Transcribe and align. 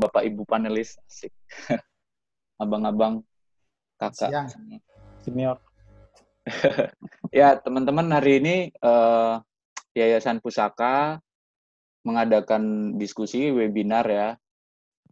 Bapak 0.00 0.24
Ibu 0.24 0.48
panelis, 0.48 0.96
asik. 1.04 1.28
Abang-abang, 2.62 3.20
kakak. 4.00 4.32
Siang. 4.32 4.48
Senior. 5.20 5.60
ya, 7.36 7.60
teman-teman 7.60 8.08
hari 8.08 8.40
ini 8.40 8.56
uh, 8.80 9.44
Yayasan 9.92 10.40
Pusaka 10.40 11.20
mengadakan 12.00 12.96
diskusi 12.96 13.52
webinar 13.52 14.08
ya, 14.08 14.28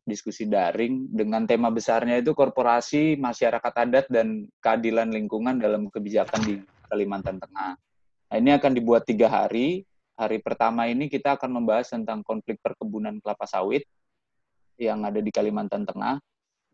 diskusi 0.08 0.48
daring 0.48 1.12
dengan 1.12 1.44
tema 1.44 1.68
besarnya 1.68 2.16
itu 2.24 2.32
korporasi, 2.32 3.20
masyarakat 3.20 3.72
adat 3.76 4.08
dan 4.08 4.48
keadilan 4.64 5.12
lingkungan 5.12 5.60
dalam 5.60 5.92
kebijakan 5.92 6.40
di 6.48 6.54
Kalimantan 6.88 7.36
Tengah. 7.36 7.76
Nah, 8.32 8.36
ini 8.40 8.56
akan 8.56 8.72
dibuat 8.72 9.04
tiga 9.04 9.28
hari. 9.28 9.84
Hari 10.16 10.40
pertama 10.40 10.88
ini 10.88 11.12
kita 11.12 11.36
akan 11.36 11.60
membahas 11.60 11.92
tentang 11.92 12.24
konflik 12.24 12.58
perkebunan 12.58 13.20
kelapa 13.22 13.46
sawit 13.46 13.86
yang 14.78 15.02
ada 15.04 15.18
di 15.18 15.28
Kalimantan 15.34 15.84
Tengah. 15.84 16.22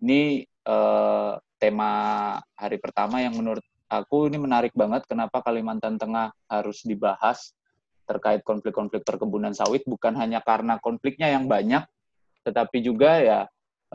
Ini 0.05 0.45
uh, 0.69 1.41
tema 1.57 1.93
hari 2.55 2.77
pertama 2.77 3.25
yang 3.25 3.35
menurut 3.41 3.65
aku 3.89 4.29
ini 4.29 4.37
menarik 4.37 4.77
banget 4.77 5.09
kenapa 5.09 5.41
Kalimantan 5.41 5.97
Tengah 5.97 6.33
harus 6.47 6.85
dibahas 6.85 7.57
terkait 8.05 8.45
konflik-konflik 8.45 9.01
perkebunan 9.01 9.57
sawit 9.57 9.81
bukan 9.89 10.13
hanya 10.21 10.45
karena 10.45 10.77
konfliknya 10.77 11.33
yang 11.33 11.49
banyak 11.49 11.81
tetapi 12.45 12.85
juga 12.85 13.17
ya 13.25 13.41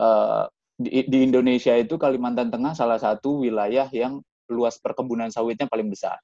uh, 0.02 0.50
di, 0.74 1.06
di 1.06 1.18
Indonesia 1.22 1.76
itu 1.78 1.94
Kalimantan 1.94 2.50
Tengah 2.50 2.74
salah 2.74 2.98
satu 2.98 3.46
wilayah 3.46 3.86
yang 3.94 4.18
luas 4.50 4.82
perkebunan 4.82 5.30
sawitnya 5.30 5.70
paling 5.70 5.86
besar. 5.86 6.18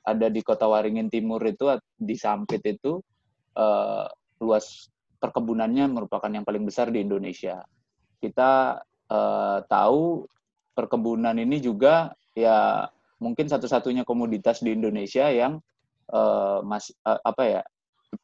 Ada 0.00 0.32
di 0.32 0.40
Kota 0.40 0.64
Waringin 0.64 1.12
Timur 1.12 1.44
itu 1.44 1.68
di 1.92 2.16
Sampit 2.16 2.64
itu 2.64 2.96
uh, 3.60 4.08
luas 4.40 4.88
perkebunannya 5.20 5.86
merupakan 5.92 6.32
yang 6.32 6.42
paling 6.42 6.64
besar 6.64 6.88
di 6.88 7.04
Indonesia. 7.04 7.60
Kita 8.18 8.80
uh, 9.12 9.58
tahu 9.68 10.24
perkebunan 10.72 11.36
ini 11.36 11.60
juga 11.60 12.16
ya 12.32 12.88
mungkin 13.20 13.46
satu-satunya 13.52 14.08
komoditas 14.08 14.64
di 14.64 14.72
Indonesia 14.72 15.28
yang 15.28 15.60
uh, 16.08 16.64
mas 16.64 16.88
uh, 17.04 17.20
apa 17.20 17.42
ya 17.44 17.62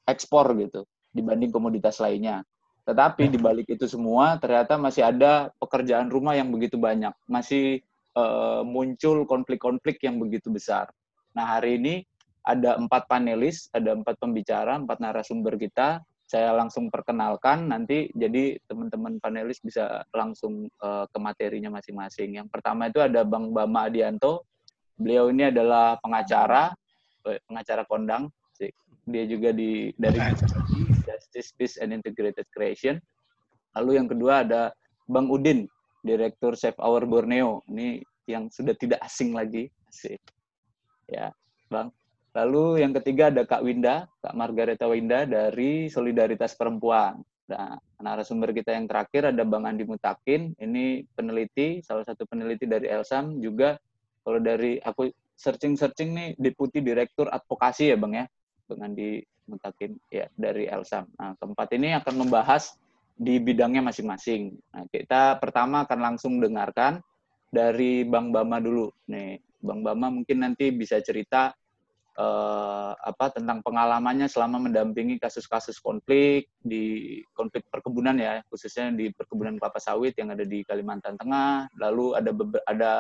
ekspor 0.09 0.57
gitu 0.57 0.89
dibanding 1.13 1.53
komoditas 1.53 2.01
lainnya. 2.01 2.41
Tetapi 2.87 3.29
di 3.29 3.39
balik 3.41 3.67
itu 3.67 3.85
semua 3.91 4.39
ternyata 4.39 4.79
masih 4.79 5.05
ada 5.05 5.51
pekerjaan 5.59 6.07
rumah 6.07 6.39
yang 6.39 6.55
begitu 6.55 6.79
banyak, 6.79 7.13
masih 7.27 7.83
uh, 8.15 8.63
muncul 8.63 9.27
konflik-konflik 9.27 9.99
yang 10.07 10.23
begitu 10.23 10.49
besar. 10.55 10.89
Nah 11.35 11.59
hari 11.59 11.83
ini 11.83 11.95
ada 12.47 12.79
empat 12.79 13.11
panelis, 13.11 13.67
ada 13.75 13.91
empat 13.91 14.23
pembicara, 14.23 14.79
empat 14.79 15.03
narasumber 15.03 15.59
kita 15.59 15.99
saya 16.27 16.51
langsung 16.59 16.91
perkenalkan 16.91 17.71
nanti 17.71 18.11
jadi 18.11 18.59
teman-teman 18.67 19.23
panelis 19.23 19.63
bisa 19.63 20.03
langsung 20.11 20.67
uh, 20.83 21.07
ke 21.07 21.19
materinya 21.23 21.71
masing-masing. 21.79 22.35
Yang 22.43 22.51
pertama 22.51 22.91
itu 22.91 22.99
ada 22.99 23.23
Bang 23.23 23.55
Bama 23.55 23.87
Adianto. 23.87 24.43
Beliau 24.99 25.31
ini 25.31 25.55
adalah 25.55 25.95
pengacara, 26.03 26.75
eh, 27.31 27.39
pengacara 27.47 27.87
kondang. 27.87 28.27
Dia 29.07 29.23
juga 29.31 29.55
di 29.55 29.95
dari 29.95 30.19
Justice 31.07 31.55
Peace 31.55 31.79
and 31.79 31.95
Integrated 31.95 32.51
Creation. 32.51 32.99
Lalu 33.79 34.03
yang 34.03 34.11
kedua 34.11 34.43
ada 34.43 34.75
Bang 35.07 35.31
Udin, 35.31 35.71
Direktur 36.03 36.59
Save 36.59 36.75
Our 36.83 37.07
Borneo. 37.07 37.63
Ini 37.71 38.03
yang 38.27 38.51
sudah 38.51 38.75
tidak 38.75 38.99
asing 39.07 39.31
lagi. 39.31 39.71
Asik. 39.87 40.19
Ya, 41.07 41.31
Bang. 41.71 41.95
Lalu 42.37 42.85
yang 42.85 42.93
ketiga 43.01 43.33
ada 43.33 43.49
Kak 43.49 43.65
Winda, 43.65 44.05
Kak 44.21 44.37
Margareta 44.37 44.85
Winda 44.85 45.25
dari 45.25 45.89
Solidaritas 45.89 46.53
Perempuan. 46.53 47.25
Nah, 47.49 47.81
narasumber 47.97 48.53
kita 48.53 48.77
yang 48.77 48.85
terakhir 48.85 49.33
ada 49.33 49.41
Bang 49.49 49.65
Andi 49.65 49.89
Mutakin, 49.89 50.53
ini 50.61 51.01
peneliti, 51.17 51.81
salah 51.81 52.05
satu 52.05 52.29
peneliti 52.29 52.69
dari 52.69 52.93
Elsam, 52.93 53.41
juga 53.41 53.81
kalau 54.21 54.37
dari 54.37 54.77
aku 54.85 55.09
searching-searching 55.33 56.11
nih 56.13 56.29
Deputi 56.37 56.85
Direktur 56.85 57.33
Advokasi 57.33 57.95
ya 57.95 57.97
Bang 57.97 58.13
ya, 58.13 58.29
Bang 58.69 58.85
Andi 58.85 59.25
Mutakin 59.49 59.97
ya 60.13 60.29
dari 60.37 60.69
Elsam. 60.69 61.09
Nah, 61.17 61.33
keempat 61.41 61.73
ini 61.73 61.97
akan 61.97 62.15
membahas 62.21 62.77
di 63.17 63.41
bidangnya 63.41 63.81
masing-masing. 63.81 64.53
Nah, 64.77 64.85
kita 64.93 65.41
pertama 65.41 65.89
akan 65.89 65.99
langsung 66.13 66.37
dengarkan 66.37 67.01
dari 67.49 68.05
Bang 68.05 68.29
Bama 68.29 68.61
dulu. 68.61 68.93
Nih, 69.09 69.41
Bang 69.65 69.81
Bama 69.81 70.13
mungkin 70.13 70.45
nanti 70.45 70.69
bisa 70.69 71.01
cerita 71.01 71.57
uh, 72.17 72.93
apa 72.97 73.33
tentang 73.33 73.61
pengalamannya 73.61 74.27
selama 74.27 74.59
mendampingi 74.59 75.21
kasus-kasus 75.21 75.79
konflik 75.79 76.49
di 76.61 77.21
konflik 77.37 77.69
perkebunan 77.69 78.17
ya 78.17 78.41
khususnya 78.49 78.91
di 78.93 79.13
perkebunan 79.13 79.61
kelapa 79.61 79.79
sawit 79.79 80.17
yang 80.17 80.33
ada 80.33 80.43
di 80.43 80.65
Kalimantan 80.65 81.21
Tengah. 81.21 81.71
Lalu 81.77 82.17
ada 82.17 82.31
ada 82.67 82.93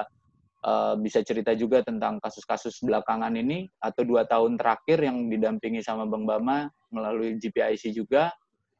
uh, 0.62 0.94
bisa 1.00 1.24
cerita 1.24 1.56
juga 1.56 1.80
tentang 1.82 2.20
kasus-kasus 2.20 2.84
belakangan 2.84 3.32
ini 3.34 3.66
atau 3.80 4.04
dua 4.04 4.28
tahun 4.28 4.60
terakhir 4.60 5.02
yang 5.02 5.26
didampingi 5.32 5.80
sama 5.80 6.04
Bang 6.04 6.28
Bama 6.28 6.68
melalui 6.92 7.40
GPIC 7.40 7.96
juga. 7.96 8.30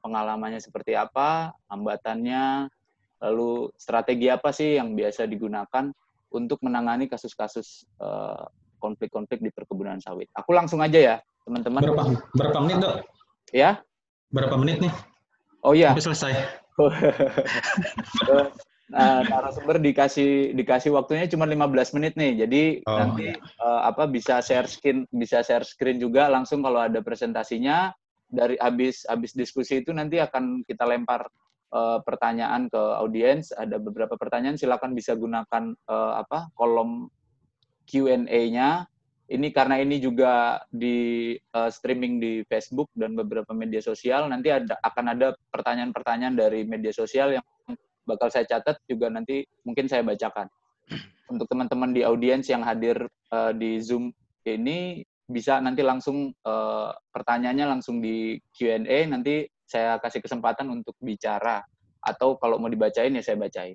Pengalamannya 0.05 0.63
seperti 0.63 0.95
apa 0.95 1.51
hambatannya 1.67 2.71
lalu 3.17 3.73
strategi 3.75 4.29
apa 4.31 4.53
sih 4.55 4.77
yang 4.79 4.95
biasa 4.95 5.27
digunakan 5.27 5.91
untuk 6.31 6.61
menangani 6.63 7.09
kasus-kasus 7.09 7.89
uh, 7.99 8.47
konflik-konflik 8.87 9.43
di 9.43 9.51
perkebunan 9.51 9.99
sawit. 9.99 10.31
Aku 10.39 10.55
langsung 10.55 10.79
aja 10.79 10.99
ya, 11.03 11.17
teman-teman. 11.43 11.83
Berapa, 11.83 12.05
berapa 12.39 12.59
menit, 12.63 12.79
Dok? 12.79 12.97
Ya? 13.51 13.83
Berapa 14.31 14.55
menit 14.55 14.79
nih? 14.79 14.95
Oh 15.67 15.75
iya. 15.75 15.91
Sampai 15.91 16.07
selesai. 16.15 16.33
nah, 18.93 19.27
narasumber 19.27 19.83
dikasih 19.83 20.55
dikasih 20.55 20.95
waktunya 20.95 21.27
cuma 21.27 21.43
15 21.49 21.97
menit 21.99 22.15
nih. 22.15 22.47
Jadi 22.47 22.63
oh, 22.87 22.95
nanti 22.95 23.35
iya. 23.35 23.41
uh, 23.59 23.91
apa 23.91 24.07
bisa 24.07 24.39
share 24.39 24.71
screen 24.71 25.09
bisa 25.11 25.43
share 25.43 25.67
screen 25.67 25.99
juga 25.99 26.31
langsung 26.31 26.63
kalau 26.63 26.79
ada 26.79 27.03
presentasinya 27.03 27.91
dari 28.31 28.55
habis 28.63 29.03
habis 29.11 29.35
diskusi 29.35 29.83
itu 29.83 29.91
nanti 29.91 30.23
akan 30.23 30.63
kita 30.67 30.87
lempar 30.87 31.27
uh, 31.75 31.99
pertanyaan 32.05 32.71
ke 32.71 32.83
audiens. 33.03 33.51
Ada 33.51 33.83
beberapa 33.83 34.15
pertanyaan 34.15 34.61
silakan 34.61 34.95
bisa 34.95 35.19
gunakan 35.19 35.75
uh, 35.91 36.23
apa 36.23 36.53
kolom 36.55 37.11
Q&A-nya. 37.87 38.85
Ini 39.27 39.51
karena 39.51 39.83
ini 39.83 39.99
juga 39.99 40.63
di 40.71 41.35
uh, 41.35 41.67
streaming 41.67 42.23
di 42.23 42.33
Facebook 42.47 42.87
dan 42.95 43.19
beberapa 43.19 43.51
media 43.51 43.83
sosial. 43.83 44.31
Nanti 44.31 44.55
ada 44.55 44.79
akan 44.87 45.19
ada 45.19 45.35
pertanyaan-pertanyaan 45.51 46.35
dari 46.39 46.63
media 46.63 46.95
sosial 46.95 47.35
yang 47.35 47.45
bakal 48.07 48.31
saya 48.31 48.47
catat 48.47 48.79
juga 48.87 49.11
nanti 49.11 49.43
mungkin 49.67 49.91
saya 49.91 50.07
bacakan. 50.07 50.47
Untuk 51.33 51.51
teman-teman 51.51 51.91
di 51.91 52.07
audiens 52.07 52.47
yang 52.47 52.63
hadir 52.63 53.03
uh, 53.35 53.51
di 53.51 53.83
Zoom 53.83 54.15
ini 54.47 55.03
bisa 55.27 55.59
nanti 55.59 55.83
langsung 55.83 56.31
uh, 56.47 56.95
pertanyaannya 57.11 57.67
langsung 57.67 57.99
di 57.99 58.39
Q&A 58.55 59.11
nanti 59.11 59.43
saya 59.67 59.99
kasih 59.99 60.23
kesempatan 60.23 60.71
untuk 60.71 60.95
bicara 61.03 61.59
atau 61.99 62.39
kalau 62.39 62.63
mau 62.63 62.71
dibacain 62.71 63.11
ya 63.11 63.23
saya 63.27 63.35
bacain. 63.35 63.75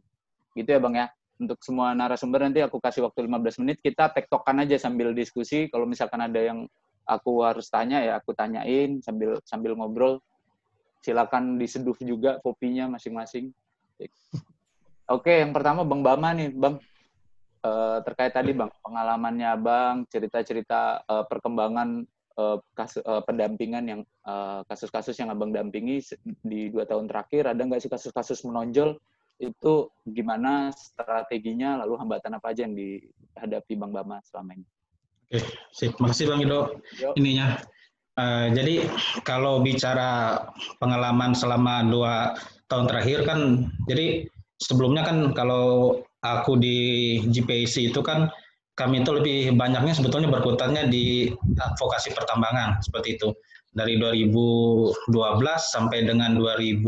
Gitu 0.56 0.72
ya 0.72 0.80
Bang 0.80 0.96
ya 0.96 1.12
untuk 1.42 1.58
semua 1.66 1.98
narasumber 1.98 2.46
nanti 2.46 2.62
aku 2.62 2.78
kasih 2.78 3.10
waktu 3.10 3.26
15 3.26 3.66
menit 3.66 3.82
kita 3.82 4.14
tektokan 4.14 4.62
aja 4.62 4.78
sambil 4.78 5.10
diskusi. 5.18 5.66
Kalau 5.74 5.90
misalkan 5.90 6.22
ada 6.22 6.38
yang 6.38 6.70
aku 7.10 7.42
harus 7.42 7.66
tanya 7.68 7.98
ya 8.06 8.22
aku 8.22 8.38
tanyain 8.38 9.02
sambil 9.02 9.42
sambil 9.44 9.74
ngobrol. 9.74 10.22
Silakan 11.02 11.58
diseduh 11.58 11.98
juga 11.98 12.38
kopinya 12.46 12.94
masing-masing. 12.94 13.50
Oke 15.10 15.42
yang 15.42 15.50
pertama 15.50 15.82
bang 15.82 16.02
Bama 16.06 16.30
nih 16.38 16.54
bang. 16.54 16.78
Uh, 17.62 18.02
terkait 18.02 18.34
tadi 18.34 18.58
bang 18.58 18.74
pengalamannya 18.82 19.54
bang 19.62 19.96
cerita-cerita 20.10 21.06
uh, 21.06 21.30
perkembangan 21.30 22.10
uh, 22.34 22.58
kasus 22.74 23.06
uh, 23.06 23.22
pendampingan 23.22 23.86
yang 23.86 24.02
kasus-kasus 24.66 25.14
uh, 25.14 25.20
yang 25.22 25.30
abang 25.30 25.54
dampingi 25.54 26.02
di 26.42 26.70
dua 26.74 26.90
tahun 26.90 27.06
terakhir. 27.06 27.54
Ada 27.54 27.62
nggak 27.62 27.82
sih 27.82 27.90
kasus-kasus 27.90 28.46
menonjol 28.46 28.98
itu 29.42 29.90
gimana 30.06 30.70
strateginya 30.70 31.82
lalu 31.82 31.98
hambatan 31.98 32.38
apa 32.38 32.54
aja 32.54 32.70
yang 32.70 32.78
dihadapi 32.78 33.74
Bang 33.74 33.90
Bama 33.90 34.22
selama 34.22 34.54
ini? 34.54 34.66
Oke, 35.32 35.40
sip. 35.74 35.98
Makasih 35.98 36.30
Bang 36.30 36.46
Ido 36.46 36.78
ininya. 37.18 37.58
Uh, 38.20 38.52
jadi 38.54 38.86
kalau 39.24 39.64
bicara 39.64 40.44
pengalaman 40.78 41.32
selama 41.32 41.88
dua 41.88 42.36
tahun 42.68 42.86
terakhir 42.92 43.24
kan, 43.24 43.72
jadi 43.88 44.28
sebelumnya 44.62 45.02
kan 45.08 45.18
kalau 45.34 45.98
aku 46.22 46.60
di 46.60 46.78
GPC 47.26 47.90
itu 47.90 48.04
kan 48.06 48.30
kami 48.78 49.02
itu 49.02 49.12
lebih 49.12 49.40
banyaknya 49.58 49.96
sebetulnya 49.96 50.30
berkutannya 50.32 50.88
di 50.88 51.32
advokasi 51.60 52.14
pertambangan 52.14 52.80
seperti 52.84 53.18
itu 53.20 53.34
dari 53.72 53.96
2012 54.00 55.12
sampai 55.60 56.04
dengan 56.04 56.36
2000 56.36 56.84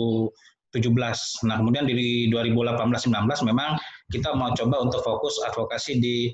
17. 0.73 1.45
Nah, 1.45 1.55
kemudian 1.61 1.85
di 1.85 2.27
2018-19 2.33 3.13
memang 3.45 3.77
kita 4.09 4.33
mau 4.33 4.51
coba 4.57 4.81
untuk 4.81 5.05
fokus 5.05 5.37
advokasi 5.45 6.01
di 6.01 6.33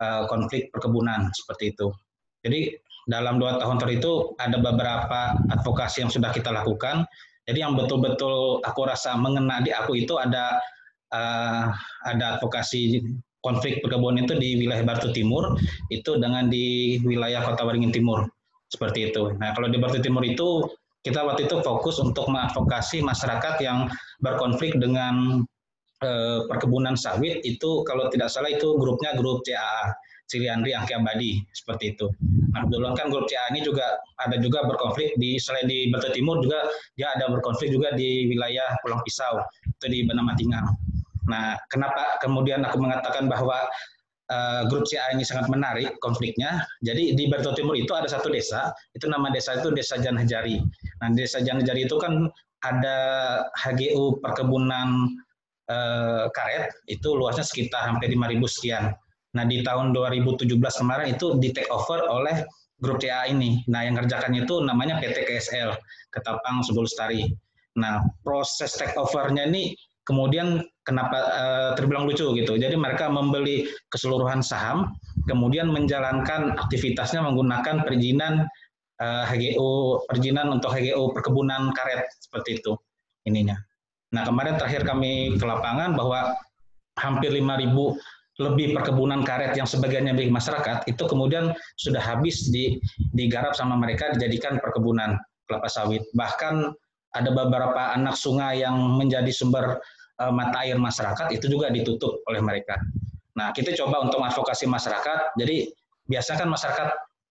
uh, 0.00 0.24
konflik 0.30 0.70
perkebunan 0.70 1.28
seperti 1.34 1.74
itu. 1.74 1.90
Jadi 2.46 2.72
dalam 3.10 3.42
dua 3.42 3.58
tahun 3.58 3.82
terakhir 3.82 4.00
itu 4.00 4.12
ada 4.38 4.56
beberapa 4.62 5.20
advokasi 5.52 6.06
yang 6.06 6.12
sudah 6.12 6.30
kita 6.30 6.54
lakukan. 6.54 7.04
Jadi 7.44 7.58
yang 7.60 7.74
betul-betul 7.74 8.62
aku 8.62 8.86
rasa 8.86 9.18
mengena 9.18 9.58
di 9.60 9.74
aku 9.74 9.98
itu 9.98 10.16
ada 10.16 10.62
uh, 11.10 11.74
ada 12.06 12.38
advokasi 12.38 13.02
konflik 13.40 13.80
perkebunan 13.80 14.24
itu 14.24 14.36
di 14.36 14.60
wilayah 14.60 14.84
Batu 14.84 15.10
Timur 15.10 15.56
itu 15.88 16.20
dengan 16.20 16.52
di 16.52 17.00
wilayah 17.02 17.40
Kota 17.42 17.64
Waringin 17.64 17.90
Timur 17.90 18.28
seperti 18.70 19.10
itu. 19.10 19.34
Nah 19.40 19.56
kalau 19.56 19.66
di 19.66 19.80
Batu 19.80 19.98
Timur 19.98 20.22
itu 20.22 20.62
kita 21.00 21.24
waktu 21.24 21.48
itu 21.48 21.56
fokus 21.64 21.96
untuk 21.96 22.28
mengadvokasi 22.28 23.00
masyarakat 23.00 23.56
yang 23.64 23.88
berkonflik 24.20 24.76
dengan 24.76 25.44
eh, 26.04 26.40
perkebunan 26.44 26.96
sawit 26.96 27.40
itu 27.44 27.84
kalau 27.88 28.12
tidak 28.12 28.28
salah 28.28 28.52
itu 28.52 28.76
grupnya 28.76 29.16
grup 29.16 29.40
CAA 29.44 29.96
Ciliandri 30.30 30.70
Angki 30.70 30.94
seperti 31.50 31.98
itu. 31.98 32.06
Nah 32.54 32.62
kebetulan 32.62 32.94
kan 32.94 33.10
grup 33.10 33.26
CA 33.26 33.50
ini 33.50 33.66
juga 33.66 33.98
ada 34.22 34.38
juga 34.38 34.62
berkonflik 34.62 35.18
di 35.18 35.34
selain 35.42 35.66
di 35.66 35.90
Batu 35.90 36.14
Timur 36.14 36.38
juga 36.38 36.70
dia 36.94 37.10
ada 37.18 37.26
berkonflik 37.26 37.74
juga 37.74 37.90
di 37.98 38.30
wilayah 38.30 38.78
Pulau 38.86 39.02
Pisau 39.02 39.42
itu 39.66 39.86
di 39.90 40.06
Benamatingan. 40.06 40.70
Nah 41.26 41.58
kenapa 41.66 42.22
kemudian 42.22 42.62
aku 42.62 42.78
mengatakan 42.78 43.26
bahwa 43.26 43.58
uh, 44.30 44.62
grup 44.70 44.86
CA 44.86 45.10
ini 45.12 45.26
sangat 45.26 45.50
menarik 45.50 45.98
konfliknya. 46.00 46.64
Jadi 46.80 47.18
di 47.18 47.26
Batu 47.26 47.52
Timur 47.52 47.74
itu 47.74 47.90
ada 47.92 48.06
satu 48.06 48.30
desa, 48.30 48.70
itu 48.94 49.10
nama 49.10 49.28
desa 49.28 49.58
itu 49.58 49.74
Desa 49.74 49.98
Janhajari. 49.98 50.62
Nah 51.02 51.08
Desa 51.12 51.42
Janhajari 51.42 51.90
itu 51.90 51.98
kan 51.98 52.30
ada 52.62 52.98
HGU 53.58 54.22
perkebunan 54.22 55.16
uh, 55.68 56.28
karet 56.32 56.70
itu 56.86 57.08
luasnya 57.16 57.44
sekitar 57.44 57.90
hampir 57.90 58.12
5.000 58.12 58.40
sekian. 58.46 58.84
Nah 59.34 59.44
di 59.46 59.62
tahun 59.62 59.94
2017 59.94 60.46
kemarin 60.56 61.14
itu 61.14 61.38
di 61.38 61.54
take 61.54 61.70
over 61.70 62.02
oleh 62.06 62.42
grup 62.80 62.98
CA 63.02 63.28
ini. 63.28 63.62
Nah 63.68 63.86
yang 63.86 63.96
kerjakannya 63.98 64.44
itu 64.48 64.60
namanya 64.64 64.98
PT 64.98 65.28
KSL, 65.28 65.76
Ketapang 66.10 66.64
Subul 66.66 66.88
Lestari. 66.88 67.30
Nah 67.78 68.02
proses 68.26 68.74
take 68.74 68.96
overnya 68.98 69.46
ini 69.46 69.72
kemudian 70.04 70.64
kenapa 70.90 71.18
uh, 71.30 71.70
terbilang 71.78 72.10
lucu 72.10 72.26
gitu. 72.34 72.58
Jadi 72.58 72.74
mereka 72.74 73.06
membeli 73.06 73.70
keseluruhan 73.94 74.42
saham, 74.42 74.90
kemudian 75.30 75.70
menjalankan 75.70 76.58
aktivitasnya 76.58 77.22
menggunakan 77.22 77.86
perizinan 77.86 78.50
uh, 78.98 79.24
eh, 79.30 79.54
HGU, 79.54 80.02
perizinan 80.10 80.50
untuk 80.50 80.74
HGU 80.74 81.14
perkebunan 81.14 81.70
karet 81.70 82.10
seperti 82.18 82.58
itu 82.58 82.74
ininya. 83.30 83.54
Nah 84.10 84.26
kemarin 84.26 84.58
terakhir 84.58 84.82
kami 84.82 85.38
ke 85.38 85.44
lapangan 85.46 85.94
bahwa 85.94 86.34
hampir 86.98 87.30
5.000 87.30 87.70
lebih 88.40 88.72
perkebunan 88.72 89.22
karet 89.22 89.52
yang 89.54 89.68
sebagiannya 89.68 90.16
milik 90.16 90.32
masyarakat 90.32 90.88
itu 90.88 91.04
kemudian 91.04 91.52
sudah 91.76 92.00
habis 92.00 92.48
di, 92.48 92.80
digarap 93.12 93.52
sama 93.52 93.76
mereka 93.76 94.10
dijadikan 94.16 94.56
perkebunan 94.58 95.14
kelapa 95.46 95.68
sawit. 95.68 96.02
Bahkan 96.16 96.72
ada 97.14 97.30
beberapa 97.30 97.94
anak 97.94 98.16
sungai 98.16 98.64
yang 98.64 98.74
menjadi 98.96 99.28
sumber 99.30 99.78
uh, 100.20 100.32
mata 100.32 100.62
air 100.62 100.76
masyarakat 100.76 101.32
itu 101.32 101.48
juga 101.48 101.72
ditutup 101.72 102.20
oleh 102.28 102.44
mereka. 102.44 102.76
Nah, 103.34 103.50
kita 103.56 103.72
coba 103.80 104.04
untuk 104.04 104.20
advokasi 104.20 104.68
masyarakat. 104.68 105.34
Jadi 105.40 105.72
biasa 106.06 106.36
kan 106.36 106.48
masyarakat 106.52 106.88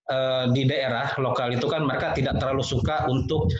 uh, 0.10 0.46
di 0.50 0.66
daerah 0.66 1.14
lokal 1.22 1.54
itu 1.54 1.70
kan 1.70 1.86
mereka 1.86 2.18
tidak 2.18 2.42
terlalu 2.42 2.66
suka 2.66 3.06
untuk 3.06 3.52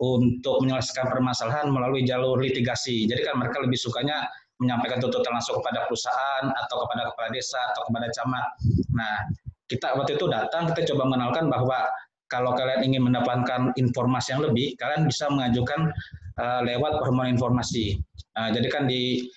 untuk 0.00 0.64
menyelesaikan 0.64 1.12
permasalahan 1.12 1.68
melalui 1.68 2.06
jalur 2.06 2.40
litigasi. 2.40 3.04
Jadi 3.04 3.20
kan 3.20 3.36
mereka 3.36 3.60
lebih 3.60 3.76
sukanya 3.76 4.24
menyampaikan 4.60 5.00
tuntutan 5.00 5.32
langsung 5.36 5.60
kepada 5.60 5.88
perusahaan 5.88 6.44
atau 6.52 6.84
kepada 6.84 7.12
kepala 7.12 7.28
desa 7.32 7.60
atau 7.72 7.82
kepada 7.88 8.06
camat. 8.12 8.46
Nah, 8.92 9.16
kita 9.68 9.96
waktu 9.96 10.20
itu 10.20 10.26
datang 10.28 10.68
kita 10.72 10.88
coba 10.92 11.08
mengenalkan 11.08 11.48
bahwa 11.48 11.88
kalau 12.30 12.54
kalian 12.54 12.86
ingin 12.86 13.02
mendapatkan 13.10 13.74
informasi 13.74 14.36
yang 14.36 14.42
lebih, 14.46 14.78
kalian 14.78 15.08
bisa 15.08 15.26
mengajukan 15.32 15.90
uh, 16.40 16.64
lewat 16.64 17.04
permohonan 17.04 17.36
informasi. 17.36 18.00
Uh, 18.34 18.48
jadi 18.56 18.68
kan 18.72 18.88
di 18.88 19.28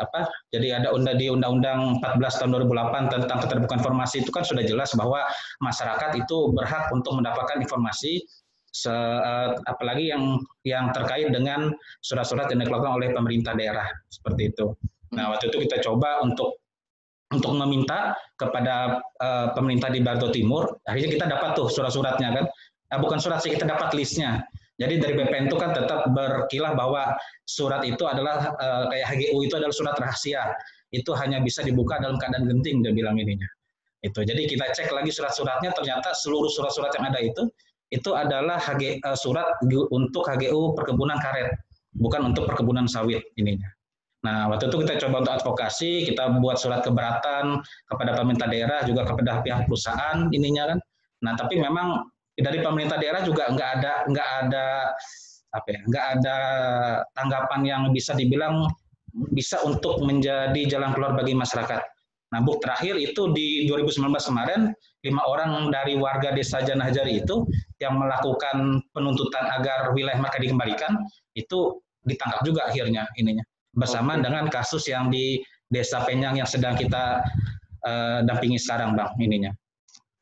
apa? 0.00 0.28
Jadi 0.52 0.72
ada 0.72 0.92
undang 0.96 1.20
di 1.20 1.28
Undang-Undang 1.28 2.00
14 2.00 2.40
tahun 2.40 2.50
2008 2.68 3.12
tentang 3.12 3.38
keterbukaan 3.44 3.80
informasi 3.84 4.24
itu 4.24 4.30
kan 4.32 4.44
sudah 4.44 4.64
jelas 4.64 4.92
bahwa 4.96 5.24
masyarakat 5.60 6.16
itu 6.16 6.52
berhak 6.56 6.88
untuk 6.92 7.20
mendapatkan 7.20 7.60
informasi 7.60 8.24
se, 8.72 8.90
uh, 8.90 9.52
apalagi 9.68 10.08
yang 10.08 10.40
yang 10.64 10.88
terkait 10.94 11.28
dengan 11.34 11.74
surat-surat 12.00 12.48
yang 12.48 12.64
dikeluarkan 12.64 12.96
oleh 12.96 13.08
pemerintah 13.12 13.52
daerah 13.52 13.86
seperti 14.08 14.54
itu. 14.54 14.72
Nah 15.12 15.34
waktu 15.34 15.52
itu 15.52 15.68
kita 15.68 15.82
coba 15.84 16.22
untuk 16.24 16.60
untuk 17.30 17.54
meminta 17.54 18.18
kepada 18.34 18.98
uh, 19.22 19.54
pemerintah 19.54 19.86
di 19.86 20.02
Barto 20.02 20.34
Timur, 20.34 20.66
akhirnya 20.82 21.10
kita 21.14 21.26
dapat 21.30 21.54
tuh 21.54 21.70
surat-suratnya 21.70 22.34
kan, 22.34 22.44
nah, 22.90 22.98
bukan 22.98 23.22
surat 23.22 23.38
sih 23.38 23.54
kita 23.54 23.70
dapat 23.70 23.94
listnya. 23.94 24.42
Jadi 24.80 24.96
dari 24.96 25.12
BPN 25.12 25.52
itu 25.52 25.60
kan 25.60 25.76
tetap 25.76 26.08
berkilah 26.08 26.72
bahwa 26.72 27.12
surat 27.44 27.84
itu 27.84 28.00
adalah 28.08 28.56
uh, 28.56 28.88
kayak 28.88 29.06
HGU 29.12 29.44
itu 29.44 29.54
adalah 29.60 29.76
surat 29.76 29.96
rahasia, 30.00 30.56
itu 30.88 31.12
hanya 31.20 31.44
bisa 31.44 31.60
dibuka 31.60 32.00
dalam 32.00 32.16
keadaan 32.16 32.48
genting 32.48 32.80
dia 32.80 32.96
bilang 32.96 33.20
ininya. 33.20 33.44
Itu. 34.00 34.24
Jadi 34.24 34.48
kita 34.48 34.72
cek 34.72 34.88
lagi 34.96 35.12
surat-suratnya, 35.12 35.76
ternyata 35.76 36.16
seluruh 36.16 36.48
surat-surat 36.48 36.88
yang 36.96 37.12
ada 37.12 37.20
itu 37.20 37.44
itu 37.92 38.10
adalah 38.16 38.56
HG, 38.56 39.04
uh, 39.04 39.18
surat 39.18 39.60
untuk 39.92 40.24
HGU 40.24 40.72
perkebunan 40.72 41.20
karet, 41.20 41.52
bukan 42.00 42.32
untuk 42.32 42.48
perkebunan 42.48 42.88
sawit 42.88 43.20
ininya. 43.36 43.68
Nah, 44.20 44.52
waktu 44.52 44.68
itu 44.68 44.84
kita 44.84 45.00
coba 45.04 45.24
untuk 45.24 45.34
advokasi, 45.40 46.08
kita 46.12 46.28
buat 46.40 46.60
surat 46.60 46.84
keberatan 46.84 47.60
kepada 47.88 48.10
pemerintah 48.16 48.48
daerah, 48.52 48.80
juga 48.84 49.08
kepada 49.08 49.40
pihak 49.40 49.64
perusahaan 49.64 50.28
ininya 50.28 50.76
kan. 50.76 50.78
Nah, 51.24 51.32
tapi 51.36 51.56
memang 51.56 52.04
dari 52.40 52.58
pemerintah 52.60 52.96
daerah 53.00 53.22
juga 53.24 53.48
nggak 53.48 53.70
ada 53.80 53.92
nggak 54.08 54.28
ada 54.46 54.66
apa 55.50 55.68
ya, 55.68 55.80
nggak 55.86 56.06
ada 56.18 56.36
tanggapan 57.14 57.60
yang 57.66 57.82
bisa 57.90 58.14
dibilang 58.14 58.66
bisa 59.34 59.58
untuk 59.66 59.98
menjadi 60.06 60.60
jalan 60.70 60.94
keluar 60.94 61.18
bagi 61.18 61.34
masyarakat. 61.34 61.82
Nah, 62.30 62.38
buk 62.46 62.62
terakhir 62.62 62.94
itu 62.94 63.34
di 63.34 63.66
2019 63.66 64.06
kemarin, 64.06 64.70
lima 65.02 65.22
orang 65.26 65.74
dari 65.74 65.98
warga 65.98 66.30
desa 66.30 66.62
Janahjari 66.62 67.26
itu 67.26 67.42
yang 67.82 67.98
melakukan 67.98 68.78
penuntutan 68.94 69.50
agar 69.50 69.90
wilayah 69.98 70.22
mereka 70.22 70.38
dikembalikan 70.38 70.94
itu 71.34 71.82
ditangkap 72.06 72.40
juga 72.46 72.70
akhirnya 72.70 73.10
ininya 73.18 73.42
bersama 73.74 74.14
okay. 74.14 74.22
dengan 74.30 74.44
kasus 74.46 74.86
yang 74.86 75.10
di 75.10 75.42
Desa 75.70 76.02
Penyang 76.02 76.38
yang 76.38 76.48
sedang 76.48 76.74
kita 76.74 77.22
uh, 77.86 78.18
dampingi 78.26 78.58
sekarang 78.58 78.98
bang 78.98 79.10
ininya 79.22 79.52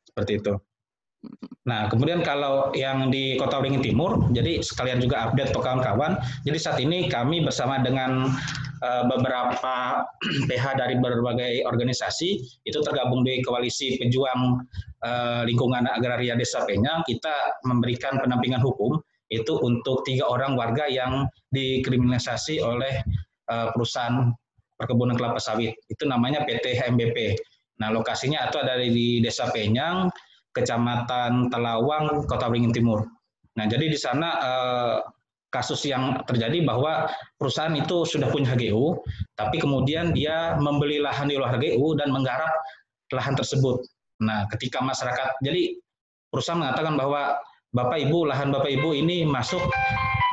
seperti 0.05 0.41
itu. 0.41 0.53
Nah, 1.67 1.91
kemudian 1.91 2.23
kalau 2.23 2.71
yang 2.73 3.11
di 3.11 3.35
Kota 3.35 3.59
Waringin 3.59 3.83
Timur, 3.83 4.31
jadi 4.31 4.63
sekalian 4.63 5.03
juga 5.03 5.29
update 5.29 5.51
untuk 5.53 5.67
kawan-kawan. 5.67 6.17
Jadi 6.47 6.57
saat 6.57 6.79
ini 6.79 7.11
kami 7.11 7.43
bersama 7.43 7.77
dengan 7.83 8.31
uh, 8.81 9.03
beberapa 9.05 10.07
PH 10.49 10.65
dari 10.79 10.95
berbagai 10.97 11.67
organisasi 11.67 12.29
itu 12.63 12.79
tergabung 12.81 13.27
di 13.27 13.43
koalisi 13.43 13.99
pejuang 13.99 14.63
uh, 15.03 15.41
lingkungan 15.43 15.85
agraria 15.85 16.33
Desa 16.39 16.63
Penyang. 16.63 17.03
Kita 17.03 17.61
memberikan 17.67 18.17
pendampingan 18.17 18.63
hukum 18.63 18.97
itu 19.29 19.53
untuk 19.61 20.01
tiga 20.07 20.25
orang 20.25 20.57
warga 20.57 20.89
yang 20.89 21.29
dikriminalisasi 21.53 22.65
oleh 22.65 23.03
uh, 23.51 23.69
perusahaan 23.75 24.33
perkebunan 24.79 25.19
kelapa 25.19 25.37
sawit. 25.37 25.75
Itu 25.91 26.07
namanya 26.07 26.47
PT 26.47 26.79
HMBP. 26.81 27.35
Nah, 27.79 27.93
lokasinya 27.93 28.47
itu 28.47 28.57
ada 28.59 28.75
di 28.79 29.23
Desa 29.23 29.47
Penyang, 29.51 30.11
Kecamatan 30.59 31.47
Telawang, 31.47 32.27
Kota 32.27 32.51
Beringin 32.51 32.75
Timur. 32.75 33.07
Nah, 33.55 33.65
jadi 33.65 33.87
di 33.87 33.97
sana 33.99 34.29
eh, 34.39 34.97
kasus 35.49 35.81
yang 35.87 36.21
terjadi 36.29 36.61
bahwa 36.61 37.09
perusahaan 37.41 37.73
itu 37.73 38.05
sudah 38.05 38.29
punya 38.29 38.53
HGU, 38.53 39.01
tapi 39.33 39.57
kemudian 39.57 40.13
dia 40.13 40.55
membeli 40.61 41.01
lahan 41.01 41.31
di 41.31 41.35
luar 41.39 41.57
HGU 41.57 41.97
dan 41.97 42.13
menggarap 42.13 42.53
lahan 43.09 43.33
tersebut. 43.33 43.81
Nah, 44.21 44.45
ketika 44.53 44.83
masyarakat, 44.83 45.41
jadi 45.41 45.79
perusahaan 46.29 46.61
mengatakan 46.61 46.95
bahwa 46.99 47.41
Bapak 47.73 48.01
Ibu, 48.01 48.29
lahan 48.29 48.49
Bapak 48.49 48.69
Ibu 48.69 48.97
ini 48.97 49.25
masuk 49.25 49.61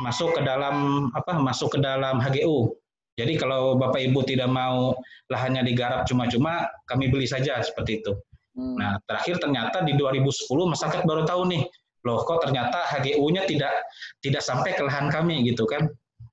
masuk 0.05 0.37
ke 0.37 0.41
dalam 0.45 1.09
apa? 1.17 1.37
Masuk 1.37 1.77
ke 1.77 1.79
dalam 1.81 2.21
HGU. 2.21 2.73
Jadi 3.17 3.33
kalau 3.41 3.73
Bapak 3.73 3.97
Ibu 3.97 4.21
tidak 4.29 4.49
mau 4.49 4.93
lahannya 5.33 5.65
digarap 5.65 6.05
cuma-cuma, 6.05 6.69
kami 6.85 7.09
beli 7.09 7.25
saja 7.25 7.57
seperti 7.65 8.05
itu. 8.05 8.13
Hmm. 8.57 8.73
Nah, 8.73 8.97
terakhir 9.05 9.37
ternyata 9.37 9.85
di 9.85 9.93
2010 9.93 10.49
masyarakat 10.49 11.01
baru 11.05 11.29
tahu 11.29 11.45
nih, 11.45 11.63
loh 12.09 12.25
kok 12.25 12.41
ternyata 12.41 12.89
HGU-nya 12.89 13.45
tidak 13.45 13.85
tidak 14.25 14.41
sampai 14.41 14.73
ke 14.73 14.81
lahan 14.81 15.13
kami 15.13 15.45
gitu 15.45 15.69
kan. 15.69 15.85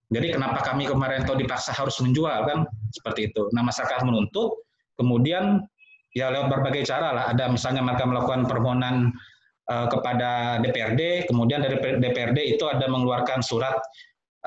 Jadi 0.08 0.32
kenapa 0.32 0.64
kami 0.64 0.88
kemarin 0.88 1.28
tahu 1.28 1.36
dipaksa 1.36 1.76
harus 1.76 2.00
menjual 2.00 2.48
kan 2.48 2.64
seperti 2.96 3.28
itu. 3.28 3.52
Nah, 3.52 3.60
masyarakat 3.60 4.00
menuntut, 4.08 4.64
kemudian 4.96 5.60
ya 6.16 6.32
lewat 6.32 6.48
berbagai 6.48 6.88
cara 6.88 7.12
lah. 7.12 7.24
Ada 7.28 7.52
misalnya 7.52 7.84
mereka 7.84 8.08
melakukan 8.08 8.48
permohonan 8.48 9.12
uh, 9.68 9.86
kepada 9.92 10.62
DPRD, 10.64 11.28
kemudian 11.28 11.60
dari 11.60 11.76
DPRD 11.76 12.56
itu 12.56 12.64
ada 12.64 12.88
mengeluarkan 12.88 13.44
surat 13.44 13.76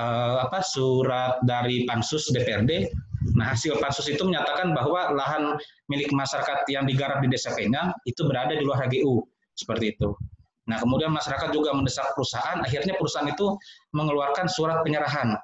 uh, 0.01 0.49
apa 0.49 0.65
surat 0.65 1.37
dari 1.45 1.85
pansus 1.85 2.29
DPRD 2.33 2.89
Nah, 3.33 3.53
hasil 3.53 3.77
pansus 3.81 4.05
itu 4.09 4.21
menyatakan 4.21 4.73
bahwa 4.77 5.13
lahan 5.13 5.57
milik 5.89 6.09
masyarakat 6.13 6.69
yang 6.69 6.85
digarap 6.85 7.21
di 7.21 7.27
Desa 7.31 7.53
Penyang 7.53 7.93
itu 8.05 8.21
berada 8.25 8.53
di 8.53 8.61
luar 8.61 8.85
HGU, 8.85 9.25
seperti 9.57 9.97
itu. 9.97 10.13
Nah, 10.67 10.77
kemudian 10.77 11.09
masyarakat 11.15 11.49
juga 11.55 11.71
mendesak 11.71 12.11
perusahaan, 12.13 12.59
akhirnya 12.59 12.93
perusahaan 12.99 13.27
itu 13.27 13.55
mengeluarkan 13.95 14.51
surat 14.51 14.83
penyerahan 14.83 15.39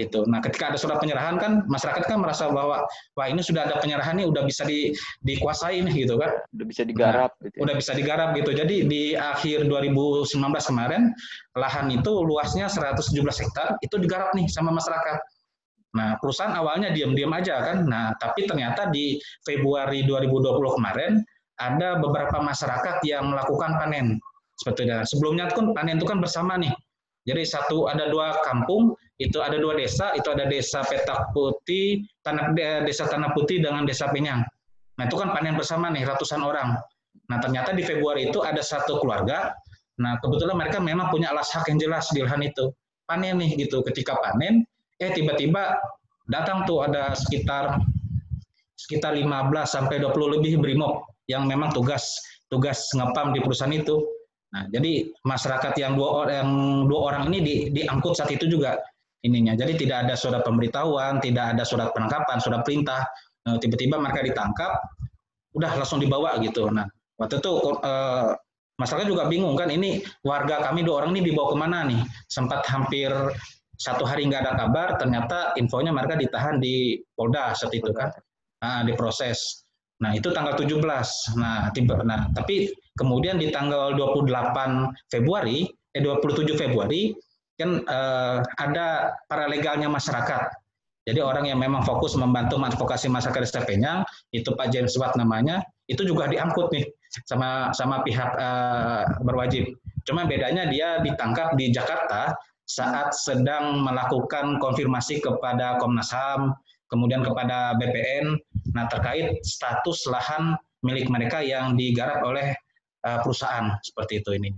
itu. 0.00 0.24
Nah, 0.24 0.40
ketika 0.40 0.72
ada 0.72 0.78
surat 0.80 0.96
penyerahan 1.04 1.36
kan 1.36 1.68
masyarakat 1.68 2.08
kan 2.08 2.16
merasa 2.16 2.48
bahwa 2.48 2.88
wah 2.88 3.26
ini 3.28 3.44
sudah 3.44 3.68
ada 3.68 3.76
penyerahan 3.76 4.16
nih 4.16 4.24
udah 4.24 4.48
bisa 4.48 4.64
di, 4.64 4.96
dikuasai 5.20 5.84
nih 5.84 6.08
gitu 6.08 6.16
kan. 6.16 6.32
Udah 6.56 6.66
bisa 6.66 6.82
digarap 6.88 7.30
nah, 7.36 7.44
gitu. 7.44 7.54
Ya. 7.54 7.60
Udah 7.60 7.74
bisa 7.76 7.92
digarap 7.92 8.28
gitu. 8.32 8.50
Jadi 8.56 8.76
di 8.88 9.02
akhir 9.12 9.68
2019 9.68 10.32
kemarin 10.40 11.12
lahan 11.52 11.86
itu 11.92 12.12
luasnya 12.24 12.72
117 12.72 13.20
hektar 13.20 13.76
itu 13.84 13.96
digarap 14.00 14.32
nih 14.32 14.48
sama 14.48 14.72
masyarakat. 14.72 15.20
Nah, 15.92 16.16
perusahaan 16.16 16.56
awalnya 16.56 16.88
diam-diam 16.92 17.32
aja 17.36 17.60
kan. 17.60 17.84
Nah, 17.84 18.16
tapi 18.16 18.48
ternyata 18.48 18.88
di 18.88 19.20
Februari 19.44 20.08
2020 20.08 20.76
kemarin 20.80 21.20
ada 21.60 22.00
beberapa 22.00 22.40
masyarakat 22.40 23.04
yang 23.04 23.28
melakukan 23.28 23.76
panen. 23.76 24.16
Sebetulnya 24.56 25.04
sebelumnya 25.04 25.52
kan 25.52 25.76
panen 25.76 26.00
itu 26.00 26.08
kan 26.08 26.18
bersama 26.18 26.56
nih. 26.56 26.72
Jadi 27.22 27.46
satu 27.46 27.86
ada 27.86 28.10
dua 28.10 28.42
kampung 28.42 28.98
itu 29.22 29.38
ada 29.38 29.54
dua 29.54 29.78
desa, 29.78 30.10
itu 30.18 30.26
ada 30.26 30.48
desa 30.50 30.82
Petak 30.82 31.30
Putih, 31.30 32.02
tanah 32.26 32.50
desa 32.82 33.06
Tanah 33.06 33.30
Putih 33.30 33.62
dengan 33.62 33.86
desa 33.86 34.10
Penyang. 34.10 34.42
Nah 34.98 35.04
itu 35.06 35.14
kan 35.14 35.30
panen 35.30 35.54
bersama 35.54 35.86
nih 35.94 36.02
ratusan 36.02 36.42
orang. 36.42 36.74
Nah 37.30 37.38
ternyata 37.38 37.70
di 37.70 37.86
Februari 37.86 38.26
itu 38.32 38.42
ada 38.42 38.58
satu 38.58 38.98
keluarga. 38.98 39.54
Nah 40.02 40.18
kebetulan 40.18 40.58
mereka 40.58 40.82
memang 40.82 41.14
punya 41.14 41.30
alas 41.30 41.54
hak 41.54 41.70
yang 41.70 41.78
jelas 41.78 42.10
di 42.10 42.26
lahan 42.26 42.42
itu. 42.42 42.74
Panen 43.06 43.38
nih 43.38 43.54
gitu. 43.54 43.86
Ketika 43.86 44.18
panen, 44.18 44.66
eh 45.02 45.10
tiba-tiba 45.10 45.74
datang 46.30 46.62
tuh 46.62 46.86
ada 46.86 47.18
sekitar 47.18 47.82
sekitar 48.78 49.18
15 49.18 49.26
sampai 49.66 49.98
20 49.98 50.34
lebih 50.38 50.62
brimob 50.62 51.02
yang 51.26 51.46
memang 51.46 51.74
tugas 51.74 52.18
tugas 52.52 52.92
ngepam 52.92 53.32
di 53.32 53.40
perusahaan 53.40 53.72
itu. 53.72 53.96
Nah, 54.52 54.68
jadi 54.68 55.08
masyarakat 55.24 55.72
yang 55.80 55.96
dua 55.96 56.28
orang 56.28 56.48
dua 56.84 57.00
orang 57.08 57.32
ini 57.32 57.38
di, 57.40 57.54
diangkut 57.72 58.12
saat 58.12 58.28
itu 58.28 58.44
juga 58.44 58.76
ininya. 59.24 59.56
Jadi 59.56 59.80
tidak 59.80 60.04
ada 60.04 60.14
surat 60.18 60.44
pemberitahuan, 60.44 61.24
tidak 61.24 61.56
ada 61.56 61.64
surat 61.64 61.88
penangkapan, 61.96 62.36
surat 62.36 62.60
perintah. 62.60 63.08
Nah, 63.48 63.56
tiba-tiba 63.56 63.96
mereka 63.96 64.20
ditangkap, 64.20 64.76
udah 65.56 65.72
langsung 65.80 66.04
dibawa 66.04 66.36
gitu. 66.44 66.68
Nah, 66.68 66.84
waktu 67.16 67.40
itu 67.40 67.52
eh, 67.80 68.28
masyarakat 68.76 69.06
juga 69.08 69.24
bingung 69.32 69.56
kan, 69.56 69.72
ini 69.72 70.04
warga 70.20 70.68
kami 70.68 70.84
dua 70.84 71.00
orang 71.00 71.16
ini 71.16 71.32
dibawa 71.32 71.48
ke 71.48 71.56
mana 71.56 71.78
nih? 71.88 72.00
Sempat 72.28 72.68
hampir 72.68 73.08
satu 73.76 74.04
hari 74.04 74.28
nggak 74.28 74.44
ada 74.44 74.52
kabar, 74.58 74.88
ternyata 75.00 75.56
infonya 75.56 75.90
mereka 75.90 76.14
ditahan 76.14 76.60
di 76.60 77.00
Polda 77.16 77.56
saat 77.56 77.72
itu 77.72 77.90
kan, 77.90 78.12
nah, 78.60 78.84
diproses. 78.84 79.64
Nah 80.02 80.12
itu 80.18 80.34
tanggal 80.34 80.58
17. 80.58 81.38
Nah, 81.38 81.70
tiba, 81.70 82.02
nah 82.02 82.26
tapi 82.34 82.74
kemudian 82.98 83.38
di 83.38 83.54
tanggal 83.54 83.94
28 83.94 84.90
Februari, 85.08 85.70
eh 85.94 86.02
27 86.02 86.58
Februari 86.58 87.14
kan 87.54 87.86
eh, 87.86 88.38
ada 88.58 89.14
para 89.30 89.46
legalnya 89.46 89.86
masyarakat. 89.86 90.42
Jadi 91.02 91.18
orang 91.18 91.50
yang 91.50 91.58
memang 91.58 91.82
fokus 91.82 92.14
membantu 92.14 92.62
advokasi 92.62 93.10
masyarakat 93.10 93.42
Desa 93.42 93.62
Penyang, 93.66 94.06
itu 94.30 94.54
Pak 94.54 94.70
James 94.70 94.94
Watt 94.94 95.18
namanya, 95.18 95.58
itu 95.90 96.06
juga 96.06 96.30
diangkut 96.30 96.70
nih 96.70 96.86
sama 97.26 97.74
sama 97.74 98.06
pihak 98.06 98.30
eh, 98.38 99.02
berwajib. 99.22 99.70
Cuma 100.02 100.26
bedanya 100.26 100.66
dia 100.66 100.98
ditangkap 101.02 101.54
di 101.54 101.70
Jakarta 101.70 102.34
saat 102.72 103.12
sedang 103.12 103.84
melakukan 103.84 104.56
konfirmasi 104.56 105.20
kepada 105.20 105.76
Komnas 105.76 106.08
HAM, 106.08 106.56
kemudian 106.88 107.20
kepada 107.20 107.76
BPN, 107.76 108.40
nah 108.72 108.88
terkait 108.88 109.44
status 109.44 110.08
lahan 110.08 110.56
milik 110.80 111.12
mereka 111.12 111.44
yang 111.44 111.76
digarap 111.76 112.24
oleh 112.24 112.56
uh, 113.04 113.20
perusahaan 113.20 113.76
seperti 113.84 114.24
itu 114.24 114.30
ini. 114.36 114.50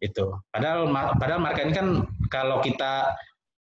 Itu. 0.00 0.40
Padahal 0.48 0.88
padahal 1.20 1.40
mereka 1.44 1.60
ini 1.68 1.72
kan 1.76 1.88
kalau 2.32 2.64
kita 2.64 3.12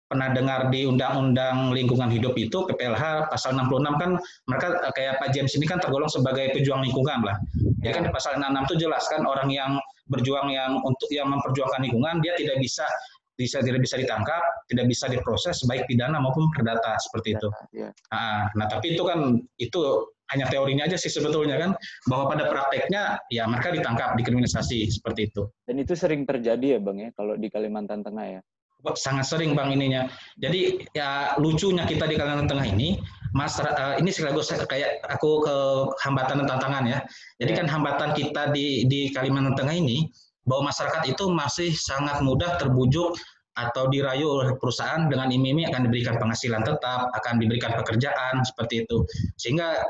pernah 0.06 0.30
dengar 0.30 0.71
di 0.71 0.87
Undang-Undang 0.87 1.75
Lingkungan 1.75 2.12
Hidup 2.12 2.38
itu 2.38 2.62
PPLH 2.68 3.26
pasal 3.26 3.59
66 3.59 3.97
kan 3.99 4.11
mereka 4.47 4.66
eh, 4.87 4.92
kayak 4.95 5.14
Pak 5.18 5.35
James 5.35 5.50
ini 5.59 5.66
kan 5.66 5.83
tergolong 5.83 6.06
sebagai 6.06 6.54
pejuang 6.54 6.85
lingkungan 6.85 7.26
lah. 7.26 7.37
Ya 7.83 7.90
kan 7.97 8.06
di 8.06 8.12
pasal 8.14 8.38
66 8.38 8.71
itu 8.71 8.75
jelas 8.87 9.02
kan 9.11 9.26
orang 9.26 9.50
yang 9.50 9.80
berjuang 10.06 10.54
yang 10.54 10.78
untuk 10.87 11.11
yang 11.11 11.26
memperjuangkan 11.26 11.83
lingkungan 11.83 12.23
dia 12.23 12.38
tidak 12.38 12.62
bisa 12.62 12.87
bisa 13.37 13.61
tidak 13.61 13.85
bisa 13.85 14.00
ditangkap, 14.00 14.43
tidak 14.73 14.88
bisa 14.88 15.07
diproses 15.12 15.61
baik 15.69 15.85
pidana 15.87 16.16
maupun 16.19 16.49
perdata 16.57 16.97
seperti 16.99 17.37
itu. 17.37 17.49
Ya. 17.76 17.93
Nah, 18.11 18.49
nah, 18.57 18.66
tapi 18.66 18.97
itu 18.97 19.05
kan 19.05 19.40
itu 19.61 19.81
hanya 20.33 20.50
teorinya 20.50 20.88
aja 20.88 20.99
sih 20.99 21.12
sebetulnya 21.12 21.55
kan 21.61 21.71
bahwa 22.11 22.35
pada 22.35 22.50
prakteknya 22.50 23.21
ya 23.31 23.47
mereka 23.47 23.71
ditangkap, 23.71 24.19
dikriminalisasi 24.19 24.90
seperti 24.90 25.31
itu. 25.31 25.47
Dan 25.69 25.78
itu 25.78 25.95
sering 25.95 26.26
terjadi 26.26 26.76
ya 26.76 26.81
bang 26.83 26.99
ya 26.99 27.11
kalau 27.14 27.38
di 27.38 27.47
Kalimantan 27.52 28.02
Tengah 28.02 28.40
ya. 28.40 28.40
Sangat 28.95 29.26
sering 29.26 29.55
bang 29.59 29.75
ininya. 29.75 30.07
Jadi 30.38 30.87
ya 30.95 31.35
lucunya 31.38 31.87
kita 31.87 32.07
di 32.07 32.14
Kalimantan 32.19 32.50
Tengah 32.50 32.66
ini, 32.71 32.99
mas 33.35 33.59
uh, 33.59 33.99
ini 33.99 34.11
sekaligus 34.11 34.50
kayak 34.50 35.02
aku 35.07 35.43
ke 35.43 35.57
hambatan 36.07 36.43
dan 36.43 36.47
tantangan 36.59 36.85
ya. 36.87 36.99
Jadi 37.38 37.52
ya. 37.55 37.59
kan 37.62 37.66
hambatan 37.71 38.11
kita 38.14 38.43
di 38.50 38.87
di 38.87 39.11
Kalimantan 39.11 39.55
Tengah 39.59 39.75
ini 39.75 40.07
bahwa 40.47 40.71
masyarakat 40.71 41.03
itu 41.11 41.25
masih 41.29 41.71
sangat 41.75 42.23
mudah 42.23 42.57
terbujuk 42.57 43.19
atau 43.57 43.88
dirayu 43.88 44.29
oleh 44.29 44.53
perusahaan 44.61 45.09
dengan 45.09 45.33
iming-iming 45.33 45.73
akan 45.73 45.88
diberikan 45.88 46.21
penghasilan 46.21 46.62
tetap, 46.62 47.09
akan 47.17 47.35
diberikan 47.41 47.73
pekerjaan 47.75 48.45
seperti 48.45 48.85
itu. 48.85 49.03
Sehingga 49.41 49.83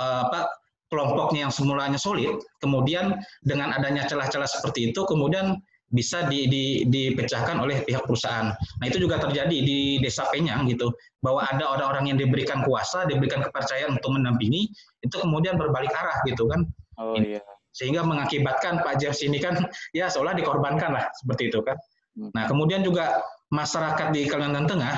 eh, 0.00 0.20
apa 0.26 0.50
kelompoknya 0.90 1.46
yang 1.46 1.54
semulanya 1.54 2.00
solid, 2.00 2.42
kemudian 2.58 3.20
dengan 3.46 3.70
adanya 3.70 4.08
celah-celah 4.08 4.48
seperti 4.48 4.90
itu, 4.90 5.06
kemudian 5.06 5.60
bisa 5.90 6.22
di, 6.30 6.46
di, 6.46 6.64
dipecahkan 6.86 7.58
oleh 7.62 7.82
pihak 7.82 8.06
perusahaan. 8.06 8.54
Nah 8.54 8.86
itu 8.86 9.02
juga 9.02 9.18
terjadi 9.18 9.54
di 9.54 9.98
desa 10.02 10.26
Penyang 10.30 10.66
gitu, 10.66 10.90
bahwa 11.22 11.46
ada 11.46 11.66
orang-orang 11.66 12.14
yang 12.14 12.18
diberikan 12.18 12.62
kuasa, 12.66 13.06
diberikan 13.06 13.42
kepercayaan 13.42 13.98
untuk 13.98 14.18
mendampingi, 14.18 14.70
itu 15.02 15.16
kemudian 15.18 15.58
berbalik 15.58 15.90
arah 15.94 16.18
gitu 16.26 16.46
kan. 16.50 16.66
Oh 16.98 17.14
iya 17.18 17.42
sehingga 17.70 18.02
mengakibatkan 18.02 18.82
Pak 18.82 18.98
James 18.98 19.20
ini 19.22 19.38
kan 19.38 19.56
ya 19.98 20.10
seolah 20.10 20.34
dikorbankan 20.34 20.94
lah 20.94 21.04
seperti 21.18 21.50
itu 21.52 21.62
kan. 21.62 21.76
Hmm. 22.18 22.30
Nah 22.34 22.44
kemudian 22.50 22.82
juga 22.82 23.22
masyarakat 23.54 24.14
di 24.14 24.26
Kalimantan 24.26 24.66
Tengah 24.66 24.94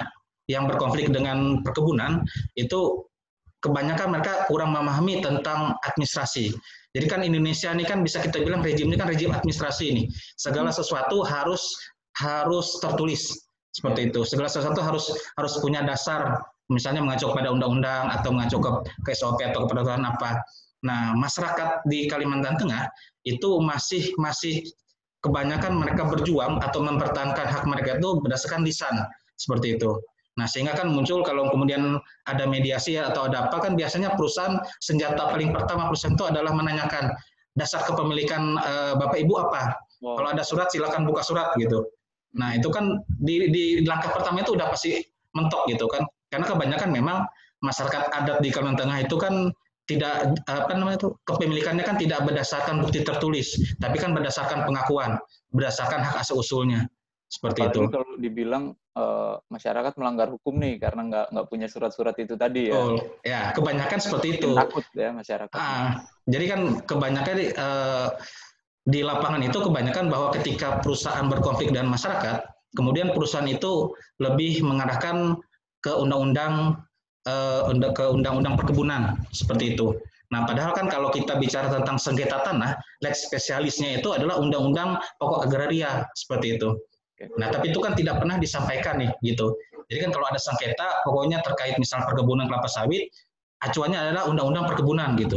yang 0.51 0.67
berkonflik 0.67 1.09
dengan 1.15 1.63
perkebunan 1.63 2.25
itu 2.59 3.07
kebanyakan 3.63 4.19
mereka 4.19 4.45
kurang 4.51 4.75
memahami 4.75 5.23
tentang 5.23 5.79
administrasi. 5.87 6.51
Jadi 6.93 7.07
kan 7.09 7.23
Indonesia 7.23 7.71
ini 7.73 7.87
kan 7.87 8.03
bisa 8.05 8.21
kita 8.21 8.43
bilang 8.43 8.61
rejim 8.61 8.91
ini 8.91 8.99
kan 8.99 9.09
rejim 9.09 9.33
administrasi 9.33 9.85
ini. 9.89 10.03
Segala 10.37 10.75
hmm. 10.75 10.79
sesuatu 10.83 11.23
harus 11.23 11.63
harus 12.21 12.77
tertulis 12.83 13.33
seperti 13.73 14.13
itu. 14.13 14.21
Segala 14.29 14.51
sesuatu 14.53 14.83
harus 14.85 15.09
harus 15.39 15.57
punya 15.63 15.81
dasar 15.81 16.43
misalnya 16.69 17.05
mengacu 17.05 17.29
kepada 17.33 17.53
undang-undang 17.53 18.09
atau 18.13 18.31
mengacu 18.33 18.57
ke, 18.61 18.71
ke 19.09 19.11
SOP 19.17 19.41
atau 19.41 19.65
kepada 19.65 19.97
apa. 19.97 20.41
Nah, 20.83 21.15
masyarakat 21.15 21.87
di 21.87 22.11
Kalimantan 22.11 22.59
Tengah 22.59 22.91
itu 23.23 23.63
masih 23.63 24.11
masih 24.19 24.67
kebanyakan 25.23 25.79
mereka 25.79 26.03
berjuang 26.11 26.59
atau 26.59 26.83
mempertahankan 26.83 27.47
hak 27.47 27.65
mereka 27.71 28.03
itu 28.03 28.19
berdasarkan 28.19 28.67
lisan 28.67 28.95
seperti 29.39 29.79
itu. 29.79 29.95
Nah, 30.35 30.49
sehingga 30.49 30.75
kan 30.75 30.91
muncul 30.91 31.23
kalau 31.23 31.53
kemudian 31.53 32.01
ada 32.27 32.45
mediasi 32.49 32.97
atau 32.99 33.29
ada 33.29 33.47
apa 33.47 33.63
kan 33.63 33.79
biasanya 33.79 34.17
perusahaan 34.17 34.59
senjata 34.81 35.31
paling 35.31 35.53
pertama 35.53 35.93
perusahaan 35.93 36.17
itu 36.17 36.25
adalah 36.25 36.57
menanyakan 36.57 37.13
dasar 37.53 37.85
kepemilikan 37.85 38.57
e, 38.57 38.73
Bapak 38.97 39.19
Ibu 39.21 39.35
apa. 39.39 39.77
Wow. 40.01 40.19
Kalau 40.19 40.29
ada 40.33 40.43
surat 40.43 40.73
silakan 40.73 41.05
buka 41.05 41.21
surat 41.21 41.53
gitu. 41.61 41.85
Nah, 42.33 42.57
itu 42.57 42.73
kan 42.73 42.97
di, 43.21 43.53
di 43.53 43.65
langkah 43.85 44.09
pertama 44.11 44.41
itu 44.41 44.57
udah 44.57 44.73
pasti 44.73 45.05
mentok 45.37 45.69
gitu 45.69 45.85
kan. 45.85 46.09
Karena 46.33 46.49
kebanyakan 46.49 46.91
memang 46.91 47.29
masyarakat 47.61 48.09
adat 48.11 48.41
di 48.41 48.49
Kalimantan 48.49 48.89
Tengah 48.89 48.99
itu 49.05 49.17
kan 49.21 49.53
tidak 49.87 50.39
apa 50.47 50.73
namanya 50.79 51.07
itu 51.07 51.11
kepemilikannya 51.27 51.83
kan 51.83 51.99
tidak 51.99 52.23
berdasarkan 52.23 52.81
bukti 52.81 53.03
tertulis, 53.03 53.59
tapi 53.83 53.99
kan 53.99 54.15
berdasarkan 54.15 54.63
pengakuan, 54.63 55.19
berdasarkan 55.51 56.01
hak 56.07 56.23
asal 56.23 56.39
usulnya 56.39 56.87
seperti 57.33 57.65
Apalagi 57.65 57.79
itu. 57.81 57.91
Kalau 57.91 58.15
dibilang 58.21 58.65
uh, 58.93 59.41
masyarakat 59.49 59.93
melanggar 59.97 60.29
hukum 60.29 60.61
nih 60.61 60.77
karena 60.77 61.03
nggak 61.09 61.27
nggak 61.33 61.47
punya 61.49 61.67
surat-surat 61.67 62.13
itu 62.21 62.37
tadi 62.37 62.69
ya. 62.69 62.77
Oh, 62.77 63.01
ya 63.25 63.41
kebanyakan 63.57 63.99
seperti 63.99 64.39
itu. 64.39 64.53
Takut 64.53 64.85
ya 64.93 65.11
masyarakat. 65.11 65.57
Ah, 65.57 66.05
jadi 66.29 66.45
kan 66.53 66.61
kebanyakan 66.85 67.37
uh, 67.57 68.09
di 68.85 69.01
lapangan 69.01 69.41
itu 69.41 69.59
kebanyakan 69.65 70.13
bahwa 70.13 70.29
ketika 70.37 70.79
perusahaan 70.85 71.25
berkonflik 71.27 71.73
dengan 71.73 71.91
masyarakat, 71.97 72.45
kemudian 72.77 73.17
perusahaan 73.17 73.49
itu 73.49 73.97
lebih 74.21 74.61
mengarahkan 74.61 75.41
ke 75.83 75.93
undang-undang 75.97 76.79
uh, 77.29 77.69
ke 77.71 78.05
undang-undang 78.09 78.55
perkebunan 78.59 79.19
seperti 79.31 79.77
itu. 79.77 79.95
Nah, 80.33 80.49
padahal 80.49 80.73
kan 80.73 80.89
kalau 80.89 81.13
kita 81.13 81.37
bicara 81.37 81.69
tentang 81.69 82.01
sengketa 82.01 82.41
tanah, 82.41 82.81
lex 83.05 83.29
spesialisnya 83.29 84.01
itu 84.01 84.09
adalah 84.17 84.41
undang-undang 84.41 84.97
pokok 85.21 85.45
agraria 85.45 86.09
seperti 86.17 86.57
itu. 86.57 86.73
Nah, 87.37 87.53
tapi 87.53 87.71
itu 87.71 87.79
kan 87.79 87.93
tidak 87.93 88.19
pernah 88.19 88.41
disampaikan 88.41 88.97
nih 88.99 89.13
gitu. 89.21 89.53
Jadi 89.93 90.09
kan 90.09 90.11
kalau 90.11 90.27
ada 90.33 90.41
sengketa, 90.41 91.05
pokoknya 91.05 91.45
terkait 91.45 91.77
misal 91.77 92.01
perkebunan 92.09 92.49
kelapa 92.49 92.65
sawit, 92.65 93.13
acuannya 93.61 93.99
adalah 94.09 94.25
undang-undang 94.25 94.65
perkebunan 94.73 95.21
gitu. 95.21 95.37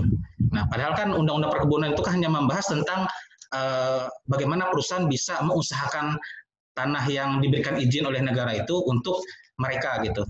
Nah, 0.55 0.63
padahal 0.71 0.95
kan 0.95 1.11
undang-undang 1.11 1.51
perkebunan 1.51 1.91
itu 1.91 2.01
kan 2.01 2.15
hanya 2.15 2.31
membahas 2.31 2.65
tentang 2.71 3.03
uh, 3.51 4.07
bagaimana 4.31 4.71
perusahaan 4.71 5.11
bisa 5.11 5.43
mengusahakan 5.43 6.15
tanah 6.75 7.03
yang 7.11 7.43
diberikan 7.43 7.75
izin 7.75 8.07
oleh 8.07 8.23
negara 8.23 8.55
itu 8.55 8.79
untuk 8.87 9.19
mereka 9.59 10.03
gitu. 10.03 10.23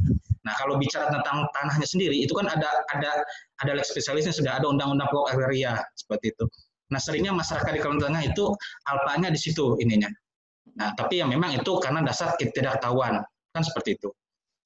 Nah, 0.45 0.53
kalau 0.61 0.77
bicara 0.77 1.09
tentang 1.09 1.49
tanahnya 1.57 1.87
sendiri, 1.89 2.21
itu 2.21 2.33
kan 2.37 2.45
ada 2.45 2.69
ada 2.93 3.25
ada 3.65 3.71
lex 3.73 3.89
spesialisnya 3.89 4.29
sudah 4.29 4.61
ada 4.61 4.69
undang-undang 4.69 5.09
pokok 5.09 5.33
agraria 5.33 5.81
seperti 5.97 6.37
itu. 6.37 6.45
Nah, 6.93 7.01
seringnya 7.01 7.33
masyarakat 7.33 7.71
di 7.73 7.81
Kalimantan 7.81 8.13
Tengah 8.13 8.23
itu 8.29 8.43
alpanya 8.85 9.33
di 9.33 9.39
situ 9.41 9.73
ininya. 9.81 10.09
Nah, 10.77 10.93
tapi 10.93 11.17
yang 11.17 11.33
memang 11.33 11.57
itu 11.57 11.71
karena 11.81 12.05
dasar 12.05 12.37
ketidaktahuan 12.37 13.25
kan 13.25 13.63
seperti 13.65 13.97
itu. 13.97 14.13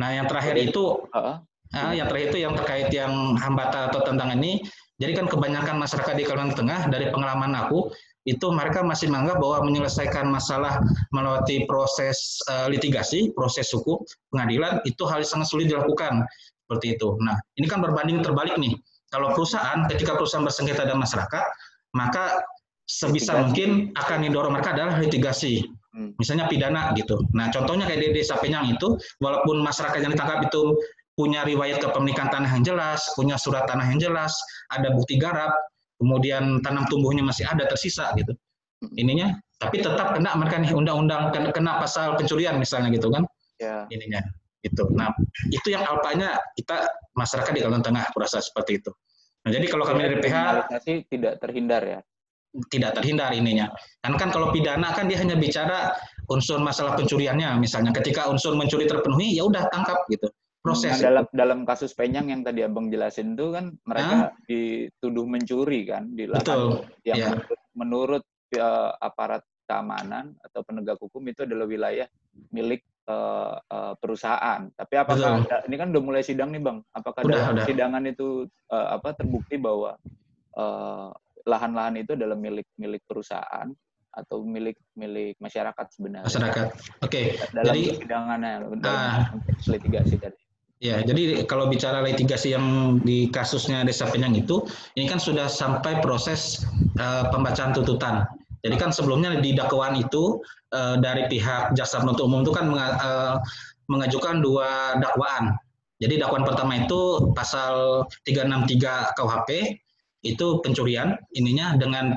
Nah, 0.04 0.12
yang 0.12 0.28
terakhir 0.28 0.60
itu 0.60 1.00
uh, 1.16 1.40
uh, 1.76 1.94
yang 1.96 2.12
terakhir 2.12 2.36
itu 2.36 2.40
yang 2.44 2.54
terkait 2.60 2.92
yang 2.92 3.40
hambatan 3.40 3.88
atau 3.88 4.04
tantangan 4.04 4.36
ini. 4.36 4.60
Jadi 5.00 5.16
kan 5.16 5.32
kebanyakan 5.32 5.80
masyarakat 5.80 6.12
di 6.20 6.24
Kalimantan 6.28 6.60
Tengah 6.60 6.82
dari 6.92 7.08
pengalaman 7.08 7.56
aku 7.56 7.88
itu 8.30 8.46
mereka 8.54 8.86
masih 8.86 9.10
menganggap 9.10 9.42
bahwa 9.42 9.66
menyelesaikan 9.66 10.30
masalah 10.30 10.78
melewati 11.10 11.66
proses 11.66 12.38
uh, 12.46 12.70
litigasi, 12.70 13.34
proses 13.34 13.74
hukum, 13.74 13.98
pengadilan 14.30 14.78
itu 14.86 15.02
hal 15.10 15.26
yang 15.26 15.32
sangat 15.34 15.50
sulit 15.50 15.66
dilakukan 15.66 16.22
seperti 16.70 16.94
itu. 16.94 17.18
Nah, 17.26 17.42
ini 17.58 17.66
kan 17.66 17.82
berbanding 17.82 18.22
terbalik 18.22 18.54
nih. 18.62 18.78
Kalau 19.10 19.34
perusahaan 19.34 19.90
ketika 19.90 20.14
perusahaan 20.14 20.46
bersengketa 20.46 20.86
dengan 20.86 21.02
masyarakat, 21.02 21.46
maka 21.98 22.46
sebisa 22.86 23.34
litigasi. 23.34 23.42
mungkin 23.42 23.70
akan 23.98 24.18
didorong 24.30 24.54
mereka 24.54 24.78
adalah 24.78 25.02
litigasi. 25.02 25.66
Hmm. 25.90 26.14
Misalnya 26.22 26.46
pidana 26.46 26.94
gitu. 26.94 27.18
Nah, 27.34 27.50
contohnya 27.50 27.90
kayak 27.90 28.14
di 28.14 28.22
desa 28.22 28.38
Penyang 28.38 28.70
itu, 28.70 28.94
walaupun 29.18 29.66
masyarakat 29.66 30.06
yang 30.06 30.14
ditangkap 30.14 30.46
itu 30.46 30.78
punya 31.18 31.42
riwayat 31.44 31.82
kepemilikan 31.82 32.30
tanah 32.30 32.48
yang 32.54 32.64
jelas, 32.64 33.02
punya 33.18 33.36
surat 33.36 33.66
tanah 33.66 33.90
yang 33.90 34.00
jelas, 34.00 34.32
ada 34.70 34.94
bukti 34.94 35.18
garap, 35.18 35.52
kemudian 36.00 36.64
tanam 36.64 36.88
tumbuhnya 36.88 37.22
masih 37.22 37.46
ada 37.46 37.68
tersisa 37.68 38.10
gitu. 38.16 38.32
Ininya 38.96 39.36
tapi 39.60 39.84
tetap 39.84 40.16
kena 40.16 40.32
mereka 40.40 40.64
nih 40.64 40.72
undang-undang 40.72 41.36
kena 41.52 41.84
pasal 41.84 42.16
pencurian 42.16 42.56
misalnya 42.56 42.90
gitu 42.96 43.12
kan. 43.12 43.28
Ya. 43.60 43.84
ininya 43.92 44.24
itu 44.64 44.88
nah 44.96 45.12
itu 45.52 45.76
yang 45.76 45.84
alpanya 45.84 46.40
kita 46.56 46.88
masyarakat 47.12 47.52
di 47.52 47.60
Kalimantan 47.60 47.92
Tengah 47.92 48.08
merasa 48.16 48.40
seperti 48.40 48.80
itu. 48.80 48.92
Nah 49.44 49.52
jadi 49.52 49.68
kalau 49.68 49.84
kami 49.84 50.08
dari 50.08 50.18
PH 50.24 50.36
tidak 51.12 51.44
terhindar 51.44 51.84
ya. 51.84 52.00
Tidak 52.50 52.92
terhindar 52.96 53.36
ininya. 53.36 53.68
Kan 54.00 54.16
kan 54.16 54.32
kalau 54.32 54.56
pidana 54.56 54.96
kan 54.96 55.12
dia 55.12 55.20
hanya 55.20 55.36
bicara 55.36 55.92
unsur 56.32 56.58
masalah 56.64 56.96
pencuriannya. 56.96 57.60
Misalnya 57.60 57.92
ketika 57.92 58.32
unsur 58.32 58.56
mencuri 58.56 58.88
terpenuhi 58.88 59.36
ya 59.36 59.44
udah 59.44 59.68
tangkap 59.70 60.08
gitu 60.08 60.32
proses 60.60 61.00
nah, 61.00 61.00
dalam 61.00 61.26
dalam 61.32 61.60
kasus 61.64 61.96
Penyang 61.96 62.28
yang 62.28 62.42
tadi 62.44 62.68
abang 62.68 62.92
jelasin 62.92 63.34
itu 63.34 63.56
kan 63.56 63.72
mereka 63.88 64.36
dituduh 64.44 65.24
mencuri 65.24 65.88
kan 65.88 66.12
di 66.12 66.28
lahan 66.28 66.84
yang 67.08 67.18
ya. 67.18 67.28
menurut, 67.32 67.60
menurut 67.76 68.24
uh, 68.60 68.92
aparat 69.00 69.44
keamanan 69.70 70.36
atau 70.42 70.66
penegak 70.66 70.98
hukum 70.98 71.22
itu 71.30 71.46
adalah 71.46 71.70
wilayah 71.70 72.10
milik 72.50 72.82
uh, 73.06 73.56
uh, 73.62 73.94
perusahaan. 74.02 74.66
Tapi 74.74 74.94
apakah 74.98 75.46
ada, 75.46 75.62
ini 75.70 75.76
kan 75.78 75.94
udah 75.94 76.04
mulai 76.04 76.26
sidang 76.26 76.50
nih 76.50 76.62
bang? 76.62 76.82
Apakah 76.92 77.22
udah, 77.22 77.38
dalam 77.38 77.56
udah. 77.62 77.66
sidangan 77.70 78.04
itu 78.10 78.50
uh, 78.74 78.88
apa 78.98 79.14
terbukti 79.14 79.62
bahwa 79.62 79.94
lahan-lahan 81.48 81.96
uh, 81.96 82.04
itu 82.04 82.12
adalah 82.18 82.36
milik 82.36 82.68
milik 82.76 83.06
perusahaan 83.08 83.70
atau 84.10 84.42
milik 84.42 84.76
milik 84.98 85.38
masyarakat 85.38 85.86
sebenarnya? 85.94 86.28
Masyarakat. 86.28 86.68
Oke. 87.06 87.06
Okay. 87.06 87.26
Dalam 87.54 87.74
Jadi 87.78 87.82
sidangannya 88.02 88.52
dalam 88.82 88.82
uh, 88.82 89.22
litigasi 89.70 90.18
tadi. 90.18 90.49
Ya, 90.80 91.04
jadi 91.04 91.44
kalau 91.44 91.68
bicara 91.68 92.00
litigasi 92.00 92.56
yang 92.56 93.00
di 93.04 93.28
kasusnya 93.28 93.84
Desa 93.84 94.08
Penyang 94.08 94.32
itu, 94.32 94.64
ini 94.96 95.12
kan 95.12 95.20
sudah 95.20 95.52
sampai 95.52 96.00
proses 96.00 96.64
uh, 96.96 97.28
pembacaan 97.36 97.76
tuntutan. 97.76 98.24
Jadi 98.64 98.76
kan 98.80 98.96
sebelumnya 98.96 99.44
di 99.44 99.52
dakwaan 99.52 100.00
itu 100.00 100.40
uh, 100.72 100.96
dari 101.04 101.28
pihak 101.28 101.76
jaksa 101.76 102.00
penuntut 102.00 102.32
umum 102.32 102.48
itu 102.48 102.56
kan 102.56 102.72
menga, 102.72 102.88
uh, 102.96 103.36
mengajukan 103.92 104.40
dua 104.40 104.96
dakwaan. 105.04 105.60
Jadi 106.00 106.16
dakwaan 106.16 106.48
pertama 106.48 106.80
itu 106.80 107.28
pasal 107.36 108.08
363 108.24 109.20
KUHP 109.20 109.50
itu 110.24 110.64
pencurian 110.64 111.16
ininya 111.36 111.76
dengan 111.76 112.16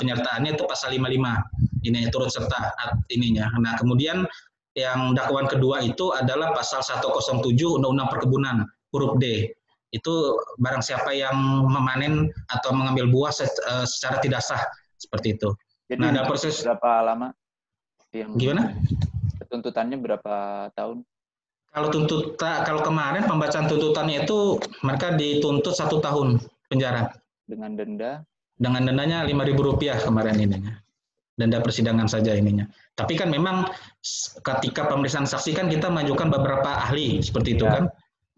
penyertaannya 0.00 0.56
itu 0.56 0.64
pasal 0.64 0.96
55 0.96 1.84
ini 1.84 2.08
turut 2.08 2.32
serta 2.32 2.72
ininya. 3.12 3.52
Nah, 3.60 3.76
kemudian 3.76 4.24
yang 4.76 5.16
dakwaan 5.16 5.48
kedua 5.48 5.80
itu 5.80 6.12
adalah 6.12 6.52
pasal 6.52 6.84
107 6.84 7.54
Undang-Undang 7.80 8.08
Perkebunan 8.12 8.56
huruf 8.92 9.16
D. 9.22 9.52
Itu 9.88 10.36
barang 10.60 10.84
siapa 10.84 11.16
yang 11.16 11.34
memanen 11.64 12.28
atau 12.52 12.76
mengambil 12.76 13.08
buah 13.08 13.32
eh, 13.40 13.86
secara 13.88 14.20
tidak 14.20 14.44
sah 14.44 14.60
seperti 15.00 15.40
itu. 15.40 15.50
Jadi 15.88 16.04
nah, 16.04 16.12
ada 16.12 16.22
proses 16.28 16.60
berapa 16.60 16.90
lama? 17.00 17.28
Yang 18.12 18.30
Gimana? 18.36 18.76
Tuntutannya 19.48 19.96
berapa 19.96 20.36
tahun? 20.76 21.00
Kalau 21.68 21.88
tuntutan, 21.92 22.64
kalau 22.64 22.80
kemarin 22.84 23.24
pembacaan 23.24 23.68
tuntutannya 23.68 24.28
itu 24.28 24.60
mereka 24.84 25.16
dituntut 25.16 25.72
satu 25.72 26.00
tahun 26.00 26.40
penjara. 26.68 27.12
Dengan 27.48 27.76
denda? 27.76 28.12
Dengan 28.60 28.84
dendanya 28.84 29.24
lima 29.24 29.44
ribu 29.48 29.64
rupiah 29.64 29.96
kemarin 30.00 30.36
ini 30.36 30.58
denda 31.38 31.62
persidangan 31.62 32.10
saja 32.10 32.34
ininya. 32.34 32.66
Tapi 32.98 33.14
kan 33.14 33.30
memang 33.30 33.70
ketika 34.42 34.90
pemeriksaan 34.90 35.24
saksi 35.24 35.54
kan 35.54 35.70
kita 35.70 35.88
mengajukan 35.88 36.28
beberapa 36.34 36.84
ahli 36.84 37.22
seperti 37.22 37.54
itu 37.56 37.64
ya. 37.64 37.78
kan. 37.78 37.84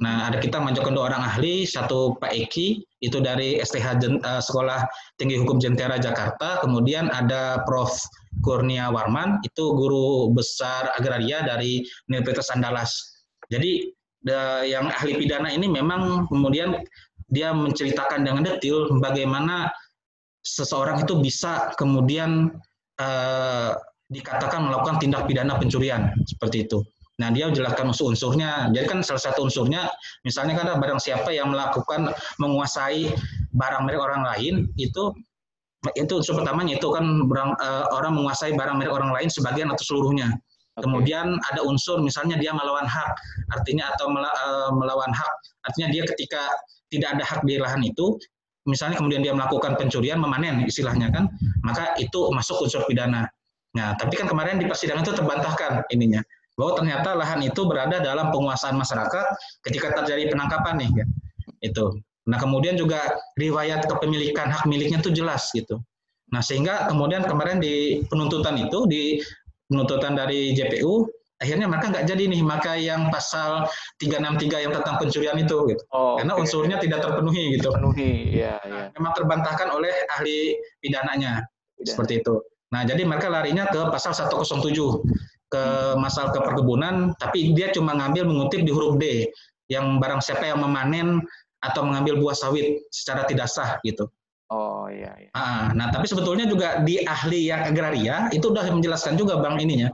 Nah, 0.01 0.33
ada 0.33 0.41
kita 0.41 0.57
mengajukan 0.57 0.97
dua 0.97 1.13
orang 1.13 1.21
ahli, 1.29 1.69
satu 1.69 2.17
Pak 2.17 2.33
Eki 2.33 2.81
itu 3.05 3.21
dari 3.21 3.61
STH 3.61 4.01
uh, 4.25 4.41
Sekolah 4.41 4.89
Tinggi 5.21 5.37
Hukum 5.37 5.61
Jentera 5.61 6.01
Jakarta, 6.01 6.57
kemudian 6.65 7.13
ada 7.13 7.61
Prof 7.69 7.93
Kurnia 8.41 8.89
Warman 8.89 9.45
itu 9.45 9.77
guru 9.77 10.33
besar 10.33 10.89
agraria 10.97 11.45
dari 11.45 11.85
Universitas 12.09 12.49
Andalas. 12.49 12.89
Jadi 13.53 13.93
the, 14.25 14.65
yang 14.73 14.89
ahli 14.89 15.21
pidana 15.21 15.53
ini 15.53 15.69
memang 15.69 16.25
kemudian 16.33 16.81
dia 17.29 17.53
menceritakan 17.53 18.25
dengan 18.25 18.49
detail 18.49 18.89
bagaimana 19.05 19.69
seseorang 20.41 21.05
itu 21.05 21.21
bisa 21.21 21.77
kemudian 21.77 22.57
eh, 23.01 23.71
dikatakan 24.11 24.69
melakukan 24.69 25.01
tindak 25.01 25.25
pidana 25.25 25.57
pencurian 25.57 26.13
seperti 26.27 26.69
itu. 26.69 26.85
Nah, 27.21 27.29
dia 27.29 27.53
jelaskan 27.53 27.93
unsur-unsurnya. 27.93 28.73
Jadi 28.73 28.87
kan 28.89 28.99
salah 29.05 29.21
satu 29.21 29.45
unsurnya, 29.45 29.93
misalnya 30.25 30.57
kan 30.57 30.81
barang 30.81 30.97
siapa 30.97 31.29
yang 31.29 31.53
melakukan 31.53 32.17
menguasai 32.41 33.13
barang 33.53 33.83
milik 33.85 34.01
orang 34.01 34.25
lain, 34.25 34.73
itu 34.81 35.13
itu 35.97 36.13
unsur 36.13 36.37
pertamanya 36.37 36.77
itu 36.77 36.89
kan 36.93 37.05
barang, 37.29 37.57
uh, 37.61 37.85
orang 37.97 38.13
menguasai 38.17 38.53
barang 38.57 38.77
milik 38.81 38.93
orang 38.93 39.13
lain 39.13 39.29
sebagian 39.29 39.69
atau 39.69 39.85
seluruhnya. 39.85 40.33
Okay. 40.33 40.89
Kemudian 40.89 41.37
ada 41.53 41.61
unsur 41.65 42.01
misalnya 42.01 42.41
dia 42.41 42.57
melawan 42.57 42.89
hak, 42.89 43.13
artinya 43.53 43.93
atau 43.97 44.09
uh, 44.13 44.73
melawan 44.73 45.13
hak, 45.13 45.33
artinya 45.69 45.89
dia 45.93 46.03
ketika 46.09 46.49
tidak 46.89 47.21
ada 47.21 47.25
hak 47.25 47.41
di 47.45 47.61
lahan 47.61 47.85
itu, 47.85 48.17
misalnya 48.71 49.03
kemudian 49.03 49.21
dia 49.21 49.35
melakukan 49.35 49.75
pencurian, 49.75 50.23
memanen 50.23 50.63
istilahnya 50.63 51.11
kan, 51.11 51.27
maka 51.67 51.99
itu 51.99 52.31
masuk 52.31 52.63
unsur 52.63 52.87
pidana. 52.87 53.27
Nah, 53.75 53.99
tapi 53.99 54.15
kan 54.19 54.31
kemarin 54.31 54.63
di 54.63 54.71
persidangan 54.71 55.03
itu 55.03 55.15
terbantahkan 55.15 55.91
ininya, 55.91 56.23
bahwa 56.55 56.79
ternyata 56.79 57.19
lahan 57.19 57.43
itu 57.43 57.67
berada 57.67 57.99
dalam 57.99 58.31
penguasaan 58.31 58.79
masyarakat 58.79 59.27
ketika 59.67 59.95
terjadi 60.03 60.31
penangkapan 60.31 60.87
nih, 60.87 60.91
ya. 61.03 61.07
itu. 61.67 61.87
Nah, 62.31 62.39
kemudian 62.39 62.79
juga 62.79 63.19
riwayat 63.35 63.91
kepemilikan 63.91 64.51
hak 64.55 64.65
miliknya 64.71 65.03
itu 65.03 65.11
jelas 65.11 65.51
gitu. 65.51 65.83
Nah, 66.31 66.39
sehingga 66.39 66.87
kemudian 66.87 67.27
kemarin 67.27 67.59
di 67.59 68.07
penuntutan 68.07 68.55
itu, 68.55 68.87
di 68.87 69.19
penuntutan 69.67 70.15
dari 70.15 70.55
JPU, 70.55 71.11
akhirnya 71.41 71.67
mereka 71.67 71.89
nggak 71.89 72.05
jadi 72.05 72.25
nih 72.29 72.43
maka 72.45 72.77
yang 72.77 73.09
pasal 73.09 73.65
363 73.97 74.65
yang 74.69 74.73
tentang 74.77 75.01
pencurian 75.01 75.37
itu 75.41 75.57
gitu. 75.73 75.83
Oh, 75.91 76.21
Karena 76.21 76.37
okay. 76.37 76.43
unsurnya 76.45 76.77
tidak 76.77 77.01
terpenuhi 77.01 77.57
gitu. 77.57 77.73
Terpenuhi, 77.73 78.13
ya, 78.37 78.61
ya. 78.61 78.93
Memang 78.93 79.13
terbantahkan 79.17 79.73
oleh 79.73 79.91
ahli 80.21 80.55
pidananya. 80.85 81.49
Pidana. 81.81 81.89
Seperti 81.89 82.21
itu. 82.21 82.35
Nah, 82.71 82.85
jadi 82.87 83.03
mereka 83.03 83.33
larinya 83.33 83.67
ke 83.67 83.81
pasal 83.89 84.13
107 84.15 84.47
ke 85.51 85.65
masal 85.99 86.31
ke 86.31 86.39
perkebunan, 86.39 87.11
tapi 87.19 87.51
dia 87.57 87.75
cuma 87.75 87.97
ngambil 87.99 88.23
mengutip 88.23 88.63
di 88.63 88.71
huruf 88.71 89.01
D 89.03 89.27
yang 89.67 89.99
barang 89.99 90.23
siapa 90.23 90.47
yang 90.47 90.63
memanen 90.63 91.19
atau 91.65 91.83
mengambil 91.83 92.23
buah 92.23 92.37
sawit 92.39 92.87
secara 92.95 93.27
tidak 93.27 93.51
sah 93.51 93.83
gitu. 93.83 94.07
Oh 94.51 94.87
iya. 94.91 95.15
iya. 95.19 95.31
Nah, 95.35 95.71
nah, 95.75 95.87
tapi 95.95 96.11
sebetulnya 96.11 96.47
juga 96.47 96.83
di 96.83 97.03
ahli 97.03 97.51
yang 97.51 97.67
agraria 97.67 98.31
itu 98.35 98.51
udah 98.51 98.67
menjelaskan 98.71 99.15
juga 99.15 99.39
bang 99.39 99.63
ininya 99.63 99.91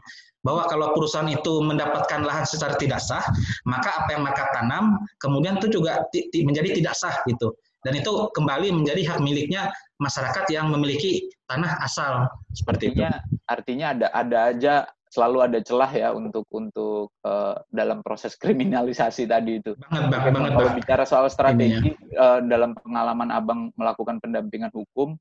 bahwa 0.46 0.70
kalau 0.70 0.94
perusahaan 0.94 1.26
itu 1.26 1.58
mendapatkan 1.58 2.22
lahan 2.22 2.46
secara 2.46 2.78
tidak 2.78 3.02
sah, 3.02 3.26
maka 3.66 4.06
apa 4.06 4.14
yang 4.14 4.22
mereka 4.22 4.46
tanam 4.54 5.02
kemudian 5.18 5.58
itu 5.58 5.82
juga 5.82 6.06
menjadi 6.30 6.78
tidak 6.78 6.94
sah 6.94 7.18
gitu. 7.26 7.50
Dan 7.82 7.98
itu 7.98 8.10
kembali 8.34 8.70
menjadi 8.82 9.02
hak 9.14 9.18
miliknya 9.22 9.70
masyarakat 9.98 10.46
yang 10.50 10.70
memiliki 10.70 11.26
tanah 11.46 11.82
asal 11.82 12.26
seperti 12.54 12.94
artinya, 12.94 13.10
itu. 13.10 13.46
Artinya 13.46 13.86
ada 13.94 14.06
ada 14.14 14.38
aja 14.50 14.74
selalu 15.06 15.38
ada 15.46 15.58
celah 15.62 15.90
ya 15.94 16.08
untuk 16.10 16.44
untuk 16.50 17.14
uh, 17.22 17.54
dalam 17.70 18.02
proses 18.02 18.34
kriminalisasi 18.42 19.30
tadi 19.30 19.62
itu. 19.62 19.78
Banget, 19.86 20.04
banget, 20.10 20.30
banget. 20.34 20.52
Kalau 20.58 20.70
bicara 20.74 21.04
soal 21.06 21.26
strategi 21.30 21.94
uh, 22.18 22.42
dalam 22.42 22.74
pengalaman 22.74 23.30
abang 23.30 23.60
melakukan 23.78 24.18
pendampingan 24.18 24.74
hukum, 24.74 25.14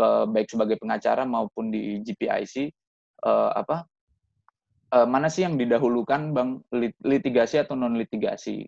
uh, 0.00 0.24
baik 0.24 0.48
sebagai 0.48 0.80
pengacara 0.80 1.28
maupun 1.28 1.68
di 1.68 2.00
GPIC 2.00 2.72
uh, 3.24 3.52
apa 3.56 3.84
uh, 4.92 5.06
mana 5.08 5.26
sih 5.32 5.46
yang 5.46 5.56
didahulukan 5.56 6.34
bang? 6.36 6.60
Litigasi 7.02 7.62
atau 7.62 7.74
non 7.74 7.96
litigasi 7.96 8.66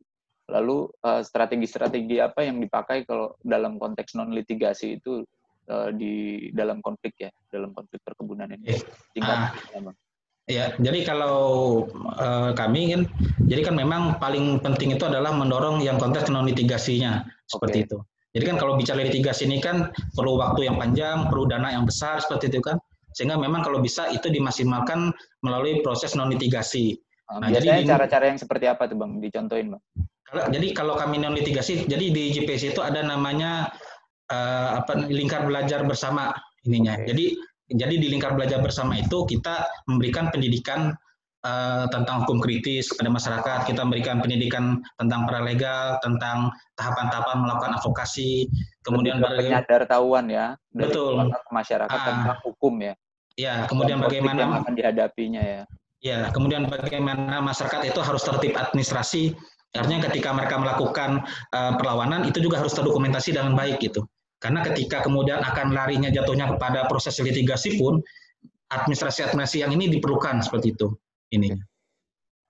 lalu 0.49 0.89
strategi-strategi 1.05 2.25
uh, 2.25 2.33
apa 2.33 2.41
yang 2.49 2.57
dipakai 2.57 3.05
kalau 3.05 3.37
dalam 3.45 3.77
konteks 3.77 4.17
non 4.17 4.33
litigasi 4.33 4.97
itu 4.97 5.21
uh, 5.69 5.93
di 5.93 6.49
dalam 6.57 6.81
konflik 6.81 7.21
ya 7.21 7.29
dalam 7.53 7.77
konflik 7.77 8.01
perkebunan 8.01 8.49
ini? 8.57 8.73
Tingkat 9.13 9.39
ah. 9.77 9.93
Ya, 10.49 10.73
jadi 10.81 11.05
kalau 11.05 11.37
uh, 12.17 12.57
kami 12.57 12.89
kan, 12.89 13.05
jadi 13.45 13.69
kan 13.69 13.77
memang 13.77 14.17
paling 14.17 14.65
penting 14.65 14.97
itu 14.97 15.05
adalah 15.05 15.29
mendorong 15.29 15.85
yang 15.85 16.01
konteks 16.01 16.33
non 16.33 16.49
litigasinya 16.49 17.21
seperti 17.45 17.85
itu. 17.85 18.01
Jadi 18.33 18.45
kan 18.49 18.57
kalau 18.57 18.81
bicara 18.81 19.05
litigasi 19.05 19.45
ini 19.45 19.61
kan 19.61 19.93
perlu 20.17 20.41
waktu 20.41 20.73
yang 20.73 20.81
panjang, 20.81 21.29
perlu 21.29 21.45
dana 21.45 21.69
yang 21.69 21.85
besar 21.85 22.25
seperti 22.25 22.49
itu 22.49 22.65
kan, 22.65 22.81
sehingga 23.19 23.35
memang 23.35 23.67
kalau 23.67 23.83
bisa 23.83 24.07
itu 24.15 24.31
dimaksimalkan 24.31 25.11
melalui 25.43 25.83
proses 25.83 26.15
non 26.15 26.31
litigasi. 26.31 26.95
Ah, 27.27 27.43
nah, 27.43 27.51
Biasanya 27.51 27.83
jadi 27.83 27.91
cara-cara 27.91 28.25
yang 28.31 28.39
seperti 28.39 28.71
apa 28.71 28.87
tuh 28.87 28.95
bang? 28.95 29.19
Dicontohin 29.19 29.75
bang. 29.75 29.83
Kalau, 30.31 30.45
jadi 30.55 30.67
kalau 30.71 30.95
kami 30.95 31.19
non 31.19 31.35
litigasi, 31.35 31.91
jadi 31.91 32.15
di 32.15 32.31
GPS 32.31 32.71
itu 32.71 32.79
ada 32.79 33.03
namanya 33.03 33.75
uh, 34.31 34.79
apa 34.79 35.11
lingkar 35.11 35.51
belajar 35.51 35.83
bersama 35.83 36.31
ininya. 36.63 36.95
Okay. 37.03 37.11
Jadi 37.11 37.25
jadi 37.75 37.95
di 37.99 38.07
lingkar 38.07 38.39
belajar 38.39 38.63
bersama 38.63 38.97
itu 38.97 39.27
kita 39.27 39.67
memberikan 39.91 40.31
pendidikan 40.31 40.95
uh, 41.45 41.85
tentang 41.93 42.25
hukum 42.25 42.41
kritis 42.41 42.89
kepada 42.95 43.11
masyarakat, 43.13 43.59
kita 43.69 43.85
memberikan 43.85 44.25
pendidikan 44.25 44.81
tentang 44.97 45.29
paralegal, 45.29 46.01
tentang 46.01 46.49
tahapan-tahapan 46.81 47.37
melakukan 47.45 47.73
advokasi, 47.83 48.49
kemudian 48.81 49.21
penyadar 49.21 49.85
tahuan 49.85 50.33
ya 50.33 50.57
dari 50.73 50.89
betul 50.89 51.29
masyarakat 51.53 51.93
ah, 51.93 52.07
tentang 52.07 52.39
hukum 52.47 52.75
ya. 52.81 52.95
Ya, 53.39 53.71
kemudian 53.71 54.03
bagaimana 54.03 54.43
yang 54.43 54.67
akan 54.67 54.75
dihadapinya 54.75 55.39
ya. 55.39 55.63
Ya, 56.03 56.19
kemudian 56.35 56.67
bagaimana 56.67 57.39
masyarakat 57.39 57.87
itu 57.87 58.01
harus 58.03 58.27
tertib 58.27 58.59
administrasi. 58.59 59.35
Artinya 59.79 60.11
ketika 60.11 60.35
mereka 60.35 60.59
melakukan 60.59 61.23
uh, 61.55 61.79
perlawanan 61.79 62.27
itu 62.27 62.43
juga 62.43 62.59
harus 62.59 62.75
terdokumentasi 62.75 63.39
dengan 63.39 63.55
baik 63.55 63.79
gitu. 63.79 64.03
Karena 64.43 64.63
ketika 64.67 65.07
kemudian 65.07 65.39
akan 65.43 65.71
larinya 65.71 66.11
jatuhnya 66.11 66.51
kepada 66.55 66.91
proses 66.91 67.15
litigasi 67.23 67.79
pun 67.79 68.03
administrasi-administrasi 68.75 69.63
yang 69.63 69.71
ini 69.75 69.87
diperlukan 69.87 70.43
seperti 70.43 70.75
itu. 70.75 70.91
Ini. 71.31 71.55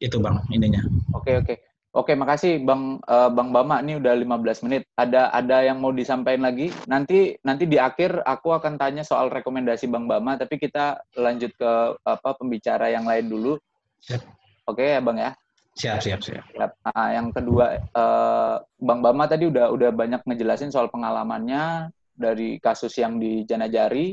Itu 0.01 0.25
Bang 0.25 0.41
ininya. 0.49 0.81
Oke, 1.13 1.37
oke. 1.37 1.68
Oke, 1.97 2.13
makasih 2.13 2.61
Bang 2.69 3.01
uh, 3.09 3.33
Bang 3.33 3.49
Bama 3.49 3.81
ini 3.81 3.97
udah 3.97 4.13
15 4.13 4.69
menit. 4.69 4.85
Ada 4.93 5.33
ada 5.33 5.65
yang 5.65 5.81
mau 5.81 5.89
disampaikan 5.89 6.45
lagi? 6.45 6.69
Nanti 6.85 7.33
nanti 7.41 7.65
di 7.65 7.81
akhir 7.81 8.21
aku 8.29 8.53
akan 8.53 8.77
tanya 8.77 9.01
soal 9.01 9.33
rekomendasi 9.33 9.89
Bang 9.89 10.05
Bama, 10.05 10.37
tapi 10.37 10.61
kita 10.61 11.01
lanjut 11.17 11.49
ke 11.57 11.73
apa 12.05 12.37
pembicara 12.37 12.93
yang 12.93 13.09
lain 13.09 13.33
dulu. 13.33 13.57
Siap. 14.05 14.21
Oke 14.69 14.85
ya, 14.85 15.01
Bang 15.01 15.17
ya. 15.17 15.33
Siap, 15.81 16.05
siap, 16.05 16.21
siap. 16.21 16.45
siap. 16.53 16.71
Nah, 16.85 17.09
yang 17.09 17.33
kedua, 17.33 17.81
eh, 17.81 18.57
Bang 18.85 19.01
Bama 19.01 19.25
tadi 19.25 19.49
udah 19.49 19.73
udah 19.73 19.89
banyak 19.89 20.29
ngejelasin 20.29 20.69
soal 20.69 20.93
pengalamannya 20.93 21.89
dari 22.13 22.61
kasus 22.61 22.93
yang 23.01 23.17
di 23.17 23.49
Janajari. 23.49 24.13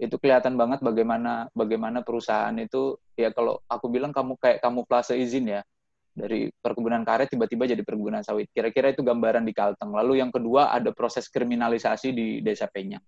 Itu 0.00 0.16
kelihatan 0.16 0.56
banget 0.56 0.80
bagaimana 0.80 1.52
bagaimana 1.52 2.00
perusahaan 2.00 2.56
itu 2.56 2.96
ya 3.12 3.28
kalau 3.28 3.60
aku 3.68 3.92
bilang 3.92 4.10
kamu 4.10 4.40
kayak 4.40 4.64
kamu 4.64 4.88
plase 4.88 5.14
izin 5.14 5.60
ya 5.60 5.62
dari 6.14 6.46
perkebunan 6.46 7.02
karet 7.02 7.26
tiba-tiba 7.26 7.66
jadi 7.66 7.82
perkebunan 7.82 8.22
sawit. 8.22 8.46
Kira-kira 8.54 8.94
itu 8.94 9.02
gambaran 9.02 9.42
di 9.42 9.50
Kalteng. 9.50 9.90
Lalu 9.90 10.22
yang 10.22 10.30
kedua 10.30 10.70
ada 10.70 10.94
proses 10.94 11.26
kriminalisasi 11.26 12.14
di 12.14 12.38
Desa 12.38 12.70
Penyang. 12.70 13.02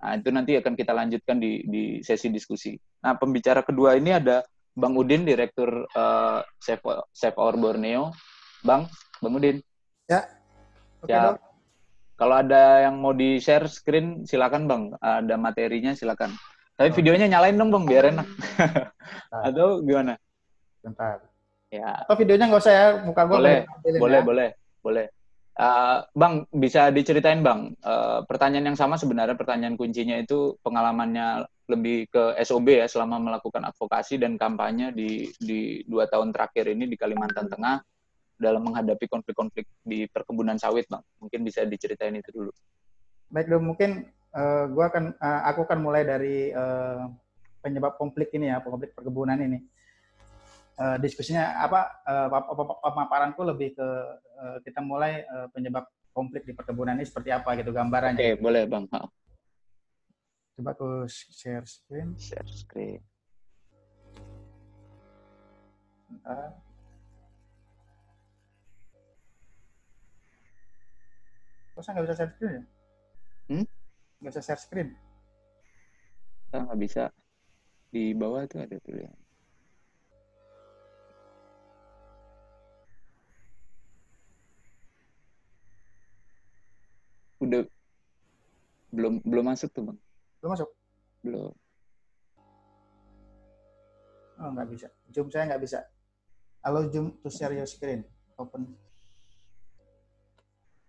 Nah, 0.00 0.12
itu 0.18 0.28
nanti 0.34 0.52
akan 0.58 0.74
kita 0.74 0.92
lanjutkan 0.96 1.38
di, 1.38 1.62
di 1.68 1.82
sesi 2.02 2.32
diskusi. 2.32 2.74
Nah, 3.06 3.14
pembicara 3.14 3.62
kedua 3.62 3.94
ini 3.94 4.10
ada 4.10 4.42
Bang 4.74 4.98
Udin, 4.98 5.22
Direktur 5.22 5.86
uh, 5.94 6.40
Save, 6.58 7.06
Save 7.14 7.38
Our 7.38 7.54
Borneo. 7.60 8.10
Bang, 8.66 8.90
Bang 9.22 9.34
Udin. 9.38 9.62
Ya. 10.10 10.26
Oke, 11.00 11.16
okay, 11.16 11.36
Kalau 12.20 12.36
ada 12.36 12.84
yang 12.84 13.00
mau 13.00 13.16
di-share 13.16 13.64
screen, 13.70 14.26
silakan 14.26 14.66
Bang. 14.66 14.82
Ada 14.98 15.38
materinya, 15.38 15.94
silakan. 15.94 16.34
Tapi 16.80 16.90
oh. 16.90 16.96
videonya 16.96 17.28
nyalain 17.28 17.60
dong 17.60 17.70
Bang, 17.70 17.84
biar 17.84 18.10
enak. 18.10 18.26
Atau 19.46 19.84
gimana? 19.84 20.16
Bentar. 20.80 21.29
Ya. 21.70 22.02
Atau 22.02 22.18
videonya 22.18 22.50
nggak 22.50 22.62
usah 22.66 22.74
ya, 22.74 22.86
muka 23.06 23.22
gue. 23.30 23.36
Boleh, 23.38 23.58
boleh, 23.98 24.20
ya. 24.20 24.26
boleh, 24.26 24.48
boleh. 24.82 25.06
Uh, 25.60 26.00
bang, 26.16 26.48
bisa 26.56 26.88
diceritain 26.88 27.44
Bang, 27.44 27.76
uh, 27.84 28.24
pertanyaan 28.24 28.72
yang 28.72 28.78
sama 28.78 28.96
sebenarnya 28.96 29.36
pertanyaan 29.36 29.76
kuncinya 29.76 30.16
itu 30.16 30.56
pengalamannya 30.64 31.44
lebih 31.68 32.08
ke 32.08 32.34
SOB 32.42 32.80
ya 32.80 32.86
selama 32.88 33.20
melakukan 33.20 33.68
advokasi 33.68 34.16
dan 34.16 34.40
kampanye 34.40 34.90
di 34.96 35.28
di 35.36 35.84
dua 35.84 36.08
tahun 36.08 36.32
terakhir 36.32 36.74
ini 36.74 36.88
di 36.88 36.96
Kalimantan 36.96 37.46
Tengah 37.52 37.76
dalam 38.40 38.64
menghadapi 38.64 39.04
konflik-konflik 39.04 39.68
di 39.84 40.08
perkebunan 40.08 40.56
sawit, 40.56 40.88
bang. 40.88 41.04
Mungkin 41.20 41.44
bisa 41.44 41.68
diceritain 41.68 42.16
itu 42.16 42.32
dulu. 42.32 42.52
Baik, 43.28 43.52
dong. 43.52 43.68
Mungkin 43.68 44.08
uh, 44.32 44.64
gua 44.72 44.88
akan 44.88 45.12
uh, 45.20 45.40
aku 45.44 45.68
akan 45.68 45.78
mulai 45.84 46.08
dari 46.08 46.56
uh, 46.56 47.04
penyebab 47.60 48.00
konflik 48.00 48.32
ini 48.32 48.48
ya, 48.48 48.64
konflik 48.64 48.96
perkebunan 48.96 49.36
ini. 49.36 49.60
Uh, 50.80 50.96
diskusinya 50.96 51.60
apa 51.60 51.92
uh, 52.08 52.32
pemaparanku 52.80 53.44
lebih 53.44 53.76
ke 53.76 53.88
uh, 54.40 54.56
kita 54.64 54.80
mulai 54.80 55.28
uh, 55.28 55.44
penyebab 55.52 55.84
konflik 56.16 56.48
di 56.48 56.56
perkebunan 56.56 56.96
ini 56.96 57.04
seperti 57.04 57.28
apa 57.28 57.52
gitu 57.60 57.68
gambarannya. 57.68 58.16
Oke, 58.16 58.32
okay, 58.32 58.40
boleh 58.40 58.64
bang. 58.64 58.88
Coba 60.56 60.72
aku 60.72 61.04
share 61.08 61.68
screen. 61.68 62.16
Share 62.16 62.48
screen. 62.48 63.04
Bentar. 66.08 66.56
Kok 71.76 71.82
saya 71.84 71.92
nggak 71.92 72.04
bisa 72.08 72.16
share 72.16 72.32
screen 72.32 72.52
ya? 72.56 72.64
Hmm? 73.52 73.64
Nggak 74.24 74.30
bisa 74.32 74.40
share 74.40 74.62
screen? 74.64 74.88
Nggak 76.56 76.80
bisa. 76.80 77.04
Di 77.92 78.16
bawah 78.16 78.48
itu 78.48 78.56
ada 78.56 78.80
tulisan. 78.80 79.12
Udah 87.50 87.66
belum 88.94 89.18
belum 89.26 89.44
masuk 89.50 89.74
tuh 89.74 89.90
bang. 89.90 89.98
Belum 90.38 90.50
masuk? 90.54 90.70
Belum. 91.26 91.50
Oh, 94.38 94.50
nggak 94.54 94.68
bisa. 94.70 94.86
Zoom 95.10 95.26
saya 95.34 95.50
nggak 95.50 95.62
bisa. 95.66 95.82
Halo 96.62 96.86
Zoom 96.86 97.18
to 97.18 97.26
share 97.26 97.50
your 97.58 97.66
screen. 97.66 98.06
Open. 98.38 98.70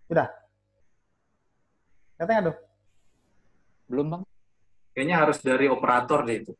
Sudah? 0.06 0.30
Katanya 2.14 2.38
aduh. 2.46 2.56
Belum, 3.90 4.06
Bang. 4.08 4.22
Kayaknya 4.94 5.16
harus 5.18 5.38
dari 5.42 5.66
operator 5.66 6.22
deh 6.22 6.36
itu. 6.46 6.52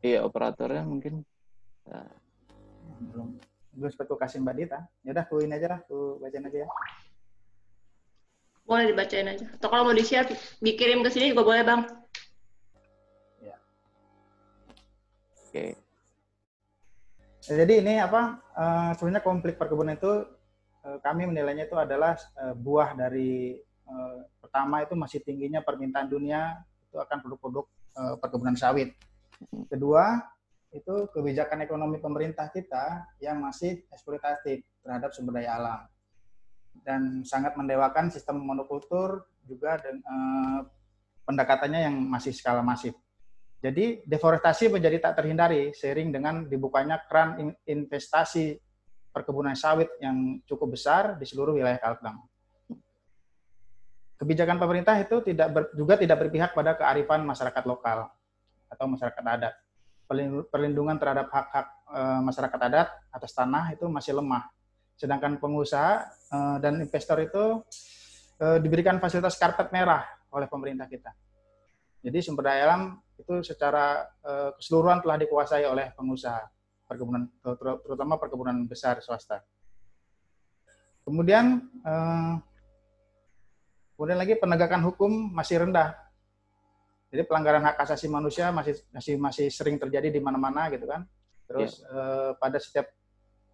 Iya, 0.00 0.22
operatornya 0.22 0.86
mungkin. 0.86 1.26
Nah. 1.90 2.08
Belum. 3.10 3.36
Belum 3.74 3.90
sempat 3.90 4.06
kasih 4.08 4.40
Mbak 4.40 4.54
Dita. 4.56 4.80
Ya 5.02 5.10
udah, 5.12 5.24
aku 5.26 5.42
ini 5.42 5.58
aja 5.58 5.76
lah. 5.76 5.78
Aku 5.82 6.22
bacain 6.22 6.46
aja 6.46 6.58
ya. 6.64 6.68
Boleh 8.64 8.96
dibacain 8.96 9.28
aja. 9.28 9.44
Atau 9.60 9.68
kalau 9.68 9.84
mau 9.84 9.96
di-share, 9.96 10.28
dikirim 10.64 11.04
ke 11.04 11.12
sini 11.12 11.36
juga 11.36 11.44
boleh, 11.44 11.62
Bang. 11.64 11.84
Oke. 15.44 15.52
Okay. 15.52 15.70
Jadi 17.44 17.84
ini 17.84 18.00
apa? 18.00 18.40
Uh, 18.56 18.90
sebenarnya 18.96 19.20
konflik 19.20 19.60
perkebunan 19.60 20.00
itu 20.00 20.24
uh, 20.80 20.98
kami 21.04 21.28
menilainya 21.28 21.68
itu 21.68 21.76
adalah 21.76 22.16
uh, 22.40 22.56
buah 22.56 22.96
dari 22.96 23.60
uh, 23.84 24.24
pertama 24.40 24.80
itu 24.80 24.96
masih 24.96 25.20
tingginya 25.20 25.60
permintaan 25.60 26.08
dunia 26.08 26.56
itu 26.88 26.96
akan 26.96 27.20
produk-produk 27.20 27.68
uh, 28.00 28.16
perkebunan 28.16 28.56
sawit. 28.56 28.96
Kedua 29.68 30.24
itu 30.72 31.06
kebijakan 31.12 31.62
ekonomi 31.62 32.00
pemerintah 32.00 32.48
kita 32.48 33.12
yang 33.20 33.44
masih 33.44 33.84
eksploitatif 33.92 34.64
terhadap 34.80 35.12
sumber 35.12 35.38
daya 35.38 35.60
alam 35.60 35.80
dan 36.82 37.22
sangat 37.22 37.54
mendewakan 37.54 38.10
sistem 38.10 38.42
monokultur 38.42 39.28
juga 39.46 39.78
dan 39.78 40.02
uh, 40.02 40.60
pendekatannya 41.24 41.86
yang 41.86 41.96
masih 42.08 42.34
skala 42.34 42.60
masif. 42.60 42.96
Jadi 43.64 44.04
deforestasi 44.04 44.68
menjadi 44.68 45.00
tak 45.00 45.24
terhindari 45.24 45.72
seiring 45.72 46.12
dengan 46.12 46.44
dibukanya 46.44 47.00
keran 47.08 47.56
investasi 47.64 48.60
perkebunan 49.14 49.56
sawit 49.56 49.88
yang 50.02 50.42
cukup 50.44 50.76
besar 50.76 51.16
di 51.16 51.24
seluruh 51.24 51.56
wilayah 51.56 51.80
Kalteng. 51.80 52.18
Kebijakan 54.20 54.58
pemerintah 54.58 54.98
itu 54.98 55.22
tidak 55.22 55.48
ber, 55.54 55.62
juga 55.72 55.94
tidak 55.94 56.26
berpihak 56.26 56.50
pada 56.52 56.74
kearifan 56.74 57.22
masyarakat 57.22 57.64
lokal 57.64 58.10
atau 58.66 58.84
masyarakat 58.90 59.24
adat. 59.24 59.54
Perlindungan 60.52 61.00
terhadap 61.00 61.32
hak-hak 61.32 61.66
e, 61.88 62.00
masyarakat 62.20 62.60
adat 62.68 62.88
atas 63.08 63.32
tanah 63.32 63.72
itu 63.72 63.88
masih 63.88 64.18
lemah. 64.18 64.44
Sedangkan 64.94 65.42
pengusaha 65.42 66.06
e, 66.30 66.38
dan 66.62 66.78
investor 66.78 67.18
itu 67.18 67.60
e, 68.38 68.46
diberikan 68.62 69.02
fasilitas 69.02 69.34
karpet 69.36 69.74
merah 69.74 70.06
oleh 70.34 70.50
pemerintah 70.50 70.90
kita 70.90 71.14
Jadi 72.04 72.18
sumber 72.20 72.52
daya 72.52 72.68
alam 72.68 72.82
itu 73.16 73.40
secara 73.46 74.04
uh, 74.26 74.50
keseluruhan 74.58 75.00
telah 75.00 75.16
dikuasai 75.16 75.64
oleh 75.64 75.94
pengusaha 75.94 76.42
perkebunan 76.84 77.24
terutama 77.80 78.20
perkebunan 78.20 78.68
besar 78.68 79.00
swasta. 79.00 79.40
Kemudian 81.00 81.64
kemudian 83.96 84.18
lagi 84.20 84.36
penegakan 84.36 84.84
hukum 84.84 85.32
masih 85.32 85.64
rendah. 85.64 85.96
Jadi 87.08 87.24
pelanggaran 87.24 87.62
hak 87.62 87.80
asasi 87.88 88.10
manusia 88.10 88.50
masih 88.50 88.76
masih 88.90 89.14
masih 89.16 89.46
sering 89.48 89.80
terjadi 89.80 90.12
di 90.12 90.20
mana-mana 90.20 90.68
gitu 90.68 90.84
kan. 90.84 91.08
Terus 91.48 91.80
yeah. 91.80 91.94
uh, 91.94 92.30
pada 92.36 92.60
setiap 92.60 92.92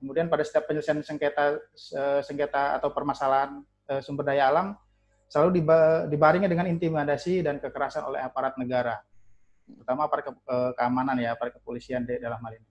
kemudian 0.00 0.32
pada 0.32 0.42
setiap 0.42 0.64
penyelesaian 0.66 1.04
sengketa 1.04 1.60
uh, 1.94 2.20
sengketa 2.24 2.80
atau 2.80 2.88
permasalahan 2.90 3.60
uh, 3.92 4.00
sumber 4.00 4.24
daya 4.24 4.48
alam 4.48 4.72
selalu 5.30 5.62
dibaringi 6.10 6.50
dengan 6.50 6.66
intimidasi 6.66 7.46
dan 7.46 7.62
kekerasan 7.62 8.02
oleh 8.02 8.18
aparat 8.18 8.58
negara, 8.58 8.98
terutama 9.62 10.10
aparat 10.10 10.26
eh, 10.26 10.74
keamanan 10.74 11.22
ya, 11.22 11.38
aparat 11.38 11.54
kepolisian 11.54 12.02
dalam 12.02 12.42
hal 12.42 12.58
ini. 12.58 12.66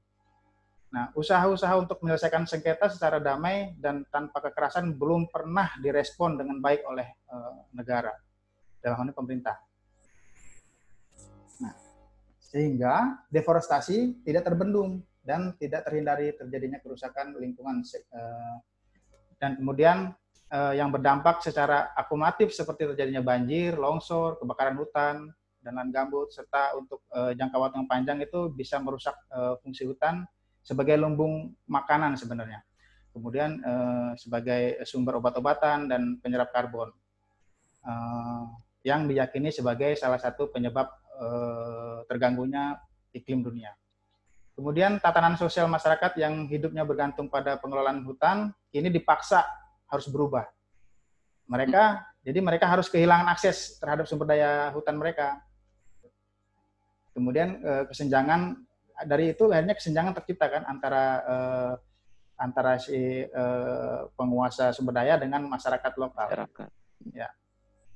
Nah, 0.91 1.07
usaha-usaha 1.15 1.79
untuk 1.79 2.03
menyelesaikan 2.03 2.43
sengketa 2.43 2.91
secara 2.91 3.23
damai 3.23 3.79
dan 3.79 4.03
tanpa 4.11 4.43
kekerasan 4.43 4.91
belum 4.91 5.31
pernah 5.31 5.71
direspon 5.79 6.35
dengan 6.35 6.59
baik 6.59 6.83
oleh 6.83 7.07
negara, 7.71 8.11
dalam 8.83 8.95
hal 8.99 9.05
ini 9.07 9.15
pemerintah. 9.15 9.55
Nah, 11.63 11.71
sehingga 12.43 13.23
deforestasi 13.31 14.27
tidak 14.27 14.43
terbendung 14.43 14.99
dan 15.29 15.53
tidak 15.61 15.85
terhindari 15.85 16.33
terjadinya 16.33 16.81
kerusakan 16.81 17.37
lingkungan. 17.37 17.85
Uh, 18.09 18.57
dan 19.37 19.53
kemudian 19.61 20.17
uh, 20.49 20.73
yang 20.73 20.89
berdampak 20.89 21.45
secara 21.45 21.93
akumulatif 21.93 22.49
seperti 22.49 22.89
terjadinya 22.89 23.21
banjir, 23.21 23.77
longsor, 23.77 24.41
kebakaran 24.41 24.73
hutan, 24.81 25.29
dan 25.61 25.77
lahan 25.77 25.93
gambut, 25.93 26.33
serta 26.33 26.73
untuk 26.73 27.05
uh, 27.13 27.29
jangka 27.37 27.61
waktu 27.61 27.77
yang 27.77 27.85
panjang 27.85 28.17
itu 28.25 28.49
bisa 28.49 28.81
merusak 28.81 29.13
fungsi 29.61 29.85
hutan 29.85 30.25
sebagai 30.65 30.97
lumbung 30.97 31.53
makanan 31.69 32.17
sebenarnya. 32.17 32.65
Kemudian 33.09 33.59
sebagai 34.15 34.79
sumber 34.85 35.17
obat-obatan 35.17 35.89
dan 35.89 36.21
penyerap 36.21 36.53
karbon. 36.53 36.93
Yang 38.85 39.01
diyakini 39.11 39.49
sebagai 39.49 39.97
salah 39.97 40.21
satu 40.21 40.47
penyebab 40.53 40.87
terganggunya 42.05 42.77
iklim 43.11 43.41
dunia. 43.41 43.73
Kemudian 44.59 44.99
tatanan 44.99 45.39
sosial 45.39 45.71
masyarakat 45.71 46.19
yang 46.19 46.43
hidupnya 46.51 46.83
bergantung 46.83 47.31
pada 47.31 47.55
pengelolaan 47.63 48.03
hutan 48.03 48.51
ini 48.75 48.91
dipaksa 48.91 49.47
harus 49.87 50.11
berubah. 50.11 50.51
Mereka 51.47 51.83
hmm. 51.95 52.27
jadi 52.27 52.39
mereka 52.43 52.67
harus 52.67 52.91
kehilangan 52.91 53.31
akses 53.31 53.79
terhadap 53.79 54.03
sumber 54.03 54.27
daya 54.27 54.67
hutan 54.75 54.99
mereka. 54.99 55.39
Kemudian 57.15 57.63
eh, 57.63 57.83
kesenjangan 57.87 58.59
dari 59.07 59.31
itu 59.31 59.47
akhirnya 59.47 59.79
kesenjangan 59.79 60.11
tercipta 60.19 60.51
kan 60.51 60.67
antara 60.67 61.03
eh, 61.23 61.73
antara 62.35 62.75
si 62.83 62.99
eh, 63.23 63.99
penguasa 64.19 64.75
sumber 64.75 64.91
daya 64.91 65.15
dengan 65.15 65.47
masyarakat 65.47 65.93
lokal. 65.95 66.27
Masyarakat. 66.35 66.69
Ya. 67.15 67.31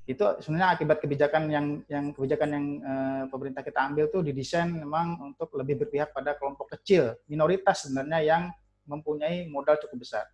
Itu 0.03 0.35
sebenarnya 0.43 0.75
akibat 0.75 0.99
kebijakan 0.99 1.47
yang 1.47 1.65
yang 1.87 2.11
kebijakan 2.11 2.49
yang 2.51 2.65
eh, 2.83 3.23
pemerintah 3.31 3.63
kita 3.63 3.79
ambil 3.87 4.11
tuh 4.11 4.19
didesain 4.19 4.67
memang 4.67 5.31
untuk 5.31 5.47
lebih 5.55 5.83
berpihak 5.85 6.11
pada 6.11 6.35
kelompok 6.35 6.75
kecil, 6.75 7.15
minoritas 7.31 7.87
sebenarnya 7.87 8.19
yang 8.19 8.43
mempunyai 8.83 9.47
modal 9.47 9.79
cukup 9.79 10.03
besar. 10.03 10.27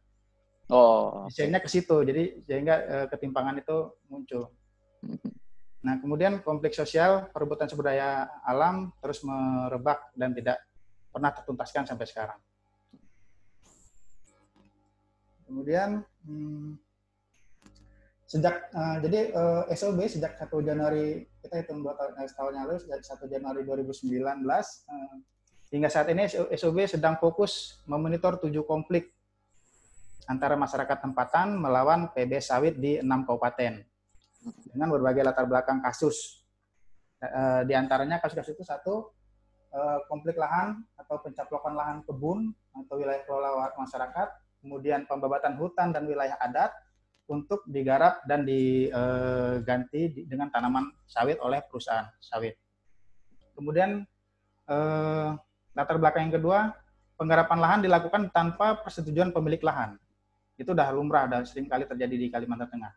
Oh. 0.69 1.25
Desainnya 1.29 1.61
ke 1.61 1.69
situ, 1.69 2.01
jadi 2.05 2.45
sehingga 2.45 2.75
uh, 2.85 3.05
ketimpangan 3.09 3.61
itu 3.61 3.93
muncul. 4.09 4.53
Mm-hmm. 5.05 5.33
Nah, 5.79 5.95
kemudian 5.97 6.43
konflik 6.43 6.75
sosial, 6.75 7.31
perebutan 7.31 7.71
sumber 7.71 7.95
daya 7.95 8.27
alam 8.43 8.91
terus 8.99 9.23
merebak 9.23 10.11
dan 10.11 10.35
tidak 10.35 10.59
pernah 11.09 11.31
tertuntaskan 11.31 11.87
sampai 11.87 12.05
sekarang. 12.05 12.39
Kemudian 15.47 16.03
hmm, 16.27 16.77
sejak 18.29 18.69
uh, 18.77 19.01
jadi 19.01 19.33
uh, 19.33 19.65
eh, 19.65 19.73
SOB 19.73 20.05
sejak 20.05 20.37
1 20.37 20.53
Januari 20.61 21.25
kita 21.41 21.65
hitung 21.65 21.81
dua 21.81 21.97
tahun 21.97 22.13
eh, 22.21 22.29
tahun 22.29 22.51
yang 22.53 22.65
lalu 22.69 22.77
sejak 22.77 23.01
1 23.01 23.25
Januari 23.25 23.65
2019 23.65 24.05
uh, 24.45 25.15
hingga 25.73 25.89
saat 25.89 26.13
ini 26.13 26.29
SOB 26.53 26.77
sedang 26.85 27.17
fokus 27.17 27.81
memonitor 27.89 28.37
tujuh 28.37 28.69
konflik 28.69 29.09
antara 30.29 30.53
masyarakat 30.53 31.09
tempatan 31.09 31.57
melawan 31.57 32.13
PB 32.13 32.37
sawit 32.37 32.77
di 32.77 33.01
enam 33.01 33.25
kabupaten 33.25 33.81
dengan 34.69 34.87
berbagai 34.93 35.25
latar 35.25 35.49
belakang 35.49 35.81
kasus. 35.81 36.45
E, 37.17 37.65
di 37.65 37.73
antaranya 37.73 38.21
kasus-kasus 38.21 38.53
itu 38.53 38.61
satu 38.61 39.09
e, 39.73 39.79
konflik 40.05 40.37
lahan 40.37 40.85
atau 40.95 41.17
pencaplokan 41.25 41.73
lahan 41.73 41.97
kebun 42.05 42.53
atau 42.77 42.95
wilayah 43.01 43.25
kelola 43.25 43.73
masyarakat, 43.73 44.27
kemudian 44.61 45.09
pembabatan 45.09 45.57
hutan 45.57 45.89
dan 45.89 46.05
wilayah 46.05 46.37
adat 46.37 46.71
untuk 47.29 47.61
digarap 47.69 48.25
dan 48.25 48.41
diganti 48.41 50.01
e, 50.09 50.25
dengan 50.25 50.49
tanaman 50.49 50.89
sawit 51.05 51.37
oleh 51.39 51.61
perusahaan 51.61 52.09
sawit. 52.17 52.57
Kemudian 53.53 54.01
latar 55.73 55.97
belakang 55.97 56.29
yang 56.29 56.37
kedua, 56.37 56.73
penggarapan 57.17 57.57
lahan 57.57 57.79
dilakukan 57.81 58.29
tanpa 58.29 58.77
persetujuan 58.81 59.33
pemilik 59.33 59.61
lahan 59.65 59.97
itu 60.59 60.75
udah 60.75 60.91
lumrah 60.91 61.25
dan 61.31 61.47
sering 61.47 61.71
kali 61.71 61.87
terjadi 61.87 62.15
di 62.19 62.27
Kalimantan 62.27 62.67
Tengah. 62.67 62.93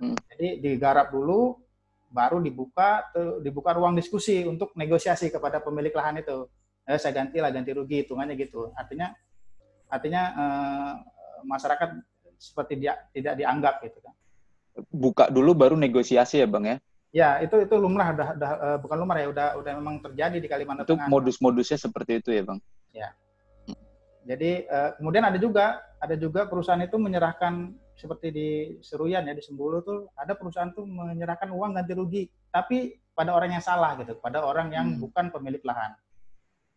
Hmm. 0.00 0.16
Jadi 0.32 0.64
digarap 0.64 1.12
dulu, 1.12 1.60
baru 2.08 2.40
dibuka 2.40 3.12
dibuka 3.44 3.76
ruang 3.76 3.92
diskusi 3.92 4.44
untuk 4.48 4.72
negosiasi 4.76 5.28
kepada 5.28 5.60
pemilik 5.60 5.92
lahan 5.92 6.24
itu. 6.24 6.48
Eh, 6.88 6.98
saya 6.98 7.12
ganti 7.14 7.38
lah 7.38 7.52
ganti 7.52 7.70
rugi 7.76 8.02
hitungannya 8.02 8.34
gitu. 8.40 8.72
Artinya 8.72 9.12
artinya 9.92 10.22
eh, 10.32 10.92
masyarakat 11.44 11.90
seperti 12.42 12.82
dia 12.82 12.98
tidak 13.14 13.38
dianggap 13.38 13.78
gitu 13.86 14.02
kan. 14.02 14.14
Buka 14.90 15.30
dulu 15.30 15.54
baru 15.54 15.78
negosiasi 15.78 16.42
ya 16.42 16.48
bang 16.50 16.64
ya? 16.66 16.76
Ya 17.12 17.28
itu 17.44 17.60
itu 17.60 17.74
lumrah 17.76 18.10
udah, 18.16 18.28
udah 18.34 18.50
uh, 18.56 18.78
bukan 18.80 18.96
lumrah 18.98 19.20
ya 19.20 19.28
udah 19.30 19.48
udah 19.60 19.72
memang 19.78 20.00
terjadi 20.00 20.36
di 20.40 20.48
Kalimantan 20.48 20.88
itu 20.88 20.96
Tengah. 20.96 21.12
modus-modusnya 21.12 21.78
seperti 21.78 22.24
itu 22.24 22.30
ya 22.34 22.42
bang? 22.42 22.58
Ya. 22.90 23.08
Jadi 24.22 24.66
uh, 24.66 24.96
kemudian 24.98 25.28
ada 25.28 25.38
juga 25.38 25.78
ada 26.02 26.16
juga 26.18 26.48
perusahaan 26.48 26.80
itu 26.80 26.96
menyerahkan 26.98 27.76
seperti 27.94 28.28
di 28.32 28.48
Seruyan 28.80 29.28
ya 29.28 29.36
di 29.36 29.44
Sembulu 29.44 29.84
tuh 29.84 30.10
ada 30.16 30.32
perusahaan 30.34 30.72
tuh 30.72 30.88
menyerahkan 30.88 31.52
uang 31.52 31.76
ganti 31.76 31.92
rugi 31.92 32.24
tapi 32.48 32.96
pada 33.12 33.36
orang 33.36 33.60
yang 33.60 33.64
salah 33.64 33.92
gitu, 34.00 34.16
pada 34.18 34.40
orang 34.40 34.72
yang 34.72 34.86
hmm. 34.96 35.00
bukan 35.04 35.28
pemilik 35.28 35.60
lahan. 35.68 35.92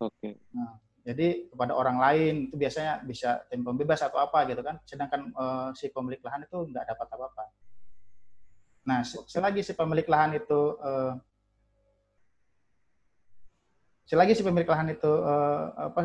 Oke. 0.04 0.12
Okay. 0.20 0.34
Nah, 0.52 0.76
jadi 1.06 1.54
kepada 1.54 1.78
orang 1.78 2.02
lain 2.02 2.34
itu 2.50 2.58
biasanya 2.58 3.06
bisa 3.06 3.46
tim 3.46 3.62
pembebas 3.62 4.02
atau 4.02 4.18
apa 4.18 4.42
gitu 4.50 4.66
kan, 4.66 4.82
sedangkan 4.90 5.30
uh, 5.38 5.70
si 5.78 5.94
pemilik 5.94 6.18
lahan 6.26 6.50
itu 6.50 6.58
nggak 6.66 6.82
dapat 6.82 7.08
apa-apa. 7.14 7.44
Nah, 8.90 9.06
selagi 9.06 9.62
si 9.62 9.78
pemilik 9.78 10.10
lahan 10.10 10.34
itu 10.34 10.62
uh, 10.82 11.14
selagi 14.10 14.34
si 14.34 14.42
pemilik 14.42 14.66
lahan 14.66 14.98
itu 14.98 15.14
uh, 15.14 15.94
apa, 15.94 16.02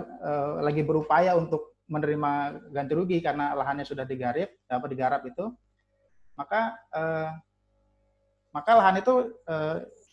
lagi 0.61 0.85
berupaya 0.85 1.33
untuk 1.33 1.81
menerima 1.89 2.61
ganti 2.69 2.93
rugi 2.93 3.25
karena 3.25 3.57
lahannya 3.57 3.89
sudah 3.89 4.05
digarap, 4.05 4.53
apa 4.69 4.85
digarap 4.85 5.25
itu, 5.25 5.49
maka 6.37 6.77
maka 8.53 8.71
lahan 8.79 9.01
itu 9.03 9.15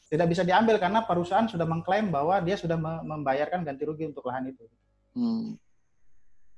tidak 0.07 0.27
bisa 0.31 0.43
diambil 0.47 0.79
karena 0.79 1.03
perusahaan 1.03 1.47
sudah 1.47 1.67
mengklaim 1.67 2.07
bahwa 2.07 2.39
dia 2.39 2.55
sudah 2.55 2.79
membayarkan 2.79 3.67
ganti 3.67 3.83
rugi 3.83 4.07
untuk 4.07 4.23
lahan 4.27 4.51
itu. 4.51 4.63
Hmm. 5.15 5.59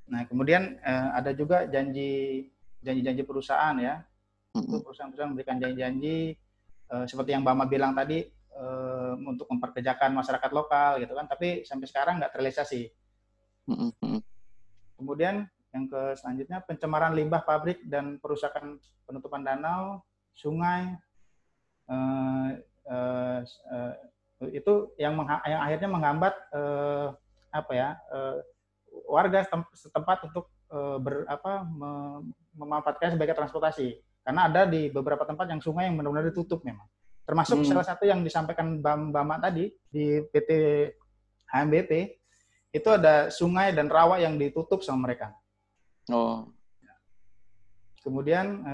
Nah, 0.10 0.26
kemudian 0.30 0.78
uh, 0.82 1.18
ada 1.18 1.34
juga 1.34 1.66
janji 1.66 2.46
janji-janji 2.82 3.24
perusahaan 3.26 3.76
ya. 3.78 4.06
Hmm. 4.50 4.82
perusahaan-perusahaan 4.82 5.30
memberikan 5.30 5.62
janji-janji 5.62 6.34
uh, 6.90 7.06
seperti 7.06 7.38
yang 7.38 7.46
Bama 7.46 7.70
bilang 7.70 7.94
tadi 7.94 8.26
uh, 8.58 9.14
untuk 9.16 9.48
memperkerjakan 9.50 10.12
masyarakat 10.14 10.52
lokal 10.52 11.00
gitu 11.02 11.14
kan 11.14 11.26
tapi 11.30 11.64
sampai 11.64 11.88
sekarang 11.88 12.18
nggak 12.20 12.32
terrealisasi 12.34 12.90
mm-hmm. 13.70 14.18
kemudian 15.00 15.46
yang 15.70 15.86
ke 15.86 16.18
selanjutnya 16.18 16.66
pencemaran 16.66 17.14
limbah 17.14 17.46
pabrik 17.46 17.86
dan 17.86 18.18
perusakan 18.18 18.82
penutupan 19.06 19.46
danau 19.46 20.02
sungai 20.34 20.98
uh, 21.86 22.58
uh, 22.90 23.40
uh, 23.46 23.94
itu 24.50 24.90
yang 24.98 25.14
yang 25.46 25.62
akhirnya 25.62 25.90
menghambat 25.90 26.34
uh, 26.52 27.14
apa 27.54 27.72
ya 27.74 27.90
uh, 28.10 28.42
warga 29.06 29.46
setempat 29.74 30.30
untuk 30.30 30.50
uh, 30.74 30.98
ber, 30.98 31.26
apa, 31.30 31.66
memanfaatkan 32.58 33.14
sebagai 33.14 33.38
transportasi 33.38 34.02
karena 34.26 34.50
ada 34.50 34.66
di 34.66 34.90
beberapa 34.90 35.24
tempat 35.26 35.50
yang 35.50 35.62
sungai 35.62 35.90
yang 35.90 35.96
benar-benar 35.98 36.30
ditutup 36.34 36.62
memang 36.66 36.86
Termasuk 37.30 37.62
hmm. 37.62 37.70
salah 37.70 37.86
satu 37.86 38.10
yang 38.10 38.26
disampaikan 38.26 38.82
Bam 38.82 39.14
Bama 39.14 39.38
tadi 39.38 39.70
di 39.86 40.18
PT 40.34 40.50
HMBP 41.46 42.18
itu 42.74 42.90
ada 42.90 43.30
sungai 43.30 43.70
dan 43.70 43.86
rawa 43.86 44.18
yang 44.18 44.34
ditutup 44.34 44.82
sama 44.82 45.06
mereka. 45.06 45.38
Oh. 46.10 46.50
Kemudian 48.02 48.66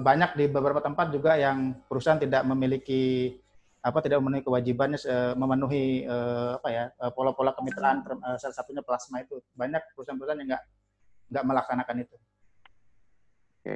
banyak 0.00 0.38
di 0.38 0.44
beberapa 0.46 0.78
tempat 0.78 1.10
juga 1.10 1.34
yang 1.34 1.74
perusahaan 1.90 2.20
tidak 2.20 2.46
memiliki 2.46 3.34
apa 3.82 3.98
tidak 3.98 4.22
memenuhi 4.22 4.46
kewajibannya 4.46 4.98
uh, 5.10 5.34
memenuhi 5.34 6.06
uh, 6.06 6.54
apa 6.62 6.68
ya 6.70 6.84
uh, 7.02 7.10
pola-pola 7.10 7.50
kemitraan 7.50 8.06
salah 8.38 8.54
satunya 8.54 8.78
plasma 8.78 9.26
itu 9.26 9.42
banyak 9.58 9.82
perusahaan-perusahaan 9.98 10.38
yang 10.38 10.54
nggak 10.54 10.64
nggak 11.34 11.44
melaksanakan 11.50 11.96
itu. 12.06 12.16
Oke. 13.58 13.74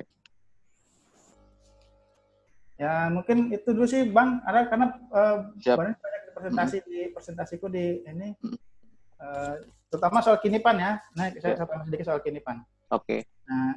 Ya 2.79 3.11
mungkin 3.11 3.50
itu 3.50 3.66
dulu 3.66 3.88
sih 3.88 4.07
bang, 4.07 4.38
ada 4.46 4.70
karena 4.70 4.87
uh, 5.11 5.50
banyak 5.59 5.98
presentasi 6.38 6.76
di 6.87 7.11
presentasiku 7.11 7.66
di 7.66 8.07
ini 8.07 8.31
uh, 9.18 9.59
terutama 9.90 10.22
soal 10.22 10.38
kinipan 10.38 10.79
ya. 10.79 10.92
Nah 11.18 11.35
saya, 11.42 11.59
saya 11.59 11.83
sedikit 11.83 12.07
soal 12.14 12.22
kinipan. 12.22 12.62
Oke. 12.94 13.02
Okay. 13.02 13.20
Nah 13.50 13.74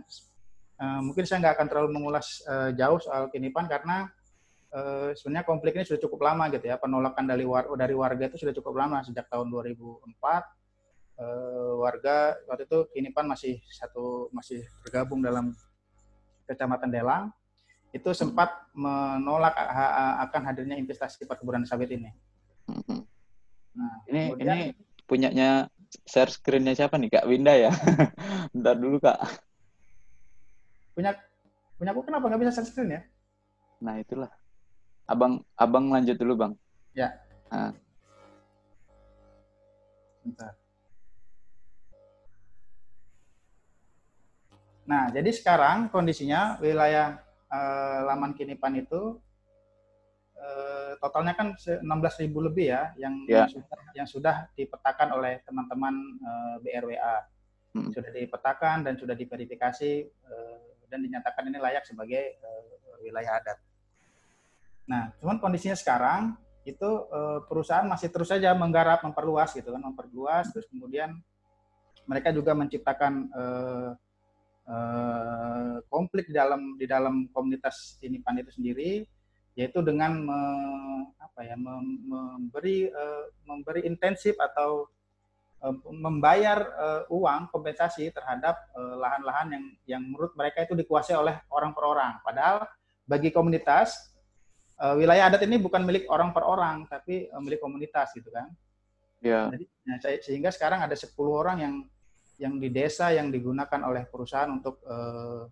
uh, 0.80 1.00
mungkin 1.04 1.28
saya 1.28 1.44
nggak 1.44 1.54
akan 1.60 1.68
terlalu 1.68 1.90
mengulas 2.00 2.42
uh, 2.48 2.72
jauh 2.74 3.00
soal 3.04 3.28
kinipan 3.30 3.68
karena 3.68 4.08
uh, 4.74 5.12
sebenarnya 5.14 5.46
konflik 5.46 5.76
ini 5.78 5.86
sudah 5.86 6.02
cukup 6.02 6.26
lama 6.26 6.48
gitu 6.50 6.66
ya. 6.66 6.80
Penolakan 6.80 7.26
dari 7.28 7.44
war 7.46 7.68
dari 7.76 7.94
warga 7.94 8.32
itu 8.32 8.40
sudah 8.40 8.56
cukup 8.56 8.74
lama 8.80 9.04
sejak 9.04 9.28
tahun 9.30 9.52
2004. 9.52 10.08
Uh, 11.20 11.26
eh, 11.28 11.74
warga 11.84 12.32
waktu 12.48 12.64
itu 12.64 12.80
Kinipan 12.96 13.28
masih 13.28 13.60
satu 13.68 14.32
masih 14.32 14.64
bergabung 14.88 15.20
dalam 15.20 15.52
Kecamatan 16.48 16.88
Delang 16.88 17.36
itu 17.92 18.08
sempat 18.16 18.70
menolak 18.72 19.52
akan 20.30 20.42
hadirnya 20.46 20.78
investasi 20.78 21.26
perkebunan 21.26 21.66
sawit 21.66 21.90
ini. 21.90 22.14
Nah, 23.74 23.94
ini 24.06 24.22
kemudian, 24.30 24.46
ini 24.54 24.66
punyanya 25.10 25.50
share 26.06 26.30
screen-nya 26.30 26.78
siapa 26.78 27.02
nih 27.02 27.10
Kak 27.10 27.26
Winda 27.26 27.58
ya? 27.58 27.74
Bentar 28.54 28.78
dulu 28.78 29.02
Kak. 29.02 29.49
Punya 31.00 31.16
punya 31.80 31.96
aku 31.96 32.04
kenapa 32.04 32.28
nggak 32.28 32.44
bisa 32.44 32.60
share 32.60 32.68
screen 32.68 32.92
ya? 32.92 33.02
Nah 33.80 34.04
itulah. 34.04 34.28
Abang 35.08 35.48
abang 35.56 35.88
lanjut 35.88 36.20
dulu 36.20 36.36
bang. 36.36 36.54
Ya. 36.92 37.16
Nah. 37.48 37.72
Nah, 44.84 45.08
jadi 45.16 45.32
sekarang 45.32 45.88
kondisinya 45.88 46.60
wilayah 46.60 47.24
eh, 47.48 48.00
Laman 48.04 48.36
Kinipan 48.36 48.76
itu 48.84 49.16
eh, 50.36 51.00
totalnya 51.00 51.32
kan 51.32 51.56
16.000 51.56 52.28
lebih 52.28 52.76
ya 52.76 52.92
yang, 53.00 53.16
ya. 53.24 53.48
yang 53.48 53.48
sudah 53.48 53.80
yang 53.96 54.08
sudah 54.10 54.36
dipetakan 54.52 55.16
oleh 55.16 55.40
teman-teman 55.48 55.96
eh, 56.20 56.56
BRWA. 56.60 57.18
Hmm. 57.72 57.88
Sudah 57.96 58.12
dipetakan 58.12 58.84
dan 58.84 59.00
sudah 59.00 59.16
diverifikasi 59.16 59.92
eh, 60.12 60.49
dan 60.90 61.00
dinyatakan 61.06 61.48
ini 61.48 61.58
layak 61.62 61.86
sebagai 61.86 62.38
eh, 62.42 62.64
wilayah 63.06 63.40
adat. 63.40 63.58
Nah, 64.90 65.14
cuman 65.22 65.38
kondisinya 65.38 65.78
sekarang 65.78 66.34
itu 66.68 66.90
uh, 67.10 67.46
perusahaan 67.46 67.88
masih 67.88 68.10
terus 68.12 68.30
saja 68.30 68.52
menggarap, 68.54 69.02
memperluas 69.06 69.54
gitu 69.54 69.70
kan, 69.74 69.82
memperluas 69.82 70.50
terus 70.52 70.68
kemudian 70.68 71.18
mereka 72.10 72.34
juga 72.34 72.58
menciptakan 72.58 73.30
uh, 73.32 73.90
uh, 74.66 75.76
konflik 75.90 76.30
di 76.30 76.36
dalam 76.36 76.74
di 76.78 76.86
dalam 76.90 77.30
komunitas 77.30 78.02
ini 78.02 78.18
pan 78.22 78.38
itu 78.42 78.50
sendiri 78.54 79.06
yaitu 79.58 79.82
dengan 79.86 80.24
me, 80.24 80.40
apa 81.20 81.42
ya 81.44 81.56
mem, 81.58 82.06
memberi 82.06 82.90
uh, 82.90 83.30
memberi 83.46 83.86
intensif 83.86 84.38
atau 84.40 84.88
uh, 84.88 84.99
membayar 85.92 86.60
uh, 86.80 87.04
uang 87.12 87.52
kompensasi 87.52 88.16
terhadap 88.16 88.56
lahan-lahan 88.76 89.48
uh, 89.48 89.54
yang 89.60 89.66
yang 89.84 90.02
menurut 90.08 90.32
mereka 90.40 90.64
itu 90.64 90.72
dikuasai 90.72 91.20
oleh 91.20 91.36
orang 91.52 91.76
per 91.76 91.84
orang 91.84 92.16
padahal 92.24 92.64
bagi 93.04 93.28
komunitas 93.34 94.10
uh, 94.80 94.96
wilayah 94.96 95.28
adat 95.30 95.44
ini 95.46 95.60
bukan 95.60 95.84
milik 95.84 96.08
orang 96.08 96.32
per 96.32 96.48
orang, 96.48 96.88
tapi 96.88 97.28
uh, 97.30 97.42
milik 97.44 97.60
komunitas 97.60 98.16
gitu 98.16 98.32
kan. 98.32 98.48
Ya. 99.20 99.52
Jadi, 99.52 99.66
nah, 99.84 99.98
sehingga 100.24 100.50
sekarang 100.50 100.80
ada 100.80 100.96
10 100.96 101.12
orang 101.28 101.58
yang 101.60 101.76
yang 102.40 102.56
di 102.56 102.72
desa 102.72 103.12
yang 103.12 103.28
digunakan 103.28 103.84
oleh 103.84 104.08
perusahaan 104.08 104.48
untuk 104.48 104.80
uh, 104.88 105.44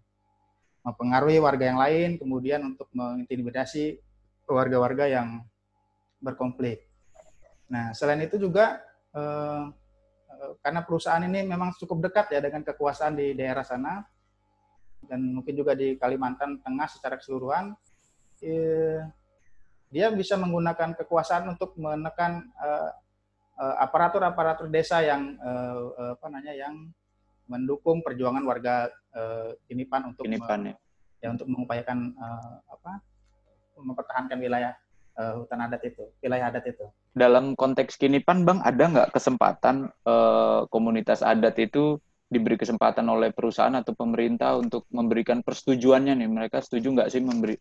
mempengaruhi 0.88 1.43
warga 1.43 1.67
yang 1.67 1.80
lain, 1.84 2.10
kemudian 2.15 2.63
untuk 2.63 2.88
mengintimidasi 2.96 4.00
warga-warga 4.48 5.12
yang 5.12 5.43
berkonflik. 6.24 6.88
Nah, 7.67 7.91
selain 7.91 8.24
itu 8.24 8.39
juga 8.39 8.80
uh, 9.12 9.67
karena 10.63 10.81
perusahaan 10.86 11.23
ini 11.23 11.43
memang 11.43 11.75
cukup 11.75 12.10
dekat 12.10 12.33
ya 12.33 12.39
dengan 12.39 12.63
kekuasaan 12.63 13.17
di 13.17 13.36
daerah 13.36 13.65
sana. 13.65 14.03
Dan 14.97 15.36
mungkin 15.36 15.53
juga 15.53 15.77
di 15.77 15.95
Kalimantan 15.95 16.60
Tengah 16.60 16.88
secara 16.89 17.15
keseluruhan, 17.21 17.71
eh, 18.41 19.05
dia 19.88 20.12
bisa 20.12 20.36
menggunakan 20.36 20.99
kekuasaan 20.99 21.55
untuk 21.55 21.79
menekan 21.79 22.43
uh, 22.60 22.91
uh, 23.55 23.75
aparatur-aparatur 23.88 24.67
desa 24.67 24.99
yang 24.99 25.39
uh, 25.39 25.95
uh, 25.95 26.12
apa 26.19 26.25
namanya 26.27 26.53
yang 26.53 26.75
mendukung 27.47 28.03
perjuangan 28.03 28.43
warga 28.43 28.91
uh, 29.15 29.55
Kinipan 29.63 30.12
untuk 30.12 30.27
Kinipan, 30.27 30.71
ya. 30.71 30.75
ya 31.23 31.27
untuk 31.31 31.47
mengupayakan 31.47 32.12
uh, 32.19 32.55
apa 32.67 32.99
mempertahankan 33.79 34.38
wilayah 34.41 34.75
uh, 35.17 35.43
hutan 35.43 35.60
adat 35.65 35.82
itu, 35.84 36.08
wilayah 36.21 36.53
adat 36.53 36.65
itu. 36.69 36.86
Dalam 37.17 37.58
konteks 37.58 37.97
Kinipan, 37.97 38.45
Bang, 38.45 38.62
ada 38.62 38.88
nggak 38.88 39.10
kesempatan 39.12 39.89
uh, 40.06 40.69
komunitas 40.69 41.25
adat 41.25 41.58
itu 41.58 41.97
diberi 42.30 42.56
kesempatan 42.56 43.08
oleh 43.10 43.34
perusahaan 43.34 43.73
atau 43.73 43.91
pemerintah 43.97 44.56
untuk 44.56 44.86
memberikan 44.93 45.41
persetujuannya 45.41 46.13
nih? 46.15 46.30
Mereka 46.30 46.62
setuju 46.62 46.93
nggak 46.93 47.10
sih 47.12 47.19
memberi 47.19 47.58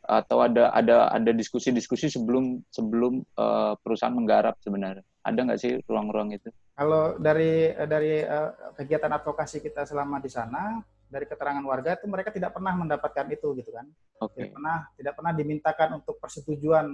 atau 0.00 0.40
ada 0.40 0.72
ada 0.72 1.12
ada 1.12 1.30
diskusi-diskusi 1.30 2.08
sebelum 2.08 2.64
sebelum 2.72 3.20
uh, 3.36 3.76
perusahaan 3.84 4.16
menggarap 4.16 4.56
sebenarnya 4.64 5.04
ada 5.20 5.38
nggak 5.44 5.60
sih 5.60 5.72
ruang-ruang 5.84 6.32
itu? 6.32 6.48
Kalau 6.72 7.20
dari 7.20 7.70
dari 7.84 8.24
uh, 8.24 8.74
kegiatan 8.74 9.12
advokasi 9.12 9.60
kita 9.60 9.84
selama 9.84 10.16
di 10.18 10.30
sana 10.32 10.80
dari 11.10 11.26
keterangan 11.26 11.64
warga 11.66 11.98
itu 11.98 12.06
mereka 12.06 12.30
tidak 12.30 12.54
pernah 12.54 12.72
mendapatkan 12.78 13.26
itu 13.28 13.52
gitu 13.58 13.70
kan. 13.74 13.86
Okay. 14.22 14.46
tidak 14.46 14.50
pernah 14.54 14.76
tidak 14.94 15.14
pernah 15.18 15.32
dimintakan 15.34 15.88
untuk 15.98 16.16
persetujuan 16.22 16.86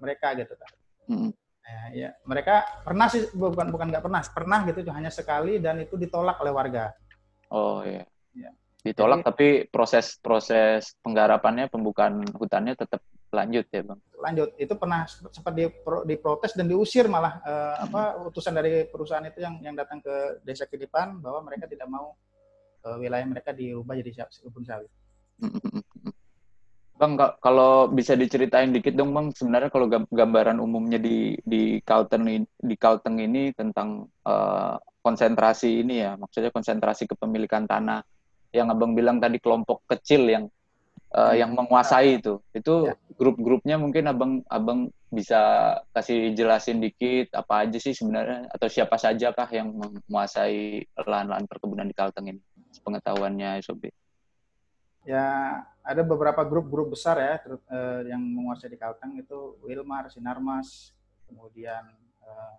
mereka 0.00 0.32
gitu 0.34 0.54
kan 0.56 0.70
mm. 1.08 1.30
ya, 1.64 1.80
ya. 1.92 2.10
Mereka 2.24 2.84
pernah 2.84 3.06
sih 3.10 3.28
bukan 3.32 3.68
bukan 3.72 3.86
nggak 3.90 4.04
pernah 4.04 4.20
pernah 4.30 4.58
gitu 4.68 4.80
hanya 4.92 5.10
sekali 5.12 5.58
dan 5.58 5.80
itu 5.82 5.96
ditolak 5.96 6.38
oleh 6.40 6.52
warga. 6.52 6.92
Oh 7.48 7.80
iya. 7.82 8.04
Ya. 8.36 8.52
Ditolak 8.84 9.24
Jadi, 9.24 9.28
tapi 9.28 9.48
proses 9.68 10.16
proses 10.20 10.94
penggarapannya 11.02 11.66
pembukaan 11.72 12.22
hutannya 12.36 12.78
tetap 12.78 13.02
lanjut 13.28 13.66
ya 13.68 13.82
bang? 13.84 14.00
Lanjut. 14.16 14.48
Itu 14.56 14.74
pernah 14.80 15.04
sempat 15.08 15.52
diprotes 16.06 16.56
dan 16.56 16.70
diusir 16.70 17.10
malah 17.10 17.42
uh, 17.42 17.50
hmm. 17.50 17.84
apa 17.90 18.02
utusan 18.30 18.54
dari 18.54 18.86
perusahaan 18.88 19.24
itu 19.26 19.42
yang 19.42 19.60
yang 19.60 19.74
datang 19.76 20.00
ke 20.00 20.40
desa 20.46 20.64
Kedipan 20.64 21.20
bahwa 21.20 21.44
mereka 21.44 21.68
tidak 21.68 21.88
mau 21.90 22.16
wilayah 22.96 23.26
mereka 23.28 23.52
diubah 23.52 23.92
jadi 24.00 24.24
kebun 24.24 24.64
sawit. 24.64 24.88
Bang, 26.98 27.14
kalau 27.14 27.86
bisa 27.94 28.18
diceritain 28.18 28.74
dikit 28.74 28.90
dong, 28.98 29.14
Bang, 29.14 29.30
sebenarnya 29.30 29.70
kalau 29.70 29.86
gambaran 30.10 30.58
umumnya 30.58 30.98
di 30.98 31.38
di 31.46 31.78
Kalteng 31.86 32.26
di 32.42 32.74
Kalteng 32.74 33.22
ini 33.22 33.54
tentang 33.54 34.10
uh, 34.26 34.74
konsentrasi 34.98 35.86
ini 35.86 36.02
ya, 36.02 36.18
maksudnya 36.18 36.50
konsentrasi 36.50 37.06
kepemilikan 37.06 37.70
tanah. 37.70 38.02
Yang 38.50 38.66
abang 38.74 38.98
bilang 38.98 39.22
tadi 39.22 39.38
kelompok 39.38 39.86
kecil 39.86 40.26
yang 40.26 40.44
uh, 41.14 41.38
yang 41.38 41.54
menguasai 41.54 42.18
itu. 42.18 42.42
Itu 42.50 42.90
ya. 42.90 42.98
grup-grupnya 43.14 43.78
mungkin 43.78 44.10
abang 44.10 44.32
abang 44.50 44.90
bisa 45.08 45.38
kasih 45.94 46.34
jelasin 46.34 46.82
dikit 46.82 47.30
apa 47.32 47.62
aja 47.64 47.78
sih 47.78 47.94
sebenarnya 47.94 48.50
atau 48.50 48.66
siapa 48.66 48.98
saja 48.98 49.32
kah 49.32 49.48
yang 49.48 49.70
menguasai 49.70 50.84
lahan-lahan 50.98 51.46
perkebunan 51.46 51.88
di 51.88 51.96
Kalteng 51.96 52.28
ini 52.28 52.42
pengetahuannya 52.84 53.60
SOB 53.64 53.88
ya 55.08 55.26
ada 55.80 56.02
beberapa 56.04 56.44
grup-grup 56.44 56.92
besar 56.92 57.16
ya 57.16 57.34
uh, 57.48 58.02
yang 58.04 58.20
menguasai 58.20 58.68
di 58.68 58.76
Kalteng 58.76 59.16
itu 59.16 59.56
Wilmar 59.64 60.12
Sinarmas 60.12 60.92
kemudian 61.28 61.84
uh, 62.24 62.54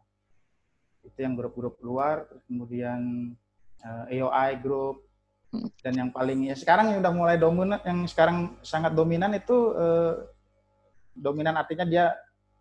itu 1.05 1.19
yang 1.21 1.37
grup-grup 1.37 1.77
luar 1.81 2.25
kemudian 2.49 3.33
uh, 3.83 4.05
AOI 4.11 4.59
Group. 4.59 5.05
Dan 5.81 5.97
yang 5.97 6.09
paling 6.13 6.45
ya 6.45 6.53
sekarang 6.53 6.93
yang 6.93 7.01
udah 7.01 7.09
mulai 7.09 7.41
dominan 7.41 7.81
yang 7.81 8.05
sekarang 8.05 8.53
sangat 8.61 8.93
dominan 8.93 9.33
itu 9.33 9.73
eh, 9.73 10.13
dominan 11.17 11.57
artinya 11.57 11.89
dia 11.89 12.13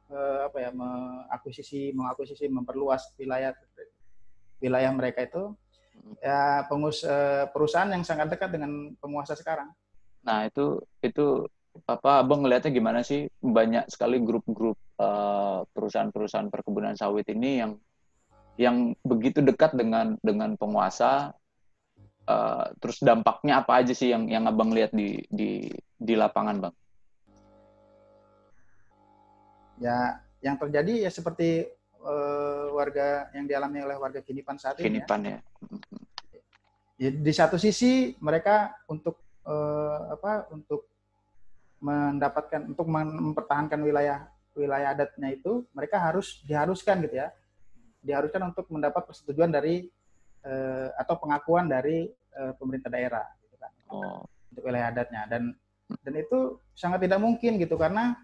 eh, 0.08 0.48
apa 0.48 0.56
ya 0.56 0.72
mengakuisisi 0.72 1.92
mengakuisisi 1.92 2.48
memperluas 2.48 3.12
wilayah 3.20 3.52
wilayah 4.64 4.88
mereka 4.96 5.20
itu 5.20 5.52
ya 6.22 6.64
pengus 6.66 7.04
eh, 7.04 7.44
perusahaan 7.50 7.90
yang 7.90 8.04
sangat 8.04 8.32
dekat 8.32 8.54
dengan 8.54 8.94
penguasa 8.98 9.36
sekarang. 9.36 9.70
Nah 10.24 10.48
itu 10.48 10.82
itu 11.04 11.46
apa 11.86 12.26
abang 12.26 12.42
ngelihatnya 12.42 12.74
gimana 12.74 13.00
sih 13.06 13.30
banyak 13.38 13.86
sekali 13.86 14.18
grup-grup 14.22 14.78
eh, 14.98 15.60
perusahaan-perusahaan 15.70 16.50
perkebunan 16.50 16.98
sawit 16.98 17.28
ini 17.30 17.62
yang 17.62 17.72
yang 18.58 18.76
begitu 19.06 19.38
dekat 19.38 19.78
dengan 19.78 20.18
dengan 20.18 20.58
penguasa 20.58 21.30
uh, 22.26 22.66
terus 22.82 22.98
dampaknya 22.98 23.62
apa 23.62 23.78
aja 23.78 23.94
sih 23.94 24.10
yang 24.10 24.26
yang 24.26 24.50
abang 24.50 24.74
lihat 24.74 24.90
di 24.90 25.22
di 25.30 25.70
di 25.94 26.14
lapangan 26.18 26.66
bang? 26.66 26.74
ya 29.78 30.18
yang 30.42 30.58
terjadi 30.58 31.06
ya 31.06 31.10
seperti 31.14 31.70
uh, 32.02 32.74
warga 32.74 33.30
yang 33.34 33.46
dialami 33.48 33.82
oleh 33.82 33.96
warga 33.98 34.20
Kinipan 34.22 34.58
saat 34.58 34.78
ini. 34.78 34.98
Kinipan 34.98 35.20
ya. 35.24 35.38
ya. 36.98 37.10
Di 37.14 37.32
satu 37.32 37.54
sisi 37.58 38.14
mereka 38.18 38.74
untuk 38.90 39.22
uh, 39.46 40.14
apa 40.14 40.50
untuk 40.50 40.90
mendapatkan 41.78 42.66
untuk 42.66 42.86
mempertahankan 42.90 43.78
wilayah 43.78 44.26
wilayah 44.58 44.98
adatnya 44.98 45.30
itu 45.30 45.62
mereka 45.70 46.02
harus 46.02 46.42
diharuskan 46.42 47.06
gitu 47.06 47.22
ya 47.22 47.30
diharuskan 48.02 48.50
untuk 48.50 48.66
mendapat 48.66 49.06
persetujuan 49.06 49.54
dari 49.54 49.86
uh, 50.42 50.90
atau 50.98 51.14
pengakuan 51.22 51.70
dari 51.70 52.10
uh, 52.34 52.50
pemerintah 52.58 52.90
daerah 52.90 53.26
gitu 53.46 53.56
kan 53.62 53.72
oh. 53.94 54.26
untuk 54.50 54.62
wilayah 54.66 54.90
adatnya 54.90 55.22
dan 55.30 55.54
dan 56.02 56.14
itu 56.18 56.58
sangat 56.74 57.06
tidak 57.06 57.22
mungkin 57.22 57.62
gitu 57.62 57.78
karena 57.78 58.18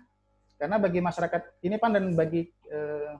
karena 0.58 0.76
bagi 0.82 0.98
masyarakat 0.98 1.62
ini 1.62 1.78
pan 1.78 1.94
dan 1.94 2.10
bagi 2.18 2.50
uh, 2.74 3.14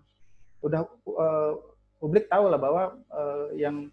udah 0.65 0.81
uh, 1.12 1.53
publik 2.01 2.27
tahu 2.33 2.49
lah 2.49 2.61
bahwa 2.61 2.83
uh, 3.12 3.53
yang 3.53 3.93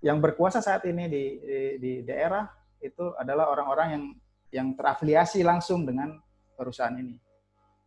yang 0.00 0.20
berkuasa 0.20 0.64
saat 0.64 0.84
ini 0.88 1.04
di, 1.08 1.22
di, 1.40 1.60
di 1.80 1.92
daerah 2.04 2.48
itu 2.80 3.12
adalah 3.16 3.52
orang-orang 3.52 3.88
yang 3.92 4.04
yang 4.52 4.68
terafiliasi 4.72 5.44
langsung 5.44 5.84
dengan 5.84 6.16
perusahaan 6.56 6.94
ini. 6.96 7.16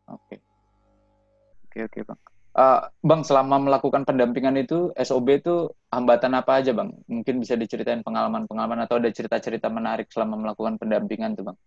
Oke, 0.09 0.37
oke 1.69 1.79
oke 1.89 1.99
bang. 2.05 2.19
Uh, 2.59 2.81
bang, 3.05 3.21
selama 3.21 3.61
melakukan 3.61 4.03
pendampingan 4.03 4.57
itu 4.59 4.89
SOB 4.97 5.27
itu 5.39 5.69
hambatan 5.93 6.33
apa 6.35 6.59
aja 6.59 6.73
bang? 6.73 6.91
Mungkin 7.07 7.39
bisa 7.39 7.53
diceritain 7.55 8.01
pengalaman-pengalaman 8.01 8.83
atau 8.83 8.97
ada 8.97 9.07
cerita-cerita 9.13 9.69
menarik 9.69 10.09
selama 10.09 10.35
melakukan 10.35 10.75
pendampingan 10.81 11.37
tuh 11.37 11.53
bang? 11.53 11.57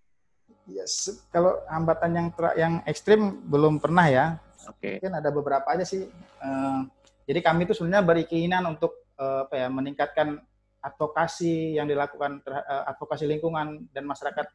Yes, 0.68 1.11
kalau 1.35 1.59
hambatan 1.66 2.11
yang 2.14 2.29
ter 2.35 2.45
yang 2.55 2.75
ekstrim 2.87 3.43
belum 3.47 3.83
pernah 3.83 4.07
ya. 4.11 4.27
Okay. 4.63 4.99
Mungkin 4.99 5.15
ada 5.19 5.31
beberapa 5.35 5.67
aja 5.67 5.83
sih. 5.83 6.07
Uh, 6.39 6.87
jadi 7.27 7.41
kami 7.43 7.67
itu 7.67 7.75
sebenarnya 7.75 8.03
beri 8.07 8.25
keinginan 8.27 8.67
untuk 8.71 9.09
uh, 9.19 9.47
apa 9.47 9.55
ya 9.67 9.69
meningkatkan 9.71 10.39
advokasi 10.83 11.79
yang 11.79 11.87
dilakukan 11.87 12.43
uh, 12.47 12.91
advokasi 12.91 13.27
lingkungan 13.27 13.87
dan 13.91 14.07
masyarakat 14.07 14.47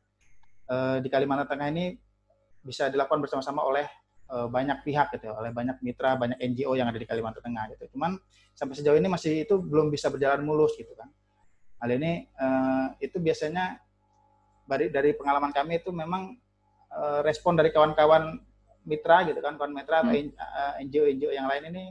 di 0.99 1.07
Kalimantan 1.07 1.47
Tengah 1.47 1.71
ini 1.71 1.95
bisa 2.59 2.91
dilakukan 2.91 3.23
bersama-sama 3.23 3.63
oleh 3.63 3.87
banyak 4.27 4.83
pihak 4.83 5.15
gitu, 5.15 5.31
oleh 5.31 5.55
banyak 5.55 5.79
mitra, 5.79 6.19
banyak 6.19 6.35
NGO 6.43 6.75
yang 6.75 6.91
ada 6.91 6.99
di 6.99 7.07
Kalimantan 7.07 7.39
Tengah 7.39 7.71
gitu. 7.71 7.95
Cuman 7.95 8.19
sampai 8.51 8.75
sejauh 8.75 8.99
ini 8.99 9.07
masih 9.07 9.47
itu 9.47 9.55
belum 9.63 9.87
bisa 9.87 10.11
berjalan 10.11 10.43
mulus 10.43 10.75
gitu 10.75 10.91
kan. 10.91 11.07
Hal 11.79 11.95
ini 11.95 12.27
itu 12.99 13.15
biasanya 13.15 13.79
dari 14.67 14.91
dari 14.91 15.15
pengalaman 15.15 15.55
kami 15.55 15.79
itu 15.79 15.95
memang 15.95 16.35
respon 17.23 17.55
dari 17.55 17.71
kawan-kawan 17.71 18.35
mitra 18.87 19.27
gitu 19.27 19.39
kan, 19.43 19.59
kawan 19.59 19.75
mitra 19.75 20.01
atau 20.01 20.15
hmm. 20.15 20.87
NGO-NGO 20.87 21.31
yang 21.35 21.47
lain 21.51 21.63
ini 21.75 21.83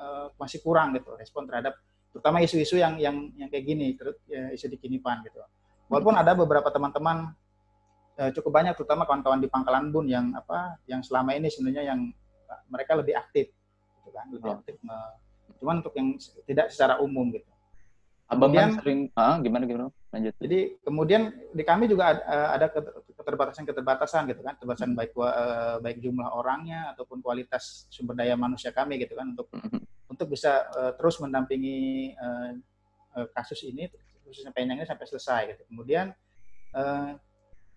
uh, 0.00 0.32
masih 0.40 0.64
kurang 0.64 0.96
gitu 0.96 1.12
respon 1.14 1.44
terhadap 1.44 1.76
terutama 2.10 2.42
isu-isu 2.42 2.80
yang 2.80 2.98
yang 2.98 3.30
yang 3.38 3.46
kayak 3.52 3.64
gini, 3.68 3.94
terus 3.94 4.18
ya, 4.26 4.50
isu 4.50 4.66
di 4.72 4.78
Kinipan 4.80 5.22
gitu. 5.22 5.38
Walaupun 5.86 6.16
ada 6.16 6.32
beberapa 6.34 6.66
teman-teman 6.72 7.30
uh, 8.18 8.30
cukup 8.34 8.50
banyak, 8.50 8.74
terutama 8.74 9.06
kawan-kawan 9.06 9.38
di 9.38 9.46
Pangkalan 9.46 9.92
Bun 9.94 10.10
yang 10.10 10.34
apa, 10.34 10.80
yang 10.90 11.04
selama 11.04 11.36
ini 11.36 11.52
sebenarnya 11.52 11.94
yang 11.94 12.00
mereka 12.66 12.98
lebih 12.98 13.14
aktif, 13.14 13.52
gitu 14.02 14.10
kan, 14.10 14.26
lebih 14.32 14.50
oh. 14.50 14.56
aktif. 14.58 14.74
Uh, 14.82 15.12
cuman 15.60 15.84
untuk 15.84 15.94
yang 15.94 16.16
tidak 16.48 16.72
secara 16.72 16.98
umum 16.98 17.30
gitu. 17.30 17.46
Abang 18.30 18.54
kemudian, 18.54 18.74
kan 18.74 18.78
sering, 18.80 19.00
ah, 19.18 19.36
gimana 19.42 19.64
gimana? 19.66 19.86
Lanjut. 20.10 20.34
Jadi 20.42 20.58
kemudian 20.82 21.30
di 21.54 21.62
kami 21.62 21.86
juga 21.86 22.18
ada, 22.18 22.58
ada 22.58 22.66
keterbatasan-keterbatasan 23.14 24.26
gitu 24.26 24.42
kan, 24.42 24.58
keterbatasan 24.58 24.98
baik 24.98 25.14
uh, 25.14 25.78
baik 25.78 26.02
jumlah 26.02 26.34
orangnya 26.34 26.90
ataupun 26.94 27.22
kualitas 27.22 27.86
sumber 27.94 28.18
daya 28.18 28.34
manusia 28.34 28.74
kami 28.74 28.98
gitu 28.98 29.14
kan 29.14 29.30
untuk 29.30 29.46
mm-hmm 29.54 30.00
untuk 30.10 30.36
bisa 30.36 30.68
uh, 30.76 30.92
terus 30.98 31.16
mendampingi 31.22 32.12
uh, 32.18 32.52
kasus 33.32 33.62
ini 33.64 33.88
khususnya 34.26 34.52
penyang 34.52 34.82
ini 34.82 34.84
sampai 34.84 35.06
selesai 35.08 35.40
gitu. 35.54 35.62
Kemudian 35.72 36.12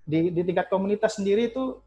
di, 0.06 0.30
di 0.30 0.42
tingkat 0.46 0.70
komunitas 0.70 1.18
sendiri 1.18 1.50
itu 1.50 1.82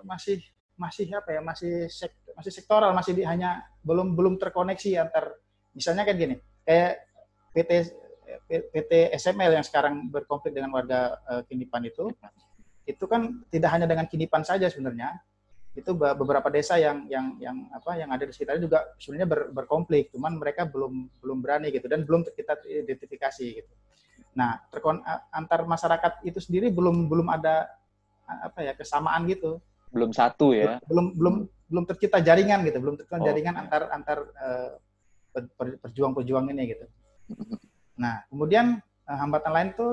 masih 0.00 0.40
masih 0.78 1.04
apa 1.12 1.36
ya 1.36 1.40
masih 1.44 1.92
sek, 1.92 2.16
masih 2.32 2.52
sektoral 2.54 2.96
masih 2.96 3.12
di, 3.12 3.22
hanya 3.28 3.60
belum 3.84 4.16
belum 4.16 4.40
terkoneksi 4.40 4.96
antar 4.96 5.36
misalnya 5.76 6.08
kan 6.08 6.16
gini 6.16 6.40
kayak 6.64 7.04
PT 7.52 7.70
PT 8.70 9.14
SML 9.16 9.58
yang 9.58 9.64
sekarang 9.66 10.06
berkonflik 10.10 10.54
dengan 10.54 10.70
warga 10.74 11.18
uh, 11.26 11.42
Kinipan 11.46 11.82
itu 11.86 12.12
itu 12.84 13.04
kan 13.08 13.44
tidak 13.48 13.70
hanya 13.72 13.86
dengan 13.88 14.04
Kinipan 14.04 14.44
saja 14.44 14.68
sebenarnya. 14.68 15.16
Itu 15.74 15.98
beberapa 15.98 16.46
desa 16.54 16.78
yang 16.78 17.08
yang 17.10 17.34
yang 17.42 17.56
apa 17.74 17.98
yang 17.98 18.14
ada 18.14 18.22
di 18.22 18.30
sekitarnya 18.30 18.62
juga 18.62 18.78
sebenarnya 19.00 19.28
ber, 19.28 19.40
berkonflik. 19.50 20.14
Cuman 20.14 20.38
mereka 20.38 20.68
belum 20.68 21.10
belum 21.18 21.38
berani 21.42 21.74
gitu 21.74 21.90
dan 21.90 22.06
belum 22.06 22.22
kita 22.30 22.62
identifikasi 22.62 23.46
gitu. 23.58 23.72
Nah 24.38 24.62
terkon 24.70 25.02
antar 25.34 25.66
masyarakat 25.66 26.22
itu 26.22 26.38
sendiri 26.38 26.70
belum 26.70 27.10
belum 27.10 27.26
ada 27.26 27.66
apa 28.28 28.62
ya 28.62 28.72
kesamaan 28.78 29.26
gitu. 29.26 29.58
Belum 29.90 30.14
satu 30.14 30.54
ya? 30.54 30.78
Belum 30.86 31.10
belum 31.16 31.34
belum 31.66 31.84
tercipta 31.90 32.22
jaringan 32.22 32.62
gitu. 32.62 32.78
Belum 32.78 32.94
tercipta 32.94 33.18
oh, 33.18 33.26
jaringan 33.26 33.54
antar 33.58 33.82
antar 33.90 34.18
uh, 34.38 34.78
perjuang-perjuang 35.58 36.54
ini 36.54 36.62
gitu 36.70 36.86
nah 37.94 38.26
kemudian 38.28 38.82
uh, 39.06 39.18
hambatan 39.18 39.52
lain 39.54 39.68
tuh 39.78 39.92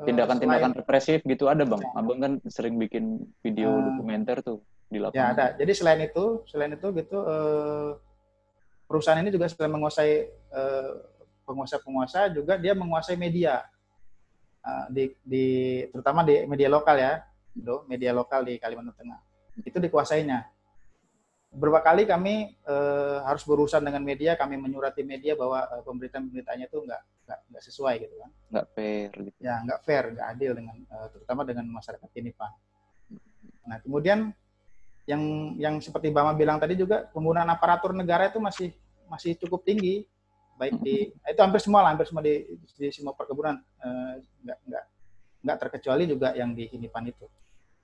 tindakan-tindakan 0.00 0.72
represif 0.72 1.20
gitu 1.28 1.52
ada 1.52 1.68
bang 1.68 1.84
abang 1.92 2.18
kan 2.18 2.32
sering 2.48 2.80
bikin 2.80 3.28
video 3.44 3.68
uh, 3.68 3.80
dokumenter 3.92 4.40
tuh 4.40 4.64
di 4.90 4.98
lapangan. 4.98 5.16
Ya 5.16 5.24
ada. 5.32 5.46
Jadi 5.54 5.72
selain 5.72 6.02
itu, 6.02 6.42
selain 6.50 6.74
itu 6.74 6.86
gitu 6.98 7.18
eh, 7.22 7.90
perusahaan 8.90 9.22
ini 9.22 9.30
juga 9.30 9.46
selain 9.46 9.70
menguasai 9.70 10.12
eh, 10.34 10.90
penguasa-penguasa 11.46 12.34
juga 12.34 12.58
dia 12.58 12.74
menguasai 12.74 13.14
media 13.14 13.62
eh, 14.66 14.84
di, 14.90 15.04
di 15.22 15.46
terutama 15.94 16.26
di 16.26 16.42
media 16.50 16.66
lokal 16.66 16.98
ya, 16.98 17.22
do 17.54 17.86
media 17.86 18.10
lokal 18.10 18.42
di 18.42 18.58
Kalimantan 18.58 18.98
Tengah. 18.98 19.20
Itu 19.62 19.78
dikuasainya. 19.78 20.50
Beberapa 21.50 21.82
kali 21.82 22.06
kami 22.06 22.54
eh, 22.54 23.18
harus 23.26 23.42
berurusan 23.42 23.82
dengan 23.82 24.06
media, 24.06 24.38
kami 24.38 24.54
menyurati 24.54 25.02
media 25.02 25.34
bahwa 25.34 25.66
eh, 25.66 25.82
pemberitaan-pemberitaannya 25.82 26.66
itu 26.70 26.78
nggak, 26.86 27.02
nggak 27.26 27.40
nggak 27.50 27.64
sesuai 27.66 27.94
gitu 28.06 28.14
kan. 28.22 28.30
Nggak 28.54 28.66
fair 28.74 29.10
gitu. 29.18 29.36
Ya 29.42 29.54
nggak 29.66 29.80
fair, 29.82 30.04
nggak 30.14 30.28
adil 30.30 30.52
dengan 30.54 30.76
eh, 30.78 31.06
terutama 31.10 31.42
dengan 31.42 31.66
masyarakat 31.74 32.10
ini 32.14 32.30
Pak. 32.30 32.50
Nah 33.66 33.78
kemudian 33.82 34.30
yang 35.10 35.22
yang 35.58 35.74
seperti 35.82 36.14
Bama 36.14 36.38
bilang 36.38 36.62
tadi 36.62 36.78
juga 36.78 37.10
penggunaan 37.10 37.50
aparatur 37.50 37.90
negara 37.98 38.30
itu 38.30 38.38
masih 38.38 38.70
masih 39.10 39.34
cukup 39.42 39.66
tinggi 39.66 40.06
baik 40.54 40.76
di 40.84 41.08
itu 41.10 41.40
hampir 41.40 41.58
semua 41.58 41.80
lah 41.82 41.96
hampir 41.96 42.06
semua 42.06 42.22
di, 42.22 42.46
di 42.76 42.88
semua 42.92 43.16
perkebunan 43.16 43.58
eh, 43.58 44.14
nggak 44.44 44.58
nggak 44.68 44.84
nggak 45.40 45.56
terkecuali 45.56 46.04
juga 46.04 46.36
yang 46.36 46.52
di 46.52 46.68
Hinipan 46.68 47.08
itu 47.08 47.26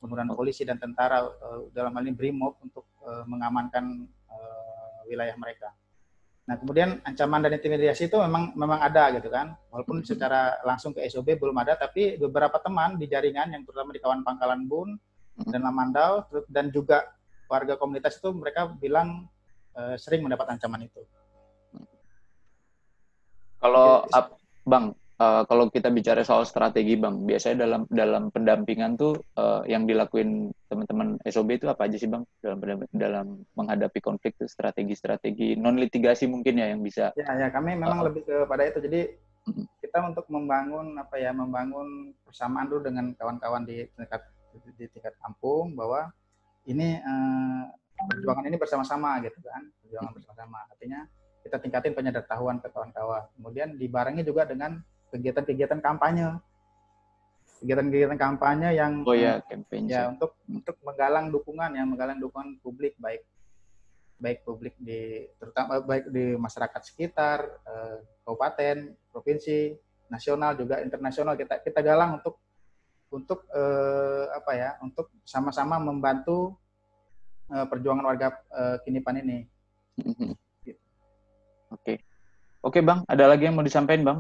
penggunaan 0.01 0.33
polisi 0.33 0.63
dan 0.63 0.77
tentara 0.77 1.25
eh, 1.25 1.61
dalam 1.73 1.93
hal 1.97 2.03
ini 2.05 2.15
Brimob 2.15 2.61
untuk 2.61 2.87
eh, 3.05 3.25
mengamankan 3.25 3.85
eh, 4.07 4.99
wilayah 5.09 5.37
mereka. 5.39 5.73
Nah 6.47 6.55
kemudian 6.63 7.03
ancaman 7.03 7.43
dan 7.43 7.59
intimidasi 7.59 8.07
itu 8.07 8.19
memang 8.23 8.55
memang 8.55 8.79
ada 8.79 9.11
gitu 9.19 9.27
kan 9.27 9.59
walaupun 9.67 10.07
secara 10.07 10.63
langsung 10.63 10.95
ke 10.95 11.03
SOB 11.11 11.43
belum 11.43 11.59
ada 11.59 11.75
tapi 11.75 12.15
beberapa 12.23 12.63
teman 12.63 12.95
di 12.95 13.11
jaringan 13.11 13.51
yang 13.51 13.67
terutama 13.67 13.91
di 13.91 13.99
kawan 13.99 14.23
Pangkalan 14.23 14.63
Bun 14.71 14.95
dan 15.51 15.67
Lamandau 15.67 16.23
dan 16.47 16.71
juga 16.71 17.03
warga 17.51 17.75
komunitas 17.75 18.23
itu 18.23 18.31
mereka 18.31 18.71
bilang 18.79 19.27
uh, 19.75 19.99
sering 19.99 20.23
mendapat 20.23 20.55
ancaman 20.55 20.87
itu. 20.87 21.03
Kalau 23.59 24.07
bang, 24.63 24.95
uh, 25.21 25.43
kalau 25.49 25.69
kita 25.73 25.89
bicara 25.93 26.23
soal 26.23 26.45
strategi 26.45 26.97
bang, 26.97 27.25
biasanya 27.25 27.67
dalam 27.67 27.83
dalam 27.89 28.23
pendampingan 28.33 28.97
tuh 28.97 29.17
uh, 29.37 29.65
yang 29.65 29.89
dilakuin 29.89 30.53
teman-teman 30.69 31.17
SOB 31.25 31.57
itu 31.57 31.67
apa 31.71 31.89
aja 31.89 31.97
sih 31.97 32.11
bang 32.11 32.25
dalam 32.43 32.59
dalam 32.93 33.27
menghadapi 33.57 34.01
konflik 34.03 34.37
tuh 34.37 34.51
strategi-strategi 34.51 35.57
non 35.57 35.81
litigasi 35.81 36.29
mungkin 36.29 36.61
ya 36.61 36.73
yang 36.73 36.81
bisa? 36.85 37.13
Ya 37.17 37.29
ya 37.37 37.49
kami 37.49 37.77
memang 37.77 38.03
uh, 38.03 38.07
lebih 38.13 38.27
kepada 38.27 38.63
itu. 38.69 38.79
Jadi 38.85 39.01
kita 39.79 40.03
untuk 40.03 40.27
membangun 40.27 40.99
apa 40.99 41.17
ya 41.23 41.31
membangun 41.31 42.11
persamaan 42.27 42.67
dulu 42.67 42.91
dengan 42.91 43.15
kawan-kawan 43.15 43.63
di 43.63 43.87
tingkat 43.95 44.23
di 44.75 44.91
tingkat 44.91 45.15
kampung 45.23 45.79
bahwa 45.79 46.11
ini 46.67 46.99
uh, 46.99 47.71
perjuangan 48.11 48.45
ini 48.45 48.57
bersama-sama 48.59 49.23
gitu 49.23 49.39
kan 49.41 49.63
perjuangan 49.81 50.13
bersama-sama 50.13 50.59
artinya 50.69 51.07
kita 51.47 51.63
tingkatin 51.63 51.95
penyedertahuan 51.95 52.59
ke 52.59 52.69
kawan-kawan 52.75 53.31
kemudian 53.39 53.79
dibarengi 53.79 54.27
juga 54.27 54.45
dengan 54.51 54.83
kegiatan-kegiatan 55.13 55.81
kampanye 55.81 56.39
kegiatan-kegiatan 57.63 58.21
kampanye 58.21 58.77
yang 58.77 59.01
oh 59.07 59.17
ya 59.17 59.41
campaign 59.49 59.89
ya 59.89 60.13
untuk 60.13 60.37
untuk 60.45 60.77
menggalang 60.85 61.33
dukungan 61.33 61.73
yang 61.73 61.89
menggalang 61.89 62.21
dukungan 62.21 62.61
publik 62.61 62.95
baik 63.01 63.25
baik 64.17 64.45
publik 64.45 64.75
di 64.81 65.29
terutama 65.37 65.81
baik 65.85 66.09
di 66.09 66.37
masyarakat 66.37 66.83
sekitar 66.85 67.45
eh, 67.45 67.97
kabupaten 68.25 68.97
provinsi 69.13 69.77
nasional 70.09 70.57
juga 70.57 70.81
internasional 70.81 71.37
kita 71.37 71.61
kita 71.61 71.81
galang 71.81 72.21
untuk 72.21 72.41
untuk 73.13 73.45
eh, 73.53 74.25
apa 74.33 74.53
ya 74.53 74.71
untuk 74.85 75.13
sama-sama 75.25 75.81
membantu 75.81 76.57
uh, 77.51 77.67
perjuangan 77.67 78.05
warga 78.07 78.29
uh, 78.51 78.77
Kinipan 78.83 79.23
ini. 79.23 79.39
Mhm. 80.03 80.35
Oke. 81.75 81.95
Oke, 82.63 82.79
Bang. 82.83 83.07
Ada 83.07 83.31
lagi 83.31 83.47
yang 83.47 83.55
mau 83.59 83.67
disampaikan, 83.67 84.03
Bang? 84.03 84.19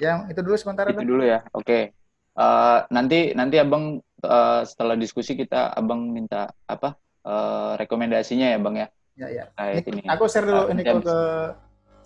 Ya, 0.00 0.26
itu 0.30 0.40
dulu 0.42 0.56
sementara. 0.58 0.90
Itu 0.90 1.04
dulu 1.04 1.22
ya. 1.22 1.46
Oke. 1.54 1.94
Uh, 2.34 2.82
nanti 2.90 3.30
nanti 3.32 3.62
Abang 3.62 4.02
uh, 4.26 4.62
setelah 4.66 4.98
diskusi 4.98 5.38
kita 5.38 5.70
Abang 5.74 6.10
minta 6.10 6.50
apa? 6.66 6.98
Uh, 7.24 7.78
rekomendasinya 7.78 8.52
ya, 8.52 8.58
Bang 8.58 8.76
ya. 8.76 8.88
Ya, 9.14 9.28
ya. 9.30 9.44
Kait 9.54 9.86
ini, 9.86 10.02
ini. 10.02 10.08
Aku 10.10 10.26
share 10.26 10.46
dulu 10.46 10.66
uh, 10.66 10.72
ini 10.74 10.82
ke 10.82 11.18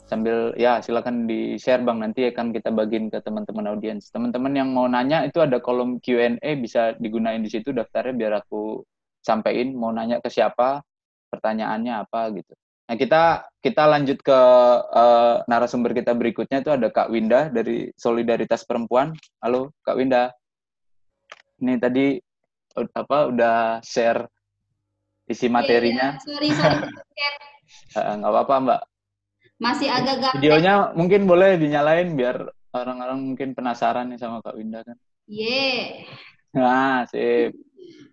sambil 0.09 0.57
ya 0.57 0.81
silakan 0.81 1.29
di 1.29 1.61
share 1.61 1.85
bang 1.85 2.01
nanti 2.01 2.33
akan 2.33 2.49
kita 2.49 2.73
bagiin 2.73 3.13
ke 3.13 3.21
teman-teman 3.21 3.77
audiens 3.77 4.09
teman-teman 4.09 4.57
yang 4.57 4.73
mau 4.73 4.89
nanya 4.89 5.29
itu 5.29 5.37
ada 5.45 5.61
kolom 5.61 6.01
Q&A 6.01 6.41
bisa 6.57 6.97
digunain 6.97 7.45
di 7.45 7.53
situ 7.53 7.77
daftarnya 7.77 8.17
biar 8.17 8.33
aku 8.41 8.81
sampaikan 9.21 9.77
mau 9.77 9.93
nanya 9.93 10.25
ke 10.25 10.33
siapa 10.33 10.81
pertanyaannya 11.29 12.09
apa 12.09 12.33
gitu 12.41 12.57
nah 12.89 12.97
kita 12.97 13.23
kita 13.61 13.85
lanjut 13.85 14.19
ke 14.25 14.41
uh, 14.97 15.45
narasumber 15.45 15.93
kita 15.93 16.17
berikutnya 16.17 16.65
itu 16.65 16.73
ada 16.73 16.89
Kak 16.89 17.13
Winda 17.13 17.53
dari 17.53 17.93
Solidaritas 17.95 18.65
Perempuan 18.65 19.13
halo 19.45 19.77
Kak 19.85 20.01
Winda 20.01 20.33
ini 21.61 21.77
tadi 21.77 22.17
apa 22.79 23.29
udah 23.29 23.85
share 23.85 24.25
isi 25.29 25.53
materinya 25.53 26.17
ya, 26.17 26.25
sorry 26.25 26.49
sorry 26.57 26.89
nggak 28.19 28.33
apa-apa 28.33 28.55
mbak 28.65 28.81
masih 29.59 29.91
agak 29.91 30.23
gak 30.23 30.33
Videonya 30.39 30.95
mungkin 30.95 31.27
boleh 31.27 31.59
dinyalain 31.59 32.15
biar 32.15 32.47
orang-orang 32.73 33.35
mungkin 33.35 33.59
penasaran 33.59 34.07
nih 34.15 34.19
sama 34.23 34.39
Kak 34.39 34.55
Winda 34.55 34.87
kan. 34.87 34.97
Iya. 35.27 35.51
Yeah. 35.51 35.83
Nah, 36.55 36.99
sip. 37.11 37.53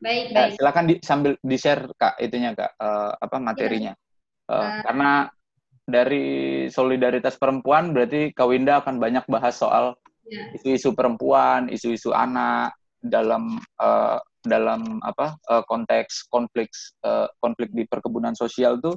Baik, 0.02 0.26
ya, 0.32 0.36
baik. 0.36 0.52
Silakan 0.60 0.86
di, 0.90 0.96
sambil 1.06 1.34
di-share 1.40 1.86
Kak 1.96 2.18
itunya 2.18 2.58
Kak 2.58 2.74
uh, 2.82 3.14
apa 3.16 3.38
materinya. 3.38 3.94
Yeah. 3.94 4.05
Uh, 4.46 4.54
uh, 4.54 4.70
karena 4.86 5.12
dari 5.86 6.26
solidaritas 6.74 7.38
perempuan 7.38 7.94
berarti 7.94 8.34
Kak 8.34 8.50
Winda 8.50 8.82
akan 8.82 8.98
banyak 8.98 9.26
bahas 9.30 9.58
soal 9.58 9.94
yeah. 10.26 10.50
isu-isu 10.58 10.98
perempuan, 10.98 11.70
isu-isu 11.70 12.10
anak 12.14 12.74
dalam 13.02 13.62
uh, 13.78 14.18
dalam 14.46 15.02
apa 15.02 15.38
uh, 15.50 15.64
konteks 15.66 16.30
konflik 16.30 16.70
uh, 17.06 17.30
konflik 17.42 17.74
di 17.74 17.86
perkebunan 17.90 18.38
sosial 18.38 18.78
tuh 18.78 18.94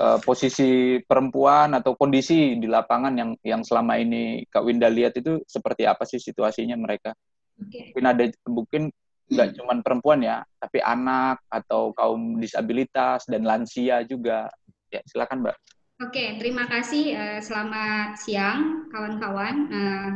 uh, 0.00 0.20
posisi 0.20 1.00
perempuan 1.04 1.76
atau 1.76 1.96
kondisi 1.96 2.56
di 2.56 2.68
lapangan 2.68 3.12
yang 3.16 3.30
yang 3.44 3.60
selama 3.64 4.00
ini 4.00 4.44
Kak 4.48 4.64
Winda 4.64 4.88
lihat 4.88 5.16
itu 5.20 5.40
seperti 5.44 5.84
apa 5.88 6.04
sih 6.08 6.20
situasinya 6.20 6.76
mereka? 6.76 7.12
Okay. 7.60 7.92
Mungkin 7.92 8.04
ada 8.04 8.24
mungkin 8.48 8.82
nggak 9.30 9.56
cuma 9.56 9.72
perempuan 9.80 10.20
ya, 10.20 10.44
tapi 10.60 10.84
anak 10.84 11.40
atau 11.48 11.92
kaum 11.96 12.38
disabilitas 12.38 13.24
dan 13.24 13.44
lansia 13.44 14.04
juga. 14.04 14.48
Ya, 14.92 15.00
silakan 15.08 15.48
Mbak. 15.48 15.56
Oke, 16.04 16.36
terima 16.42 16.66
kasih. 16.66 17.16
Uh, 17.16 17.40
selamat 17.40 18.18
siang, 18.18 18.90
kawan-kawan. 18.90 19.56
Uh, 19.70 20.12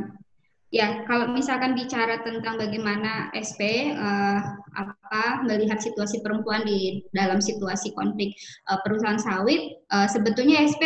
Ya, 0.68 1.00
kalau 1.08 1.32
misalkan 1.32 1.72
bicara 1.72 2.20
tentang 2.20 2.60
bagaimana 2.60 3.32
SP 3.32 3.88
eh, 3.88 4.40
apa 4.76 5.40
melihat 5.48 5.80
situasi 5.80 6.20
perempuan 6.20 6.68
di 6.68 7.00
dalam 7.16 7.40
situasi 7.40 7.96
konflik 7.96 8.36
uh, 8.68 8.76
perusahaan 8.84 9.18
sawit, 9.18 9.80
uh, 9.90 10.04
sebetulnya 10.04 10.60
SP 10.68 10.84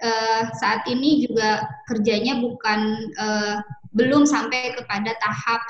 uh, 0.00 0.48
saat 0.56 0.82
ini 0.88 1.28
juga 1.28 1.62
kerjanya 1.86 2.40
bukan 2.40 3.12
uh, 3.20 3.60
belum 3.96 4.28
sampai 4.28 4.76
kepada 4.76 5.16
tahap 5.22 5.60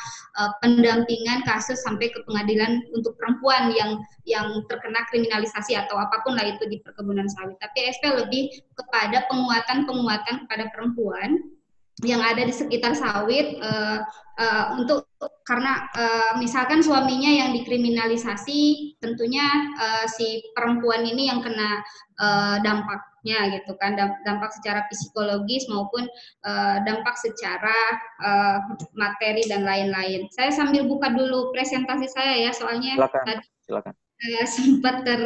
uh, 0.41 0.51
pendampingan 0.64 1.45
kasus 1.47 1.79
sampai 1.87 2.11
ke 2.11 2.19
pengadilan 2.27 2.83
untuk 2.97 3.14
perempuan 3.21 3.71
yang 3.75 4.01
yang 4.27 4.62
terkena 4.66 5.05
kriminalisasi 5.12 5.79
atau 5.79 5.99
apa 5.99 6.23
pun 6.27 6.35
lah 6.35 6.47
itu 6.47 6.64
di 6.66 6.83
perkebunan 6.83 7.27
sawit. 7.31 7.55
Tapi 7.62 7.91
SP 7.95 8.11
lebih 8.11 8.51
kepada 8.75 9.27
penguatan-penguatan 9.31 10.47
kepada 10.47 10.64
perempuan 10.75 11.58
yang 12.07 12.22
ada 12.22 12.46
di 12.46 12.55
sekitar 12.55 12.94
sawit 12.94 13.59
uh, 13.59 14.07
uh, 14.38 14.64
untuk 14.78 15.11
karena 15.42 15.82
uh, 15.99 16.32
misalkan 16.38 16.78
suaminya 16.78 17.26
yang 17.26 17.51
dikriminalisasi 17.59 18.94
tentunya 19.03 19.42
uh, 19.74 20.07
si 20.07 20.46
perempuan 20.55 21.03
ini 21.03 21.26
yang 21.26 21.42
kena 21.42 21.82
uh, 22.22 22.57
dampaknya 22.62 23.51
gitu 23.59 23.74
kan 23.82 23.99
dampak 24.22 24.55
secara 24.55 24.86
psikologis 24.86 25.66
maupun 25.66 26.07
uh, 26.46 26.78
dampak 26.86 27.18
secara 27.18 27.74
uh, 28.22 28.59
materi 28.94 29.42
dan 29.51 29.66
lain-lain. 29.66 30.30
Saya 30.30 30.55
sambil 30.55 30.86
buka 30.86 31.11
dulu 31.11 31.51
presentasi 31.51 32.07
saya 32.07 32.38
ya 32.38 32.55
soalnya 32.55 32.94
silakan, 32.94 33.24
tadi 33.26 33.44
silakan. 33.66 33.92
Uh, 34.18 34.46
sempat 34.46 34.96
ter 35.03 35.20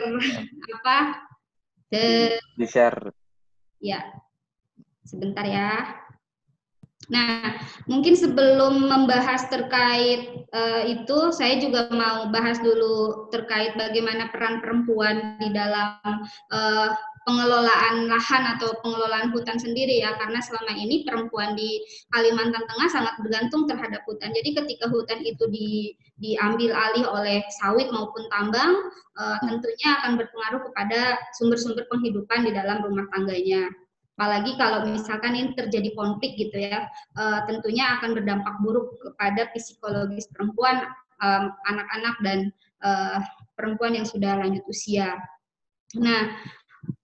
apa 0.80 0.98
de, 1.92 2.04
di 2.56 2.64
share. 2.64 3.12
Ya. 3.76 4.00
Sebentar 5.04 5.44
ya. 5.44 6.01
Nah, 7.10 7.58
mungkin 7.90 8.14
sebelum 8.14 8.86
membahas 8.86 9.50
terkait 9.50 10.46
uh, 10.54 10.82
itu, 10.86 11.34
saya 11.34 11.58
juga 11.58 11.90
mau 11.90 12.30
bahas 12.30 12.62
dulu 12.62 13.26
terkait 13.34 13.74
bagaimana 13.74 14.30
peran 14.30 14.62
perempuan 14.62 15.34
di 15.42 15.50
dalam 15.50 15.98
uh, 16.54 16.94
pengelolaan 17.22 18.10
lahan 18.10 18.42
atau 18.58 18.74
pengelolaan 18.82 19.30
hutan 19.30 19.54
sendiri 19.54 20.02
ya 20.02 20.18
karena 20.18 20.42
selama 20.42 20.74
ini 20.74 21.06
perempuan 21.06 21.54
di 21.54 21.82
Kalimantan 22.10 22.66
Tengah 22.66 22.88
sangat 22.90 23.14
bergantung 23.22 23.70
terhadap 23.70 24.02
hutan. 24.06 24.34
Jadi 24.34 24.58
ketika 24.58 24.90
hutan 24.90 25.22
itu 25.22 25.46
di, 25.50 25.94
diambil 26.18 26.74
alih 26.74 27.06
oleh 27.06 27.38
sawit 27.62 27.90
maupun 27.94 28.26
tambang 28.30 28.74
uh, 29.18 29.38
tentunya 29.42 29.90
akan 30.02 30.18
berpengaruh 30.18 30.62
kepada 30.70 31.18
sumber-sumber 31.38 31.86
penghidupan 31.90 32.46
di 32.46 32.52
dalam 32.54 32.82
rumah 32.82 33.06
tangganya 33.14 33.70
apalagi 34.16 34.54
kalau 34.60 34.84
misalkan 34.84 35.32
ini 35.32 35.50
terjadi 35.56 35.90
konflik 35.96 36.36
gitu 36.36 36.60
ya, 36.60 36.84
uh, 37.16 37.42
tentunya 37.48 37.96
akan 37.98 38.12
berdampak 38.12 38.54
buruk 38.60 39.00
kepada 39.00 39.48
psikologis 39.56 40.28
perempuan, 40.30 40.84
anak-anak 41.70 42.16
dan 42.26 42.38
uh, 42.82 43.22
perempuan 43.54 43.94
yang 43.94 44.02
sudah 44.02 44.42
lanjut 44.42 44.66
usia. 44.66 45.14
Nah, 45.94 46.34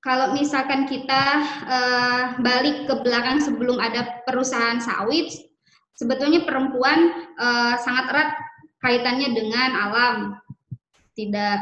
kalau 0.02 0.34
misalkan 0.34 0.90
kita 0.90 1.22
uh, 1.70 2.22
balik 2.42 2.90
ke 2.90 2.94
belakang 3.06 3.38
sebelum 3.38 3.78
ada 3.78 4.20
perusahaan 4.26 4.82
sawit, 4.82 5.30
sebetulnya 5.94 6.42
perempuan 6.42 7.30
sangat 7.78 8.06
erat 8.10 8.30
kaitannya 8.82 9.38
dengan 9.38 9.70
alam. 9.86 10.16
Tidak 11.14 11.58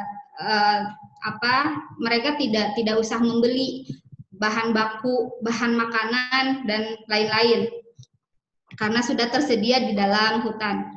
apa 1.25 1.55
mereka 1.97 2.37
tidak 2.37 2.77
tidak 2.77 3.01
usah 3.01 3.17
membeli 3.17 3.89
bahan 4.37 4.73
baku, 4.77 5.41
bahan 5.41 5.73
makanan, 5.77 6.69
dan 6.69 6.97
lain-lain. 7.09 7.69
Karena 8.77 9.01
sudah 9.01 9.33
tersedia 9.33 9.81
di 9.81 9.97
dalam 9.97 10.45
hutan. 10.45 10.93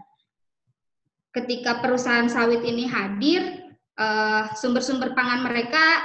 Ketika 1.32 1.80
perusahaan 1.80 2.28
sawit 2.28 2.66
ini 2.66 2.90
hadir, 2.90 3.72
eh, 3.96 4.44
sumber-sumber 4.58 5.16
pangan 5.16 5.46
mereka 5.46 6.04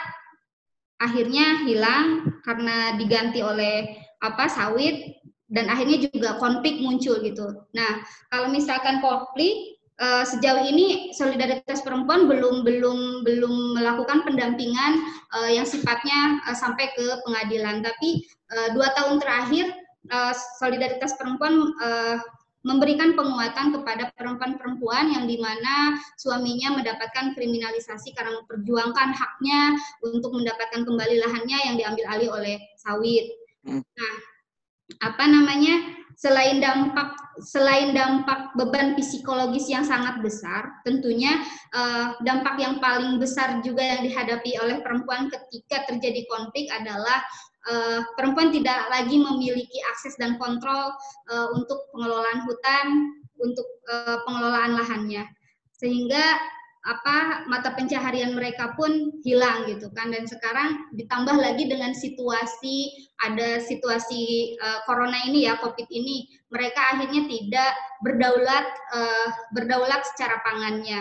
akhirnya 1.00 1.66
hilang 1.66 2.38
karena 2.46 2.94
diganti 2.94 3.42
oleh 3.42 3.98
apa 4.22 4.46
sawit 4.46 5.18
dan 5.50 5.68
akhirnya 5.68 6.08
juga 6.08 6.40
konflik 6.40 6.80
muncul 6.80 7.20
gitu. 7.20 7.46
Nah, 7.76 8.00
kalau 8.30 8.48
misalkan 8.48 9.02
konflik 9.04 9.73
uh, 10.00 10.24
sejauh 10.26 10.62
ini 10.64 11.14
solidaritas 11.14 11.82
perempuan 11.84 12.26
belum 12.26 12.66
belum 12.66 13.22
belum 13.22 13.54
melakukan 13.78 14.26
pendampingan 14.26 14.92
uh, 15.34 15.50
yang 15.50 15.66
sifatnya 15.68 16.42
uh, 16.48 16.56
sampai 16.56 16.90
ke 16.94 17.04
pengadilan. 17.26 17.84
Tapi 17.84 18.24
uh, 18.54 18.68
dua 18.74 18.90
tahun 18.96 19.22
terakhir 19.22 19.70
uh, 20.10 20.32
solidaritas 20.58 21.14
perempuan 21.20 21.74
uh, 21.78 22.18
memberikan 22.64 23.12
penguatan 23.12 23.76
kepada 23.76 24.08
perempuan-perempuan 24.16 25.12
yang 25.12 25.28
di 25.28 25.36
mana 25.36 26.00
suaminya 26.16 26.80
mendapatkan 26.80 27.36
kriminalisasi 27.36 28.16
karena 28.16 28.40
memperjuangkan 28.40 29.12
haknya 29.12 29.76
untuk 30.00 30.32
mendapatkan 30.32 30.80
kembali 30.88 31.20
lahannya 31.20 31.58
yang 31.68 31.76
diambil 31.76 32.04
alih 32.08 32.28
oleh 32.32 32.56
sawit. 32.80 33.36
Hmm. 33.68 33.84
Nah, 33.84 34.14
apa 35.04 35.24
namanya? 35.28 36.03
Selain 36.14 36.62
dampak 36.62 37.14
selain 37.42 37.90
dampak 37.90 38.54
beban 38.54 38.94
psikologis 38.94 39.66
yang 39.66 39.82
sangat 39.82 40.22
besar, 40.22 40.70
tentunya 40.86 41.42
uh, 41.74 42.14
dampak 42.22 42.54
yang 42.62 42.78
paling 42.78 43.18
besar 43.18 43.58
juga 43.66 43.82
yang 43.82 44.06
dihadapi 44.06 44.54
oleh 44.62 44.78
perempuan 44.86 45.26
ketika 45.26 45.82
terjadi 45.90 46.22
konflik 46.30 46.70
adalah 46.70 47.26
uh, 47.66 48.06
perempuan 48.14 48.54
tidak 48.54 48.86
lagi 48.86 49.18
memiliki 49.18 49.78
akses 49.90 50.14
dan 50.14 50.38
kontrol 50.38 50.94
uh, 51.30 51.48
untuk 51.58 51.90
pengelolaan 51.90 52.46
hutan, 52.46 52.86
untuk 53.42 53.66
uh, 53.90 54.22
pengelolaan 54.22 54.78
lahannya, 54.78 55.26
sehingga 55.74 56.38
apa 56.84 57.48
mata 57.48 57.72
pencaharian 57.72 58.36
mereka 58.36 58.76
pun 58.76 59.08
hilang 59.24 59.64
gitu 59.64 59.88
kan. 59.96 60.12
Dan 60.12 60.28
sekarang 60.28 60.92
ditambah 60.92 61.36
lagi 61.40 61.64
dengan 61.64 61.96
situasi 61.96 62.92
ada 63.24 63.58
situasi 63.64 64.54
uh, 64.60 64.84
corona 64.84 65.16
ini 65.24 65.48
ya 65.48 65.56
covid 65.64 65.88
ini 65.88 66.28
mereka 66.52 66.92
akhirnya 66.92 67.24
tidak 67.24 67.72
berdaulat 68.04 68.66
uh, 68.92 69.28
berdaulat 69.56 70.04
secara 70.12 70.44
pangannya. 70.44 71.00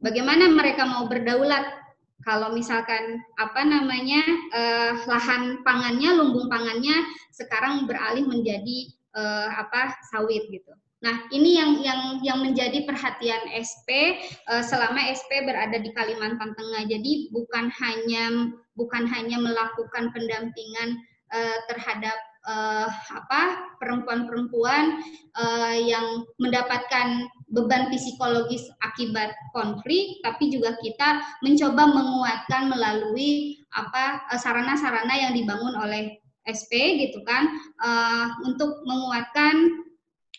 Bagaimana 0.00 0.50
mereka 0.50 0.88
mau 0.88 1.06
berdaulat? 1.06 1.84
Kalau 2.22 2.54
misalkan 2.54 3.18
apa 3.34 3.66
namanya 3.66 4.22
uh, 4.54 4.94
lahan 5.10 5.58
pangannya, 5.66 6.14
lumbung 6.14 6.46
pangannya 6.46 7.02
sekarang 7.34 7.82
beralih 7.90 8.22
menjadi 8.22 8.94
uh, 9.10 9.50
apa 9.58 9.98
sawit 10.06 10.46
gitu. 10.46 10.70
Nah, 11.02 11.26
ini 11.34 11.58
yang 11.58 11.82
yang 11.82 12.02
yang 12.22 12.38
menjadi 12.38 12.86
perhatian 12.86 13.50
SP 13.58 14.22
uh, 14.46 14.62
selama 14.62 15.02
SP 15.10 15.42
berada 15.42 15.74
di 15.74 15.90
Kalimantan 15.90 16.54
Tengah. 16.54 16.86
Jadi 16.86 17.34
bukan 17.34 17.66
hanya 17.74 18.54
bukan 18.78 19.04
hanya 19.10 19.36
melakukan 19.42 20.14
pendampingan 20.14 21.02
uh, 21.34 21.58
terhadap 21.66 22.14
uh, 22.46 22.86
apa 23.18 23.74
perempuan-perempuan 23.82 25.02
uh, 25.34 25.74
yang 25.74 26.22
mendapatkan 26.38 27.26
beban 27.50 27.90
psikologis 27.90 28.64
akibat 28.86 29.34
konflik, 29.52 30.22
tapi 30.24 30.54
juga 30.54 30.78
kita 30.80 31.20
mencoba 31.44 31.82
menguatkan 31.84 32.72
melalui 32.72 33.60
apa 33.76 34.24
eh, 34.32 34.40
sarana-sarana 34.40 35.12
yang 35.12 35.32
dibangun 35.36 35.76
oleh 35.76 36.16
SP 36.48 36.98
gitu 37.06 37.22
kan 37.22 37.46
uh, 37.78 38.26
untuk 38.48 38.82
menguatkan 38.88 39.84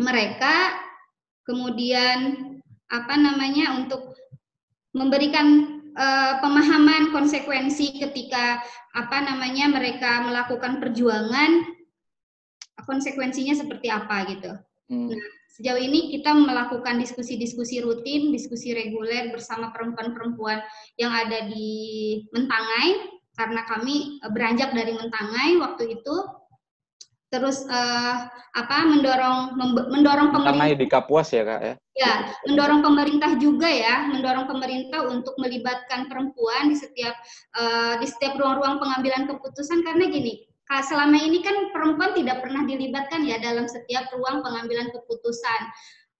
mereka, 0.02 0.78
kemudian 1.46 2.50
apa 2.90 3.14
namanya 3.18 3.78
untuk 3.78 4.14
memberikan 4.94 5.82
uh, 5.98 6.38
pemahaman 6.42 7.10
konsekuensi 7.10 7.98
ketika 7.98 8.62
apa 8.94 9.18
namanya 9.26 9.70
mereka 9.70 10.22
melakukan 10.26 10.78
perjuangan 10.78 11.66
konsekuensinya 12.86 13.58
seperti 13.58 13.90
apa 13.90 14.18
gitu. 14.30 14.52
Hmm. 14.90 15.10
Nah, 15.10 15.26
Sejauh 15.54 15.78
ini 15.78 16.10
kita 16.10 16.34
melakukan 16.34 16.98
diskusi-diskusi 16.98 17.78
rutin, 17.86 18.34
diskusi 18.34 18.74
reguler 18.74 19.30
bersama 19.30 19.70
perempuan-perempuan 19.70 20.66
yang 20.98 21.14
ada 21.14 21.46
di 21.46 21.70
Mentangai 22.34 23.22
karena 23.38 23.62
kami 23.70 24.18
eh, 24.18 24.32
beranjak 24.34 24.74
dari 24.74 24.98
Mentangai 24.98 25.62
waktu 25.62 26.02
itu 26.02 26.16
terus 27.34 27.66
uh, 27.66 28.30
apa 28.54 28.78
mendorong 28.86 29.58
mendorong 29.90 30.30
pemerintah 30.30 30.78
di 30.78 30.86
Kapuas 30.86 31.34
ya 31.34 31.42
kak 31.42 31.62
ya 31.66 31.74
ya 31.98 32.14
mendorong 32.46 32.86
pemerintah 32.86 33.34
juga 33.42 33.66
ya 33.66 34.06
mendorong 34.14 34.46
pemerintah 34.46 35.10
untuk 35.10 35.34
melibatkan 35.42 36.06
perempuan 36.06 36.70
di 36.70 36.78
setiap 36.78 37.18
uh, 37.58 37.98
di 37.98 38.06
setiap 38.06 38.38
ruang-ruang 38.38 38.78
pengambilan 38.78 39.26
keputusan 39.26 39.82
karena 39.82 40.06
gini 40.14 40.46
selama 40.82 41.20
ini 41.20 41.44
kan 41.46 41.70
perempuan 41.70 42.18
tidak 42.18 42.42
pernah 42.42 42.66
dilibatkan 42.66 43.22
ya 43.28 43.38
dalam 43.38 43.70
setiap 43.70 44.10
ruang 44.16 44.42
pengambilan 44.42 44.90
keputusan. 44.90 45.62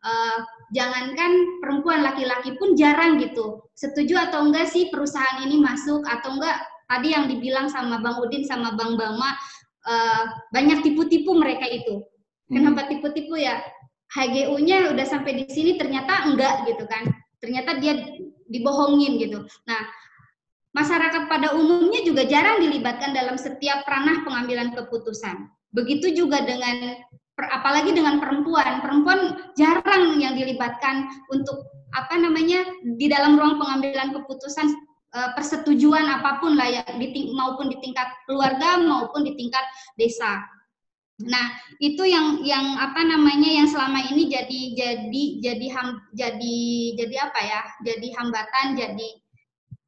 Uh, 0.04 0.44
jangankan 0.76 1.64
perempuan 1.64 2.04
laki-laki 2.04 2.60
pun 2.60 2.76
jarang 2.76 3.24
gitu. 3.24 3.64
Setuju 3.80 4.20
atau 4.30 4.44
enggak 4.44 4.68
sih 4.68 4.92
perusahaan 4.92 5.40
ini 5.48 5.64
masuk 5.64 6.04
atau 6.04 6.36
enggak? 6.36 6.60
Tadi 6.92 7.16
yang 7.16 7.32
dibilang 7.32 7.72
sama 7.72 8.04
Bang 8.04 8.20
Udin 8.20 8.44
sama 8.44 8.76
Bang 8.76 9.00
Bama 9.00 9.32
uh, 9.88 10.24
banyak 10.52 10.84
tipu-tipu 10.84 11.36
mereka 11.36 11.68
itu. 11.68 12.04
Kenapa 12.52 12.86
hmm. 12.86 12.90
tipu-tipu 12.98 13.40
ya? 13.40 13.64
HGU-nya 14.14 14.94
udah 14.94 15.06
sampai 15.10 15.42
di 15.42 15.46
sini 15.50 15.74
ternyata 15.80 16.30
enggak 16.30 16.70
gitu 16.70 16.86
kan. 16.86 17.10
Ternyata 17.42 17.82
dia 17.82 17.98
dibohongin 18.46 19.18
gitu. 19.18 19.42
Nah, 19.66 19.82
masyarakat 20.78 21.26
pada 21.26 21.58
umumnya 21.58 22.06
juga 22.06 22.24
jarang 22.30 22.62
dilibatkan 22.62 23.12
dalam 23.18 23.42
setiap 23.42 23.82
ranah 23.90 24.22
pengambilan 24.22 24.78
keputusan. 24.78 25.50
Begitu 25.74 26.14
juga 26.14 26.46
dengan 26.46 27.02
apalagi 27.42 27.98
dengan 27.98 28.22
perempuan. 28.22 28.86
Perempuan 28.86 29.20
jarang 29.58 30.22
yang 30.22 30.38
dilibatkan 30.38 31.10
untuk 31.34 31.66
apa 31.94 32.18
namanya 32.18 32.66
di 32.98 33.10
dalam 33.10 33.38
ruang 33.38 33.58
pengambilan 33.58 34.14
keputusan 34.14 34.68
eh, 34.70 34.78
persetujuan 35.14 36.10
apa 36.10 36.42
pun 36.42 36.58
lah 36.58 36.66
ya 36.66 36.82
di, 36.98 37.30
maupun 37.38 37.70
di 37.70 37.78
tingkat 37.78 38.10
keluarga 38.26 38.82
maupun 38.82 39.22
di 39.22 39.38
tingkat 39.38 39.62
desa. 39.94 40.42
Nah, 41.22 41.54
itu 41.78 42.02
yang 42.02 42.42
yang 42.42 42.74
apa 42.82 43.06
namanya 43.06 43.46
yang 43.46 43.70
selama 43.70 44.02
ini 44.10 44.26
jadi 44.26 44.62
jadi 44.74 45.24
jadi 45.40 45.68
ham, 45.78 46.02
jadi 46.18 46.60
jadi 46.98 47.16
apa 47.30 47.40
ya? 47.46 47.62
Jadi 47.86 48.08
hambatan, 48.18 48.66
jadi 48.74 49.10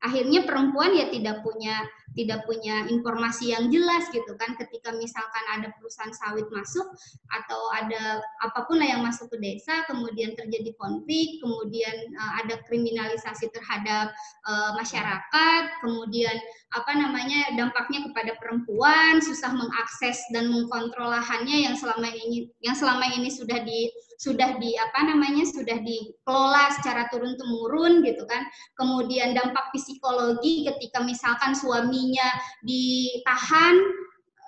akhirnya 0.05 0.45
perempuan 0.45 0.93
ya 0.93 1.09
tidak 1.09 1.41
punya 1.41 1.82
tidak 2.16 2.47
punya 2.47 2.88
informasi 2.88 3.51
yang 3.51 3.68
jelas 3.68 4.07
gitu 4.09 4.34
kan. 4.39 4.55
Ketika 4.55 4.95
misalkan 4.95 5.45
ada 5.51 5.70
perusahaan 5.76 6.16
sawit 6.16 6.47
masuk 6.49 6.88
atau 7.30 7.61
ada 7.76 8.24
apa 8.41 8.66
pun 8.66 8.80
lah 8.80 8.88
yang 8.88 9.03
masuk 9.03 9.28
ke 9.32 9.38
desa 9.38 9.84
kemudian 9.86 10.34
terjadi 10.34 10.72
konflik 10.80 11.38
kemudian 11.43 12.16
uh, 12.16 12.34
ada 12.43 12.61
kriminalisasi 12.66 13.51
terhadap 13.51 14.16
uh, 14.47 14.72
masyarakat 14.80 15.63
kemudian 15.84 16.36
apa 16.76 16.91
namanya 16.95 17.55
dampaknya 17.55 18.03
kepada 18.11 18.36
perempuan 18.39 19.24
susah 19.24 19.51
mengakses 19.55 20.20
dan 20.32 20.51
mengkontrol 20.51 21.11
lahannya 21.11 21.68
yang 21.72 21.76
selama 21.76 22.09
ini 22.11 22.51
yang 22.59 22.76
selama 22.76 23.07
ini 23.16 23.32
sudah 23.32 23.63
di 23.63 23.91
sudah 24.18 24.57
di 24.57 24.74
apa 24.80 24.99
namanya 25.11 25.43
sudah 25.43 25.80
dikelola 25.84 26.72
secara 26.80 27.07
turun 27.11 27.36
temurun 27.36 28.03
gitu 28.03 28.24
kan 28.28 28.47
kemudian 28.80 29.36
dampak 29.36 29.72
psikologi 29.76 30.66
ketika 30.68 31.03
misalkan 31.03 31.53
suaminya 31.53 32.26
ditahan 32.63 33.76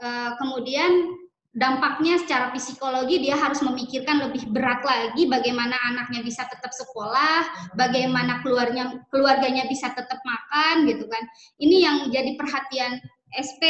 eh, 0.04 0.32
kemudian 0.40 1.18
dampaknya 1.58 2.22
secara 2.22 2.54
psikologi 2.54 3.18
dia 3.18 3.34
harus 3.34 3.66
memikirkan 3.66 4.30
lebih 4.30 4.46
berat 4.54 4.86
lagi 4.86 5.26
bagaimana 5.26 5.74
anaknya 5.90 6.22
bisa 6.22 6.46
tetap 6.46 6.70
sekolah, 6.70 7.74
bagaimana 7.74 8.46
keluarnya 8.46 9.02
keluarganya 9.10 9.66
bisa 9.66 9.90
tetap 9.90 10.22
makan 10.22 10.86
gitu 10.86 11.10
kan. 11.10 11.26
Ini 11.58 11.76
yang 11.82 11.98
jadi 12.14 12.38
perhatian 12.38 13.02
SP 13.38 13.64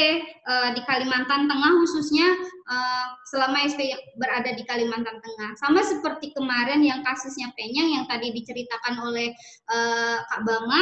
uh, 0.48 0.72
eh, 0.72 0.80
di 0.80 0.82
Kalimantan 0.88 1.52
Tengah 1.52 1.72
khususnya 1.84 2.28
uh, 2.72 3.08
selama 3.28 3.68
SP 3.68 3.92
berada 4.16 4.56
di 4.56 4.64
Kalimantan 4.64 5.20
Tengah. 5.20 5.50
Sama 5.60 5.84
seperti 5.84 6.32
kemarin 6.32 6.80
yang 6.80 7.04
kasusnya 7.04 7.52
Penyang 7.60 8.00
yang 8.00 8.06
tadi 8.08 8.32
diceritakan 8.32 8.96
oleh 9.04 9.36
uh, 9.68 10.24
Kak 10.24 10.42
Bama, 10.48 10.82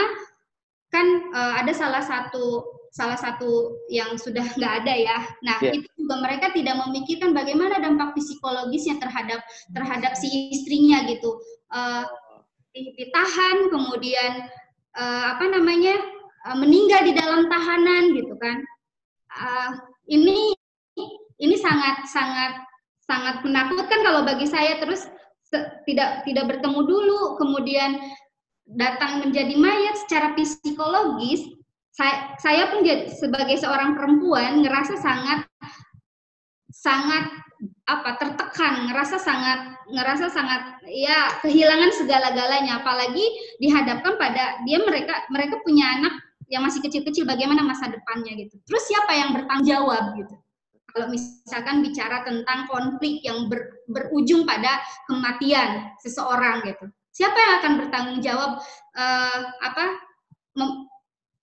kan 0.94 1.08
uh, 1.34 1.54
ada 1.66 1.74
salah 1.74 2.06
satu 2.06 2.78
salah 2.96 3.20
satu 3.20 3.84
yang 3.92 4.16
sudah 4.16 4.46
nggak 4.56 4.74
ada 4.86 4.94
ya. 4.94 5.18
Nah 5.44 5.58
yeah. 5.60 5.76
itu 5.76 5.90
juga 6.00 6.22
mereka 6.22 6.54
tidak 6.54 6.80
memikirkan 6.86 7.34
bagaimana 7.34 7.82
dampak 7.82 8.16
psikologisnya 8.16 9.02
terhadap 9.02 9.42
terhadap 9.74 10.14
si 10.16 10.54
istrinya 10.54 11.04
gitu. 11.10 11.42
Uh, 11.74 12.06
ditahan 12.76 13.72
kemudian 13.72 14.52
uh, 15.00 15.26
apa 15.36 15.48
namanya 15.48 15.96
meninggal 16.60 17.02
di 17.02 17.18
dalam 17.18 17.50
tahanan 17.50 18.14
gitu 18.14 18.36
kan 18.38 18.62
uh, 19.40 19.72
ini 20.08 20.56
ini 21.40 21.56
sangat 21.60 22.08
sangat 22.08 22.64
sangat 23.06 23.44
menakutkan 23.46 24.02
kalau 24.02 24.26
bagi 24.26 24.48
saya 24.50 24.80
terus 24.82 25.06
tidak 25.86 26.26
tidak 26.26 26.46
bertemu 26.50 26.80
dulu 26.84 27.38
kemudian 27.38 28.02
datang 28.66 29.22
menjadi 29.22 29.54
mayat 29.56 29.96
secara 30.04 30.34
psikologis 30.34 31.46
saya 31.96 32.36
saya 32.42 32.68
pun 32.74 32.84
sebagai 33.14 33.56
seorang 33.56 33.96
perempuan 33.96 34.66
ngerasa 34.66 35.00
sangat 35.00 35.48
sangat 36.74 37.30
apa 37.86 38.18
tertekan 38.18 38.90
ngerasa 38.90 39.22
sangat 39.22 39.80
ngerasa 39.88 40.28
sangat 40.34 40.82
ya 40.90 41.30
kehilangan 41.46 41.94
segala-galanya 41.94 42.82
apalagi 42.82 43.24
dihadapkan 43.62 44.18
pada 44.18 44.60
dia 44.66 44.82
mereka 44.82 45.24
mereka 45.30 45.62
punya 45.62 46.02
anak 46.02 46.14
yang 46.50 46.62
masih 46.62 46.82
kecil-kecil 46.82 47.26
bagaimana 47.26 47.66
masa 47.66 47.90
depannya 47.90 48.38
gitu. 48.38 48.58
Terus 48.66 48.84
siapa 48.86 49.12
yang 49.14 49.34
bertanggung 49.34 49.66
jawab 49.66 50.14
gitu? 50.18 50.36
Kalau 50.96 51.12
misalkan 51.12 51.84
bicara 51.84 52.24
tentang 52.24 52.72
konflik 52.72 53.20
yang 53.20 53.52
ber, 53.52 53.84
berujung 53.92 54.48
pada 54.48 54.80
kematian 55.12 55.92
seseorang 56.00 56.64
gitu. 56.64 56.88
Siapa 57.12 57.36
yang 57.36 57.54
akan 57.60 57.74
bertanggung 57.84 58.20
jawab 58.24 58.64
uh, 58.96 59.42
apa 59.60 59.86
mem, 60.56 60.88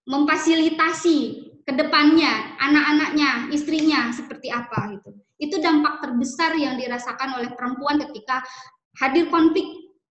memfasilitasi 0.08 1.18
ke 1.62 1.72
depannya 1.76 2.56
anak-anaknya, 2.58 3.52
istrinya 3.52 4.08
seperti 4.10 4.48
apa 4.48 4.98
gitu. 4.98 5.10
Itu 5.36 5.60
dampak 5.60 6.00
terbesar 6.00 6.56
yang 6.56 6.80
dirasakan 6.80 7.36
oleh 7.36 7.52
perempuan 7.52 8.00
ketika 8.08 8.40
hadir 9.04 9.28
konflik 9.28 9.68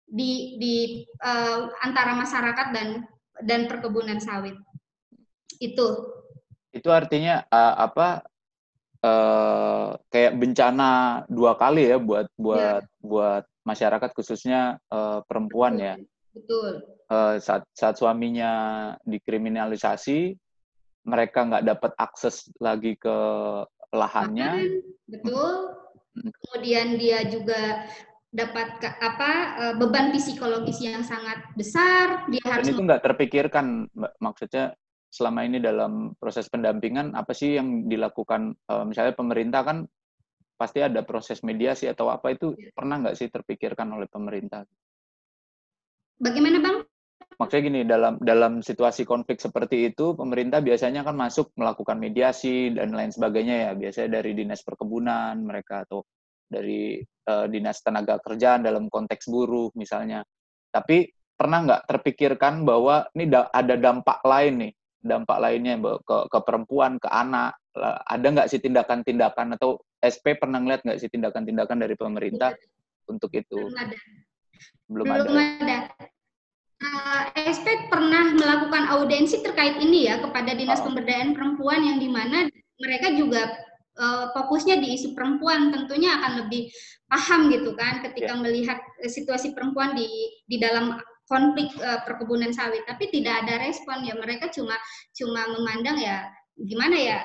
di 0.10 0.58
di 0.60 0.76
uh, 1.22 1.70
antara 1.86 2.18
masyarakat 2.18 2.68
dan 2.76 3.08
dan 3.46 3.72
perkebunan 3.72 4.20
sawit 4.20 4.58
itu 5.60 5.88
itu 6.72 6.89
artinya 6.89 7.43
uh, 7.51 7.76
apa 7.89 8.24
uh, 9.03 9.97
kayak 10.07 10.38
bencana 10.39 11.24
dua 11.28 11.57
kali 11.60 11.91
ya 11.91 11.97
buat 11.97 12.28
buat 12.39 12.84
ya. 12.86 13.01
buat 13.03 13.43
masyarakat 13.68 14.10
khususnya 14.16 14.80
uh, 14.89 15.22
perempuan 15.28 15.78
betul. 15.78 15.86
ya 15.86 15.95
betul 16.34 16.72
uh, 17.12 17.36
saat 17.41 17.64
saat 17.74 17.95
suaminya 17.99 18.51
dikriminalisasi 19.03 20.38
mereka 21.03 21.47
nggak 21.47 21.66
dapat 21.66 21.91
akses 21.97 22.47
lagi 22.62 22.95
ke 22.95 23.18
lahannya 23.89 24.80
betul 25.10 25.74
kemudian 26.14 26.99
dia 27.01 27.26
juga 27.26 27.89
dapat 28.30 28.78
ke, 28.78 28.89
apa 29.01 29.32
beban 29.82 30.14
psikologis 30.14 30.78
yang 30.86 31.01
sangat 31.01 31.41
besar 31.57 32.30
dia 32.30 32.45
harus 32.45 32.70
Dan 32.70 32.78
itu 32.78 32.84
nggak 32.86 33.01
terpikirkan 33.01 33.89
Mbak. 33.89 34.14
maksudnya 34.22 34.78
selama 35.10 35.41
ini 35.41 35.57
dalam 35.57 36.14
proses 36.16 36.45
pendampingan 36.47 37.18
apa 37.18 37.34
sih 37.34 37.57
yang 37.57 37.89
dilakukan 37.89 38.53
uh, 38.70 38.86
misalnya 38.86 39.18
pemerintah 39.18 39.66
kan 39.66 39.78
pasti 40.53 40.86
ada 40.86 41.01
proses 41.01 41.41
mediasi 41.41 41.89
atau 41.89 42.14
apa 42.14 42.36
itu 42.36 42.53
ya. 42.53 42.70
pernah 42.76 43.01
nggak 43.01 43.18
sih 43.18 43.32
terpikirkan 43.32 43.89
oleh 43.89 44.05
pemerintah? 44.05 44.68
Bagaimana 46.20 46.60
bang? 46.62 46.78
Maksudnya 47.39 47.64
gini 47.64 47.82
dalam 47.88 48.20
dalam 48.20 48.60
situasi 48.60 49.07
konflik 49.07 49.39
seperti 49.39 49.88
itu 49.88 50.12
pemerintah 50.12 50.60
biasanya 50.60 51.07
kan 51.07 51.16
masuk 51.16 51.55
melakukan 51.55 51.95
mediasi 51.95 52.76
dan 52.76 52.91
lain 52.91 53.16
sebagainya 53.16 53.55
ya 53.55 53.72
biasanya 53.80 54.20
dari 54.20 54.36
dinas 54.36 54.60
perkebunan 54.60 55.39
mereka 55.39 55.88
atau 55.88 56.03
dari 56.43 56.99
uh, 57.32 57.47
dinas 57.47 57.80
tenaga 57.80 58.20
kerjaan 58.20 58.60
dalam 58.60 58.91
konteks 58.91 59.32
buruh 59.32 59.72
misalnya. 59.80 60.28
Tapi 60.68 61.07
pernah 61.39 61.64
nggak 61.64 61.84
terpikirkan 61.88 62.68
bahwa 62.68 63.07
ini 63.16 63.32
da 63.32 63.47
ada 63.47 63.80
dampak 63.80 64.20
lain 64.28 64.68
nih 64.68 64.72
dampak 65.00 65.39
lainnya 65.39 65.80
ke, 65.80 66.18
ke 66.28 66.39
perempuan, 66.43 67.00
ke 67.00 67.08
anak, 67.08 67.56
ada 68.08 68.28
nggak 68.28 68.50
sih 68.52 68.60
tindakan-tindakan 68.60 69.56
atau 69.56 69.80
SP 70.04 70.36
pernah 70.36 70.60
ngeliat 70.60 70.84
nggak 70.84 71.00
sih 71.00 71.12
tindakan-tindakan 71.12 71.78
dari 71.80 71.95
pemerintah 71.95 72.56
untuk 73.08 73.32
itu? 73.36 73.58
Belum 73.58 73.76
ada. 73.76 73.97
Belum, 74.89 75.06
Belum 75.06 75.38
ada. 75.38 75.56
ada. 75.64 75.78
Uh, 76.80 77.24
eh, 77.36 77.52
SP 77.52 77.91
pernah 77.91 78.32
melakukan 78.32 78.88
audensi 78.88 79.43
terkait 79.43 79.84
ini 79.84 80.08
ya 80.08 80.24
kepada 80.24 80.56
Dinas 80.56 80.80
oh. 80.80 80.88
Pemberdayaan 80.88 81.36
Perempuan 81.36 81.84
yang 81.84 82.00
di 82.00 82.08
mana 82.08 82.47
mereka 82.80 83.12
juga 83.12 83.52
uh, 84.00 84.32
fokusnya 84.32 84.80
di 84.80 84.95
isu 84.95 85.12
perempuan 85.12 85.76
tentunya 85.76 86.16
akan 86.16 86.47
lebih 86.47 86.72
paham 87.12 87.52
gitu 87.52 87.76
kan 87.76 88.00
ketika 88.00 88.32
yeah. 88.32 88.39
melihat 88.39 88.80
situasi 89.04 89.52
perempuan 89.52 89.91
di 89.91 90.08
di 90.47 90.56
dalam 90.56 90.95
konflik 91.30 91.69
uh, 91.80 92.01
perkebunan 92.03 92.49
sawit 92.49 92.84
tapi 92.89 93.07
tidak 93.13 93.45
ada 93.45 93.61
respon 93.61 94.01
ya. 94.03 94.17
Mereka 94.17 94.49
cuma 94.49 94.75
cuma 95.13 95.45
memandang 95.53 96.01
ya 96.01 96.25
gimana 96.59 96.97
ya 96.97 97.17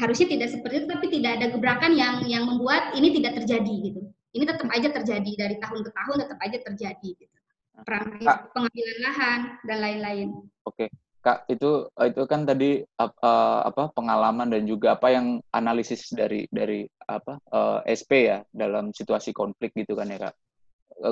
harusnya 0.00 0.28
tidak 0.30 0.48
seperti 0.52 0.84
itu 0.84 0.88
tapi 0.88 1.06
tidak 1.10 1.30
ada 1.40 1.46
gebrakan 1.52 1.92
yang 1.98 2.24
yang 2.24 2.46
membuat 2.46 2.94
ini 2.94 3.12
tidak 3.18 3.42
terjadi 3.42 3.74
gitu. 3.92 4.00
Ini 4.36 4.44
tetap 4.44 4.68
aja 4.70 4.88
terjadi 4.92 5.30
dari 5.34 5.56
tahun 5.58 5.80
ke 5.82 5.90
tahun 5.90 6.16
tetap 6.22 6.38
aja 6.38 6.58
terjadi 6.62 7.10
gitu. 7.16 7.36
Perang 7.82 8.18
pengambilan 8.54 8.98
lahan 9.02 9.40
dan 9.66 9.78
lain-lain. 9.82 10.28
Oke. 10.64 10.86
Okay. 10.86 10.90
kak 11.18 11.50
itu 11.50 11.90
itu 11.98 12.22
kan 12.30 12.46
tadi 12.46 12.78
uh, 13.02 13.60
apa 13.66 13.90
pengalaman 13.90 14.54
dan 14.54 14.62
juga 14.70 14.94
apa 14.94 15.10
yang 15.10 15.42
analisis 15.50 16.14
dari 16.14 16.46
dari 16.46 16.86
apa 17.10 17.42
uh, 17.50 17.82
eh, 17.82 17.98
SP 17.98 18.30
ya 18.30 18.38
dalam 18.54 18.94
situasi 18.94 19.34
konflik 19.34 19.74
gitu 19.74 19.98
kan 19.98 20.06
ya 20.14 20.30
kak. 20.30 20.34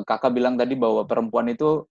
Kakak 0.07 0.30
bilang 0.30 0.55
tadi 0.55 0.78
bahwa 0.78 1.03
perempuan 1.11 1.51
itu 1.51 1.82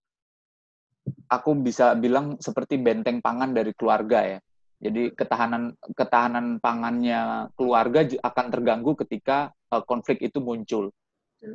aku 1.26 1.56
bisa 1.58 1.94
bilang 1.98 2.38
seperti 2.38 2.78
benteng 2.78 3.22
pangan 3.22 3.50
dari 3.54 3.72
keluarga 3.74 4.36
ya 4.36 4.38
jadi 4.76 5.12
ketahanan 5.16 5.72
ketahanan 5.96 6.60
pangannya 6.60 7.48
keluarga 7.56 8.04
akan 8.04 8.46
terganggu 8.52 8.92
ketika 9.04 9.48
uh, 9.72 9.80
konflik 9.80 10.20
itu 10.20 10.36
muncul. 10.44 10.92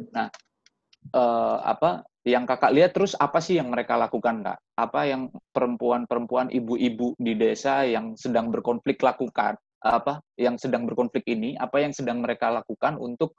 Nah, 0.09 0.33
uh, 1.13 1.57
apa 1.61 2.01
yang 2.25 2.49
kakak 2.49 2.73
lihat 2.73 2.91
terus 2.97 3.13
apa 3.17 3.37
sih 3.37 3.61
yang 3.61 3.69
mereka 3.69 3.97
lakukan 3.97 4.41
kak? 4.41 4.57
Apa 4.73 5.05
yang 5.05 5.29
perempuan-perempuan, 5.53 6.49
ibu-ibu 6.49 7.13
di 7.17 7.37
desa 7.37 7.85
yang 7.85 8.17
sedang 8.17 8.49
berkonflik 8.49 8.97
lakukan? 9.05 9.57
Apa 9.81 10.21
yang 10.37 10.57
sedang 10.57 10.89
berkonflik 10.89 11.25
ini? 11.29 11.53
Apa 11.57 11.81
yang 11.81 11.93
sedang 11.93 12.25
mereka 12.25 12.49
lakukan 12.49 12.97
untuk 12.97 13.37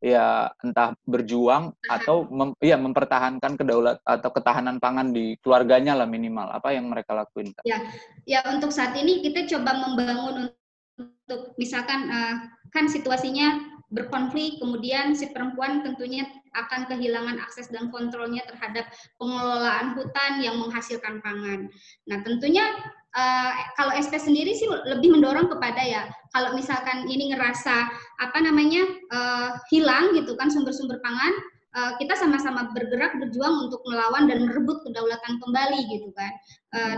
ya 0.00 0.48
entah 0.64 0.96
berjuang 1.04 1.76
atau 1.84 2.24
mem, 2.32 2.56
ya 2.60 2.80
mempertahankan 2.80 3.60
kedaulat 3.60 4.00
atau 4.02 4.30
ketahanan 4.32 4.80
pangan 4.80 5.12
di 5.12 5.36
keluarganya 5.44 5.92
lah 5.94 6.08
minimal. 6.08 6.48
Apa 6.50 6.72
yang 6.72 6.88
mereka 6.88 7.12
lakuin 7.12 7.52
ya 7.64 7.78
ya 8.24 8.40
untuk 8.48 8.72
saat 8.72 8.96
ini 8.96 9.20
kita 9.20 9.44
coba 9.46 9.76
membangun 9.76 10.50
untuk 10.96 11.54
misalkan 11.60 12.08
uh, 12.08 12.34
kan 12.72 12.86
situasinya 12.88 13.80
berkonflik 13.90 14.62
kemudian 14.62 15.12
si 15.18 15.28
perempuan 15.34 15.82
tentunya 15.82 16.26
akan 16.54 16.90
kehilangan 16.90 17.38
akses 17.38 17.70
dan 17.70 17.88
kontrolnya 17.94 18.42
terhadap 18.46 18.90
pengelolaan 19.16 19.94
hutan 19.94 20.42
yang 20.42 20.58
menghasilkan 20.58 21.22
pangan. 21.22 21.70
Nah 22.10 22.18
tentunya 22.26 22.66
uh, 23.14 23.52
kalau 23.78 23.94
SP 23.94 24.18
sendiri 24.18 24.54
sih 24.54 24.66
lebih 24.66 25.14
mendorong 25.14 25.50
kepada 25.50 25.82
ya 25.82 26.02
kalau 26.34 26.54
misalkan 26.54 27.06
ini 27.06 27.34
ngerasa 27.34 27.90
apa 28.22 28.38
namanya 28.42 28.82
uh, 29.10 29.50
hilang 29.70 30.14
gitu 30.14 30.34
kan 30.34 30.50
sumber-sumber 30.50 30.98
pangan 31.02 31.32
uh, 31.74 31.92
kita 31.98 32.14
sama-sama 32.18 32.70
bergerak 32.74 33.18
berjuang 33.18 33.70
untuk 33.70 33.82
melawan 33.86 34.26
dan 34.26 34.46
merebut 34.46 34.82
kedaulatan 34.86 35.38
kembali 35.42 35.80
gitu 35.90 36.08
kan. 36.14 36.32
Uh, 36.74 36.96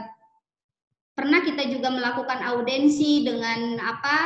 pernah 1.13 1.45
kita 1.45 1.69
juga 1.69 1.93
melakukan 1.93 2.41
audensi 2.41 3.21
dengan 3.21 3.77
apa 3.85 4.17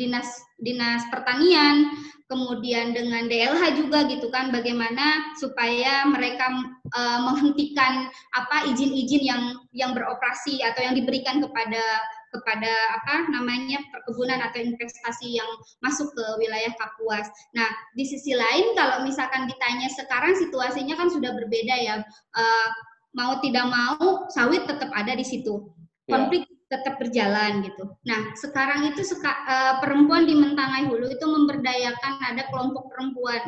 dinas 0.00 0.40
dinas 0.56 1.04
pertanian 1.12 1.92
kemudian 2.30 2.94
dengan 2.94 3.26
DLH 3.26 3.74
juga 3.76 4.06
gitu 4.06 4.30
kan 4.30 4.54
bagaimana 4.54 5.34
supaya 5.36 6.06
mereka 6.06 6.46
uh, 6.94 7.20
menghentikan 7.26 8.06
apa 8.32 8.70
izin-izin 8.70 9.26
yang 9.26 9.42
yang 9.74 9.92
beroperasi 9.92 10.62
atau 10.62 10.80
yang 10.80 10.94
diberikan 10.94 11.42
kepada 11.42 11.82
kepada 12.30 12.70
apa 13.02 13.26
namanya 13.34 13.82
perkebunan 13.90 14.38
atau 14.38 14.62
investasi 14.62 15.34
yang 15.42 15.50
masuk 15.82 16.06
ke 16.14 16.24
wilayah 16.38 16.70
Kapuas. 16.78 17.26
Nah, 17.58 17.66
di 17.98 18.06
sisi 18.06 18.38
lain 18.38 18.78
kalau 18.78 19.02
misalkan 19.02 19.50
ditanya 19.50 19.90
sekarang 19.90 20.38
situasinya 20.38 20.94
kan 20.94 21.10
sudah 21.10 21.34
berbeda 21.34 21.74
ya. 21.74 21.98
Uh, 22.30 22.68
mau 23.10 23.42
tidak 23.42 23.66
mau 23.66 24.30
sawit 24.30 24.62
tetap 24.70 24.94
ada 24.94 25.18
di 25.18 25.26
situ. 25.26 25.66
Iya. 26.06 26.14
Konflik 26.14 26.49
tetap 26.70 27.02
berjalan 27.02 27.66
gitu. 27.66 27.98
Nah, 28.06 28.30
sekarang 28.38 28.94
itu 28.94 29.02
seka, 29.02 29.34
uh, 29.42 29.74
perempuan 29.82 30.22
di 30.22 30.38
Mentangai 30.38 30.86
Hulu 30.86 31.10
itu 31.10 31.26
memberdayakan 31.26 32.14
ada 32.22 32.46
kelompok 32.46 32.94
perempuan. 32.94 33.42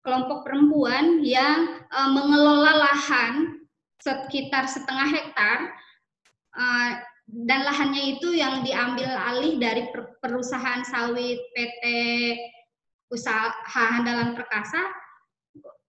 Kelompok 0.00 0.48
perempuan 0.48 1.20
yang 1.20 1.84
uh, 1.92 2.08
mengelola 2.08 2.72
lahan 2.88 3.60
sekitar 4.00 4.64
setengah 4.64 5.12
hektar 5.12 5.58
uh, 6.56 6.90
dan 7.28 7.68
lahannya 7.68 8.16
itu 8.16 8.32
yang 8.32 8.64
diambil 8.64 9.12
alih 9.12 9.60
dari 9.60 9.92
per 9.92 10.16
perusahaan 10.24 10.80
sawit 10.88 11.36
PT 11.52 11.84
Usaha 13.12 13.52
Handalan 13.68 14.32
Perkasa. 14.32 14.80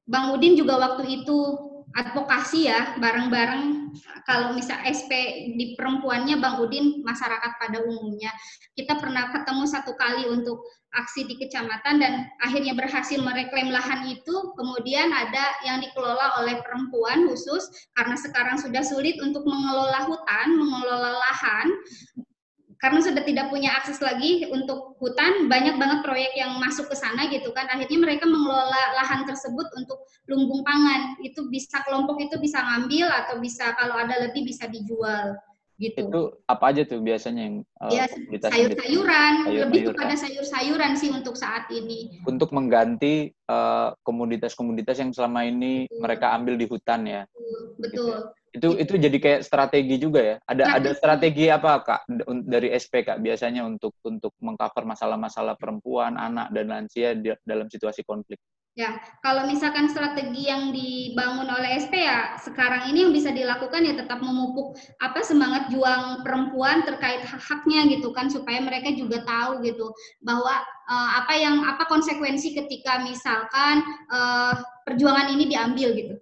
Bang 0.03 0.35
Udin 0.35 0.59
juga 0.59 0.75
waktu 0.75 1.23
itu 1.23 1.68
advokasi 1.97 2.69
ya 2.69 2.97
bareng-bareng. 3.01 3.93
Kalau 4.29 4.53
misal 4.53 4.77
SP 4.85 5.11
di 5.57 5.73
perempuannya 5.73 6.37
Bang 6.37 6.61
Udin 6.61 7.01
masyarakat 7.01 7.51
pada 7.57 7.81
umumnya 7.81 8.29
kita 8.77 8.95
pernah 8.95 9.27
ketemu 9.35 9.65
satu 9.67 9.91
kali 9.99 10.29
untuk 10.31 10.63
aksi 10.95 11.27
di 11.27 11.35
kecamatan 11.37 12.01
dan 12.01 12.13
akhirnya 12.41 12.73
berhasil 12.73 13.19
mereklaim 13.19 13.69
lahan 13.73 14.07
itu. 14.07 14.35
Kemudian 14.55 15.11
ada 15.11 15.45
yang 15.67 15.83
dikelola 15.83 16.39
oleh 16.41 16.61
perempuan 16.63 17.27
khusus 17.27 17.67
karena 17.97 18.15
sekarang 18.15 18.57
sudah 18.61 18.81
sulit 18.85 19.19
untuk 19.19 19.43
mengelola 19.43 20.07
hutan 20.07 20.47
mengelola 20.55 21.17
lahan 21.17 21.67
karena 22.79 23.03
sudah 23.03 23.23
tidak 23.27 23.51
punya 23.51 23.75
akses 23.75 23.99
lagi 23.99 24.47
untuk 24.47 24.95
hutan, 25.03 25.51
banyak 25.51 25.75
banget 25.75 25.99
proyek 25.99 26.31
yang 26.39 26.55
masuk 26.63 26.87
ke 26.87 26.95
sana 26.95 27.27
gitu 27.27 27.51
kan. 27.51 27.67
Akhirnya 27.67 27.99
mereka 27.99 28.23
mengelola 28.23 28.95
lahan 28.95 29.27
tersebut 29.27 29.67
untuk 29.75 30.07
lumbung 30.31 30.63
pangan. 30.63 31.19
Itu 31.19 31.51
bisa 31.51 31.83
kelompok 31.83 32.23
itu 32.23 32.39
bisa 32.39 32.63
ngambil 32.63 33.11
atau 33.11 33.43
bisa 33.43 33.75
kalau 33.75 33.99
ada 33.99 34.31
lebih 34.31 34.47
bisa 34.47 34.63
dijual 34.71 35.35
gitu. 35.79 36.11
Itu 36.11 36.21
apa 36.45 36.75
aja 36.75 36.83
tuh 36.83 36.99
biasanya 36.99 37.41
yang 37.47 37.57
uh, 37.79 37.89
ya, 37.89 38.05
sayur-sayuran, 38.35 39.33
sayur 39.47 39.59
lebih 39.71 39.81
kepada 39.95 40.15
sayur-sayuran 40.19 40.93
sih 40.99 41.09
untuk 41.09 41.39
saat 41.39 41.71
ini. 41.71 42.19
Untuk 42.27 42.51
mengganti 42.51 43.31
uh, 43.47 43.95
komoditas-komoditas 44.03 44.99
yang 44.99 45.15
selama 45.15 45.47
ini 45.47 45.87
Betul. 45.87 45.99
mereka 46.03 46.35
ambil 46.35 46.59
di 46.59 46.65
hutan 46.67 47.01
ya. 47.07 47.23
Betul. 47.79 47.87
Gitu 47.89 48.01
ya. 48.11 48.19
Itu 48.49 48.67
itu 48.81 48.93
jadi 48.97 49.17
kayak 49.21 49.41
strategi 49.45 49.95
juga 50.01 50.21
ya. 50.25 50.35
Ada 50.43 50.63
nah, 50.65 50.73
ada 50.81 50.89
strategi 50.97 51.45
apa 51.53 51.71
Kak 51.85 52.01
dari 52.49 52.73
SP 52.73 53.05
Kak 53.05 53.21
biasanya 53.21 53.61
untuk 53.61 53.93
untuk 54.01 54.33
mengcover 54.41 54.89
masalah-masalah 54.89 55.53
perempuan, 55.55 56.17
anak 56.17 56.49
dan 56.49 56.65
lansia 56.67 57.13
dalam 57.45 57.69
situasi 57.69 58.01
konflik? 58.01 58.41
Ya, 58.79 58.95
kalau 59.19 59.43
misalkan 59.43 59.91
strategi 59.91 60.47
yang 60.47 60.71
dibangun 60.71 61.51
oleh 61.51 61.83
SP 61.83 61.99
ya 61.99 62.39
sekarang 62.39 62.87
ini 62.87 63.03
yang 63.03 63.11
bisa 63.11 63.27
dilakukan 63.27 63.83
ya 63.83 63.91
tetap 63.91 64.23
memupuk 64.23 64.71
apa 65.03 65.19
semangat 65.19 65.67
juang 65.67 66.23
perempuan 66.23 66.87
terkait 66.87 67.19
hak-haknya 67.27 67.91
gitu 67.91 68.15
kan 68.15 68.31
supaya 68.31 68.63
mereka 68.63 68.95
juga 68.95 69.19
tahu 69.27 69.67
gitu 69.67 69.91
bahwa 70.23 70.63
uh, 70.87 71.09
apa 71.19 71.33
yang 71.35 71.59
apa 71.67 71.91
konsekuensi 71.91 72.55
ketika 72.55 73.03
misalkan 73.03 73.83
uh, 74.15 74.55
perjuangan 74.87 75.27
ini 75.35 75.51
diambil 75.51 75.91
gitu. 75.99 76.15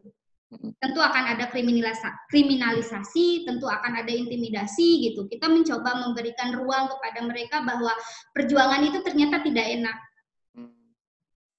Tentu 0.81 0.97
akan 0.97 1.37
ada 1.37 1.53
kriminalisasi, 1.53 3.45
tentu 3.45 3.69
akan 3.69 4.01
ada 4.01 4.09
intimidasi 4.09 5.13
gitu. 5.13 5.29
Kita 5.29 5.45
mencoba 5.45 6.09
memberikan 6.09 6.57
ruang 6.57 6.89
kepada 6.89 7.21
mereka 7.21 7.61
bahwa 7.61 7.93
perjuangan 8.33 8.81
itu 8.81 8.97
ternyata 9.05 9.45
tidak 9.45 9.67
enak 9.77 10.06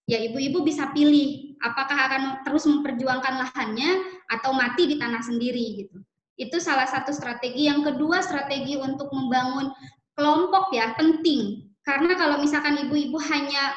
ya 0.09 0.19
ibu-ibu 0.25 0.65
bisa 0.65 0.89
pilih 0.97 1.55
apakah 1.61 1.95
akan 2.09 2.23
terus 2.49 2.65
memperjuangkan 2.65 3.45
lahannya 3.45 3.91
atau 4.33 4.57
mati 4.57 4.89
di 4.89 4.97
tanah 4.97 5.21
sendiri 5.21 5.85
gitu. 5.85 6.01
Itu 6.41 6.57
salah 6.63 6.89
satu 6.89 7.13
strategi. 7.13 7.69
Yang 7.69 7.93
kedua 7.93 8.25
strategi 8.25 8.81
untuk 8.81 9.13
membangun 9.13 9.69
kelompok 10.17 10.73
ya 10.73 10.97
penting. 10.97 11.69
Karena 11.85 12.17
kalau 12.17 12.41
misalkan 12.41 12.89
ibu-ibu 12.89 13.21
hanya 13.29 13.77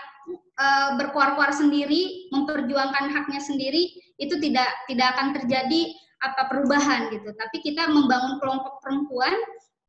uh, 0.55 0.95
berkuar-kuar 0.95 1.51
sendiri, 1.51 2.31
memperjuangkan 2.31 3.11
haknya 3.11 3.41
sendiri, 3.43 3.91
itu 4.21 4.37
tidak 4.39 4.71
tidak 4.87 5.17
akan 5.17 5.35
terjadi 5.35 5.81
apa 6.21 6.47
perubahan 6.47 7.09
gitu. 7.11 7.33
Tapi 7.33 7.57
kita 7.65 7.89
membangun 7.89 8.37
kelompok 8.37 8.77
perempuan 8.85 9.33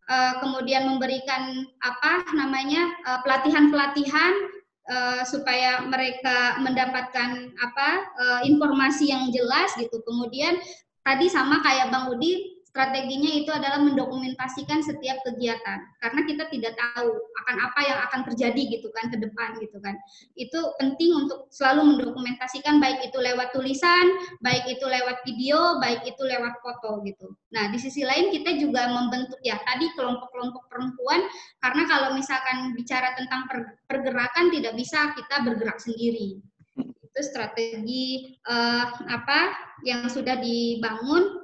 uh, 0.09 0.40
kemudian 0.40 0.88
memberikan 0.88 1.68
apa 1.84 2.24
namanya 2.32 2.88
pelatihan-pelatihan 3.20 4.61
uh, 4.89 5.22
supaya 5.26 5.85
mereka 5.87 6.59
mendapatkan 6.62 7.53
apa 7.59 7.89
uh, 8.18 8.41
informasi 8.47 9.12
yang 9.12 9.30
jelas 9.30 9.74
gitu. 9.78 10.01
Kemudian 10.03 10.59
tadi 11.03 11.26
sama 11.30 11.61
kayak 11.62 11.91
Bang 11.91 12.11
Udi 12.11 12.51
strateginya 12.72 13.28
itu 13.36 13.52
adalah 13.52 13.84
mendokumentasikan 13.84 14.80
setiap 14.80 15.20
kegiatan 15.28 15.84
karena 16.00 16.20
kita 16.24 16.48
tidak 16.48 16.72
tahu 16.80 17.20
akan 17.44 17.56
apa 17.68 17.80
yang 17.84 17.98
akan 18.08 18.20
terjadi 18.32 18.80
gitu 18.80 18.88
kan 18.96 19.12
ke 19.12 19.20
depan 19.20 19.60
gitu 19.60 19.76
kan. 19.84 19.92
Itu 20.40 20.72
penting 20.80 21.12
untuk 21.12 21.52
selalu 21.52 21.94
mendokumentasikan 21.94 22.80
baik 22.80 23.12
itu 23.12 23.20
lewat 23.20 23.52
tulisan 23.52 24.16
baik 24.40 24.64
itu 24.72 24.88
lewat 24.88 25.20
video 25.28 25.76
baik 25.84 26.00
itu 26.08 26.22
lewat 26.24 26.64
foto 26.64 27.04
gitu. 27.04 27.36
Nah 27.52 27.68
di 27.68 27.76
sisi 27.76 28.08
lain 28.08 28.32
kita 28.32 28.56
juga 28.56 28.88
membentuk 28.88 29.36
ya 29.44 29.60
tadi 29.68 29.92
kelompok-kelompok 29.92 30.72
perempuan 30.72 31.28
karena 31.60 31.84
kalau 31.84 32.16
misalkan 32.16 32.72
bicara 32.72 33.12
tentang 33.20 33.52
pergerakan 33.84 34.48
tidak 34.48 34.72
bisa 34.80 35.12
kita 35.12 35.44
bergerak 35.44 35.76
sendiri. 35.76 36.40
Itu 36.80 37.20
strategi 37.20 38.32
uh, 38.48 38.88
apa 39.12 39.52
yang 39.84 40.08
sudah 40.08 40.40
dibangun 40.40 41.41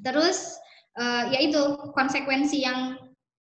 Terus 0.00 0.56
uh, 0.96 1.28
yaitu 1.28 1.60
konsekuensi 1.92 2.64
yang 2.64 2.96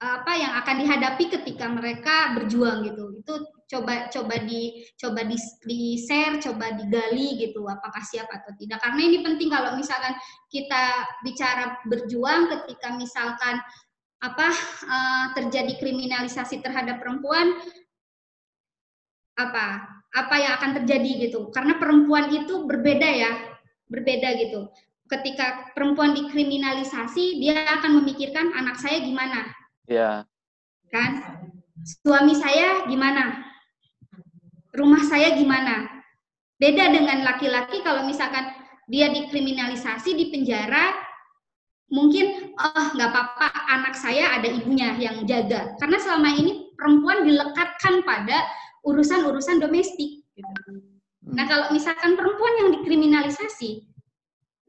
apa 0.02 0.34
yang 0.34 0.58
akan 0.58 0.82
dihadapi 0.82 1.30
ketika 1.30 1.70
mereka 1.70 2.34
berjuang 2.34 2.90
gitu. 2.90 3.22
Itu 3.22 3.34
coba 3.70 4.10
coba 4.10 4.36
di 4.42 4.82
coba 4.98 5.22
di, 5.22 5.38
di 5.70 6.02
share, 6.02 6.42
coba 6.42 6.74
digali 6.74 7.38
gitu 7.38 7.62
apakah 7.70 8.02
siap 8.02 8.26
atau 8.34 8.50
tidak. 8.58 8.82
Karena 8.82 9.02
ini 9.06 9.22
penting 9.22 9.54
kalau 9.54 9.78
misalkan 9.78 10.18
kita 10.50 11.06
bicara 11.22 11.78
berjuang 11.86 12.50
ketika 12.50 12.98
misalkan 12.98 13.62
apa 14.22 14.48
uh, 14.86 15.26
terjadi 15.38 15.82
kriminalisasi 15.82 16.62
terhadap 16.62 17.02
perempuan 17.02 17.58
apa 19.34 19.82
apa 20.14 20.36
yang 20.38 20.54
akan 20.62 20.72
terjadi 20.82 21.30
gitu 21.30 21.50
karena 21.50 21.82
perempuan 21.82 22.30
itu 22.30 22.70
berbeda 22.70 23.10
ya 23.10 23.32
berbeda 23.90 24.30
gitu 24.38 24.70
ketika 25.12 25.76
perempuan 25.76 26.16
dikriminalisasi 26.16 27.44
dia 27.44 27.68
akan 27.80 28.02
memikirkan 28.02 28.56
anak 28.56 28.80
saya 28.80 29.04
gimana. 29.04 29.52
Ya. 29.86 30.24
Kan? 30.88 31.20
Suami 31.84 32.32
saya 32.38 32.88
gimana? 32.88 33.44
Rumah 34.72 35.04
saya 35.04 35.36
gimana? 35.36 35.90
Beda 36.56 36.88
dengan 36.94 37.28
laki-laki 37.28 37.84
kalau 37.84 38.08
misalkan 38.08 38.56
dia 38.88 39.12
dikriminalisasi 39.12 40.16
di 40.16 40.32
penjara 40.32 40.96
mungkin 41.92 42.56
oh 42.56 42.88
nggak 42.96 43.10
apa-apa 43.12 43.48
anak 43.68 44.00
saya 44.00 44.40
ada 44.40 44.48
ibunya 44.48 44.96
yang 44.96 45.28
jaga. 45.28 45.76
Karena 45.76 46.00
selama 46.00 46.32
ini 46.40 46.72
perempuan 46.80 47.28
dilekatkan 47.28 48.08
pada 48.08 48.48
urusan-urusan 48.88 49.62
domestik 49.62 50.26
gitu. 50.34 50.62
nah 51.22 51.46
kalau 51.46 51.70
misalkan 51.70 52.18
perempuan 52.18 52.54
yang 52.66 52.70
dikriminalisasi 52.82 53.91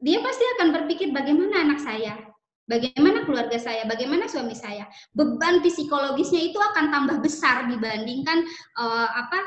dia 0.03 0.19
pasti 0.19 0.43
akan 0.59 0.67
berpikir 0.75 1.15
bagaimana 1.15 1.63
anak 1.63 1.79
saya, 1.79 2.19
bagaimana 2.67 3.23
keluarga 3.23 3.55
saya, 3.55 3.87
bagaimana 3.87 4.27
suami 4.27 4.51
saya. 4.51 4.83
Beban 5.15 5.63
psikologisnya 5.63 6.43
itu 6.43 6.59
akan 6.59 6.91
tambah 6.91 7.17
besar 7.23 7.71
dibandingkan 7.71 8.43
uh, 8.75 9.09
apa 9.15 9.39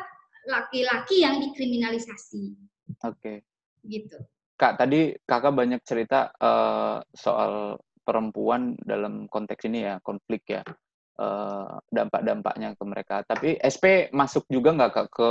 laki-laki 0.48 1.20
yang 1.20 1.44
dikriminalisasi. 1.44 2.56
Oke. 3.04 3.20
Okay. 3.20 3.36
Gitu. 3.84 4.16
Kak, 4.56 4.80
tadi 4.80 5.12
kakak 5.28 5.52
banyak 5.52 5.84
cerita 5.84 6.32
uh, 6.40 7.04
soal 7.12 7.76
perempuan 8.00 8.72
dalam 8.80 9.28
konteks 9.28 9.68
ini 9.68 9.84
ya, 9.84 10.00
konflik 10.00 10.48
ya, 10.48 10.64
uh, 11.20 11.76
dampak-dampaknya 11.92 12.72
ke 12.72 12.84
mereka. 12.88 13.20
Tapi 13.28 13.60
SP 13.60 14.08
masuk 14.16 14.48
juga 14.48 14.72
nggak 14.72 14.92
kak 14.96 15.08
ke 15.12 15.30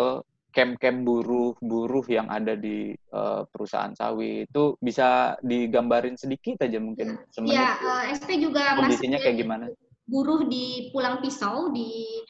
camp-camp 0.55 1.03
buruh-buruh 1.03 2.07
yang 2.07 2.31
ada 2.31 2.55
di 2.55 2.95
uh, 3.11 3.43
perusahaan 3.51 3.91
sawit 3.91 4.47
itu 4.47 4.79
bisa 4.79 5.35
digambarin 5.43 6.15
sedikit 6.15 6.63
aja 6.63 6.79
mungkin 6.79 7.19
semenit. 7.27 7.59
Ya, 7.59 7.75
uh, 7.83 8.03
SP 8.07 8.39
juga 8.39 8.79
kondisinya 8.79 9.19
kayak 9.19 9.37
gimana? 9.43 9.65
Buruh 10.07 10.47
di 10.47 10.95
Pulang 10.95 11.19
Pisau 11.19 11.75
di 11.75 12.23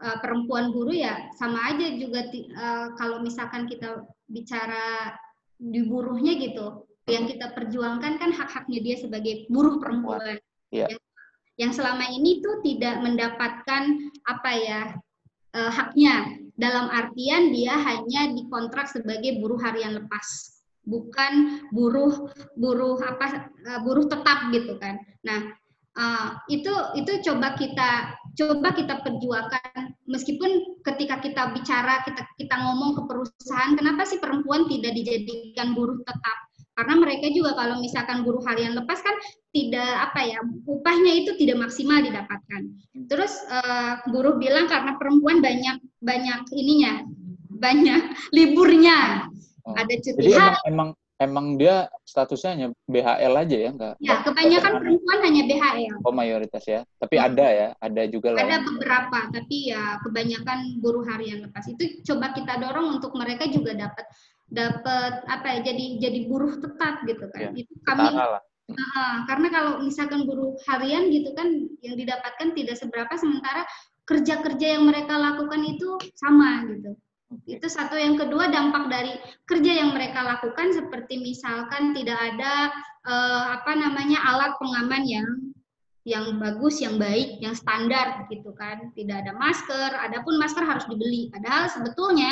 uh, 0.00 0.16
perempuan 0.24 0.72
buruh 0.72 0.96
ya 0.96 1.28
sama 1.36 1.76
aja 1.76 1.92
juga 2.00 2.24
uh, 2.32 2.96
kalau 2.96 3.20
misalkan 3.20 3.68
kita 3.68 4.08
bicara 4.24 5.12
di 5.60 5.84
buruhnya 5.84 6.40
gitu, 6.40 6.88
yang 7.04 7.28
kita 7.28 7.52
perjuangkan 7.52 8.16
kan 8.16 8.30
hak-haknya 8.32 8.80
dia 8.80 8.96
sebagai 8.96 9.44
buruh 9.52 9.76
perempuan. 9.76 10.40
Ya. 10.72 10.88
Yang, 10.88 11.02
yang 11.56 11.72
selama 11.76 12.08
ini 12.08 12.40
tuh 12.40 12.60
tidak 12.64 13.04
mendapatkan 13.04 13.84
apa 14.24 14.50
ya 14.56 14.80
uh, 15.56 15.72
haknya 15.72 16.45
dalam 16.56 16.88
artian 16.88 17.52
dia 17.52 17.76
hanya 17.76 18.32
dikontrak 18.32 18.88
sebagai 18.88 19.38
buruh 19.38 19.60
harian 19.60 19.96
lepas 20.00 20.56
bukan 20.86 21.66
buruh 21.74 22.30
buruh 22.54 22.96
apa 23.02 23.50
uh, 23.66 23.80
buruh 23.82 24.06
tetap 24.06 24.48
gitu 24.54 24.78
kan. 24.78 25.02
Nah 25.26 25.50
uh, 25.98 26.38
itu 26.46 26.70
itu 26.94 27.12
coba 27.26 27.58
kita 27.58 28.16
coba 28.38 28.72
kita 28.72 29.02
perjuangkan. 29.02 29.92
Meskipun 30.06 30.80
ketika 30.86 31.18
kita 31.18 31.42
bicara 31.52 32.06
kita 32.06 32.22
kita 32.38 32.54
ngomong 32.54 32.94
ke 32.94 33.02
perusahaan 33.10 33.74
kenapa 33.74 34.06
sih 34.06 34.22
perempuan 34.22 34.70
tidak 34.70 34.94
dijadikan 34.94 35.74
buruh 35.74 35.98
tetap 36.06 36.38
karena 36.76 36.94
mereka 37.00 37.26
juga 37.32 37.56
kalau 37.56 37.80
misalkan 37.80 38.20
buruh 38.20 38.44
harian 38.44 38.76
lepas 38.76 39.00
kan 39.00 39.16
tidak 39.48 40.12
apa 40.12 40.20
ya 40.28 40.38
upahnya 40.68 41.24
itu 41.24 41.32
tidak 41.40 41.64
maksimal 41.64 42.04
didapatkan. 42.04 42.62
Terus 43.08 43.32
uh, 43.48 44.04
buruh 44.12 44.36
bilang 44.36 44.68
karena 44.68 45.00
perempuan 45.00 45.40
banyak 45.40 45.80
banyak 46.04 46.40
ininya 46.52 47.00
banyak 47.56 48.12
liburnya 48.36 49.24
oh. 49.64 49.72
ada 49.72 49.94
cuti 49.96 50.20
Jadi 50.20 50.32
emang, 50.36 50.56
emang 50.68 50.88
emang 51.16 51.46
dia 51.56 51.88
statusnya 52.04 52.50
hanya 52.52 52.68
BHL 52.84 53.34
aja 53.40 53.56
ya 53.56 53.70
enggak? 53.72 53.94
Ya 54.04 54.14
kebanyakan 54.20 54.72
perempuan 54.84 55.18
hanya 55.24 55.42
BHL. 55.48 55.96
Oh 56.04 56.12
mayoritas 56.12 56.64
ya, 56.68 56.84
tapi 57.00 57.16
hmm. 57.16 57.26
ada 57.32 57.46
ya, 57.48 57.68
ada 57.80 58.02
juga 58.04 58.36
lah. 58.36 58.44
Ada 58.44 58.56
beberapa, 58.68 59.18
tapi 59.32 59.72
ya 59.72 59.96
kebanyakan 60.04 60.58
buruh 60.84 61.04
harian 61.08 61.48
lepas 61.48 61.64
itu 61.72 62.04
coba 62.04 62.36
kita 62.36 62.60
dorong 62.60 63.00
untuk 63.00 63.16
mereka 63.16 63.48
juga 63.48 63.72
dapat 63.72 64.04
dapat 64.46 65.26
apa 65.26 65.58
ya 65.58 65.72
jadi 65.72 65.84
jadi 65.98 66.20
buruh 66.30 66.58
tetap 66.62 67.02
gitu 67.06 67.26
kan. 67.34 67.50
Ya, 67.54 67.66
itu 67.66 67.72
kami 67.82 68.14
uh, 68.14 69.16
karena 69.26 69.48
kalau 69.50 69.72
misalkan 69.82 70.26
buruh 70.26 70.54
harian 70.70 71.10
gitu 71.10 71.34
kan 71.34 71.48
yang 71.82 71.94
didapatkan 71.98 72.54
tidak 72.54 72.76
seberapa 72.78 73.14
sementara 73.18 73.66
kerja-kerja 74.06 74.78
yang 74.78 74.86
mereka 74.86 75.18
lakukan 75.18 75.62
itu 75.66 75.98
sama 76.14 76.62
gitu. 76.70 76.94
Itu 77.42 77.66
satu 77.66 77.98
yang 77.98 78.14
kedua 78.14 78.54
dampak 78.54 78.86
dari 78.86 79.18
kerja 79.50 79.82
yang 79.82 79.90
mereka 79.90 80.22
lakukan 80.22 80.70
seperti 80.70 81.18
misalkan 81.18 81.90
tidak 81.90 82.14
ada 82.14 82.70
uh, 83.02 83.58
apa 83.58 83.74
namanya 83.74 84.22
alat 84.30 84.54
pengaman 84.62 85.02
yang 85.02 85.28
yang 86.06 86.38
bagus, 86.38 86.78
yang 86.78 87.02
baik, 87.02 87.42
yang 87.42 87.58
standar 87.58 88.30
gitu 88.30 88.54
kan. 88.54 88.94
Tidak 88.94 89.26
ada 89.26 89.34
masker, 89.34 89.90
adapun 90.06 90.38
masker 90.38 90.62
harus 90.62 90.86
dibeli. 90.86 91.26
Padahal 91.34 91.66
sebetulnya 91.66 92.30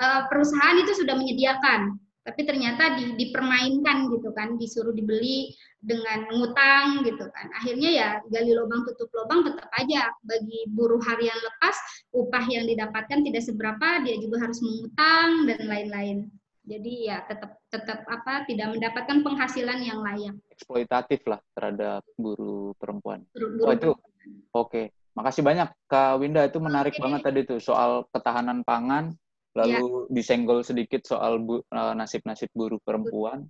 uh, 0.00 0.26
perusahaan 0.30 0.76
itu 0.80 0.92
sudah 0.96 1.14
menyediakan, 1.14 1.98
tapi 2.24 2.40
ternyata 2.48 2.96
di, 2.96 3.20
dipermainkan 3.20 4.08
gitu 4.08 4.32
kan, 4.32 4.56
disuruh 4.56 4.96
dibeli 4.96 5.52
dengan 5.84 6.24
ngutang 6.32 7.04
gitu 7.04 7.28
kan. 7.28 7.46
Akhirnya 7.60 7.90
ya 7.92 8.08
gali 8.32 8.56
lubang 8.56 8.88
tutup 8.88 9.12
lubang 9.12 9.44
tetap 9.44 9.68
aja 9.76 10.08
bagi 10.24 10.64
buruh 10.72 11.00
harian 11.04 11.36
lepas 11.36 11.76
upah 12.16 12.44
yang 12.48 12.64
didapatkan 12.64 13.20
tidak 13.20 13.44
seberapa, 13.44 14.00
dia 14.02 14.16
juga 14.16 14.48
harus 14.48 14.58
mengutang 14.64 15.44
dan 15.44 15.60
lain-lain. 15.68 16.18
Jadi 16.64 17.12
ya 17.12 17.20
tetap 17.28 17.60
tetap 17.68 18.08
apa 18.08 18.48
tidak 18.48 18.72
mendapatkan 18.72 19.20
penghasilan 19.20 19.84
yang 19.84 20.00
layak. 20.00 20.32
Eksploitatif 20.48 21.20
lah 21.28 21.36
terhadap 21.52 22.00
buruh 22.16 22.72
perempuan. 22.80 23.20
Buruh, 23.36 23.68
oh 23.68 23.72
itu 23.76 23.90
oke. 23.92 24.72
Okay. 24.72 24.86
Makasih 25.14 25.46
banyak 25.46 25.68
Kak 25.86 26.18
Winda 26.18 26.42
itu 26.42 26.58
menarik 26.58 26.96
okay. 26.96 27.02
banget 27.04 27.20
tadi 27.22 27.40
tuh 27.46 27.60
soal 27.62 28.02
ketahanan 28.10 28.66
pangan 28.66 29.14
lalu 29.54 30.10
ya. 30.10 30.10
disenggol 30.10 30.60
sedikit 30.66 31.06
soal 31.06 31.38
bu, 31.38 31.62
uh, 31.62 31.94
nasib-nasib 31.94 32.50
buruh 32.50 32.82
perempuan. 32.82 33.46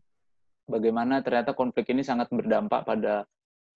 Bagaimana 0.64 1.20
ternyata 1.20 1.52
konflik 1.52 1.92
ini 1.92 2.00
sangat 2.00 2.32
berdampak 2.32 2.88
pada 2.88 3.24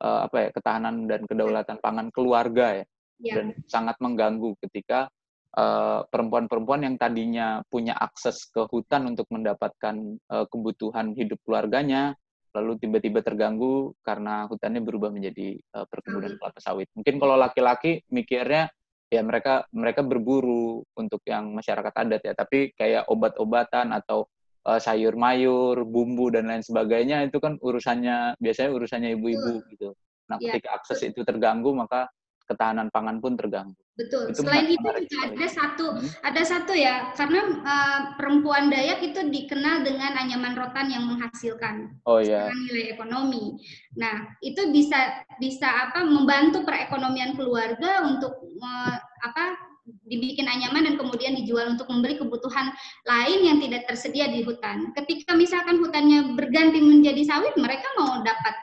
uh, 0.00 0.20
apa 0.24 0.36
ya 0.40 0.48
ketahanan 0.52 1.04
dan 1.08 1.24
kedaulatan 1.28 1.76
pangan 1.80 2.08
keluarga 2.08 2.80
ya, 2.80 2.84
ya. 3.20 3.34
dan 3.40 3.46
sangat 3.68 4.00
mengganggu 4.00 4.56
ketika 4.64 5.12
eh, 5.52 6.00
perempuan-perempuan 6.06 6.86
yang 6.86 6.96
tadinya 7.00 7.60
punya 7.66 7.96
akses 7.96 8.46
ke 8.52 8.64
hutan 8.68 9.10
untuk 9.10 9.26
mendapatkan 9.32 10.16
uh, 10.30 10.44
kebutuhan 10.48 11.12
hidup 11.12 11.40
keluarganya, 11.44 12.14
lalu 12.56 12.78
tiba-tiba 12.80 13.20
terganggu 13.20 13.92
karena 14.04 14.48
hutannya 14.48 14.80
berubah 14.84 15.12
menjadi 15.12 15.60
uh, 15.76 15.84
perkebunan 15.88 16.36
kelapa 16.40 16.60
sawit. 16.62 16.88
Mungkin 16.96 17.16
kalau 17.20 17.36
laki-laki 17.36 18.04
mikirnya 18.12 18.72
ya 19.08 19.24
mereka 19.24 19.64
mereka 19.72 20.04
berburu 20.04 20.84
untuk 20.96 21.24
yang 21.24 21.52
masyarakat 21.56 21.92
adat 21.92 22.22
ya, 22.24 22.32
tapi 22.36 22.72
kayak 22.76 23.08
obat-obatan 23.08 23.92
atau 23.96 24.28
uh, 24.68 24.80
sayur 24.80 25.16
mayur, 25.16 25.84
bumbu 25.88 26.28
dan 26.28 26.48
lain 26.48 26.60
sebagainya 26.60 27.24
itu 27.24 27.40
kan 27.40 27.56
urusannya 27.60 28.36
biasanya 28.36 28.70
urusannya 28.76 29.10
ibu-ibu 29.16 29.64
gitu. 29.72 29.96
Nah, 30.28 30.36
ya. 30.36 30.52
ketika 30.52 30.76
akses 30.76 31.00
itu 31.08 31.24
terganggu 31.24 31.72
maka 31.72 32.12
ketahanan 32.48 32.88
pangan 32.88 33.20
pun 33.20 33.36
terganggu. 33.36 33.76
Betul. 33.98 34.32
Itu 34.32 34.40
Selain 34.42 34.64
itu 34.64 34.80
juga 34.80 35.20
ada 35.28 35.46
satu 35.50 35.86
hmm. 36.00 36.08
ada 36.24 36.42
satu 36.46 36.72
ya 36.72 37.12
karena 37.12 37.40
uh, 37.60 38.00
perempuan 38.16 38.72
Dayak 38.72 39.04
itu 39.04 39.20
dikenal 39.28 39.84
dengan 39.84 40.16
anyaman 40.16 40.56
rotan 40.56 40.88
yang 40.88 41.04
menghasilkan 41.04 42.00
oh, 42.08 42.24
yeah. 42.24 42.48
nilai 42.48 42.96
ekonomi. 42.96 43.60
Nah 44.00 44.32
itu 44.40 44.72
bisa 44.72 45.26
bisa 45.36 45.68
apa 45.68 46.06
membantu 46.08 46.64
perekonomian 46.64 47.36
keluarga 47.36 48.08
untuk 48.08 48.38
uh, 48.64 48.96
apa 49.20 49.68
dibikin 50.08 50.48
anyaman 50.48 50.84
dan 50.84 50.94
kemudian 51.00 51.36
dijual 51.36 51.72
untuk 51.72 51.88
membeli 51.88 52.20
kebutuhan 52.20 52.72
lain 53.08 53.40
yang 53.44 53.58
tidak 53.60 53.88
tersedia 53.88 54.28
di 54.28 54.44
hutan. 54.44 54.92
Ketika 54.92 55.32
misalkan 55.36 55.80
hutannya 55.80 56.36
berganti 56.36 56.80
menjadi 56.80 57.24
sawit, 57.24 57.56
mereka 57.56 57.88
mau 57.96 58.20
dapat 58.20 58.54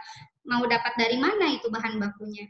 mau 0.45 0.63
dapat 0.69 0.93
dari 0.95 1.17
mana 1.17 1.49
itu 1.49 1.67
bahan 1.67 1.97
bakunya? 1.97 2.45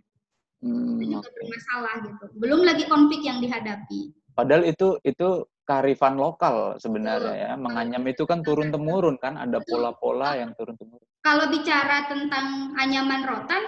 Hmm, 0.63 1.01
itu 1.01 1.19
juga 1.19 1.29
bermasalah 1.31 1.95
gitu. 2.07 2.25
Belum 2.39 2.61
lagi 2.63 2.83
konflik 2.87 3.21
yang 3.25 3.43
dihadapi. 3.43 4.15
Padahal 4.35 4.63
itu 4.67 4.99
itu 5.03 5.47
kearifan 5.65 6.15
lokal 6.15 6.77
sebenarnya 6.77 7.33
Betul. 7.33 7.43
ya. 7.43 7.51
Menganyam 7.57 8.03
itu 8.05 8.23
kan 8.27 8.39
turun 8.45 8.69
temurun 8.69 9.15
kan, 9.17 9.35
ada 9.35 9.59
pola-pola 9.65 10.37
yang 10.37 10.53
turun 10.55 10.77
temurun. 10.77 11.07
Kalau 11.25 11.49
bicara 11.49 12.05
tentang 12.05 12.77
anyaman 12.77 13.25
rotan, 13.25 13.63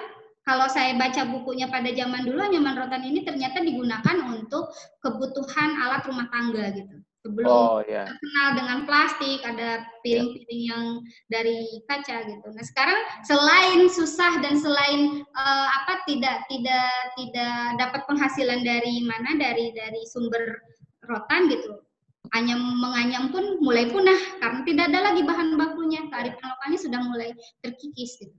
kalau 0.48 0.70
saya 0.72 0.96
baca 0.96 1.28
bukunya 1.28 1.68
pada 1.68 1.92
zaman 1.92 2.24
dulu 2.24 2.40
anyaman 2.40 2.78
rotan 2.78 3.04
ini 3.04 3.26
ternyata 3.28 3.60
digunakan 3.60 4.16
untuk 4.32 4.72
kebutuhan 5.04 5.76
alat 5.76 6.08
rumah 6.08 6.32
tangga 6.32 6.72
gitu 6.72 7.04
sebelum 7.28 7.51
oh, 7.51 7.80
yeah. 7.84 8.07
terkenal 8.07 8.47
dengan 8.55 8.80
plastik 8.88 9.43
ada 9.43 9.84
piring-piring 10.07 10.63
yang 10.63 10.86
dari 11.28 11.84
kaca 11.91 12.23
gitu 12.23 12.47
nah 12.55 12.63
sekarang 12.63 12.99
selain 13.28 13.91
susah 13.91 14.39
dan 14.39 14.55
selain 14.55 15.28
uh, 15.36 15.67
apa 15.84 16.07
tidak 16.07 16.47
tidak 16.47 16.89
tidak 17.19 17.59
dapat 17.75 18.01
penghasilan 18.07 18.63
dari 18.63 19.03
mana 19.03 19.36
dari 19.36 19.75
dari 19.75 20.07
sumber 20.07 20.55
rotan 21.03 21.51
gitu 21.51 21.84
anyam 22.32 22.59
menganyam 22.80 23.28
pun 23.32 23.59
mulai 23.59 23.91
punah 23.91 24.19
karena 24.39 24.59
tidak 24.63 24.84
ada 24.91 24.99
lagi 25.11 25.21
bahan 25.28 25.59
bakunya 25.59 26.07
kearifan 26.07 26.47
lokalnya 26.47 26.80
sudah 26.80 27.01
mulai 27.03 27.30
terkikis 27.59 28.19
gitu 28.23 28.36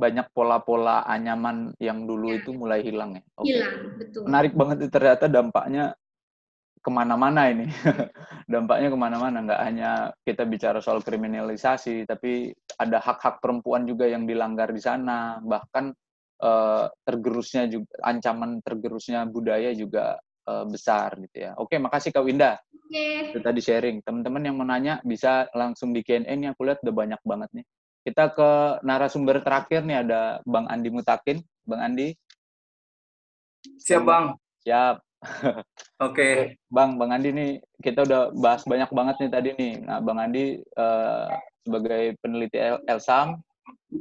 banyak 0.00 0.26
pola-pola 0.32 1.04
anyaman 1.04 1.76
yang 1.76 2.08
dulu 2.08 2.32
ya. 2.32 2.40
itu 2.40 2.56
mulai 2.56 2.80
hilang 2.80 3.20
ya. 3.20 3.22
Okay. 3.36 3.52
Hilang, 3.52 3.76
betul. 4.00 4.22
Menarik 4.24 4.52
banget 4.56 4.76
ternyata 4.88 5.28
dampaknya 5.28 5.92
ke 6.80 6.90
mana-mana 6.90 7.52
ini. 7.52 7.68
dampaknya 8.52 8.88
ke 8.90 8.98
mana-mana, 8.98 9.36
nggak 9.46 9.62
hanya 9.62 9.90
kita 10.24 10.48
bicara 10.48 10.80
soal 10.82 11.04
kriminalisasi, 11.04 12.08
tapi 12.08 12.50
ada 12.80 12.98
hak-hak 12.98 13.38
perempuan 13.38 13.86
juga 13.86 14.08
yang 14.08 14.24
dilanggar 14.24 14.72
di 14.72 14.82
sana. 14.82 15.38
Bahkan 15.44 15.84
uh, 16.42 16.84
tergerusnya 17.04 17.68
juga, 17.68 17.92
ancaman 18.02 18.64
tergerusnya 18.64 19.28
budaya 19.28 19.70
juga 19.76 20.18
uh, 20.48 20.64
besar 20.66 21.20
gitu 21.20 21.36
ya. 21.46 21.52
Oke, 21.60 21.76
makasih 21.76 22.10
Kak 22.10 22.24
Winda. 22.24 22.56
Oke. 22.72 23.36
Okay. 23.36 23.40
Tadi 23.44 23.60
sharing. 23.60 23.96
Teman-teman 24.02 24.42
yang 24.42 24.56
mau 24.56 24.66
nanya 24.66 24.98
bisa 25.04 25.46
langsung 25.54 25.92
di 25.92 26.00
Q&A 26.02 26.24
nih, 26.26 26.50
aku 26.50 26.66
lihat 26.66 26.82
udah 26.82 26.94
banyak 26.96 27.20
banget 27.22 27.50
nih. 27.60 27.66
Kita 28.00 28.32
ke 28.32 28.50
narasumber 28.80 29.44
terakhir 29.44 29.84
nih 29.84 30.00
ada 30.08 30.40
Bang 30.48 30.66
Andi 30.66 30.88
Mutakin. 30.88 31.38
Bang 31.68 31.84
Andi. 31.84 32.16
Siap 33.84 34.02
Bang. 34.02 34.40
Siap. 34.64 35.09
Oke. 35.20 35.76
Okay. 36.00 36.34
Bang, 36.72 36.96
Bang 36.96 37.12
Andi 37.12 37.30
nih 37.30 37.50
kita 37.84 38.08
udah 38.08 38.32
bahas 38.32 38.64
banyak 38.64 38.88
banget 38.88 39.16
nih 39.20 39.30
tadi 39.30 39.50
nih. 39.56 39.72
Nah, 39.84 39.98
Bang 40.00 40.16
Andi 40.16 40.56
uh, 40.80 41.28
sebagai 41.60 42.16
peneliti 42.24 42.56
Elsam, 42.88 43.36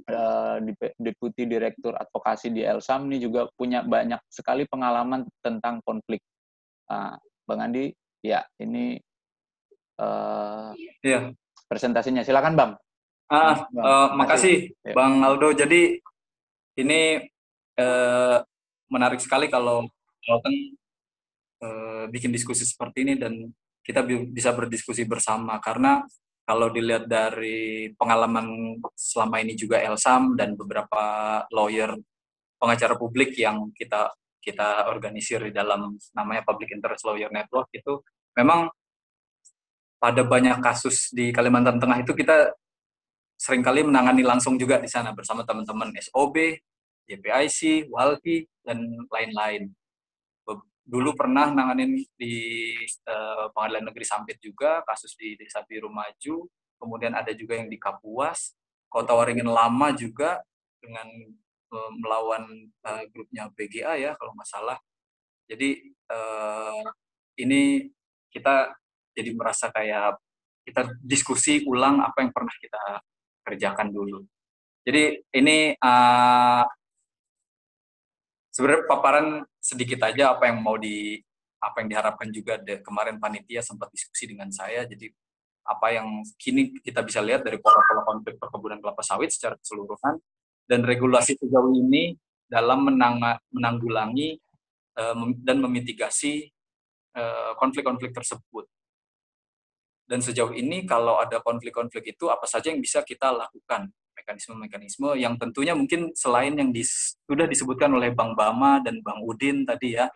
uh, 0.07 0.57
deputi 0.95 1.43
direktur 1.43 1.91
advokasi 1.99 2.55
di 2.55 2.63
Elsam 2.63 3.11
nih 3.11 3.28
juga 3.28 3.51
punya 3.59 3.84
banyak 3.84 4.20
sekali 4.32 4.63
pengalaman 4.63 5.28
tentang 5.43 5.84
konflik. 5.84 6.24
Uh, 6.88 7.20
Bang 7.43 7.67
Andi, 7.67 7.91
ya 8.24 8.45
ini 8.63 8.95
uh, 9.99 10.72
yeah. 11.03 11.36
presentasinya. 11.67 12.24
Silakan 12.24 12.55
Bang. 12.55 12.72
Ah, 13.30 13.67
uh, 13.76 14.07
makasih 14.17 14.74
ya. 14.82 14.95
Bang 14.95 15.22
Aldo. 15.22 15.53
Jadi 15.53 15.99
ini 16.80 17.20
uh, 17.78 18.38
menarik 18.89 19.20
sekali 19.22 19.51
kalau 19.51 19.86
kan 20.26 20.53
uh, 21.64 22.05
bikin 22.12 22.32
diskusi 22.34 22.64
seperti 22.68 23.07
ini 23.07 23.14
dan 23.20 23.34
kita 23.84 24.05
bisa 24.05 24.53
berdiskusi 24.53 25.07
bersama 25.07 25.57
karena 25.64 26.03
kalau 26.49 26.74
dilihat 26.74 27.05
dari 27.05 27.93
pengalaman 27.93 28.78
selama 28.97 29.38
ini 29.38 29.53
juga 29.53 29.78
Elsam 29.82 30.34
dan 30.34 30.57
beberapa 30.57 31.45
lawyer 31.53 31.93
pengacara 32.57 32.97
publik 32.97 33.38
yang 33.38 33.70
kita 33.72 34.10
kita 34.41 34.89
organisir 34.89 35.45
di 35.45 35.53
dalam 35.53 35.99
namanya 36.16 36.41
Public 36.47 36.74
Interest 36.74 37.05
Lawyer 37.05 37.30
Network 37.30 37.70
itu 37.76 38.01
memang 38.34 38.72
pada 39.99 40.24
banyak 40.24 40.57
kasus 40.64 41.12
di 41.12 41.30
Kalimantan 41.30 41.78
Tengah 41.78 42.01
itu 42.01 42.16
kita 42.16 42.55
sering 43.39 43.64
kali 43.64 43.84
menangani 43.84 44.24
langsung 44.24 44.60
juga 44.60 44.80
di 44.80 44.88
sana 44.88 45.16
bersama 45.16 45.47
teman-teman 45.47 45.95
SOB, 45.95 46.60
JPIC, 47.07 47.88
WALKI, 47.88 48.38
dan 48.68 48.84
lain-lain. 49.07 49.72
Dulu 50.90 51.14
pernah 51.14 51.54
nanganin 51.54 52.02
di 52.18 52.74
uh, 53.06 53.54
Pengadilan 53.54 53.94
Negeri 53.94 54.06
Sampit 54.10 54.42
juga, 54.42 54.82
kasus 54.90 55.14
di 55.14 55.38
Desa 55.38 55.62
Biru 55.62 55.94
Maju, 55.94 56.50
kemudian 56.82 57.14
ada 57.14 57.30
juga 57.38 57.62
yang 57.62 57.70
di 57.70 57.78
Kapuas, 57.78 58.58
Kota 58.90 59.14
Waringin 59.14 59.46
Lama 59.46 59.94
juga 59.94 60.42
dengan 60.82 61.06
uh, 61.70 61.92
melawan 61.94 62.50
uh, 62.82 63.04
grupnya 63.14 63.54
BGA 63.54 64.02
ya 64.02 64.12
kalau 64.18 64.34
nggak 64.34 64.50
salah. 64.50 64.82
Jadi 65.46 65.94
uh, 66.10 66.82
ini 67.38 67.86
kita 68.34 68.74
jadi 69.14 69.30
merasa 69.38 69.70
kayak 69.70 70.18
kita 70.66 70.90
diskusi 71.02 71.62
ulang 71.70 72.02
apa 72.02 72.26
yang 72.26 72.34
pernah 72.34 72.54
kita 72.58 72.82
kerjakan 73.46 73.94
dulu. 73.94 74.26
Jadi 74.86 75.22
ini 75.38 75.74
uh, 75.78 76.66
sebenarnya 78.54 78.86
paparan 78.90 79.46
sedikit 79.60 80.07
aja 80.07 80.34
apa 80.34 80.47
yang 80.49 80.64
mau 80.64 80.80
di 80.80 81.20
apa 81.60 81.84
yang 81.84 81.91
diharapkan 81.91 82.32
juga 82.32 82.55
de, 82.55 82.80
kemarin 82.80 83.20
panitia 83.20 83.60
sempat 83.60 83.91
diskusi 83.91 84.32
dengan 84.32 84.47
saya. 84.49 84.88
Jadi 84.88 85.12
apa 85.68 85.93
yang 85.93 86.24
kini 86.39 86.80
kita 86.82 87.03
bisa 87.05 87.20
lihat 87.22 87.45
dari 87.45 87.60
pola-pola 87.62 88.01
konflik 88.07 88.39
perkebunan 88.39 88.80
kelapa 88.82 89.03
sawit 89.05 89.30
secara 89.30 89.60
keseluruhan 89.60 90.18
dan 90.66 90.82
regulasi 90.82 91.38
sejauh 91.38 91.76
ini 91.76 92.18
dalam 92.49 92.89
menang, 92.89 93.22
menanggulangi 93.53 94.41
uh, 94.97 95.14
dan 95.45 95.62
memitigasi 95.62 96.49
eh, 97.14 97.51
konflik-konflik 97.62 98.10
uh, 98.10 98.18
tersebut. 98.18 98.66
Dan 100.10 100.26
sejauh 100.26 100.57
ini 100.57 100.89
kalau 100.89 101.22
ada 101.22 101.38
konflik-konflik 101.38 102.18
itu 102.18 102.26
apa 102.34 102.49
saja 102.49 102.74
yang 102.74 102.82
bisa 102.82 103.05
kita 103.05 103.30
lakukan? 103.30 103.93
Mekanisme-mekanisme 104.20 105.15
yang 105.15 105.39
tentunya 105.39 105.72
mungkin 105.72 106.11
selain 106.11 106.51
yang 106.59 106.76
dis, 106.76 107.15
sudah 107.24 107.47
disebutkan 107.47 107.88
oleh 107.95 108.11
Bang 108.11 108.36
Bama 108.36 108.84
dan 108.84 108.99
Bang 108.99 109.24
Udin 109.24 109.63
tadi 109.63 109.95
ya, 109.95 110.11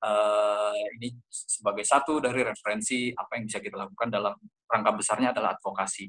uh, 0.00 0.72
ini 0.96 1.12
sebagai 1.28 1.84
satu 1.84 2.16
dari 2.16 2.40
referensi 2.40 3.12
apa 3.12 3.36
yang 3.36 3.44
bisa 3.44 3.60
kita 3.60 3.76
lakukan 3.76 4.08
dalam 4.08 4.34
rangka 4.64 4.92
besarnya 4.96 5.36
adalah 5.36 5.52
advokasi. 5.52 6.08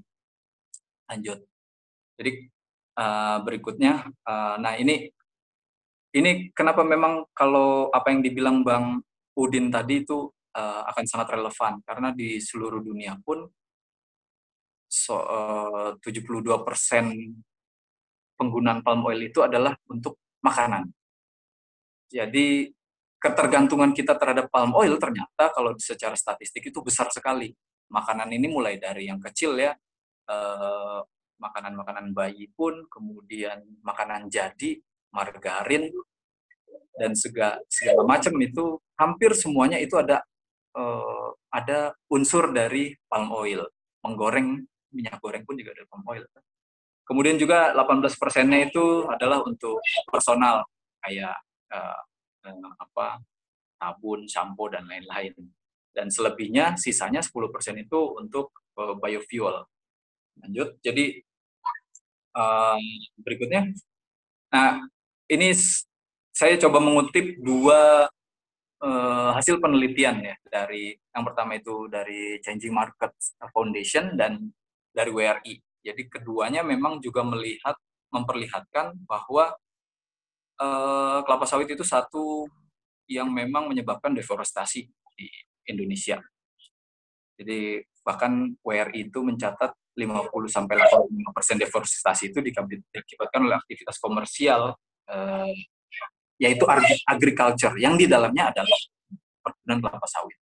Lanjut. 1.11 1.43
Jadi 2.15 2.31
uh, 2.95 3.37
berikutnya, 3.43 4.07
uh, 4.23 4.55
nah 4.57 4.79
ini 4.79 5.11
ini 6.15 6.49
kenapa 6.55 6.81
memang 6.81 7.27
kalau 7.35 7.91
apa 7.91 8.09
yang 8.09 8.23
dibilang 8.23 8.63
Bang 8.63 9.03
Udin 9.37 9.69
tadi 9.69 10.01
itu 10.01 10.31
uh, 10.57 10.81
akan 10.89 11.05
sangat 11.05 11.37
relevan 11.37 11.77
karena 11.85 12.09
di 12.15 12.41
seluruh 12.41 12.81
dunia 12.81 13.19
pun 13.21 13.45
so, 14.87 15.19
uh, 15.19 15.95
72% 16.01 16.39
penggunaan 18.39 18.81
palm 18.81 19.01
oil 19.05 19.19
itu 19.19 19.43
adalah 19.43 19.75
untuk 19.91 20.19
makanan. 20.43 20.87
Jadi 22.07 22.71
ketergantungan 23.17 23.91
kita 23.91 24.15
terhadap 24.15 24.47
palm 24.47 24.71
oil 24.77 24.95
ternyata 24.95 25.51
kalau 25.51 25.75
secara 25.75 26.15
statistik 26.15 26.71
itu 26.71 26.79
besar 26.79 27.11
sekali. 27.11 27.51
Makanan 27.87 28.31
ini 28.35 28.47
mulai 28.51 28.75
dari 28.79 29.07
yang 29.07 29.19
kecil 29.19 29.55
ya, 29.55 29.71
makanan 30.27 31.07
makanan-makanan 31.39 32.05
bayi 32.11 32.51
pun, 32.51 32.83
kemudian 32.91 33.63
makanan 33.79 34.27
jadi, 34.27 34.75
margarin, 35.15 35.87
dan 36.97 37.13
segala, 37.13 37.61
segala 37.69 38.03
macam 38.03 38.33
itu 38.41 38.81
hampir 38.97 39.31
semuanya 39.37 39.77
itu 39.77 39.95
ada 39.95 40.25
uh, 40.75 41.29
ada 41.53 41.93
unsur 42.09 42.51
dari 42.51 42.97
palm 43.07 43.29
oil. 43.31 43.63
Menggoreng 44.01 44.65
minyak 44.97 45.21
goreng 45.21 45.45
pun 45.45 45.53
juga 45.53 45.77
ada 45.77 45.85
palm 45.85 46.01
oil. 46.09 46.25
Kemudian 47.05 47.37
juga 47.37 47.71
18 47.71 48.03
persennya 48.17 48.67
itu 48.67 49.05
adalah 49.07 49.45
untuk 49.45 49.79
personal 50.09 50.65
kayak 51.05 51.37
uh, 51.71 52.01
apa 52.81 53.21
sabun, 53.77 54.25
sampo 54.25 54.67
dan 54.67 54.89
lain-lain. 54.89 55.37
Dan 55.93 56.09
selebihnya 56.09 56.75
sisanya 56.75 57.21
10 57.21 57.53
persen 57.53 57.77
itu 57.77 58.17
untuk 58.17 58.51
uh, 58.81 58.97
biofuel. 58.97 59.63
Lanjut, 60.41 60.77
jadi 60.81 61.21
uh, 62.35 62.77
berikutnya. 63.21 63.71
Nah, 64.53 64.83
ini 65.31 65.53
saya 66.31 66.53
coba 66.61 66.77
mengutip 66.77 67.41
dua 67.41 68.05
uh, 68.81 69.29
hasil 69.33 69.57
penelitian 69.57 70.21
ya 70.21 70.35
dari 70.45 70.93
yang 70.93 71.25
pertama 71.25 71.57
itu 71.57 71.89
dari 71.89 72.37
Changing 72.45 72.73
Market 72.73 73.13
Foundation 73.49 74.13
dan 74.13 74.53
dari 74.97 75.13
WRI. 75.13 75.53
Jadi 75.85 76.01
keduanya 76.09 76.65
memang 76.65 76.97
juga 76.97 77.21
melihat 77.21 77.77
memperlihatkan 78.09 78.97
bahwa 79.05 79.53
eh, 80.57 81.19
kelapa 81.21 81.45
sawit 81.45 81.69
itu 81.69 81.85
satu 81.85 82.49
yang 83.05 83.29
memang 83.29 83.69
menyebabkan 83.69 84.17
deforestasi 84.17 84.89
di 85.13 85.27
Indonesia. 85.69 86.17
Jadi 87.37 87.85
bahkan 88.01 88.57
WRI 88.65 89.13
itu 89.13 89.21
mencatat 89.21 89.69
50 89.93 90.49
sampai 90.49 90.75
85 90.81 91.35
persen 91.37 91.55
deforestasi 91.61 92.23
itu 92.33 92.39
diakibatkan 92.41 93.41
oleh 93.45 93.57
aktivitas 93.57 94.01
komersial, 94.01 94.73
eh, 95.09 95.53
yaitu 96.41 96.65
agriculture, 97.05 97.73
yang 97.77 97.97
di 97.97 98.05
dalamnya 98.05 98.53
adalah 98.53 98.79
perkebunan 99.41 99.77
kelapa 99.81 100.07
sawit. 100.09 100.37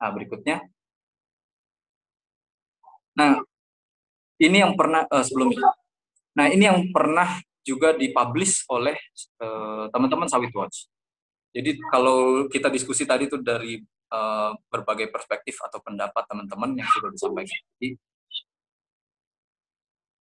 Nah 0.00 0.10
berikutnya, 0.16 0.56
nah 3.16 3.36
ini 4.40 4.56
yang 4.64 4.72
pernah 4.74 5.04
uh, 5.06 5.20
sebelumnya. 5.20 5.76
Nah, 6.32 6.48
ini 6.48 6.64
yang 6.64 6.88
pernah 6.88 7.36
juga 7.60 7.92
dipublish 7.92 8.64
oleh 8.72 8.96
eh, 9.44 9.84
teman-teman 9.92 10.24
uh, 10.24 10.32
Sawit 10.32 10.48
Watch. 10.56 10.88
Jadi 11.52 11.76
kalau 11.92 12.48
kita 12.48 12.72
diskusi 12.72 13.04
tadi 13.04 13.28
itu 13.28 13.36
dari 13.36 13.76
uh, 14.14 14.56
berbagai 14.70 15.12
perspektif 15.12 15.60
atau 15.60 15.82
pendapat 15.84 16.24
teman-teman 16.24 16.78
yang 16.80 16.88
sudah 16.88 17.10
disampaikan. 17.12 17.60
Jadi, 17.76 17.98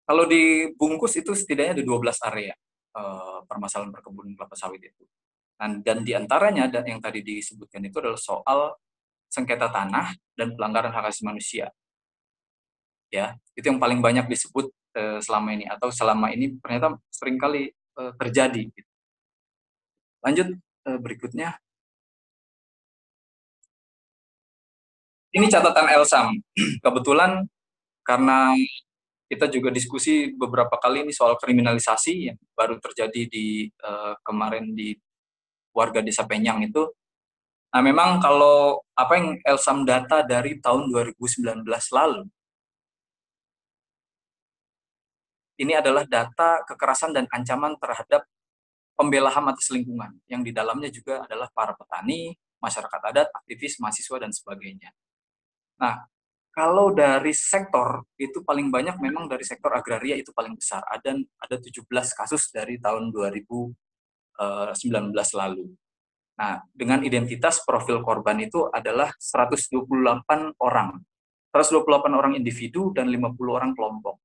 kalau 0.03 0.25
dibungkus 0.25 1.15
itu 1.21 1.31
setidaknya 1.37 1.79
ada 1.79 1.85
12 1.85 2.27
area 2.33 2.53
uh, 2.97 3.45
permasalahan 3.45 3.93
perkebunan 3.93 4.33
kelapa 4.35 4.57
sawit 4.57 4.83
itu. 4.89 5.05
Dan, 5.55 5.79
dan 5.85 6.01
di 6.01 6.17
antaranya 6.17 6.67
yang 6.83 6.99
tadi 6.99 7.21
disebutkan 7.21 7.87
itu 7.87 8.01
adalah 8.01 8.19
soal 8.19 8.73
sengketa 9.29 9.69
tanah 9.69 10.11
dan 10.33 10.57
pelanggaran 10.57 10.89
hak 10.89 11.13
asasi 11.13 11.23
manusia 11.23 11.69
ya 13.09 13.35
itu 13.57 13.65
yang 13.69 13.81
paling 13.81 13.99
banyak 13.99 14.29
disebut 14.29 14.69
uh, 14.97 15.19
selama 15.19 15.53
ini 15.53 15.65
atau 15.65 15.89
selama 15.89 16.29
ini 16.31 16.57
ternyata 16.61 16.95
sering 17.09 17.37
kali 17.41 17.73
uh, 17.97 18.13
terjadi 18.15 18.69
gitu. 18.69 18.91
lanjut 20.23 20.47
uh, 20.87 20.99
berikutnya. 21.01 21.57
Ini 25.29 25.45
catatan 25.45 25.93
Elsam 25.93 26.33
kebetulan 26.85 27.45
karena 28.01 28.57
kita 29.29 29.45
juga 29.45 29.69
diskusi 29.69 30.33
beberapa 30.33 30.73
kali 30.81 31.05
ini 31.05 31.13
soal 31.13 31.37
kriminalisasi 31.37 32.33
yang 32.33 32.37
baru 32.57 32.81
terjadi 32.81 33.29
di 33.29 33.69
uh, 33.85 34.17
kemarin 34.25 34.73
di 34.73 34.97
warga 35.69 36.01
desa 36.01 36.25
Penyang 36.25 36.65
itu. 36.65 36.89
Nah, 37.69 37.81
memang 37.85 38.17
kalau 38.17 38.81
apa 38.97 39.13
yang 39.21 39.37
Elsam 39.45 39.85
data 39.85 40.25
dari 40.25 40.57
tahun 40.57 40.89
2019 40.89 41.61
lalu, 41.93 42.25
ini 45.59 45.75
adalah 45.75 46.07
data 46.07 46.63
kekerasan 46.63 47.11
dan 47.11 47.27
ancaman 47.27 47.75
terhadap 47.75 48.23
pembela 48.95 49.31
HAM 49.31 49.51
atas 49.51 49.67
lingkungan, 49.71 50.15
yang 50.27 50.39
di 50.43 50.55
dalamnya 50.55 50.87
juga 50.87 51.23
adalah 51.27 51.51
para 51.51 51.75
petani, 51.75 52.35
masyarakat 52.59 53.01
adat, 53.11 53.27
aktivis, 53.31 53.79
mahasiswa, 53.79 54.17
dan 54.19 54.31
sebagainya. 54.31 54.91
Nah, 55.79 56.03
kalau 56.51 56.91
dari 56.91 57.31
sektor, 57.31 58.03
itu 58.19 58.43
paling 58.43 58.67
banyak 58.67 58.99
memang 58.99 59.31
dari 59.31 59.47
sektor 59.47 59.71
agraria 59.71 60.19
itu 60.19 60.35
paling 60.35 60.55
besar. 60.59 60.83
Ada, 60.91 61.15
ada 61.15 61.55
17 61.55 61.87
kasus 62.11 62.51
dari 62.51 62.75
tahun 62.79 63.15
2019 63.15 63.71
eh, 65.15 65.35
lalu. 65.39 65.71
Nah, 66.39 66.63
dengan 66.71 67.03
identitas 67.03 67.63
profil 67.63 67.99
korban 68.03 68.39
itu 68.39 68.67
adalah 68.71 69.11
128 69.15 70.55
orang. 70.59 70.99
128 71.51 72.19
orang 72.19 72.33
individu 72.35 72.91
dan 72.91 73.07
50 73.11 73.35
orang 73.51 73.71
kelompok. 73.75 74.19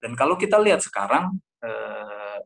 Dan 0.00 0.16
kalau 0.16 0.34
kita 0.40 0.56
lihat 0.56 0.80
sekarang, 0.80 1.36
eh, 1.60 2.38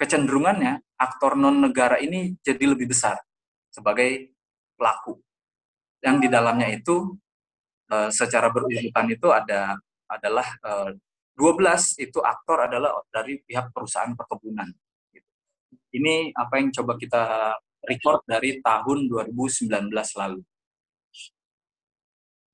kecenderungannya 0.00 0.80
aktor 0.96 1.36
non 1.36 1.60
negara 1.60 2.00
ini 2.00 2.34
jadi 2.40 2.64
lebih 2.72 2.88
besar 2.90 3.20
sebagai 3.68 4.32
pelaku. 4.78 5.20
Yang 6.00 6.16
di 6.24 6.28
dalamnya 6.32 6.68
itu 6.72 7.12
eh, 7.92 8.10
secara 8.12 8.48
berurutan 8.48 9.06
itu 9.12 9.28
ada 9.32 9.76
adalah 10.08 10.48
eh, 10.64 10.90
12 11.38 12.02
itu 12.02 12.18
aktor 12.18 12.66
adalah 12.66 12.98
dari 13.14 13.38
pihak 13.44 13.70
perusahaan 13.70 14.10
perkebunan. 14.16 14.66
Ini 15.94 16.34
apa 16.34 16.58
yang 16.58 16.74
coba 16.74 16.98
kita 16.98 17.54
record 17.86 18.26
dari 18.26 18.58
tahun 18.58 19.06
2019 19.06 19.70
lalu. 20.18 20.40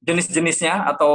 Jenis-jenisnya 0.05 0.85
atau 0.85 1.15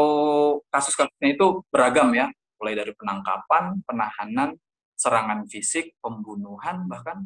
kasus-kasusnya 0.73 1.37
itu 1.37 1.61
beragam 1.69 2.09
ya, 2.17 2.33
mulai 2.59 2.75
dari 2.75 2.91
penangkapan, 2.91 3.81
penahanan, 3.87 4.59
serangan 4.99 5.47
fisik, 5.47 5.95
pembunuhan, 6.03 6.83
bahkan 6.91 7.23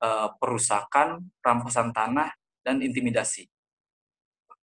e, 0.00 0.08
perusakan, 0.40 1.28
rampasan 1.44 1.92
tanah, 1.92 2.32
dan 2.64 2.80
intimidasi. 2.80 3.44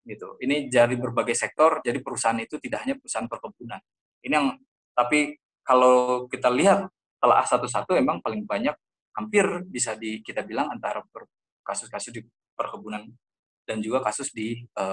Gitu. 0.01 0.41
Ini 0.41 0.65
dari 0.73 0.97
berbagai 0.97 1.37
sektor, 1.37 1.85
jadi 1.85 2.01
perusahaan 2.01 2.41
itu 2.41 2.57
tidak 2.57 2.89
hanya 2.89 2.97
perusahaan 2.97 3.29
perkebunan. 3.29 3.77
Ini 4.25 4.33
yang, 4.33 4.57
tapi 4.97 5.37
kalau 5.61 6.25
kita 6.25 6.49
lihat 6.49 6.89
telah 7.21 7.45
satu-satu 7.45 7.93
emang 7.93 8.17
paling 8.25 8.41
banyak, 8.41 8.73
hampir 9.13 9.45
bisa 9.69 9.93
di, 9.93 10.25
kita 10.25 10.41
bilang 10.41 10.73
antara 10.73 11.05
kasus-kasus 11.61 12.09
di 12.09 12.25
perkebunan 12.57 13.05
dan 13.69 13.77
juga 13.85 14.01
kasus 14.01 14.33
di 14.33 14.65
e, 14.65 14.85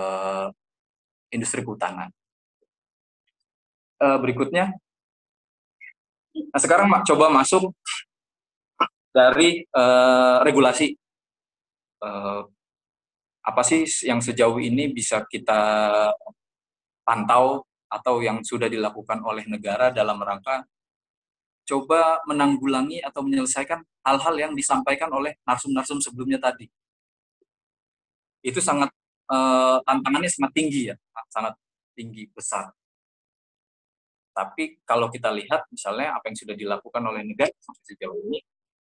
industri 1.32 1.64
kehutanan. 1.64 2.12
E, 3.96 4.06
berikutnya, 4.20 4.76
Nah, 6.34 6.60
sekarang 6.60 6.88
coba 7.04 7.32
masuk 7.32 7.72
dari 9.14 9.64
uh, 9.72 10.44
regulasi. 10.44 10.94
Uh, 11.98 12.46
apa 13.42 13.62
sih 13.64 13.88
yang 14.04 14.20
sejauh 14.20 14.60
ini 14.60 14.92
bisa 14.92 15.24
kita 15.24 15.60
pantau 17.00 17.64
atau 17.88 18.20
yang 18.20 18.44
sudah 18.44 18.68
dilakukan 18.68 19.24
oleh 19.24 19.48
negara 19.48 19.88
dalam 19.88 20.20
rangka 20.20 20.68
coba 21.68 22.24
menanggulangi 22.24 23.04
atau 23.04 23.20
menyelesaikan 23.20 23.84
hal-hal 24.00 24.34
yang 24.40 24.52
disampaikan 24.56 25.12
oleh 25.12 25.36
narsum-narsum 25.44 26.00
sebelumnya 26.00 26.40
tadi. 26.40 26.64
Itu 28.40 28.64
sangat 28.64 28.88
uh, 29.28 29.84
tantangannya 29.84 30.32
sangat 30.32 30.52
tinggi 30.56 30.88
ya, 30.88 30.96
sangat 31.28 31.52
tinggi 31.92 32.24
besar. 32.32 32.72
Tapi 34.38 34.78
kalau 34.86 35.10
kita 35.10 35.34
lihat 35.34 35.66
misalnya 35.66 36.14
apa 36.14 36.30
yang 36.30 36.38
sudah 36.38 36.54
dilakukan 36.54 37.02
oleh 37.02 37.26
negara 37.26 37.50
sampai 37.58 37.82
sejauh 37.90 38.18
ini, 38.30 38.38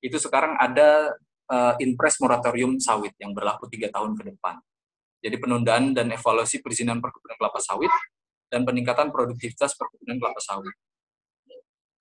itu 0.02 0.18
sekarang 0.18 0.58
ada 0.58 1.14
uh, 1.46 1.78
impres 1.78 2.18
moratorium 2.18 2.82
sawit 2.82 3.14
yang 3.22 3.30
berlaku 3.30 3.70
tiga 3.70 3.86
tahun 3.94 4.18
ke 4.18 4.34
depan. 4.34 4.58
Jadi 5.22 5.36
penundaan 5.38 5.94
dan 5.94 6.10
evaluasi 6.10 6.66
perizinan 6.66 6.98
perkebunan 6.98 7.38
kelapa 7.38 7.62
sawit 7.62 7.94
dan 8.50 8.66
peningkatan 8.66 9.14
produktivitas 9.14 9.78
perkebunan 9.78 10.18
kelapa 10.18 10.42
sawit. 10.42 10.74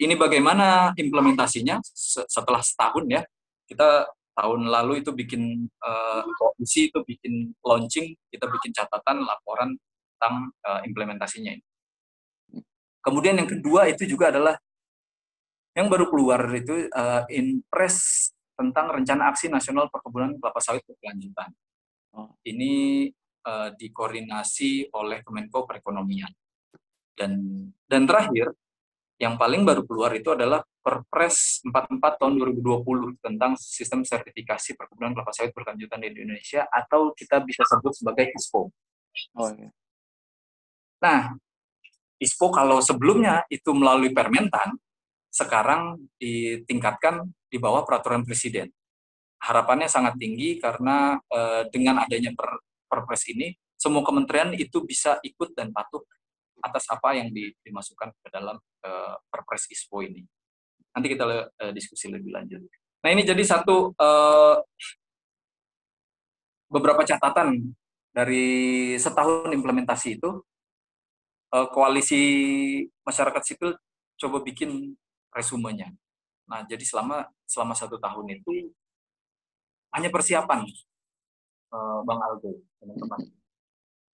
Ini 0.01 0.17
bagaimana 0.17 0.97
implementasinya 0.97 1.80
setelah 2.26 2.65
setahun 2.65 3.05
ya? 3.07 3.22
Kita 3.69 4.09
tahun 4.35 4.67
lalu 4.73 5.05
itu 5.05 5.13
bikin 5.13 5.69
uh, 5.85 6.26
komisi 6.35 6.89
itu 6.89 6.99
bikin 7.05 7.53
launching, 7.61 8.17
kita 8.34 8.49
bikin 8.49 8.73
catatan 8.73 9.23
laporan 9.23 9.77
tentang 10.17 10.49
uh, 10.65 10.81
implementasinya 10.84 11.55
ini. 11.55 11.65
Kemudian 13.06 13.38
yang 13.38 13.45
kedua 13.45 13.86
itu 13.86 14.10
juga 14.10 14.34
adalah 14.34 14.57
yang 15.77 15.86
baru 15.86 16.10
keluar 16.10 16.41
itu 16.57 16.90
uh, 16.90 17.22
impres 17.30 18.32
tentang 18.57 18.90
rencana 18.90 19.30
aksi 19.30 19.52
nasional 19.52 19.91
perkebunan 19.94 20.41
kelapa 20.41 20.57
sawit 20.57 20.82
berkelanjutan. 20.90 21.53
Oh. 22.18 22.34
Ini 22.41 23.06
uh, 23.45 23.69
dikoordinasi 23.77 24.90
oleh 24.95 25.22
Kemenko 25.22 25.69
Perekonomian. 25.69 26.32
Dan 27.14 27.38
dan 27.86 28.10
terakhir 28.10 28.57
yang 29.22 29.38
paling 29.40 29.64
baru 29.64 29.86
keluar 29.86 30.11
itu 30.18 30.34
adalah 30.34 30.65
Perpres 30.82 31.64
44 31.64 32.19
tahun 32.19 32.34
2020 32.60 33.23
tentang 33.23 33.56
sistem 33.57 34.03
sertifikasi 34.03 34.76
perkebunan 34.76 35.15
kelapa 35.15 35.32
sawit 35.32 35.53
berkelanjutan 35.56 36.03
di 36.03 36.07
Indonesia 36.11 36.68
atau 36.68 37.14
kita 37.15 37.40
bisa 37.45 37.64
sebut 37.64 37.94
sebagai 37.95 38.34
ISPO. 38.36 38.69
Oh, 39.40 39.49
iya. 39.56 39.72
Nah, 40.99 41.38
ISPO 42.22 42.52
kalau 42.52 42.80
sebelumnya 42.80 43.44
itu 43.52 43.76
melalui 43.76 44.16
Permentan, 44.16 44.80
sekarang 45.28 46.00
ditingkatkan 46.16 47.28
di 47.52 47.60
bawah 47.60 47.84
peraturan 47.84 48.24
presiden. 48.24 48.72
Harapannya 49.44 49.92
sangat 49.92 50.16
tinggi 50.16 50.58
karena 50.58 51.20
eh, 51.28 51.68
dengan 51.70 52.00
adanya 52.00 52.32
per, 52.32 52.64
perpres 52.88 53.28
ini, 53.28 53.52
semua 53.76 54.02
kementerian 54.08 54.56
itu 54.56 54.80
bisa 54.88 55.20
ikut 55.22 55.52
dan 55.54 55.76
patuh 55.76 56.02
atas 56.64 56.88
apa 56.88 57.20
yang 57.20 57.30
dimasukkan 57.36 58.16
ke 58.16 58.28
dalam 58.32 58.58
eh, 58.88 59.16
perpres 59.28 59.68
ISPO 59.68 60.08
ini. 60.08 60.24
Nanti 60.96 61.08
kita 61.12 61.24
eh, 61.28 61.72
diskusi 61.76 62.08
lebih 62.08 62.32
lanjut. 62.32 62.64
Nah 63.04 63.10
ini 63.12 63.28
jadi 63.28 63.44
satu 63.44 63.92
eh, 63.92 64.56
beberapa 66.72 67.04
catatan 67.04 67.76
dari 68.16 68.48
setahun 68.96 69.52
implementasi 69.52 70.18
itu 70.18 70.40
uh, 71.51 71.67
koalisi 71.69 72.22
masyarakat 73.05 73.41
sipil 73.45 73.76
coba 74.15 74.39
bikin 74.41 74.95
resumenya. 75.35 75.91
Nah, 76.47 76.63
jadi 76.65 76.81
selama 76.81 77.27
selama 77.43 77.73
satu 77.76 77.97
tahun 77.99 78.39
itu 78.39 78.72
hanya 79.93 80.09
persiapan, 80.13 80.63
uh, 81.73 81.99
Bang 82.05 82.22
Aldo, 82.22 82.63
teman-teman. 82.80 83.22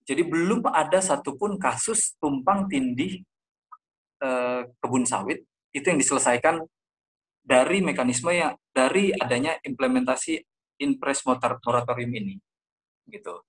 Jadi 0.02 0.26
belum 0.26 0.66
ada 0.66 0.98
satupun 0.98 1.62
kasus 1.62 2.18
tumpang 2.18 2.66
tindih 2.66 3.22
uh, 4.26 4.66
kebun 4.82 5.06
sawit 5.06 5.46
itu 5.72 5.86
yang 5.86 6.02
diselesaikan 6.02 6.66
dari 7.42 7.80
mekanisme 7.82 8.34
yang 8.34 8.58
dari 8.74 9.14
adanya 9.14 9.58
implementasi 9.62 10.42
impres 10.82 11.22
moratorium 11.26 12.12
ini, 12.18 12.36
gitu. 13.10 13.42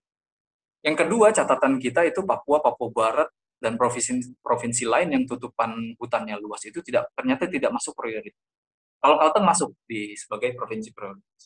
Yang 0.85 1.07
kedua 1.07 1.33
catatan 1.33 1.81
kita 1.81 2.05
itu 2.05 2.21
Papua, 2.25 2.61
Papua 2.61 2.89
Barat, 2.93 3.29
dan 3.63 3.79
provinsi 3.79 4.43
provinsi 4.43 4.85
lain 4.91 5.15
yang 5.15 5.23
tutupan 5.23 5.95
hutannya 5.95 6.35
luas 6.43 6.67
itu 6.67 6.83
tidak 6.83 7.15
ternyata 7.15 7.47
tidak 7.47 7.71
masuk 7.71 7.95
prioritas. 7.95 8.43
Kalau 8.99 9.19
Kalteng 9.19 9.47
masuk 9.47 9.71
di 9.87 10.19
sebagai 10.19 10.55
provinsi 10.59 10.91
prioritas. 10.91 11.43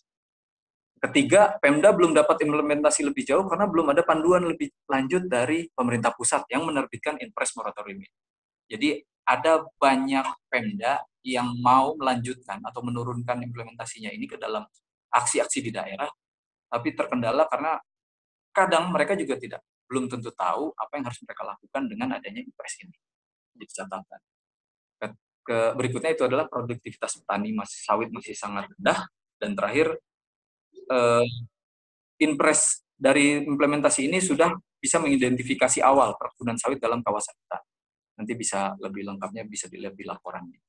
Ketiga, 0.96 1.60
Pemda 1.60 1.92
belum 1.92 2.16
dapat 2.16 2.40
implementasi 2.40 3.04
lebih 3.04 3.28
jauh 3.28 3.44
karena 3.44 3.68
belum 3.68 3.92
ada 3.92 4.00
panduan 4.00 4.48
lebih 4.48 4.72
lanjut 4.88 5.28
dari 5.28 5.68
pemerintah 5.68 6.16
pusat 6.16 6.48
yang 6.48 6.64
menerbitkan 6.64 7.20
impres 7.20 7.52
moratorium 7.52 8.00
ini. 8.00 8.08
Jadi 8.64 8.88
ada 9.28 9.60
banyak 9.76 10.24
Pemda 10.48 11.04
yang 11.20 11.52
mau 11.60 11.92
melanjutkan 12.00 12.64
atau 12.64 12.80
menurunkan 12.80 13.44
implementasinya 13.44 14.08
ini 14.08 14.24
ke 14.24 14.40
dalam 14.40 14.64
aksi-aksi 15.12 15.60
di 15.60 15.70
daerah, 15.70 16.08
tapi 16.72 16.96
terkendala 16.96 17.44
karena 17.52 17.76
kadang 18.56 18.88
mereka 18.88 19.12
juga 19.12 19.36
tidak 19.36 19.60
belum 19.86 20.10
tentu 20.10 20.34
tahu 20.34 20.74
apa 20.74 20.92
yang 20.98 21.04
harus 21.06 21.20
mereka 21.22 21.42
lakukan 21.46 21.82
dengan 21.86 22.08
adanya 22.18 22.42
impres 22.42 22.74
ini. 22.82 22.96
Jadi 23.56 23.64
catatan. 23.72 24.20
Ke, 24.98 25.06
ke, 25.46 25.56
berikutnya 25.78 26.12
itu 26.12 26.26
adalah 26.26 26.50
produktivitas 26.50 27.22
petani 27.22 27.54
masih 27.54 27.78
sawit 27.82 28.10
masih 28.10 28.34
sangat 28.34 28.66
rendah 28.76 29.06
dan 29.38 29.54
terakhir 29.54 29.96
eh, 30.90 31.26
impres 32.20 32.82
dari 32.96 33.44
implementasi 33.44 34.08
ini 34.08 34.18
sudah 34.18 34.52
bisa 34.80 35.00
mengidentifikasi 35.00 35.80
awal 35.84 36.16
perkebunan 36.16 36.56
sawit 36.56 36.82
dalam 36.82 37.00
kawasan 37.00 37.36
kita. 37.46 37.58
Nanti 38.16 38.32
bisa 38.32 38.72
lebih 38.80 39.04
lengkapnya 39.04 39.44
bisa 39.44 39.68
dilihat 39.68 39.94
di 39.94 40.04
laporannya. 40.04 40.60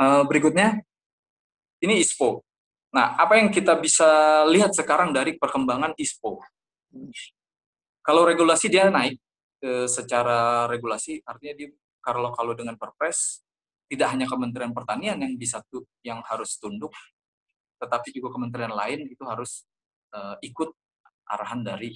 Eh, 0.00 0.22
berikutnya 0.24 0.80
ini 1.84 2.00
ISPO. 2.00 2.40
Nah, 2.90 3.14
apa 3.14 3.38
yang 3.38 3.52
kita 3.54 3.78
bisa 3.78 4.42
lihat 4.50 4.74
sekarang 4.74 5.14
dari 5.14 5.38
perkembangan 5.38 5.94
ISPO? 5.94 6.59
Kalau 8.00 8.22
regulasi 8.26 8.66
dia 8.72 8.90
naik 8.90 9.20
secara 9.86 10.64
regulasi, 10.66 11.20
artinya 11.22 11.54
dia 11.54 11.68
kalau 12.00 12.32
kalau 12.32 12.56
dengan 12.56 12.74
Perpres 12.80 13.44
tidak 13.90 14.08
hanya 14.16 14.24
Kementerian 14.24 14.72
Pertanian 14.72 15.20
yang 15.20 15.34
bisa 15.36 15.60
tuh 15.68 15.84
yang 16.00 16.24
harus 16.24 16.56
tunduk, 16.56 16.94
tetapi 17.82 18.14
juga 18.14 18.32
kementerian 18.32 18.72
lain 18.72 19.10
itu 19.10 19.20
harus 19.26 19.66
e, 20.14 20.18
ikut 20.46 20.70
arahan 21.28 21.60
dari 21.66 21.92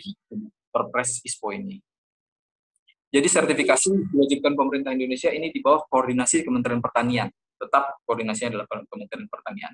Perpres 0.68 1.22
ISPO 1.24 1.54
ini. 1.54 1.78
Jadi 3.14 3.28
sertifikasi 3.30 4.10
diwajibkan 4.10 4.58
pemerintah 4.58 4.90
Indonesia 4.90 5.30
ini 5.30 5.54
di 5.54 5.62
bawah 5.62 5.86
koordinasi 5.86 6.42
Kementerian 6.42 6.82
Pertanian. 6.82 7.30
Tetap 7.54 8.02
koordinasinya 8.02 8.58
adalah 8.58 8.66
Kementerian 8.90 9.30
Pertanian. 9.30 9.72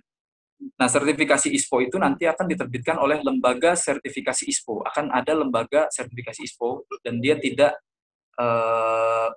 Nah, 0.61 0.89
sertifikasi 0.89 1.49
ISPO 1.57 1.81
itu 1.81 1.97
nanti 1.97 2.28
akan 2.28 2.45
diterbitkan 2.45 3.01
oleh 3.01 3.24
lembaga 3.24 3.73
sertifikasi 3.73 4.45
ISPO. 4.45 4.85
Akan 4.85 5.09
ada 5.09 5.32
lembaga 5.32 5.89
sertifikasi 5.89 6.45
ISPO 6.45 6.85
dan 7.01 7.16
dia 7.20 7.41
tidak 7.41 7.81
uh, 8.37 9.32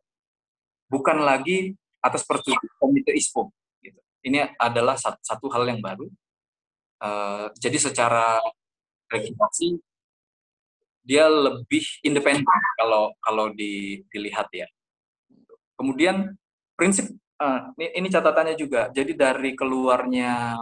bukan 0.92 1.24
lagi 1.24 1.76
atas 2.04 2.28
persetujuan 2.28 2.76
komite 2.76 3.16
ISPO. 3.16 3.52
Gitu. 3.80 4.00
Ini 4.28 4.52
adalah 4.60 5.00
satu, 5.00 5.48
hal 5.52 5.64
yang 5.68 5.80
baru. 5.80 6.12
Uh, 7.00 7.52
jadi 7.60 7.80
secara 7.80 8.40
regulasi 9.12 9.76
dia 11.04 11.28
lebih 11.28 11.84
independen 12.08 12.48
kalau 12.80 13.12
kalau 13.20 13.52
di, 13.52 14.04
dilihat 14.12 14.48
ya. 14.56 14.68
Kemudian 15.76 16.32
prinsip 16.80 17.12
uh, 17.40 17.72
ini, 17.76 17.88
ini 18.00 18.08
catatannya 18.08 18.56
juga. 18.56 18.88
Jadi 18.92 19.12
dari 19.16 19.52
keluarnya 19.52 20.56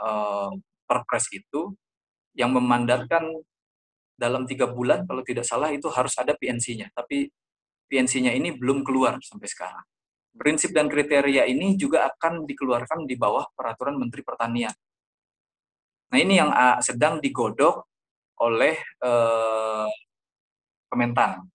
uh, 0.00 0.50
perpres 0.86 1.26
itu 1.32 1.74
yang 2.36 2.52
memandatkan 2.52 3.26
dalam 4.16 4.48
tiga 4.48 4.68
bulan 4.68 5.04
kalau 5.04 5.20
tidak 5.20 5.44
salah 5.44 5.68
itu 5.72 5.88
harus 5.92 6.16
ada 6.16 6.32
PNC-nya 6.32 6.88
tapi 6.96 7.28
PNC-nya 7.86 8.34
ini 8.34 8.54
belum 8.54 8.82
keluar 8.82 9.20
sampai 9.22 9.46
sekarang. 9.46 9.84
Prinsip 10.36 10.74
dan 10.76 10.90
kriteria 10.90 11.48
ini 11.48 11.80
juga 11.80 12.12
akan 12.12 12.44
dikeluarkan 12.44 13.08
di 13.08 13.16
bawah 13.16 13.48
peraturan 13.56 13.96
Menteri 13.96 14.20
Pertanian. 14.20 14.74
Nah 16.12 16.18
ini 16.20 16.36
yang 16.36 16.52
uh, 16.52 16.76
sedang 16.84 17.22
digodok 17.22 17.88
oleh 18.42 18.76
uh, 19.00 19.88
Kementan. 20.92 21.48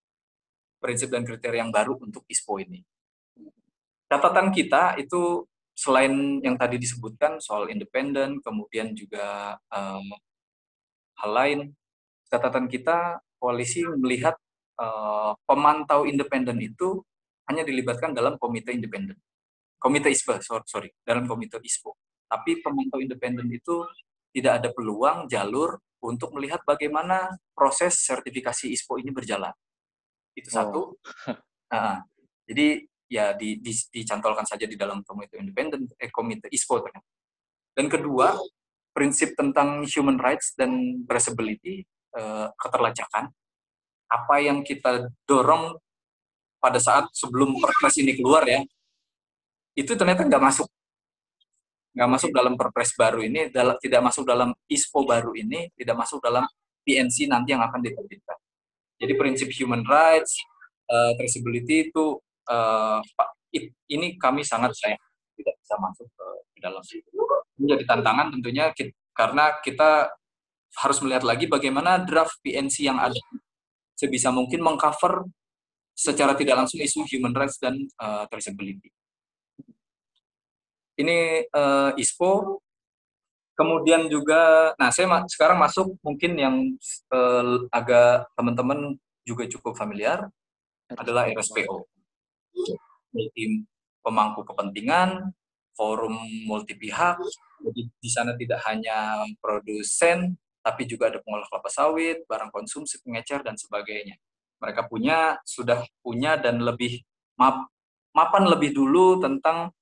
Prinsip 0.82 1.14
dan 1.14 1.22
kriteria 1.22 1.62
yang 1.62 1.70
baru 1.70 1.94
untuk 2.02 2.26
ISPO 2.26 2.58
ini. 2.58 2.82
Catatan 4.10 4.50
kita 4.50 4.98
itu 4.98 5.46
selain 5.82 6.38
yang 6.46 6.54
tadi 6.62 6.78
disebutkan 6.78 7.42
soal 7.42 7.66
independen, 7.74 8.38
kemudian 8.46 8.94
juga 8.94 9.58
um, 9.74 10.06
hal 11.18 11.32
lain, 11.34 11.60
catatan 12.30 12.70
kita 12.70 13.18
koalisi 13.42 13.82
melihat 13.98 14.38
uh, 14.78 15.34
pemantau 15.50 16.06
independen 16.06 16.62
itu 16.62 17.02
hanya 17.50 17.66
dilibatkan 17.66 18.14
dalam 18.14 18.38
komite 18.38 18.70
independen. 18.70 19.18
Komite 19.82 20.14
ISPO, 20.14 20.38
sorry, 20.46 20.66
sorry, 20.70 20.90
dalam 21.02 21.26
komite 21.26 21.58
ISPO. 21.58 21.98
Tapi 22.30 22.62
pemantau 22.62 23.02
independen 23.02 23.50
itu 23.50 23.82
tidak 24.30 24.62
ada 24.62 24.70
peluang 24.70 25.26
jalur 25.26 25.82
untuk 26.06 26.38
melihat 26.38 26.62
bagaimana 26.62 27.34
proses 27.58 27.98
sertifikasi 28.06 28.70
ISPO 28.70 29.02
ini 29.02 29.10
berjalan. 29.10 29.54
Itu 30.38 30.54
satu. 30.54 30.94
Oh. 30.94 31.38
Nah, 31.72 32.04
jadi 32.44 32.84
ya 33.12 33.36
di, 33.36 33.60
di, 33.60 33.76
dicantolkan 33.76 34.48
saja 34.48 34.64
di 34.64 34.80
dalam 34.80 35.04
komite 35.04 35.36
independen, 35.36 35.84
eh, 36.00 36.08
komite 36.08 36.48
ISPO 36.48 36.80
ternyata. 36.80 37.12
Dan 37.76 37.92
kedua, 37.92 38.40
prinsip 38.96 39.36
tentang 39.36 39.84
human 39.84 40.16
rights 40.16 40.56
dan 40.56 41.04
traceability, 41.04 41.84
eh, 42.16 42.48
keterlacakan, 42.56 43.28
apa 44.08 44.36
yang 44.40 44.64
kita 44.64 45.12
dorong 45.28 45.76
pada 46.64 46.80
saat 46.80 47.12
sebelum 47.12 47.60
perpres 47.60 48.00
ini 48.00 48.16
keluar 48.16 48.48
ya, 48.48 48.64
itu 49.76 49.92
ternyata 50.00 50.24
nggak 50.24 50.44
masuk. 50.44 50.68
Nggak 51.92 52.10
masuk 52.16 52.30
dalam 52.32 52.54
perpres 52.56 52.96
baru 52.96 53.20
ini, 53.28 53.52
dalam, 53.52 53.76
tidak 53.84 54.02
masuk 54.08 54.24
dalam 54.24 54.56
ISPO 54.72 55.04
baru 55.04 55.36
ini, 55.36 55.68
tidak 55.76 56.00
masuk 56.00 56.24
dalam 56.24 56.48
PNC 56.88 57.28
nanti 57.28 57.52
yang 57.52 57.64
akan 57.64 57.84
diterbitkan. 57.84 58.40
Jadi 59.04 59.14
prinsip 59.20 59.50
human 59.52 59.84
rights, 59.84 60.40
uh, 60.88 61.12
traceability 61.20 61.92
itu 61.92 62.22
uh, 62.50 63.00
Pak, 63.04 63.30
ini 63.92 64.16
kami 64.16 64.42
sangat 64.42 64.72
sayang 64.74 65.02
tidak 65.42 65.56
bisa 65.58 65.76
masuk 65.82 66.08
ke, 66.14 66.26
dalam 66.62 66.84
situ. 66.86 67.10
Menjadi 67.58 67.84
tantangan 67.90 68.38
tentunya 68.38 68.70
kita, 68.70 68.94
karena 69.18 69.58
kita 69.66 70.14
harus 70.86 70.98
melihat 71.02 71.26
lagi 71.26 71.50
bagaimana 71.50 71.98
draft 72.06 72.38
PNC 72.46 72.86
yang 72.86 73.02
ada 73.02 73.18
sebisa 73.98 74.30
mungkin 74.30 74.62
mengcover 74.62 75.26
secara 75.98 76.38
tidak 76.38 76.64
langsung 76.64 76.78
isu 76.78 77.04
human 77.10 77.34
rights 77.34 77.58
dan 77.58 77.76
uh, 77.98 78.30
traceability. 78.30 78.94
Ini 81.02 81.50
uh, 81.50 81.98
ISPO, 81.98 82.62
kemudian 83.58 84.06
juga, 84.06 84.74
nah 84.78 84.94
saya 84.94 85.10
ma 85.10 85.26
sekarang 85.26 85.58
masuk 85.58 85.98
mungkin 86.06 86.38
yang 86.38 86.56
uh, 87.10 87.66
agak 87.74 88.30
teman-teman 88.38 89.02
juga 89.26 89.50
cukup 89.50 89.74
familiar 89.74 90.30
adalah 90.94 91.26
RSPO 91.26 92.01
tim 93.36 93.66
pemangku 94.02 94.42
kepentingan, 94.48 95.32
forum 95.76 96.16
multi 96.48 96.76
pihak. 96.76 97.18
Jadi 97.62 97.82
di 97.94 98.10
sana 98.10 98.34
tidak 98.34 98.62
hanya 98.66 99.22
produsen, 99.38 100.34
tapi 100.66 100.86
juga 100.90 101.10
ada 101.14 101.22
pengolah 101.22 101.46
kelapa 101.50 101.70
sawit, 101.70 102.26
barang 102.26 102.50
konsumsi, 102.50 103.02
pengecer, 103.02 103.46
dan 103.46 103.58
sebagainya. 103.58 104.18
Mereka 104.62 104.90
punya, 104.90 105.42
sudah 105.46 105.82
punya 106.06 106.38
dan 106.38 106.62
lebih 106.62 107.02
map, 107.38 107.70
mapan 108.14 108.46
lebih 108.50 108.74
dulu 108.74 109.22
tentang 109.22 109.74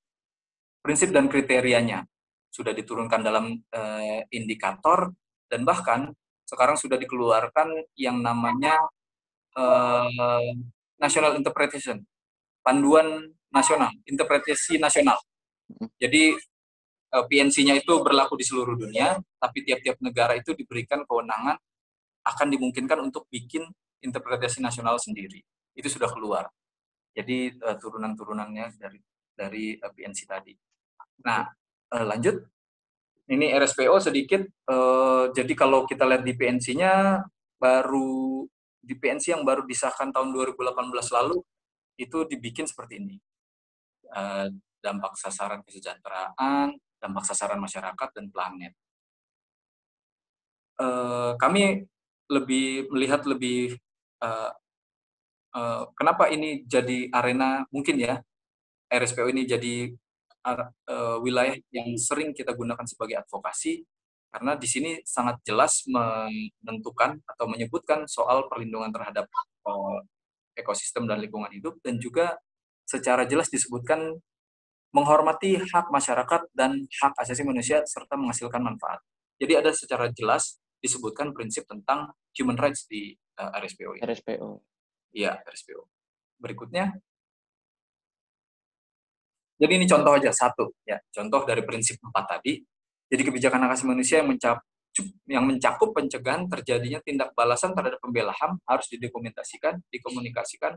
prinsip 0.84 1.12
dan 1.12 1.28
kriterianya. 1.28 2.08
Sudah 2.52 2.72
diturunkan 2.72 3.20
dalam 3.24 3.60
eh, 3.60 4.24
indikator, 4.32 5.12
dan 5.52 5.64
bahkan 5.64 6.12
sekarang 6.48 6.80
sudah 6.80 6.96
dikeluarkan 6.96 7.92
yang 8.00 8.20
namanya 8.24 8.76
eh, 9.56 10.52
national 11.00 11.36
interpretation, 11.40 12.04
panduan 12.62 13.34
nasional, 13.50 13.90
interpretasi 14.06 14.78
nasional. 14.78 15.18
Hmm. 15.70 15.90
Jadi 15.98 16.38
Eh, 17.10 17.26
PNC-nya 17.26 17.74
itu 17.82 17.94
berlaku 18.06 18.38
di 18.38 18.46
seluruh 18.46 18.78
dunia, 18.78 19.18
tapi 19.42 19.66
tiap-tiap 19.66 19.98
negara 19.98 20.38
itu 20.38 20.54
diberikan 20.54 21.02
kewenangan 21.10 21.58
akan 22.22 22.48
dimungkinkan 22.54 23.02
untuk 23.02 23.26
bikin 23.34 23.66
interpretasi 24.06 24.62
nasional 24.62 25.02
sendiri. 25.02 25.42
Itu 25.74 25.90
sudah 25.90 26.06
keluar. 26.14 26.46
Jadi 27.18 27.58
uh, 27.66 27.74
turunan-turunannya 27.82 28.78
dari 28.78 29.02
dari 29.34 29.66
uh, 29.82 29.90
PNC 29.90 30.20
tadi. 30.30 30.54
Nah, 31.26 31.50
lanjut. 31.90 32.46
Ini 33.30 33.54
RSPO 33.62 33.94
sedikit. 34.02 34.42
Jadi 35.38 35.54
kalau 35.54 35.86
kita 35.86 36.02
lihat 36.02 36.26
di 36.26 36.34
PNC-nya 36.34 37.22
baru 37.62 38.42
di 38.82 38.98
PNC 38.98 39.38
yang 39.38 39.46
baru 39.46 39.70
disahkan 39.70 40.10
tahun 40.10 40.34
2018 40.34 40.74
lalu 41.14 41.38
itu 42.00 42.24
dibikin 42.24 42.64
seperti 42.64 43.04
ini. 43.04 43.16
Uh, 44.10 44.48
dampak 44.80 45.20
sasaran 45.20 45.60
kesejahteraan, 45.68 46.72
dampak 47.04 47.24
sasaran 47.28 47.60
masyarakat 47.60 48.10
dan 48.16 48.26
planet. 48.32 48.74
Uh, 50.80 51.36
kami 51.36 51.84
lebih 52.32 52.88
melihat 52.96 53.28
lebih 53.28 53.76
uh, 54.24 54.56
kenapa 55.92 56.32
ini 56.32 56.64
jadi 56.64 57.12
arena 57.12 57.68
mungkin 57.68 58.00
ya 58.00 58.24
RSPO 58.88 59.28
ini 59.36 59.44
jadi 59.44 59.92
wilayah 61.20 61.58
yang 61.70 61.94
sering 62.00 62.32
kita 62.32 62.56
gunakan 62.56 62.88
sebagai 62.88 63.20
advokasi 63.22 63.84
karena 64.30 64.54
di 64.56 64.68
sini 64.70 64.92
sangat 65.02 65.42
jelas 65.42 65.84
menentukan 65.90 67.18
atau 67.26 67.46
menyebutkan 67.50 68.06
soal 68.06 68.46
perlindungan 68.46 68.94
terhadap 68.94 69.26
ekosistem 70.60 71.08
dan 71.08 71.24
lingkungan 71.24 71.50
hidup 71.50 71.80
dan 71.82 71.98
juga 71.98 72.36
secara 72.84 73.24
jelas 73.24 73.48
disebutkan 73.48 74.20
menghormati 74.90 75.62
hak 75.62 75.94
masyarakat 75.94 76.50
dan 76.58 76.90
hak 76.90 77.14
asasi 77.22 77.46
manusia 77.46 77.86
serta 77.86 78.18
menghasilkan 78.18 78.62
manfaat. 78.62 79.00
Jadi 79.38 79.54
ada 79.56 79.72
secara 79.72 80.10
jelas 80.12 80.58
disebutkan 80.82 81.32
prinsip 81.32 81.70
tentang 81.70 82.10
human 82.34 82.58
rights 82.58 82.90
di 82.90 83.14
uh, 83.38 83.54
eh, 83.54 83.60
RSPO. 83.62 83.92
RSPO. 84.02 84.50
Iya, 85.14 85.38
RSPO. 85.46 85.82
Berikutnya. 86.42 86.98
Jadi 89.60 89.74
ini 89.76 89.86
contoh 89.92 90.16
aja 90.16 90.32
satu 90.32 90.72
ya, 90.88 90.96
contoh 91.12 91.44
dari 91.44 91.62
prinsip 91.68 92.00
empat 92.00 92.40
tadi. 92.40 92.64
Jadi 93.12 93.22
kebijakan 93.28 93.68
hak 93.68 93.76
asasi 93.76 93.86
manusia 93.92 94.24
yang 94.24 94.32
mencakup 94.32 94.64
yang 95.30 95.46
mencakup 95.46 95.94
pencegahan 95.96 96.50
terjadinya 96.50 97.00
tindak 97.00 97.32
balasan 97.38 97.72
terhadap 97.78 98.02
pembela 98.02 98.34
HAM 98.36 98.60
harus 98.66 98.88
didokumentasikan, 98.92 99.80
dikomunikasikan, 99.94 100.76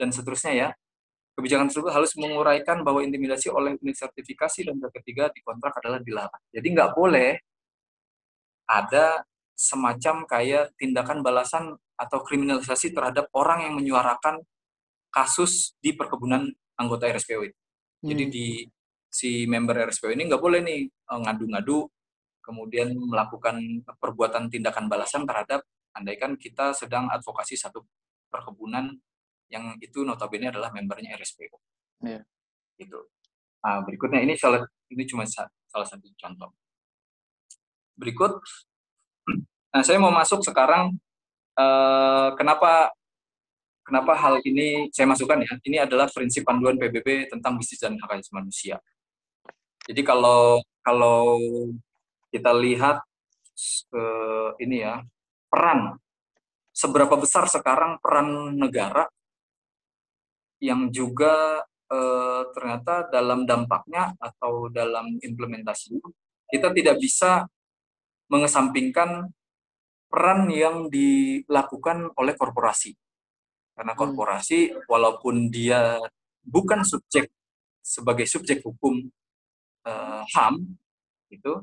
dan 0.00 0.08
seterusnya 0.10 0.52
ya. 0.56 0.68
Kebijakan 1.38 1.70
tersebut 1.70 1.92
harus 1.94 2.12
menguraikan 2.18 2.82
bahwa 2.82 3.00
intimidasi 3.00 3.48
oleh 3.48 3.78
unit 3.80 3.96
sertifikasi 3.96 4.66
dan 4.66 4.76
pihak 4.76 4.92
ketiga 5.00 5.24
di 5.30 5.40
kontrak 5.40 5.72
adalah 5.78 6.02
dilarang. 6.02 6.42
Jadi 6.52 6.68
nggak 6.74 6.90
boleh 6.92 7.38
ada 8.66 9.24
semacam 9.54 10.24
kayak 10.24 10.72
tindakan 10.80 11.20
balasan 11.20 11.76
atau 12.00 12.18
kriminalisasi 12.24 12.96
terhadap 12.96 13.28
orang 13.36 13.68
yang 13.68 13.74
menyuarakan 13.76 14.40
kasus 15.12 15.76
di 15.84 15.92
perkebunan 15.92 16.48
anggota 16.80 17.10
RSPO 17.12 17.40
itu. 17.44 17.58
Hmm. 18.00 18.08
Jadi 18.08 18.24
di 18.32 18.46
si 19.10 19.44
member 19.44 19.90
RSPO 19.90 20.14
ini 20.16 20.30
nggak 20.30 20.40
boleh 20.40 20.60
nih 20.64 20.80
eh, 20.88 21.20
ngadu-ngadu, 21.20 21.84
kemudian 22.40 22.92
melakukan 22.96 23.84
perbuatan 24.00 24.48
tindakan 24.48 24.88
balasan 24.88 25.24
terhadap 25.28 25.64
andaikan 25.94 26.34
kita 26.38 26.72
sedang 26.72 27.10
advokasi 27.12 27.58
satu 27.58 27.84
perkebunan 28.30 28.94
yang 29.50 29.74
itu 29.82 30.06
notabene 30.06 30.48
adalah 30.48 30.70
membernya 30.70 31.18
RSPO. 31.18 31.58
Yeah. 32.06 32.22
Itu. 32.78 33.10
Nah, 33.60 33.82
berikutnya 33.84 34.22
ini 34.24 34.38
salah 34.38 34.64
ini 34.88 35.04
cuma 35.04 35.26
salah 35.26 35.86
satu 35.86 36.06
contoh. 36.16 36.54
Berikut, 37.98 38.38
nah 39.74 39.82
saya 39.84 39.98
mau 40.00 40.14
masuk 40.14 40.40
sekarang 40.40 40.94
eh, 41.58 42.28
kenapa 42.38 42.94
kenapa 43.84 44.14
hal 44.14 44.38
ini 44.46 44.88
saya 44.94 45.10
masukkan 45.10 45.42
ya. 45.42 45.52
Ini 45.66 45.76
adalah 45.84 46.06
prinsip 46.06 46.46
panduan 46.46 46.78
PBB 46.78 47.28
tentang 47.28 47.58
bisnis 47.58 47.82
dan 47.82 47.98
hak 47.98 48.22
asasi 48.22 48.32
manusia. 48.32 48.78
Jadi 49.84 50.06
kalau 50.06 50.62
kalau 50.86 51.36
kita 52.30 52.54
lihat 52.54 53.02
eh, 53.94 54.50
ini 54.62 54.76
ya 54.86 55.02
peran 55.50 55.98
seberapa 56.70 57.18
besar 57.18 57.50
sekarang 57.50 57.98
peran 57.98 58.56
negara 58.56 59.04
yang 60.62 60.88
juga 60.94 61.66
eh, 61.90 62.42
ternyata 62.54 63.10
dalam 63.10 63.44
dampaknya 63.44 64.14
atau 64.16 64.70
dalam 64.70 65.18
implementasinya 65.20 66.06
kita 66.50 66.74
tidak 66.74 66.96
bisa 66.98 67.46
mengesampingkan 68.30 69.30
peran 70.10 70.50
yang 70.50 70.90
dilakukan 70.90 72.10
oleh 72.18 72.34
korporasi. 72.34 72.94
Karena 73.78 73.94
hmm. 73.94 74.00
korporasi 74.02 74.58
walaupun 74.90 75.48
dia 75.48 75.98
bukan 76.42 76.82
subjek 76.82 77.30
sebagai 77.80 78.26
subjek 78.26 78.60
hukum 78.66 79.06
eh, 79.86 80.22
HAM 80.34 80.62
itu 81.30 81.62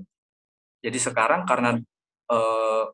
jadi 0.82 1.00
sekarang 1.02 1.44
karena 1.50 1.78
eh, 2.32 2.86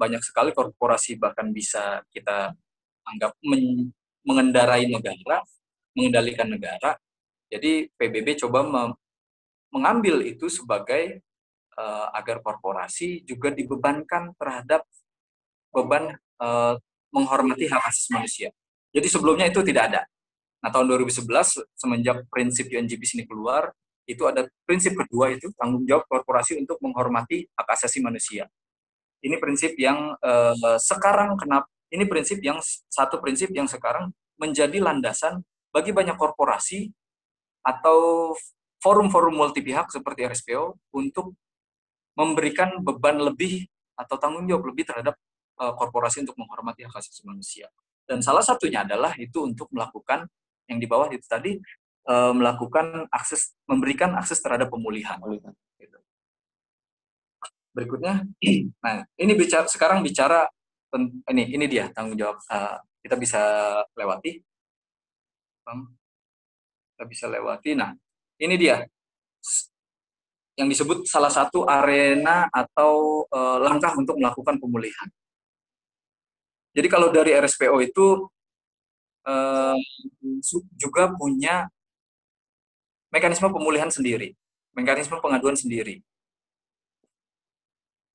banyak 0.00 0.22
sekali 0.24 0.56
korporasi 0.56 1.20
bahkan 1.20 1.52
bisa 1.52 2.00
kita 2.08 2.56
anggap 3.04 3.36
men, 3.44 3.92
mengendarai 4.24 4.88
negara, 4.88 5.44
mengendalikan 5.96 6.48
negara. 6.48 6.96
Jadi 7.50 7.90
PBB 7.98 8.38
coba 8.46 8.62
mengambil 9.74 10.22
itu 10.22 10.46
sebagai 10.46 11.18
uh, 11.74 12.06
agar 12.14 12.38
korporasi 12.44 13.26
juga 13.26 13.50
dibebankan 13.50 14.38
terhadap 14.38 14.86
beban 15.74 16.14
uh, 16.38 16.78
menghormati 17.10 17.66
hak 17.66 17.90
asasi 17.90 18.08
manusia. 18.14 18.48
Jadi 18.94 19.06
sebelumnya 19.10 19.50
itu 19.50 19.62
tidak 19.66 19.90
ada. 19.90 20.02
Nah 20.62 20.70
tahun 20.70 20.94
2011 20.94 21.26
semenjak 21.74 22.26
prinsip 22.30 22.70
UNGP 22.70 23.02
ini 23.18 23.24
keluar, 23.26 23.74
itu 24.10 24.26
ada 24.26 24.50
prinsip 24.66 24.98
kedua 24.98 25.30
itu 25.30 25.54
tanggung 25.54 25.86
jawab 25.86 26.04
korporasi 26.10 26.58
untuk 26.58 26.82
menghormati 26.82 27.46
hak 27.54 27.68
asasi 27.78 28.02
manusia. 28.02 28.50
Ini 29.22 29.38
prinsip 29.38 29.78
yang 29.78 30.16
uh, 30.18 30.76
sekarang 30.80 31.38
kenapa 31.38 31.70
ini 31.94 32.06
prinsip 32.06 32.42
yang 32.42 32.58
satu 32.90 33.22
prinsip 33.22 33.50
yang 33.54 33.70
sekarang 33.70 34.10
menjadi 34.40 34.82
landasan 34.82 35.42
bagi 35.70 35.94
banyak 35.94 36.16
korporasi 36.18 36.90
atau 37.62 38.32
forum-forum 38.80 39.36
multi 39.36 39.60
pihak 39.60 39.92
seperti 39.92 40.24
RSPO 40.24 40.74
untuk 40.96 41.36
memberikan 42.16 42.80
beban 42.80 43.20
lebih 43.20 43.68
atau 43.94 44.16
tanggung 44.16 44.48
jawab 44.48 44.72
lebih 44.72 44.88
terhadap 44.88 45.14
uh, 45.60 45.76
korporasi 45.76 46.24
untuk 46.24 46.40
menghormati 46.40 46.88
hak 46.88 46.96
asasi 46.96 47.22
manusia. 47.28 47.68
Dan 48.08 48.24
salah 48.24 48.42
satunya 48.42 48.82
adalah 48.82 49.14
itu 49.20 49.44
untuk 49.44 49.68
melakukan 49.70 50.26
yang 50.66 50.78
di 50.80 50.86
bawah 50.88 51.12
itu 51.12 51.26
tadi 51.28 51.60
uh, 52.08 52.32
melakukan 52.32 53.10
akses 53.10 53.52
memberikan 53.68 54.14
akses 54.16 54.40
terhadap 54.40 54.72
pemulihan. 54.72 55.18
Gitu. 55.76 55.98
Berikutnya, 57.74 58.24
nah 58.84 59.04
ini 59.18 59.32
bicara 59.36 59.66
sekarang 59.68 60.00
bicara 60.00 60.48
ini 61.30 61.54
ini 61.54 61.66
dia 61.70 61.90
tanggung 61.92 62.16
jawab 62.16 62.40
uh, 62.48 62.78
kita 63.04 63.16
bisa 63.18 63.40
lewati. 63.94 64.40
Kita 66.94 67.04
bisa 67.06 67.26
lewati. 67.30 67.76
Nah 67.76 67.94
ini 68.40 68.54
dia. 68.56 68.84
Yang 70.58 70.76
disebut 70.76 70.98
salah 71.08 71.32
satu 71.32 71.64
arena 71.64 72.44
atau 72.52 73.24
uh, 73.32 73.58
langkah 73.64 73.96
untuk 73.96 74.20
melakukan 74.20 74.60
pemulihan. 74.60 75.08
Jadi 76.76 76.86
kalau 76.86 77.08
dari 77.08 77.32
RSPO 77.32 77.80
itu 77.82 78.28
juga 80.74 81.12
punya 81.14 81.70
mekanisme 83.10 83.50
pemulihan 83.50 83.90
sendiri 83.90 84.34
mekanisme 84.74 85.18
pengaduan 85.18 85.54
sendiri 85.58 86.02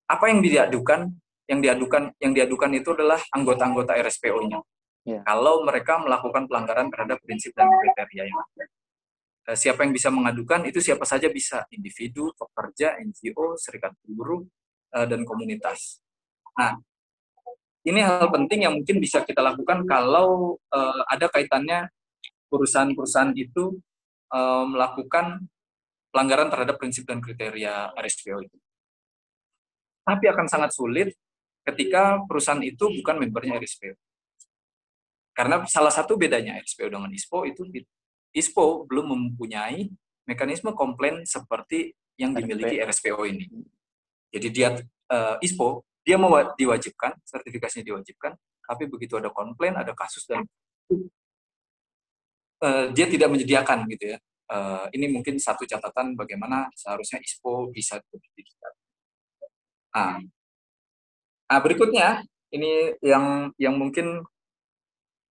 apa 0.06 0.26
yang 0.30 0.40
diadukan 0.42 1.14
yang 1.46 1.60
diadukan 1.62 2.04
yang 2.18 2.34
diadukan 2.34 2.72
itu 2.74 2.90
adalah 2.94 3.22
anggota-anggota 3.34 3.94
RSPO-nya. 4.02 4.60
Yeah. 5.06 5.22
Kalau 5.22 5.62
mereka 5.62 6.02
melakukan 6.02 6.50
pelanggaran 6.50 6.90
terhadap 6.90 7.22
prinsip 7.22 7.54
dan 7.54 7.70
kriteria 7.70 8.24
yang 8.26 8.40
ada. 8.42 8.66
Eh, 9.46 9.58
siapa 9.58 9.86
yang 9.86 9.94
bisa 9.94 10.10
mengadukan 10.10 10.66
itu 10.66 10.82
siapa 10.82 11.06
saja 11.06 11.30
bisa 11.30 11.70
individu, 11.70 12.34
pekerja, 12.34 12.98
NGO, 12.98 13.54
serikat 13.62 13.94
buruh, 14.02 14.42
eh, 14.98 15.06
dan 15.06 15.22
komunitas. 15.22 16.02
Nah, 16.58 16.82
ini 17.86 18.02
hal 18.02 18.34
penting 18.34 18.66
yang 18.66 18.74
mungkin 18.74 18.98
bisa 18.98 19.22
kita 19.22 19.46
lakukan 19.46 19.86
kalau 19.86 20.58
uh, 20.74 21.02
ada 21.06 21.30
kaitannya 21.30 21.86
perusahaan-perusahaan 22.50 23.30
itu 23.38 23.78
uh, 24.36 24.68
melakukan 24.68 25.48
pelanggaran 26.12 26.52
terhadap 26.52 26.76
prinsip 26.76 27.08
dan 27.08 27.24
kriteria 27.24 27.96
RSPO 27.96 28.44
itu. 28.44 28.58
Tapi 30.04 30.26
akan 30.30 30.46
sangat 30.52 30.76
sulit 30.76 31.16
ketika 31.66 32.22
perusahaan 32.28 32.62
itu 32.62 32.92
bukan 33.02 33.16
membernya 33.24 33.58
RSPO. 33.58 33.96
Karena 35.36 35.64
salah 35.68 35.92
satu 35.92 36.16
bedanya 36.16 36.60
RSPO 36.62 36.88
dengan 36.88 37.12
ISPO 37.12 37.44
itu 37.48 37.68
ISPO 38.32 38.88
belum 38.88 39.12
mempunyai 39.12 39.92
mekanisme 40.24 40.72
komplain 40.72 41.28
seperti 41.28 41.92
yang 42.16 42.32
dimiliki 42.32 42.80
RSPO 42.80 43.20
ini. 43.28 43.48
Jadi 44.32 44.48
dia 44.52 44.76
uh, 45.12 45.36
ISPO 45.44 45.84
dia 46.06 46.22
mau 46.22 46.38
diwajibkan, 46.54 47.18
sertifikasinya 47.26 47.82
diwajibkan, 47.82 48.38
tapi 48.64 48.86
begitu 48.86 49.18
ada 49.18 49.34
komplain, 49.34 49.74
ada 49.74 49.92
kasus 49.98 50.24
dan 50.30 50.46
uh, 52.62 52.92
dia 52.92 53.08
tidak 53.10 53.32
menyediakan 53.32 53.90
gitu 53.92 54.16
ya. 54.16 54.18
Uh, 54.46 54.86
ini 54.94 55.10
mungkin 55.10 55.42
satu 55.42 55.66
catatan 55.66 56.14
bagaimana 56.14 56.70
seharusnya 56.78 57.18
ISPO 57.18 57.74
bisa 57.74 57.98
digital. 58.38 58.72
Nah, 59.96 60.22
nah, 61.50 61.60
berikutnya 61.64 62.22
ini 62.54 62.94
yang 63.02 63.50
yang 63.58 63.74
mungkin 63.74 64.22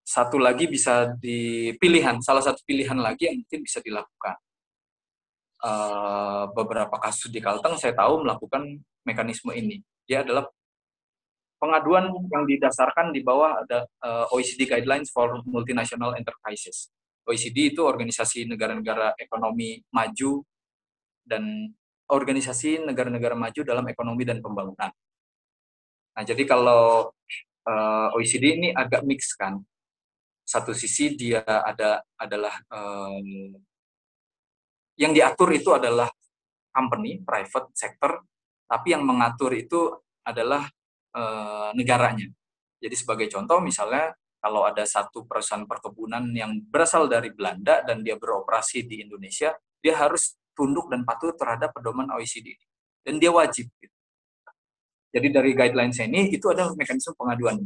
satu 0.05 0.37
lagi 0.37 0.69
bisa 0.69 1.15
dipilihan, 1.17 2.21
salah 2.21 2.43
satu 2.43 2.61
pilihan 2.67 2.99
lagi 2.99 3.31
yang 3.31 3.41
mungkin 3.41 3.61
bisa 3.65 3.79
dilakukan. 3.81 4.35
Uh, 5.65 6.45
beberapa 6.53 6.93
kasus 7.01 7.31
di 7.33 7.41
Kalteng 7.41 7.79
saya 7.79 7.95
tahu 7.97 8.21
melakukan 8.21 8.83
mekanisme 9.07 9.49
ini. 9.55 9.81
Dia 10.05 10.21
adalah 10.21 10.45
pengaduan 11.57 12.13
yang 12.29 12.45
didasarkan 12.45 13.09
di 13.09 13.25
bawah 13.25 13.65
ada 13.65 13.89
uh, 14.05 14.29
eh, 14.29 14.35
OECD 14.35 14.69
Guidelines 14.69 15.09
for 15.09 15.41
Multinational 15.49 16.13
Enterprises. 16.13 16.93
OECD 17.25 17.73
itu 17.73 17.81
organisasi 17.81 18.45
negara-negara 18.45 19.17
ekonomi 19.17 19.81
maju 19.89 20.45
dan 21.25 21.73
organisasi 22.05 22.85
negara-negara 22.85 23.33
maju 23.33 23.61
dalam 23.65 23.85
ekonomi 23.89 24.23
dan 24.23 24.39
pembangunan. 24.39 24.93
Nah, 26.15 26.23
jadi 26.23 26.45
kalau 26.45 27.09
uh, 27.65 28.07
eh, 28.13 28.17
OECD 28.17 28.45
ini 28.61 28.69
agak 28.71 29.03
mix 29.03 29.33
kan. 29.33 29.57
Satu 30.45 30.77
sisi 30.77 31.17
dia 31.17 31.41
ada 31.41 32.05
adalah 32.21 32.53
um, 32.69 33.57
yang 34.93 35.09
diatur 35.09 35.49
itu 35.57 35.73
adalah 35.73 36.05
company, 36.69 37.17
private 37.25 37.73
sector, 37.73 38.21
tapi 38.69 38.93
yang 38.93 39.01
mengatur 39.01 39.57
itu 39.57 39.89
adalah 40.21 40.69
Eh, 41.15 41.69
negaranya. 41.79 42.27
Jadi 42.83 42.95
sebagai 42.99 43.27
contoh 43.31 43.63
misalnya 43.63 44.11
kalau 44.45 44.61
ada 44.61 44.85
satu 44.85 45.25
perusahaan 45.25 45.65
perkebunan 45.65 46.29
yang 46.29 46.61
berasal 46.69 47.09
dari 47.09 47.33
Belanda 47.33 47.81
dan 47.81 48.05
dia 48.05 48.13
beroperasi 48.13 48.85
di 48.85 49.01
Indonesia, 49.01 49.57
dia 49.81 49.97
harus 49.97 50.37
tunduk 50.53 50.85
dan 50.93 51.01
patuh 51.01 51.33
terhadap 51.33 51.73
pedoman 51.73 52.05
OECD. 52.13 52.53
Dan 53.01 53.17
dia 53.17 53.33
wajib. 53.33 53.65
Gitu. 53.81 53.97
Jadi 55.17 55.27
dari 55.33 55.51
guidelines 55.57 55.97
ini 55.97 56.29
itu 56.29 56.45
ada 56.53 56.69
mekanisme 56.77 57.17
pengaduan. 57.17 57.57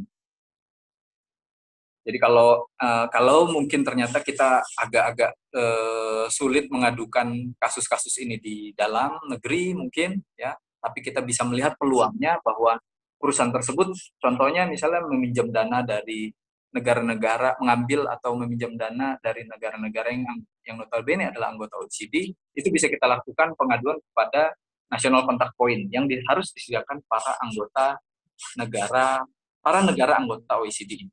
Jadi 2.00 2.16
kalau 2.16 2.64
uh, 2.64 3.06
kalau 3.12 3.44
mungkin 3.52 3.84
ternyata 3.84 4.24
kita 4.24 4.64
agak-agak 4.80 5.36
uh, 5.52 6.32
sulit 6.32 6.72
mengadukan 6.72 7.52
kasus-kasus 7.60 8.24
ini 8.24 8.40
di 8.40 8.72
dalam 8.72 9.20
negeri 9.28 9.76
mungkin 9.76 10.16
ya, 10.32 10.56
tapi 10.80 11.04
kita 11.04 11.20
bisa 11.20 11.44
melihat 11.44 11.76
peluangnya 11.76 12.40
bahwa 12.40 12.80
perusahaan 13.20 13.52
tersebut 13.52 13.92
contohnya 14.16 14.64
misalnya 14.64 15.04
meminjam 15.04 15.52
dana 15.52 15.84
dari 15.84 16.32
negara-negara 16.70 17.58
mengambil 17.58 18.06
atau 18.06 18.38
meminjam 18.38 18.70
dana 18.78 19.18
dari 19.18 19.42
negara-negara 19.42 20.14
yang 20.14 20.38
yang 20.62 20.76
notabene 20.78 21.26
adalah 21.26 21.50
anggota 21.50 21.82
OECD 21.82 22.30
itu 22.54 22.68
bisa 22.70 22.86
kita 22.86 23.10
lakukan 23.10 23.58
pengaduan 23.58 23.98
kepada 23.98 24.54
National 24.90 25.26
Contact 25.26 25.54
Point 25.58 25.90
yang 25.90 26.06
di, 26.06 26.22
harus 26.30 26.54
disediakan 26.54 27.02
para 27.10 27.34
anggota 27.42 27.98
negara 28.54 29.22
para 29.58 29.82
negara 29.82 30.18
anggota 30.18 30.62
OECD 30.62 31.10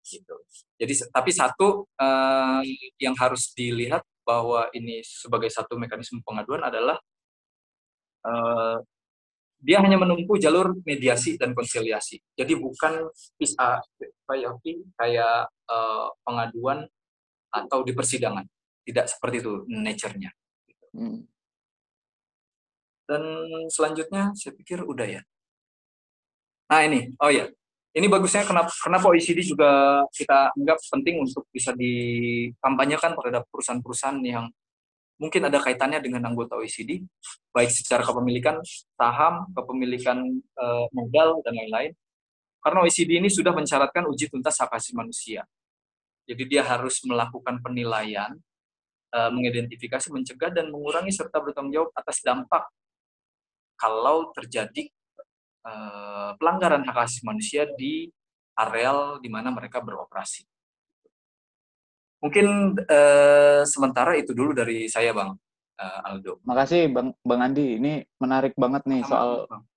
gitu. 0.00 0.36
Jadi 0.80 0.92
tapi 1.12 1.30
satu 1.30 1.84
eh, 2.00 2.60
yang 2.96 3.12
harus 3.20 3.52
dilihat 3.52 4.00
bahwa 4.24 4.72
ini 4.72 5.04
sebagai 5.04 5.52
satu 5.52 5.76
mekanisme 5.76 6.24
pengaduan 6.24 6.64
adalah 6.64 6.96
eh, 8.24 8.76
dia 9.60 9.78
hanya 9.84 10.00
menempuh 10.00 10.40
jalur 10.40 10.72
mediasi 10.88 11.36
dan 11.36 11.52
konsiliasi. 11.52 12.16
Jadi 12.32 12.56
bukan 12.56 13.12
bisa 13.36 13.84
kayak 14.24 14.56
kayak 14.96 15.52
uh, 15.68 16.08
pengaduan 16.24 16.88
atau 17.52 17.84
di 17.84 17.92
persidangan. 17.92 18.48
Tidak 18.80 19.06
seperti 19.06 19.44
itu 19.44 19.52
nature-nya. 19.68 20.32
Hmm. 20.96 21.28
Dan 23.04 23.22
selanjutnya 23.68 24.32
saya 24.32 24.56
pikir 24.56 24.80
udah 24.82 25.06
ya. 25.06 25.22
Nah 26.70 26.80
ini, 26.86 27.10
oh 27.18 27.28
ya, 27.28 27.50
ini 27.90 28.06
bagusnya 28.06 28.46
kenapa, 28.46 28.70
kenapa 28.78 29.10
OECD 29.10 29.42
juga 29.42 30.02
kita 30.14 30.54
anggap 30.54 30.78
penting 30.78 31.18
untuk 31.18 31.42
bisa 31.50 31.74
dikampanyekan 31.74 33.18
terhadap 33.18 33.50
perusahaan-perusahaan 33.50 34.22
yang 34.22 34.46
mungkin 35.20 35.52
ada 35.52 35.60
kaitannya 35.60 36.00
dengan 36.00 36.24
anggota 36.32 36.56
OECD, 36.56 37.04
baik 37.52 37.68
secara 37.68 38.00
kepemilikan 38.00 38.56
saham, 38.96 39.52
kepemilikan 39.52 40.24
e, 40.40 40.66
modal, 40.96 41.44
dan 41.44 41.60
lain-lain. 41.60 41.92
Karena 42.64 42.80
OECD 42.80 43.20
ini 43.20 43.28
sudah 43.28 43.52
mensyaratkan 43.52 44.08
uji 44.08 44.32
tuntas 44.32 44.56
hak 44.56 44.72
asasi 44.72 44.96
manusia. 44.96 45.44
Jadi 46.24 46.48
dia 46.48 46.64
harus 46.64 47.04
melakukan 47.04 47.60
penilaian, 47.60 48.32
e, 49.12 49.18
mengidentifikasi, 49.28 50.08
mencegah, 50.08 50.56
dan 50.56 50.72
mengurangi 50.72 51.12
serta 51.12 51.36
bertanggung 51.36 51.76
jawab 51.76 51.90
atas 51.92 52.24
dampak 52.24 52.64
kalau 53.76 54.32
terjadi 54.32 54.88
e, 55.68 55.72
pelanggaran 56.40 56.80
hak 56.88 56.96
asasi 56.96 57.28
manusia 57.28 57.68
di 57.76 58.08
areal 58.56 59.20
di 59.20 59.28
mana 59.28 59.52
mereka 59.52 59.84
beroperasi. 59.84 60.48
Mungkin 62.20 62.76
uh, 62.84 63.64
sementara 63.64 64.16
itu 64.16 64.36
dulu 64.36 64.52
dari 64.52 64.86
saya, 64.86 65.16
Bang 65.16 65.40
uh, 65.80 66.08
Aldo. 66.08 66.44
Makasih, 66.44 66.92
Bang 66.92 67.16
Bang 67.24 67.40
Andi. 67.40 67.80
Ini 67.80 68.04
menarik 68.20 68.52
banget 68.60 68.84
nih 68.84 69.02
Sama, 69.04 69.10
soal 69.10 69.30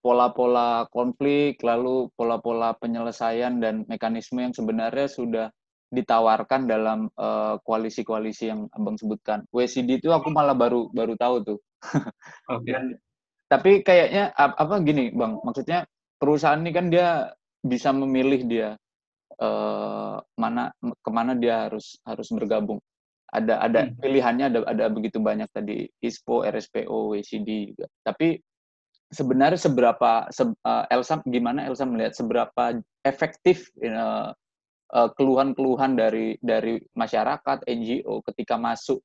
pola-pola 0.04 0.86
konflik, 0.92 1.64
lalu 1.64 2.12
pola-pola 2.20 2.76
penyelesaian 2.78 3.64
dan 3.64 3.88
mekanisme 3.88 4.44
yang 4.44 4.54
sebenarnya 4.54 5.08
sudah 5.08 5.48
ditawarkan 5.94 6.66
dalam 6.66 7.06
eh, 7.08 7.56
koalisi-koalisi 7.62 8.50
yang 8.50 8.66
Abang 8.74 8.98
sebutkan. 8.98 9.46
WCD 9.54 10.02
itu 10.02 10.10
aku 10.10 10.34
malah 10.34 10.58
baru 10.58 10.90
baru 10.92 11.16
tahu 11.16 11.36
tuh. 11.48 11.60
Oke. 12.52 12.74
Okay. 12.74 12.98
Tapi 13.54 13.86
kayaknya 13.86 14.34
apa 14.34 14.82
gini, 14.82 15.14
Bang? 15.14 15.38
Maksudnya 15.46 15.86
perusahaan 16.18 16.58
ini 16.58 16.74
kan 16.74 16.90
dia 16.90 17.30
bisa 17.62 17.94
memilih 17.94 18.42
dia 18.50 18.74
uh, 19.40 20.18
mana 20.38 20.74
ke 20.82 21.10
mana 21.14 21.34
dia 21.38 21.70
harus 21.70 21.98
harus 22.06 22.28
bergabung. 22.34 22.80
Ada 23.34 23.66
ada 23.66 23.80
hmm. 23.90 23.98
pilihannya 23.98 24.46
ada 24.50 24.60
ada 24.70 24.86
begitu 24.94 25.18
banyak 25.18 25.50
tadi 25.50 25.90
ISPO, 26.02 26.46
RSPO, 26.46 27.18
WCD 27.18 27.74
juga. 27.74 27.90
Tapi 28.06 28.38
sebenarnya 29.10 29.58
seberapa 29.58 30.30
se, 30.30 30.46
uh, 30.46 30.86
Elsa 30.90 31.22
gimana 31.26 31.66
Elsa 31.66 31.86
melihat 31.90 32.14
seberapa 32.14 32.78
efektif 33.02 33.74
uh, 33.82 34.30
uh, 34.94 35.10
keluhan-keluhan 35.18 35.98
dari 35.98 36.38
dari 36.42 36.78
masyarakat 36.94 37.66
NGO 37.66 38.22
ketika 38.30 38.58
masuk 38.58 39.02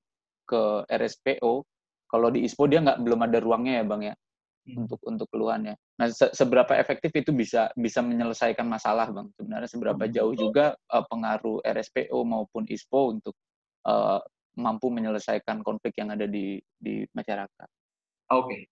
ke 0.49 0.85
RSPO 0.89 1.65
kalau 2.09 2.29
di 2.33 2.45
ISPO 2.45 2.65
dia 2.69 2.81
nggak 2.81 3.05
belum 3.05 3.21
ada 3.29 3.39
ruangnya 3.41 3.81
ya 3.81 3.85
bang 3.85 4.03
ya 4.13 4.15
Hmm. 4.69 4.85
untuk 4.85 5.01
untuk 5.09 5.27
keluhannya. 5.33 5.75
Nah, 5.99 6.07
se 6.15 6.31
seberapa 6.31 6.79
efektif 6.79 7.11
itu 7.11 7.35
bisa 7.35 7.75
bisa 7.75 7.99
menyelesaikan 7.99 8.63
masalah, 8.63 9.11
Bang? 9.11 9.35
Sebenarnya 9.35 9.67
seberapa 9.67 10.07
hmm. 10.07 10.13
jauh 10.15 10.35
juga 10.39 10.67
uh, 10.95 11.05
pengaruh 11.11 11.59
RSPO 11.67 12.19
maupun 12.23 12.71
ISPO 12.71 13.19
untuk 13.19 13.35
uh, 13.83 14.23
mampu 14.55 14.95
menyelesaikan 14.95 15.67
konflik 15.67 15.99
yang 15.99 16.15
ada 16.15 16.31
di 16.31 16.63
di 16.79 17.03
masyarakat. 17.11 17.69
Oke. 18.31 18.71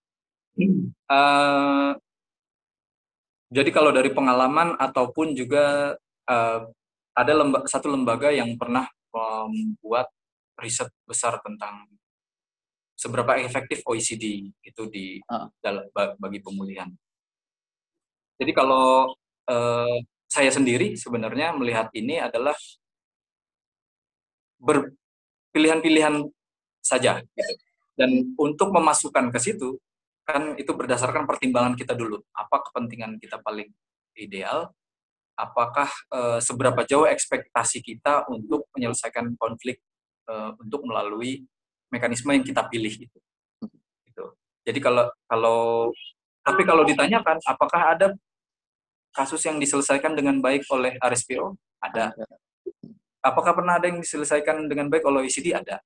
Okay. 0.55 0.71
Uh, 1.11 1.99
jadi 3.51 3.71
kalau 3.75 3.91
dari 3.91 4.15
pengalaman 4.15 4.79
ataupun 4.79 5.35
juga 5.35 5.99
uh, 6.31 6.61
ada 7.17 7.33
lemba 7.35 7.67
satu 7.67 7.91
lembaga 7.91 8.31
yang 8.31 8.55
pernah 8.55 8.87
membuat 9.11 10.13
riset 10.61 10.93
besar 11.09 11.41
tentang 11.43 11.91
seberapa 12.97 13.37
efektif 13.41 13.83
OECD 13.85 14.47
itu 14.63 14.83
di 14.89 15.19
uh. 15.27 15.51
dalam 15.59 15.91
bagi 16.23 16.39
pemulihan. 16.39 16.89
Jadi 18.37 18.53
kalau 18.53 19.17
uh, 19.49 19.97
saya 20.29 20.51
sendiri 20.53 20.99
sebenarnya 20.99 21.57
melihat 21.57 21.89
ini 21.97 22.21
adalah 22.21 22.55
berpilihan-pilihan 24.61 26.27
saja 26.85 27.23
gitu. 27.23 27.55
Dan 27.97 28.37
untuk 28.37 28.71
memasukkan 28.77 29.33
ke 29.33 29.41
situ 29.41 29.81
kan 30.27 30.59
itu 30.61 30.69
berdasarkan 30.77 31.25
pertimbangan 31.25 31.79
kita 31.79 31.97
dulu. 31.97 32.21
Apa 32.37 32.61
kepentingan 32.69 33.17
kita 33.17 33.41
paling 33.41 33.73
ideal, 34.19 34.69
apakah 35.39 35.89
uh, 36.13 36.39
seberapa 36.43 36.85
jauh 36.85 37.09
ekspektasi 37.09 37.81
kita 37.81 38.29
untuk 38.29 38.69
menyelesaikan 38.77 39.33
konflik 39.41 39.81
uh, 40.29 40.53
untuk 40.61 40.85
melalui 40.85 41.45
mekanisme 41.89 42.33
yang 42.35 42.45
kita 42.45 42.67
pilih 42.69 42.91
itu. 42.91 43.19
Gitu. 44.09 44.25
Jadi 44.67 44.79
kalau 44.83 45.09
kalau 45.25 45.91
tapi 46.43 46.63
kalau 46.63 46.83
ditanyakan 46.85 47.39
apakah 47.47 47.83
ada 47.97 48.07
kasus 49.17 49.41
yang 49.49 49.57
diselesaikan 49.57 50.13
dengan 50.13 50.45
baik 50.45 50.69
oleh 50.69 51.01
RSPO? 51.01 51.57
Ada. 51.81 52.13
Apakah 53.25 53.57
pernah 53.57 53.81
ada 53.81 53.89
yang 53.89 54.05
diselesaikan 54.05 54.69
dengan 54.69 54.93
baik 54.93 55.09
oleh 55.09 55.25
OECD? 55.25 55.57
Ada. 55.57 55.81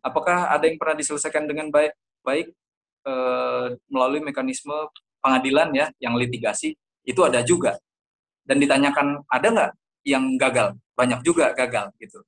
Apakah 0.00 0.48
ada 0.48 0.64
yang 0.64 0.80
pernah 0.80 0.96
diselesaikan 0.96 1.44
dengan 1.44 1.68
baik 1.68 1.92
baik 2.24 2.48
e, 3.04 3.14
melalui 3.92 4.24
mekanisme 4.24 4.72
pengadilan 5.20 5.70
ya 5.76 5.86
yang 6.00 6.16
litigasi? 6.16 6.72
Itu 7.04 7.22
ada 7.28 7.44
juga. 7.44 7.76
Dan 8.42 8.58
ditanyakan 8.64 9.28
ada 9.28 9.46
nggak 9.52 9.72
yang 10.08 10.24
gagal? 10.40 10.74
Banyak 10.96 11.20
juga 11.20 11.52
gagal 11.52 11.92
gitu. 12.00 12.24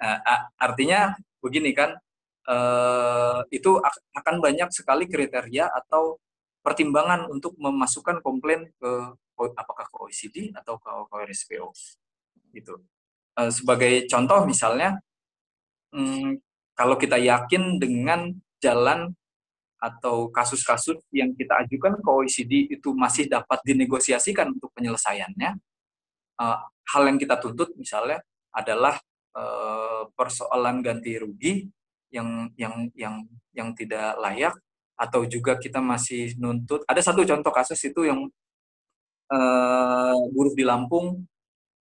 Nah, 0.00 0.22
artinya 0.56 1.12
begini 1.42 1.74
kan, 1.74 1.98
e, 2.46 2.56
itu 3.52 3.76
akan 4.16 4.34
banyak 4.38 4.70
sekali 4.72 5.10
kriteria 5.10 5.68
atau 5.68 6.16
pertimbangan 6.60 7.28
untuk 7.32 7.56
memasukkan 7.56 8.20
komplain 8.20 8.68
ke 8.76 8.90
apakah 9.56 9.88
ke 9.88 9.96
OECD 9.96 10.36
atau 10.52 10.76
ke, 10.76 10.90
RSPO 11.08 11.72
gitu. 12.52 12.76
Uh, 13.38 13.48
sebagai 13.48 14.04
contoh 14.10 14.44
misalnya, 14.44 15.00
hmm, 15.96 16.36
kalau 16.76 17.00
kita 17.00 17.16
yakin 17.16 17.80
dengan 17.80 18.36
jalan 18.60 19.16
atau 19.80 20.28
kasus-kasus 20.28 21.00
yang 21.08 21.32
kita 21.32 21.64
ajukan 21.64 21.96
ke 22.04 22.08
OECD 22.08 22.52
itu 22.68 22.92
masih 22.92 23.32
dapat 23.32 23.64
dinegosiasikan 23.64 24.52
untuk 24.52 24.68
penyelesaiannya, 24.76 25.56
uh, 26.36 26.58
hal 26.68 27.02
yang 27.08 27.16
kita 27.16 27.40
tuntut 27.40 27.72
misalnya 27.80 28.20
adalah 28.52 29.00
uh, 29.32 30.04
persoalan 30.12 30.84
ganti 30.84 31.16
rugi 31.16 31.64
yang 32.10 32.50
yang 32.58 32.90
yang 32.98 33.24
yang 33.54 33.70
tidak 33.72 34.18
layak 34.18 34.54
atau 35.00 35.24
juga 35.24 35.56
kita 35.56 35.80
masih 35.80 36.36
nuntut 36.36 36.84
ada 36.84 37.00
satu 37.00 37.24
contoh 37.24 37.48
kasus 37.48 37.80
itu 37.88 38.04
yang 38.04 38.28
uh, 39.32 40.16
buruh 40.28 40.52
di 40.52 40.64
Lampung 40.66 41.24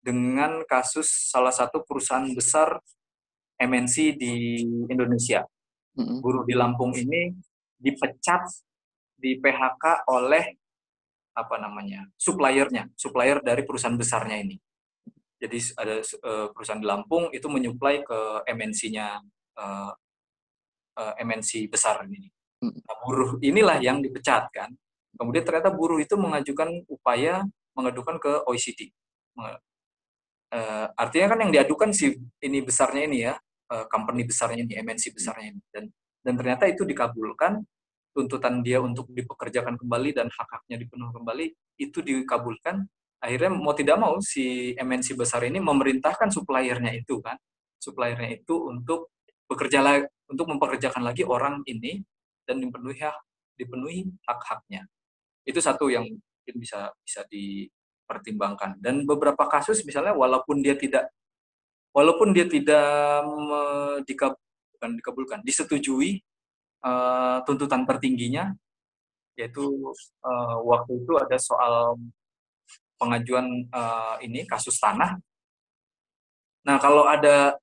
dengan 0.02 0.66
kasus 0.66 1.06
salah 1.30 1.54
satu 1.54 1.86
perusahaan 1.86 2.26
besar 2.34 2.76
MNC 3.56 4.18
di 4.18 4.60
Indonesia. 4.90 5.46
Mm-hmm. 5.94 6.18
Buruh 6.20 6.44
di 6.44 6.58
Lampung 6.58 6.92
ini 6.92 7.30
dipecat 7.78 8.50
di 9.14 9.38
PHK 9.38 10.10
oleh 10.10 10.44
apa 11.34 11.56
namanya 11.58 12.04
suppliernya, 12.18 12.90
supplier 12.98 13.38
dari 13.40 13.62
perusahaan 13.62 13.96
besarnya 13.96 14.42
ini. 14.42 14.58
Jadi 15.38 15.58
ada 15.78 16.02
uh, 16.02 16.46
perusahaan 16.50 16.82
di 16.82 16.88
Lampung 16.88 17.30
itu 17.30 17.46
menyuplai 17.46 18.02
ke 18.02 18.18
MNC-nya 18.44 19.22
uh, 19.58 19.92
uh, 20.98 21.14
MNC 21.22 21.70
besar 21.70 22.02
ini. 22.06 22.33
Nah, 22.72 22.96
buruh 23.04 23.36
inilah 23.44 23.80
yang 23.82 24.00
dipecat 24.00 24.48
kan. 24.54 24.70
Kemudian 25.14 25.44
ternyata 25.46 25.70
buruh 25.70 25.98
itu 26.02 26.14
mengajukan 26.18 26.84
upaya 26.90 27.44
mengadukan 27.74 28.16
ke 28.22 28.32
OECD. 28.46 28.90
Uh, 30.54 30.86
artinya 30.94 31.34
kan 31.34 31.38
yang 31.46 31.52
diadukan 31.54 31.90
si 31.90 32.14
ini 32.42 32.62
besarnya 32.62 33.02
ini 33.10 33.18
ya, 33.26 33.34
uh, 33.74 33.84
company 33.90 34.22
besarnya 34.22 34.62
ini, 34.62 34.78
MNC 34.78 35.10
besarnya 35.14 35.54
ini. 35.54 35.60
Dan 35.70 35.84
dan 36.24 36.34
ternyata 36.38 36.64
itu 36.70 36.86
dikabulkan, 36.86 37.60
tuntutan 38.14 38.62
dia 38.62 38.78
untuk 38.78 39.10
dipekerjakan 39.10 39.74
kembali 39.76 40.10
dan 40.14 40.30
hak-haknya 40.30 40.78
dipenuhi 40.78 41.12
kembali 41.12 41.46
itu 41.82 41.98
dikabulkan. 42.00 42.86
Akhirnya 43.18 43.50
mau 43.50 43.74
tidak 43.74 43.96
mau 43.98 44.20
si 44.22 44.76
MNC 44.78 45.18
besar 45.18 45.42
ini 45.48 45.58
memerintahkan 45.58 46.30
suppliernya 46.30 46.94
itu 46.94 47.18
kan, 47.18 47.34
suppliernya 47.82 48.38
itu 48.38 48.54
untuk 48.70 49.10
bekerja 49.50 50.06
untuk 50.30 50.46
mempekerjakan 50.48 51.02
lagi 51.04 51.26
orang 51.26 51.60
ini 51.68 52.00
dan 52.44 52.60
dipenuhi 52.60 53.00
hak 53.00 53.16
dipenuhi 53.58 54.10
hak-haknya. 54.26 54.86
Itu 55.46 55.60
satu 55.60 55.88
yang 55.88 56.04
mungkin 56.04 56.56
bisa 56.60 56.90
bisa 57.00 57.22
dipertimbangkan. 57.30 58.80
Dan 58.80 59.04
beberapa 59.08 59.46
kasus 59.48 59.84
misalnya 59.86 60.12
walaupun 60.12 60.60
dia 60.60 60.74
tidak 60.76 61.08
walaupun 61.94 62.34
dia 62.34 62.44
tidak 62.50 63.22
dikab, 64.04 64.34
bukan 64.76 64.90
dikabulkan 64.98 65.40
disetujui 65.46 66.18
uh, 66.84 67.40
tuntutan 67.46 67.86
tertingginya 67.86 68.52
yaitu 69.34 69.62
uh, 70.22 70.56
waktu 70.62 71.02
itu 71.02 71.12
ada 71.18 71.34
soal 71.38 71.98
pengajuan 72.98 73.66
uh, 73.74 74.16
ini 74.22 74.46
kasus 74.46 74.78
tanah. 74.78 75.18
Nah 76.64 76.76
kalau 76.78 77.04
ada 77.08 77.58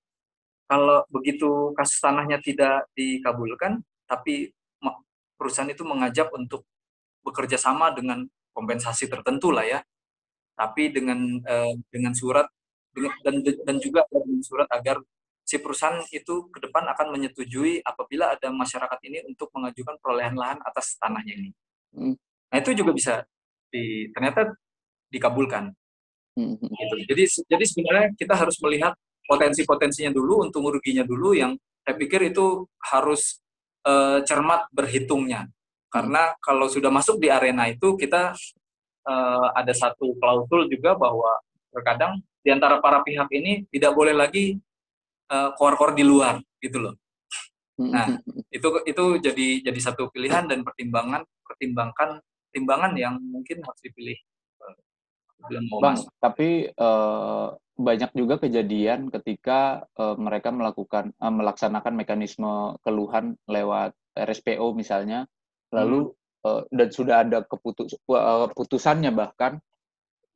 kalau 0.67 1.03
begitu 1.11 1.71
kasus 1.75 1.99
tanahnya 1.99 2.39
tidak 2.43 2.87
dikabulkan 2.95 3.83
tapi 4.07 4.51
perusahaan 5.41 5.73
itu 5.73 5.81
mengajak 5.81 6.30
untuk 6.38 6.69
bekerja 7.26 7.57
sama 7.57 7.89
dengan 7.89 8.30
kompensasi 8.53 9.09
tertentu 9.09 9.49
lah 9.49 9.65
ya. 9.65 9.81
Tapi 10.53 10.93
dengan 10.93 11.18
uh, 11.41 11.73
dengan 11.89 12.13
surat 12.13 12.45
dengan, 12.93 13.18
dan 13.26 13.41
dan 13.41 13.76
juga 13.81 14.05
dengan 14.13 14.45
surat 14.45 14.69
agar 14.69 15.01
si 15.41 15.57
perusahaan 15.57 15.97
itu 16.13 16.53
ke 16.53 16.61
depan 16.61 16.85
akan 16.93 17.18
menyetujui 17.18 17.81
apabila 17.81 18.38
ada 18.38 18.53
masyarakat 18.53 18.99
ini 19.09 19.26
untuk 19.26 19.49
mengajukan 19.57 19.97
perolehan 19.97 20.38
lahan 20.38 20.61
atas 20.61 21.01
tanahnya 21.01 21.34
ini. 21.34 21.49
Hmm. 21.97 22.13
Nah 22.53 22.57
itu 22.61 22.77
juga 22.77 22.93
bisa 22.93 23.26
di, 23.73 24.13
ternyata 24.13 24.53
dikabulkan. 25.09 25.73
Hmm. 26.38 26.55
Gitu. 26.61 26.95
Jadi 27.09 27.23
jadi 27.49 27.65
sebenarnya 27.65 28.07
kita 28.13 28.38
harus 28.38 28.55
melihat 28.61 28.93
potensi-potensinya 29.26 30.13
dulu, 30.13 30.45
untung 30.45 30.68
ruginya 30.69 31.03
dulu 31.03 31.34
yang 31.34 31.57
saya 31.81 31.97
pikir 31.97 32.30
itu 32.30 32.69
harus 32.93 33.41
uh, 33.85 34.19
cermat 34.25 34.67
berhitungnya. 34.73 35.49
Karena 35.91 36.33
kalau 36.39 36.71
sudah 36.71 36.87
masuk 36.87 37.19
di 37.19 37.27
arena 37.27 37.67
itu 37.67 37.99
kita 37.99 38.31
uh, 39.05 39.47
ada 39.53 39.73
satu 39.75 40.15
klausul 40.17 40.71
juga 40.71 40.95
bahwa 40.95 41.35
terkadang 41.71 42.23
di 42.41 42.49
antara 42.49 42.79
para 42.79 43.03
pihak 43.03 43.27
ini 43.31 43.67
tidak 43.69 43.91
boleh 43.93 44.15
lagi 44.15 44.57
uh, 45.29 45.51
kor-kor 45.59 45.93
di 45.93 46.03
luar 46.03 46.39
gitu 46.63 46.79
loh. 46.79 46.95
Nah, 47.81 48.21
itu 48.53 48.67
itu 48.85 49.03
jadi 49.17 49.47
jadi 49.65 49.79
satu 49.81 50.13
pilihan 50.13 50.45
dan 50.45 50.61
pertimbangan 50.61 51.25
pertimbangkan 51.41 52.21
timbangan 52.53 52.93
yang 52.93 53.17
mungkin 53.17 53.63
harus 53.65 53.81
dipilih. 53.81 54.17
Bang, 55.81 55.97
tapi 56.21 56.69
uh, 56.77 57.49
banyak 57.81 58.11
juga 58.13 58.37
kejadian 58.37 59.09
ketika 59.09 59.85
uh, 59.97 60.15
mereka 60.15 60.53
melakukan 60.53 61.11
uh, 61.17 61.33
melaksanakan 61.33 61.93
mekanisme 61.97 62.77
keluhan 62.85 63.35
lewat 63.49 63.93
RSPO 64.15 64.73
misalnya 64.77 65.25
lalu 65.73 66.11
hmm. 66.11 66.45
uh, 66.47 66.61
dan 66.69 66.89
sudah 66.93 67.15
ada 67.25 67.43
keputus 67.43 67.97
uh, 68.07 68.47
putusannya 68.53 69.11
bahkan 69.11 69.57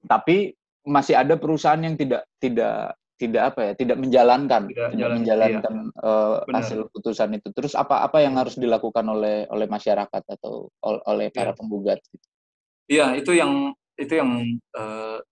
tapi 0.05 0.53
masih 0.85 1.17
ada 1.17 1.35
perusahaan 1.35 1.81
yang 1.81 1.97
tidak 1.97 2.30
tidak 2.38 2.93
tidak 3.15 3.55
apa 3.55 3.59
ya 3.63 3.73
tidak 3.80 3.97
menjalankan 3.97 4.63
tidak, 4.67 4.89
tidak 4.91 5.09
menjalankan 5.15 5.73
iya. 5.88 6.03
uh, 6.03 6.35
hasil 6.51 6.80
putusan 6.91 7.31
itu 7.39 7.47
terus 7.55 7.73
apa 7.73 8.03
apa 8.03 8.19
yang 8.19 8.35
harus 8.35 8.59
dilakukan 8.59 9.07
oleh 9.07 9.47
oleh 9.47 9.67
masyarakat 9.72 10.23
atau 10.35 10.67
oleh 10.84 11.31
para 11.31 11.55
iya. 11.55 11.57
penggugat 11.57 11.99
iya 12.91 13.07
itu 13.15 13.31
yang 13.31 13.72
itu 13.95 14.13
yang 14.19 14.43
uh, 14.76 15.23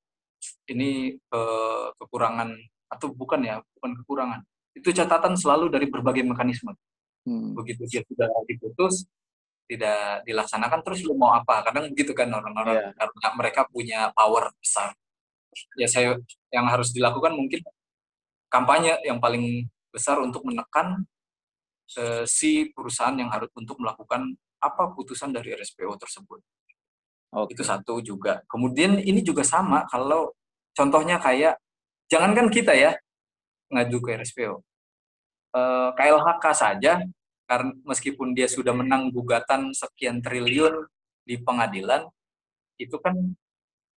ini 0.70 1.18
uh, 1.34 1.94
kekurangan 1.98 2.54
atau 2.92 3.08
bukan 3.14 3.40
ya 3.44 3.56
bukan 3.80 3.92
kekurangan. 4.04 4.40
Itu 4.74 4.90
catatan 4.94 5.38
selalu 5.38 5.70
dari 5.74 5.88
berbagai 5.90 6.26
mekanisme. 6.26 6.74
Hmm. 7.24 7.56
begitu 7.56 7.88
dia 7.88 8.04
sudah 8.04 8.28
diputus 8.52 9.08
tidak 9.64 10.28
dilaksanakan 10.28 10.84
terus 10.84 11.08
lu 11.08 11.16
mau 11.16 11.32
apa? 11.32 11.64
Kadang 11.64 11.88
begitu 11.96 12.12
kan 12.12 12.28
orang-orang 12.28 12.92
yeah. 12.92 12.92
karena 13.00 13.30
mereka 13.40 13.62
punya 13.72 14.12
power 14.12 14.52
besar. 14.60 14.92
Ya 15.80 15.88
saya 15.88 16.20
yang 16.52 16.68
harus 16.68 16.92
dilakukan 16.92 17.32
mungkin 17.32 17.64
kampanye 18.52 19.00
yang 19.08 19.24
paling 19.24 19.72
besar 19.94 20.20
untuk 20.20 20.44
menekan 20.44 21.08
uh, 21.98 22.26
si 22.28 22.70
perusahaan 22.76 23.16
yang 23.16 23.32
harus 23.32 23.48
untuk 23.56 23.80
melakukan 23.80 24.36
apa 24.60 24.92
putusan 24.96 25.32
dari 25.32 25.56
RSPO 25.56 25.96
tersebut 26.00 26.40
okay. 27.34 27.58
itu 27.58 27.64
satu 27.66 28.00
juga. 28.00 28.46
Kemudian 28.46 29.02
ini 29.02 29.26
juga 29.26 29.42
sama 29.42 29.90
kalau 29.90 30.32
contohnya 30.78 31.18
kayak 31.18 31.58
jangankan 32.08 32.48
kita 32.54 32.78
ya 32.78 32.94
ngaju 33.74 33.98
ke 34.06 34.10
RSPO 34.22 34.54
uh, 34.54 34.60
eh, 35.54 35.90
KLHK 35.98 36.46
saja 36.54 36.94
karena 37.44 37.72
meskipun 37.86 38.34
dia 38.34 38.48
sudah 38.50 38.72
menang 38.72 39.12
gugatan 39.14 39.74
sekian 39.76 40.24
triliun 40.24 40.88
di 41.24 41.40
pengadilan 41.40 42.08
itu 42.82 42.98
kan 43.00 43.16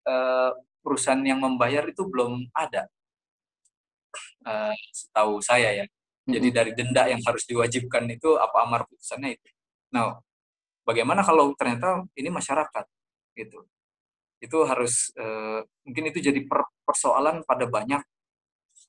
uh, 0.07 0.51
perusahaan 0.85 1.23
yang 1.25 1.43
membayar 1.43 1.83
itu 1.89 2.05
belum 2.07 2.47
ada. 2.55 2.87
Uh, 4.47 4.75
setahu 4.95 5.43
saya 5.43 5.83
ya. 5.83 5.85
Jadi 6.27 6.49
dari 6.51 6.73
denda 6.75 7.07
yang 7.07 7.23
harus 7.23 7.47
diwajibkan 7.47 8.07
itu 8.11 8.35
apa 8.35 8.67
amar 8.67 8.83
putusannya 8.91 9.39
itu. 9.39 9.49
Nah 9.95 10.19
bagaimana 10.83 11.23
kalau 11.23 11.55
ternyata 11.55 12.03
ini 12.19 12.31
masyarakat 12.31 12.85
gitu 13.37 13.63
itu 14.41 14.59
harus 14.69 15.13
uh, 15.17 15.65
mungkin 15.85 16.13
itu 16.13 16.21
jadi 16.21 16.41
per 16.45 16.69
persoalan 16.85 17.43
pada 17.49 17.65
banyak 17.65 18.03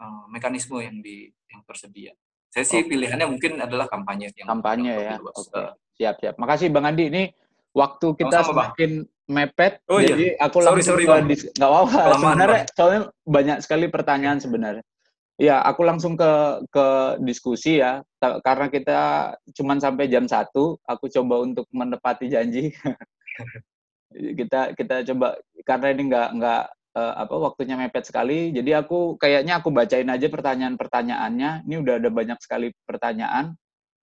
uh, 0.04 0.26
mekanisme 0.30 0.78
yang 0.84 1.00
di 1.00 1.32
yang 1.48 1.64
tersedia. 1.64 2.12
Saya 2.52 2.64
sih 2.64 2.80
okay. 2.84 2.90
pilihannya 2.92 3.28
mungkin 3.28 3.60
adalah 3.60 3.88
kampanye 3.88 4.32
yang 4.36 4.48
kampanye 4.48 4.94
yang 4.94 5.24
ya. 5.24 5.32
Oke. 5.32 5.52
Okay. 5.52 5.68
Siap 5.98 6.16
siap. 6.22 6.36
Makasih 6.38 6.68
Bang 6.70 6.88
Andi. 6.88 7.10
Ini 7.10 7.24
waktu 7.72 8.08
kita 8.16 8.44
Sama, 8.44 8.48
semakin 8.48 8.92
bang. 9.04 9.28
mepet, 9.28 9.74
oh, 9.92 10.00
iya. 10.00 10.08
jadi 10.16 10.26
aku 10.40 10.58
sorry, 10.64 10.68
langsung 10.80 10.96
sorry, 10.96 11.06
ke 11.06 11.16
nggak 11.58 11.70
apa-apa. 11.70 12.02
Sebenarnya 12.16 12.62
bang. 12.64 12.76
soalnya 12.76 13.02
banyak 13.28 13.58
sekali 13.64 13.86
pertanyaan 13.92 14.40
sebenarnya. 14.40 14.86
Ya, 15.38 15.62
aku 15.62 15.86
langsung 15.86 16.18
ke 16.18 16.66
ke 16.74 16.88
diskusi 17.22 17.78
ya, 17.78 18.02
karena 18.42 18.74
kita 18.74 19.00
cuma 19.54 19.78
sampai 19.78 20.10
jam 20.10 20.26
satu. 20.26 20.82
Aku 20.82 21.06
coba 21.14 21.46
untuk 21.46 21.70
menepati 21.70 22.26
janji. 22.26 22.74
kita 24.14 24.74
kita 24.74 24.96
coba 25.14 25.36
karena 25.68 25.88
ini 25.92 26.04
nggak 26.08 26.28
nggak 26.40 26.64
uh, 26.98 27.14
apa 27.22 27.36
waktunya 27.38 27.76
mepet 27.78 28.10
sekali. 28.10 28.50
Jadi 28.56 28.72
aku 28.74 29.20
kayaknya 29.22 29.60
aku 29.62 29.70
bacain 29.70 30.10
aja 30.10 30.28
pertanyaan-pertanyaannya. 30.28 31.68
Ini 31.68 31.76
udah 31.78 31.94
ada 32.02 32.10
banyak 32.10 32.40
sekali 32.42 32.74
pertanyaan. 32.88 33.54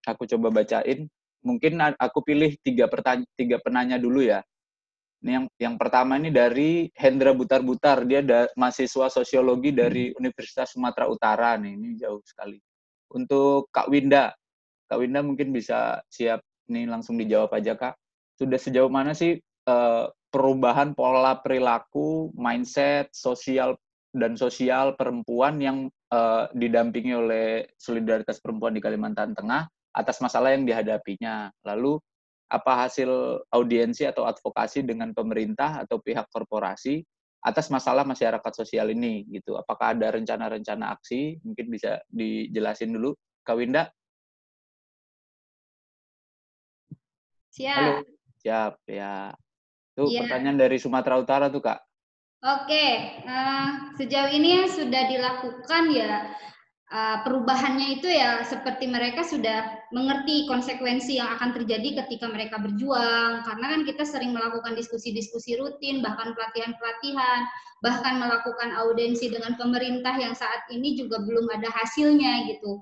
Aku 0.06 0.28
coba 0.28 0.62
bacain. 0.62 1.08
Mungkin 1.44 1.76
aku 1.80 2.24
pilih 2.24 2.56
tiga 2.64 2.88
pertanya 2.88 3.26
tiga 3.36 3.60
penanya 3.60 4.00
dulu 4.00 4.24
ya. 4.24 4.40
Ini 5.24 5.40
yang 5.40 5.44
yang 5.56 5.74
pertama 5.80 6.20
ini 6.20 6.28
dari 6.28 6.92
Hendra 6.92 7.32
Butar 7.32 7.64
Butar, 7.64 8.04
dia 8.04 8.20
ada 8.20 8.44
mahasiswa 8.60 9.08
sosiologi 9.08 9.72
dari 9.72 10.12
Universitas 10.20 10.76
Sumatera 10.76 11.08
Utara 11.08 11.56
nih, 11.56 11.80
ini 11.80 11.96
jauh 11.96 12.20
sekali. 12.28 12.60
Untuk 13.08 13.72
Kak 13.72 13.88
Winda, 13.88 14.36
Kak 14.84 15.00
Winda 15.00 15.24
mungkin 15.24 15.48
bisa 15.48 16.04
siap 16.12 16.44
nih 16.68 16.84
langsung 16.84 17.16
dijawab 17.16 17.56
aja 17.56 17.72
Kak. 17.72 17.96
Sudah 18.36 18.60
sejauh 18.60 18.92
mana 18.92 19.16
sih 19.16 19.40
uh, 19.68 20.10
perubahan 20.28 20.92
pola 20.96 21.38
perilaku, 21.38 22.34
mindset, 22.34 23.12
sosial 23.14 23.78
dan 24.14 24.38
sosial 24.38 24.94
perempuan 24.94 25.58
yang 25.58 25.90
uh, 26.14 26.46
didampingi 26.54 27.12
oleh 27.14 27.46
Solidaritas 27.74 28.38
Perempuan 28.38 28.74
di 28.74 28.82
Kalimantan 28.82 29.34
Tengah 29.34 29.66
atas 29.94 30.22
masalah 30.22 30.54
yang 30.54 30.66
dihadapinya. 30.66 31.50
Lalu 31.66 31.98
apa 32.50 32.86
hasil 32.86 33.10
audiensi 33.50 34.06
atau 34.06 34.28
advokasi 34.28 34.86
dengan 34.86 35.10
pemerintah 35.10 35.82
atau 35.82 35.98
pihak 35.98 36.30
korporasi 36.30 37.02
atas 37.44 37.68
masalah 37.68 38.06
masyarakat 38.06 38.52
sosial 38.54 38.88
ini 38.94 39.26
gitu. 39.28 39.58
Apakah 39.58 39.92
ada 39.92 40.14
rencana-rencana 40.14 40.94
aksi? 40.96 41.42
Mungkin 41.44 41.66
bisa 41.68 42.00
dijelasin 42.08 42.94
dulu, 42.94 43.12
Kak 43.44 43.58
Winda. 43.58 43.90
Siap. 47.52 47.78
Halo. 47.78 47.94
Siap 48.40 48.72
ya. 48.88 49.30
Tuh 49.94 50.10
ya. 50.10 50.26
pertanyaan 50.26 50.58
dari 50.58 50.76
Sumatera 50.78 51.22
Utara 51.22 51.46
tuh 51.50 51.62
Kak. 51.62 51.78
Oke, 52.44 52.86
uh, 53.24 53.94
sejauh 53.96 54.28
ini 54.28 54.68
sudah 54.68 55.08
dilakukan 55.08 55.84
ya 55.96 56.28
uh, 56.94 57.16
perubahannya 57.26 57.98
itu 58.00 58.08
ya 58.10 58.46
seperti 58.46 58.86
mereka 58.86 59.26
sudah 59.26 59.88
mengerti 59.90 60.46
konsekuensi 60.46 61.18
yang 61.18 61.34
akan 61.38 61.56
terjadi 61.56 62.04
ketika 62.04 62.30
mereka 62.30 62.62
berjuang 62.62 63.42
karena 63.42 63.66
kan 63.74 63.80
kita 63.82 64.04
sering 64.06 64.30
melakukan 64.30 64.78
diskusi-diskusi 64.78 65.58
rutin 65.58 66.04
bahkan 66.04 66.32
pelatihan-pelatihan 66.38 67.40
bahkan 67.82 68.16
melakukan 68.16 68.72
audiensi 68.80 69.28
dengan 69.28 69.58
pemerintah 69.58 70.16
yang 70.16 70.32
saat 70.32 70.64
ini 70.72 70.96
juga 70.96 71.20
belum 71.20 71.50
ada 71.52 71.68
hasilnya 71.68 72.48
gitu 72.48 72.80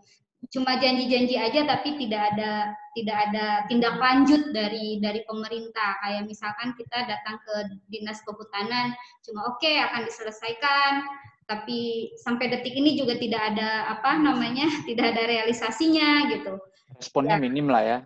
cuma 0.50 0.74
janji-janji 0.74 1.38
aja 1.38 1.62
tapi 1.62 1.94
tidak 2.02 2.34
ada 2.34 2.74
tidak 2.98 3.16
ada 3.30 3.46
tindak 3.70 3.94
lanjut 3.94 4.50
dari 4.50 4.98
dari 4.98 5.22
pemerintah 5.22 6.02
kayak 6.02 6.26
misalkan 6.26 6.74
kita 6.74 7.06
datang 7.06 7.38
ke 7.46 7.54
dinas 7.86 8.18
kehutanan 8.26 8.90
cuma 9.22 9.46
oke 9.46 9.62
okay, 9.62 9.78
akan 9.78 10.02
diselesaikan 10.02 11.06
tapi 11.46 12.10
sampai 12.18 12.50
detik 12.50 12.74
ini 12.74 12.98
juga 12.98 13.14
tidak 13.14 13.54
ada 13.54 13.92
apa 13.94 14.18
namanya 14.18 14.66
tidak 14.88 15.14
ada 15.14 15.22
realisasinya 15.30 16.26
gitu 16.34 16.58
responnya 16.98 17.38
ya. 17.38 17.42
minim 17.42 17.70
lah 17.70 17.82
ya 17.82 17.98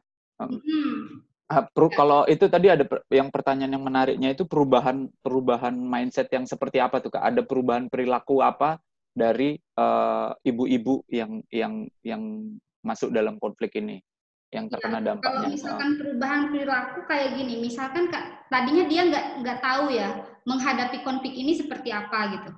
hmm. 0.45 1.25
Uh, 1.47 1.63
per, 1.63 1.87
kalau 1.95 2.27
itu 2.27 2.51
tadi 2.51 2.67
ada 2.67 2.83
per, 2.83 3.07
yang 3.07 3.31
pertanyaan 3.31 3.79
yang 3.79 3.87
menariknya 3.87 4.35
itu 4.35 4.43
perubahan 4.51 5.07
perubahan 5.23 5.79
mindset 5.79 6.27
yang 6.35 6.43
seperti 6.43 6.83
apa 6.83 6.99
tuh 6.99 7.15
kak? 7.15 7.23
Ada 7.23 7.47
perubahan 7.47 7.87
perilaku 7.87 8.43
apa 8.43 8.83
dari 9.17 9.57
eh, 9.57 10.31
ibu-ibu 10.45 11.01
uh, 11.01 11.09
yang 11.09 11.41
yang 11.49 11.75
yang 12.05 12.23
masuk 12.85 13.11
dalam 13.17 13.41
konflik 13.41 13.73
ini 13.81 13.97
yang 14.53 14.69
terkena 14.69 15.01
ya, 15.01 15.05
dampaknya? 15.13 15.33
Kalau 15.33 15.49
misalkan 15.49 15.91
perubahan 15.97 16.43
perilaku 16.53 16.99
kayak 17.09 17.31
gini, 17.41 17.55
misalkan 17.65 18.13
kak, 18.13 18.47
tadinya 18.53 18.85
dia 18.85 19.03
nggak 19.09 19.27
nggak 19.41 19.59
tahu 19.65 19.85
ya 19.91 20.09
menghadapi 20.47 21.03
konflik 21.03 21.35
ini 21.35 21.57
seperti 21.57 21.91
apa 21.91 22.39
gitu 22.39 22.53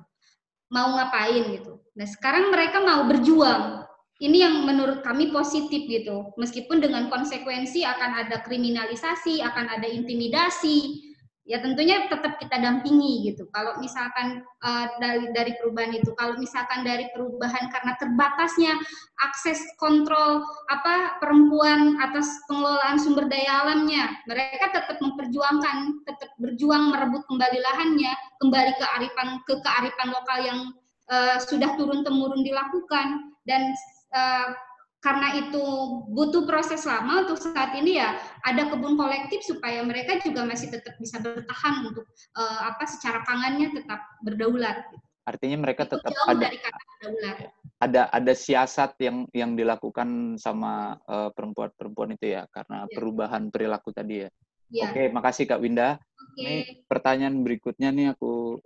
mau 0.72 0.97
ngapain 0.97 1.48
gitu. 1.52 1.80
Nah 1.97 2.06
sekarang 2.06 2.52
mereka 2.52 2.80
mau 2.85 3.09
berjuang. 3.09 3.85
Ini 4.18 4.51
yang 4.51 4.66
menurut 4.66 5.06
kami 5.06 5.30
positif 5.30 5.86
gitu. 5.86 6.35
Meskipun 6.35 6.82
dengan 6.82 7.06
konsekuensi 7.06 7.86
akan 7.86 8.26
ada 8.26 8.43
kriminalisasi, 8.43 9.39
akan 9.47 9.78
ada 9.78 9.86
intimidasi, 9.86 11.07
ya 11.48 11.64
tentunya 11.64 12.04
tetap 12.12 12.36
kita 12.36 12.60
dampingi 12.60 13.32
gitu. 13.32 13.48
Kalau 13.56 13.80
misalkan 13.80 14.44
uh, 14.60 14.86
dari 15.00 15.32
dari 15.32 15.52
perubahan 15.56 15.96
itu, 15.96 16.12
kalau 16.12 16.36
misalkan 16.36 16.84
dari 16.84 17.08
perubahan 17.16 17.72
karena 17.72 17.96
terbatasnya 17.96 18.76
akses 19.24 19.56
kontrol 19.80 20.44
apa 20.68 21.16
perempuan 21.24 21.96
atas 22.04 22.28
pengelolaan 22.52 23.00
sumber 23.00 23.26
daya 23.32 23.64
alamnya, 23.64 24.12
mereka 24.28 24.76
tetap 24.76 25.00
memperjuangkan, 25.00 26.04
tetap 26.04 26.30
berjuang 26.36 26.92
merebut 26.92 27.24
kembali 27.32 27.58
lahannya, 27.64 28.12
kembali 28.44 28.72
ke 28.76 28.84
arifan 29.00 29.28
ke 29.48 29.54
kearifan 29.64 30.08
lokal 30.12 30.38
yang 30.44 30.60
uh, 31.08 31.40
sudah 31.40 31.72
turun 31.80 32.04
temurun 32.04 32.44
dilakukan 32.44 33.32
dan 33.48 33.72
uh, 34.12 34.52
karena 34.98 35.30
itu 35.38 35.62
butuh 36.10 36.42
proses 36.42 36.82
lama 36.82 37.22
untuk 37.22 37.38
saat 37.38 37.70
ini 37.78 38.02
ya 38.02 38.18
ada 38.42 38.66
kebun 38.66 38.98
kolektif 38.98 39.46
supaya 39.46 39.86
mereka 39.86 40.18
juga 40.18 40.42
masih 40.42 40.74
tetap 40.74 40.98
bisa 40.98 41.22
bertahan 41.22 41.86
untuk 41.86 42.02
uh, 42.34 42.60
apa 42.66 42.82
secara 42.90 43.22
pangannya 43.22 43.78
tetap 43.78 44.02
berdaulat. 44.26 44.82
Artinya 45.22 45.60
mereka 45.62 45.86
itu 45.86 46.02
tetap 46.02 46.12
ada 46.26 46.40
dari 46.50 46.58
kata 46.58 46.82
berdaulat. 46.82 47.36
ada 47.78 48.02
ada 48.10 48.32
siasat 48.34 48.98
yang 48.98 49.30
yang 49.30 49.54
dilakukan 49.54 50.34
sama 50.34 50.98
perempuan-perempuan 51.06 52.10
uh, 52.10 52.16
itu 52.18 52.26
ya 52.34 52.42
karena 52.50 52.90
ya. 52.90 52.90
perubahan 52.90 53.42
perilaku 53.54 53.94
tadi 53.94 54.26
ya. 54.26 54.28
ya. 54.74 54.90
Oke, 54.90 55.14
makasih 55.14 55.46
Kak 55.46 55.62
Winda. 55.62 55.94
Oke. 55.94 56.42
Ini 56.42 56.56
pertanyaan 56.90 57.38
berikutnya 57.46 57.94
nih 57.94 58.18
aku 58.18 58.58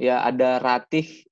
ya 0.00 0.24
ada 0.24 0.56
Ratih 0.56 1.28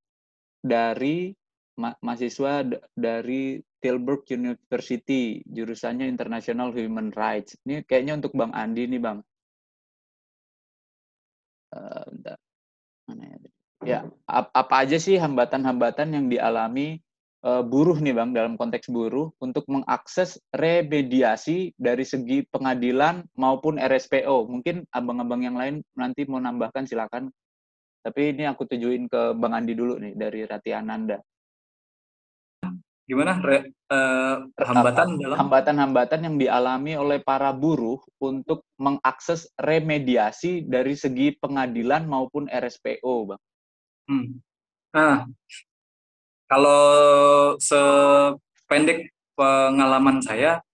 dari 0.61 1.33
ma 1.75 1.91
mahasiswa 1.99 2.63
dari 2.95 3.59
Tilburg 3.83 4.25
University, 4.33 5.45
jurusannya 5.45 6.09
International 6.09 6.73
Human 6.73 7.13
Rights. 7.13 7.59
Ini 7.69 7.85
kayaknya 7.85 8.17
untuk 8.17 8.33
Bang 8.33 8.55
Andi 8.57 8.89
nih, 8.89 9.01
Bang. 9.03 9.21
Uh, 11.75 12.09
Mana 13.05 13.25
ya? 13.29 13.39
Ya, 13.85 14.01
apa 14.25 14.89
aja 14.89 14.97
sih 14.97 15.21
hambatan-hambatan 15.21 16.17
yang 16.17 16.33
dialami 16.33 17.05
uh, 17.45 17.61
buruh 17.61 18.01
nih, 18.01 18.17
Bang, 18.17 18.33
dalam 18.33 18.57
konteks 18.57 18.89
buruh 18.89 19.29
untuk 19.37 19.69
mengakses 19.69 20.41
remediasi 20.57 21.77
dari 21.77 22.09
segi 22.09 22.49
pengadilan 22.49 23.29
maupun 23.37 23.77
RSPO? 23.77 24.49
Mungkin 24.49 24.89
abang-abang 24.89 25.45
yang 25.45 25.61
lain 25.61 25.85
nanti 25.93 26.25
mau 26.25 26.41
nambahkan 26.41 26.89
silakan. 26.89 27.29
Tapi 28.01 28.33
ini 28.33 28.49
aku 28.49 28.65
tujuin 28.65 29.05
ke 29.13 29.37
Bang 29.37 29.53
Andi 29.53 29.77
dulu 29.77 30.01
nih 30.01 30.17
dari 30.17 30.49
Rati 30.49 30.73
Ananda 30.73 31.21
gimana 33.05 33.37
re, 33.37 33.69
uh, 33.93 34.49
hambatan 34.57 35.21
dalam 35.21 35.37
hambatan-hambatan 35.37 36.21
yang 36.25 36.37
dialami 36.41 36.97
oleh 36.97 37.21
para 37.21 37.53
buruh 37.53 38.01
untuk 38.17 38.65
mengakses 38.81 39.53
remediasi 39.61 40.65
dari 40.65 40.97
segi 40.97 41.37
pengadilan 41.37 42.09
maupun 42.09 42.49
RSPO, 42.49 43.15
bang. 43.29 43.43
Hmm. 44.09 44.27
Nah, 44.97 45.29
kalau 46.49 46.85
sependek 47.61 49.13
pengalaman 49.37 50.25
saya, 50.25 50.65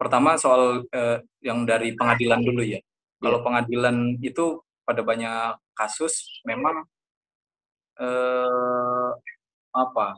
pertama 0.00 0.40
soal 0.40 0.86
uh, 0.88 1.18
yang 1.44 1.68
dari 1.68 1.92
pengadilan 1.92 2.40
dulu 2.40 2.62
ya. 2.64 2.80
Kalau 3.18 3.42
iya. 3.42 3.44
pengadilan 3.44 3.96
itu 4.22 4.62
pada 4.86 5.02
banyak 5.02 5.58
kasus 5.74 6.40
memang 6.46 6.86
uh, 7.98 9.10
apa 9.74 10.16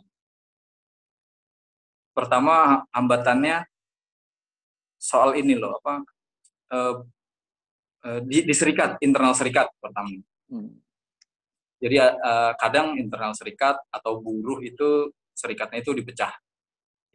pertama 2.12 2.84
hambatannya 2.92 3.64
soal 5.00 5.36
ini 5.38 5.56
loh 5.56 5.80
apa 5.80 5.94
uh, 6.74 6.94
uh, 8.04 8.20
di, 8.24 8.44
di 8.44 8.54
serikat 8.54 9.00
internal 9.00 9.32
serikat 9.32 9.72
pertama 9.80 10.12
hmm. 10.52 10.70
jadi 11.80 12.14
uh, 12.20 12.52
kadang 12.60 12.98
internal 13.00 13.32
serikat 13.32 13.80
atau 13.88 14.20
buruh 14.20 14.60
itu 14.60 15.08
serikatnya 15.32 15.80
itu 15.80 15.96
dipecah 15.96 16.34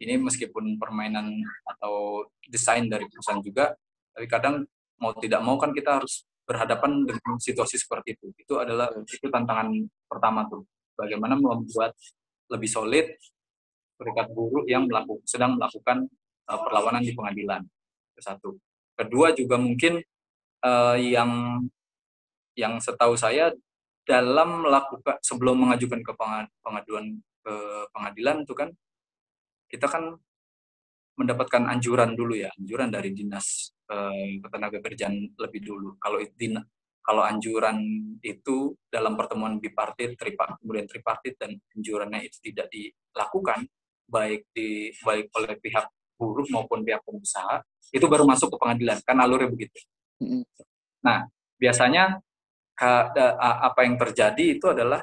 ini 0.02 0.20
meskipun 0.20 0.76
permainan 0.76 1.40
atau 1.64 2.26
desain 2.44 2.84
dari 2.90 3.06
perusahaan 3.08 3.40
juga 3.40 3.72
tapi 4.16 4.26
kadang 4.26 4.64
mau 4.96 5.12
tidak 5.16 5.40
mau 5.44 5.60
kan 5.60 5.76
kita 5.76 6.00
harus 6.00 6.24
berhadapan 6.46 7.02
dengan 7.04 7.36
situasi 7.36 7.76
seperti 7.76 8.16
itu. 8.16 8.26
Itu 8.38 8.62
adalah 8.62 8.88
itu 8.94 9.26
tantangan 9.26 9.68
pertama 10.06 10.46
tuh. 10.46 10.62
Bagaimana 10.96 11.36
membuat 11.36 11.92
lebih 12.48 12.70
solid 12.70 13.10
serikat 13.96 14.30
buruh 14.32 14.64
yang 14.68 14.86
melakukan, 14.86 15.24
sedang 15.24 15.56
melakukan 15.56 16.06
uh, 16.48 16.60
perlawanan 16.60 17.02
di 17.02 17.12
pengadilan. 17.16 17.64
Satu. 18.16 18.56
Kedua 18.96 19.36
juga 19.36 19.60
mungkin 19.60 20.00
uh, 20.64 20.96
yang 20.96 21.60
yang 22.56 22.80
setahu 22.80 23.12
saya 23.16 23.52
dalam 24.08 24.64
melakukan 24.64 25.20
sebelum 25.20 25.66
mengajukan 25.66 26.00
ke 26.00 26.12
pengaduan 26.64 27.20
ke 27.44 27.54
pengadilan 27.92 28.46
itu 28.46 28.54
kan 28.56 28.70
kita 29.66 29.90
kan 29.90 30.16
mendapatkan 31.16 31.64
anjuran 31.66 32.12
dulu 32.12 32.36
ya, 32.36 32.52
anjuran 32.60 32.92
dari 32.92 33.10
dinas 33.16 33.72
eh, 33.88 34.36
ketenaga 34.38 34.78
kerjaan 34.84 35.32
lebih 35.40 35.64
dulu. 35.64 35.96
Kalau 35.96 36.20
din, 36.36 36.60
kalau 37.00 37.24
anjuran 37.24 37.80
itu 38.20 38.76
dalam 38.92 39.16
pertemuan 39.16 39.56
bipartit, 39.56 40.14
tripartit, 40.14 40.60
kemudian 40.60 40.86
tripartit 40.86 41.34
dan 41.40 41.56
anjurannya 41.72 42.20
itu 42.28 42.38
tidak 42.52 42.68
dilakukan, 42.68 43.64
baik 44.06 44.46
di 44.54 44.94
baik 45.02 45.30
oleh 45.34 45.54
pihak 45.58 45.86
buruh 46.16 46.46
maupun 46.48 46.80
pihak 46.80 47.04
pengusaha, 47.04 47.60
itu 47.92 48.06
baru 48.08 48.24
masuk 48.24 48.54
ke 48.54 48.56
pengadilan. 48.56 48.98
Kan 49.04 49.20
alurnya 49.20 49.52
begitu. 49.52 49.76
Nah, 51.04 51.28
biasanya 51.60 52.18
apa 52.76 53.80
yang 53.84 53.96
terjadi 54.00 54.56
itu 54.56 54.66
adalah 54.68 55.00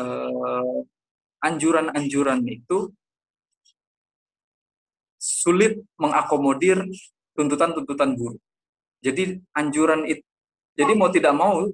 eh, 0.00 0.78
anjuran-anjuran 1.44 2.40
itu 2.48 2.92
sulit 5.18 5.82
mengakomodir 5.98 6.82
tuntutan-tuntutan 7.34 8.14
buruh. 8.14 8.40
Jadi 8.98 9.38
anjuran 9.54 10.06
itu, 10.06 10.24
jadi 10.74 10.92
mau 10.94 11.10
tidak 11.10 11.34
mau 11.34 11.66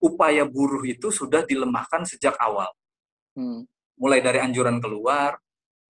upaya 0.00 0.44
buruh 0.44 0.84
itu 0.84 1.08
sudah 1.12 1.44
dilemahkan 1.44 2.04
sejak 2.08 2.36
awal. 2.40 2.68
Hmm. 3.36 3.68
Mulai 3.96 4.20
dari 4.24 4.40
anjuran 4.40 4.80
keluar, 4.80 5.40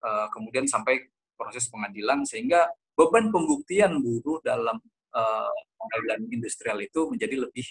uh, 0.04 0.28
kemudian 0.30 0.68
sampai 0.68 1.08
proses 1.34 1.72
pengadilan, 1.72 2.28
sehingga 2.28 2.70
beban 2.94 3.34
pembuktian 3.34 3.98
buruh 4.04 4.44
dalam 4.46 4.78
uh, 5.16 5.54
pengadilan 5.80 6.30
industrial 6.30 6.78
itu 6.84 7.10
menjadi 7.10 7.48
lebih 7.48 7.68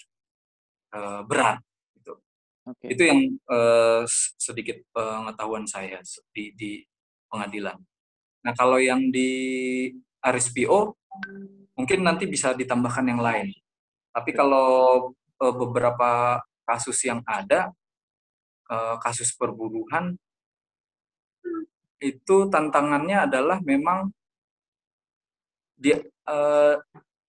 uh, 0.96 1.22
berat. 1.28 1.62
Gitu. 1.94 2.12
Okay. 2.66 2.88
Itu 2.96 3.02
yang 3.06 3.20
uh, 3.46 4.02
sedikit 4.40 4.82
pengetahuan 4.90 5.68
saya 5.68 6.02
di, 6.34 6.50
di 6.56 6.82
pengadilan. 7.30 7.78
Nah, 8.42 8.52
kalau 8.58 8.82
yang 8.82 9.14
di 9.14 9.30
RSPO 10.18 10.98
mungkin 11.78 11.98
nanti 12.04 12.26
bisa 12.26 12.54
ditambahkan 12.54 13.06
yang 13.06 13.22
lain. 13.22 13.48
Tapi 14.12 14.30
kalau 14.34 15.10
uh, 15.40 15.54
beberapa 15.54 16.42
kasus 16.66 17.00
yang 17.06 17.24
ada, 17.24 17.72
uh, 18.70 18.96
kasus 19.00 19.32
perburuhan, 19.34 20.14
itu 22.02 22.50
tantangannya 22.50 23.30
adalah 23.30 23.62
memang 23.62 24.10
dia 25.78 26.02
uh, 26.26 26.76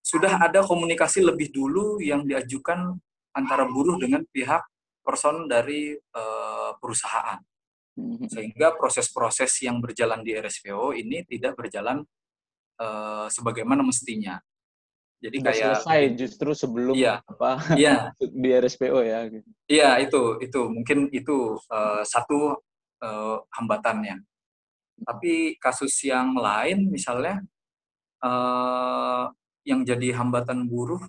sudah 0.03 0.41
ada 0.41 0.65
komunikasi 0.65 1.23
lebih 1.23 1.53
dulu 1.53 2.01
yang 2.03 2.27
diajukan 2.27 2.97
antara 3.33 3.65
buruh 3.65 3.97
dengan 3.97 4.21
pihak 4.29 4.61
person 5.01 5.47
dari 5.49 5.95
uh, 5.95 6.75
perusahaan. 6.77 7.39
Mhm. 7.93 8.29
Sehingga 8.29 8.73
proses-proses 8.73 9.53
yang 9.61 9.77
berjalan 9.77 10.21
di 10.25 10.33
RSPO 10.33 10.97
ini 10.97 11.21
tidak 11.25 11.57
berjalan 11.57 12.01
uh, 12.81 13.27
sebagaimana 13.29 13.85
mestinya. 13.85 14.37
Jadi 15.23 15.39
Nggak 15.39 15.55
kayak 15.55 15.67
selesai 15.79 16.01
justru 16.19 16.51
sebelum 16.51 16.93
iya, 16.99 17.23
apa 17.23 17.55
iya. 17.79 18.11
di 18.43 18.49
RSPO 18.51 18.99
ya. 19.07 19.31
Iya 19.71 19.89
itu 20.03 20.43
itu 20.43 20.61
mungkin 20.67 21.07
itu 21.15 21.55
uh, 21.71 22.03
satu 22.03 22.59
uh, 22.99 23.37
hambatannya. 23.55 24.19
Tapi 25.01 25.57
kasus 25.57 25.97
yang 26.05 26.37
lain 26.37 26.91
misalnya 26.91 27.41
uh, 28.21 29.27
yang 29.63 29.81
jadi 29.87 30.19
hambatan 30.19 30.67
buruh 30.67 31.01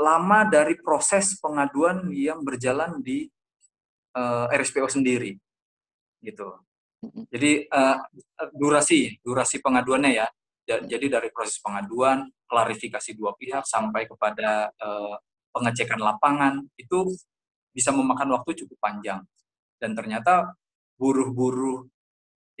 lama 0.00 0.48
dari 0.48 0.80
proses 0.80 1.36
pengaduan 1.36 2.08
yang 2.08 2.40
berjalan 2.40 3.04
di 3.04 3.28
uh, 4.16 4.48
eh, 4.48 4.56
RSPO 4.56 4.88
sendiri 4.88 5.36
gitu. 6.24 6.56
Jadi 7.28 7.68
uh, 7.68 8.00
durasi 8.56 9.20
durasi 9.20 9.60
pengaduannya 9.60 10.12
ya. 10.24 10.26
Jadi 10.70 11.10
dari 11.10 11.34
proses 11.34 11.58
pengaduan, 11.58 12.30
klarifikasi 12.46 13.10
dua 13.18 13.34
pihak 13.34 13.66
sampai 13.66 14.06
kepada 14.06 14.70
uh, 14.78 15.18
pengecekan 15.50 15.98
lapangan 15.98 16.62
itu 16.78 17.10
bisa 17.74 17.90
memakan 17.90 18.38
waktu 18.38 18.54
cukup 18.62 18.78
panjang. 18.78 19.20
Dan 19.82 19.98
ternyata 19.98 20.54
buruh-buruh 20.94 21.90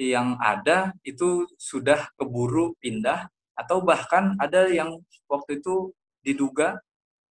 yang 0.00 0.40
ada 0.40 0.96
itu 1.04 1.44
sudah 1.60 2.08
keburu 2.16 2.72
pindah 2.80 3.28
atau 3.52 3.84
bahkan 3.84 4.32
ada 4.40 4.64
yang 4.72 4.96
waktu 5.28 5.60
itu 5.60 5.92
diduga 6.24 6.80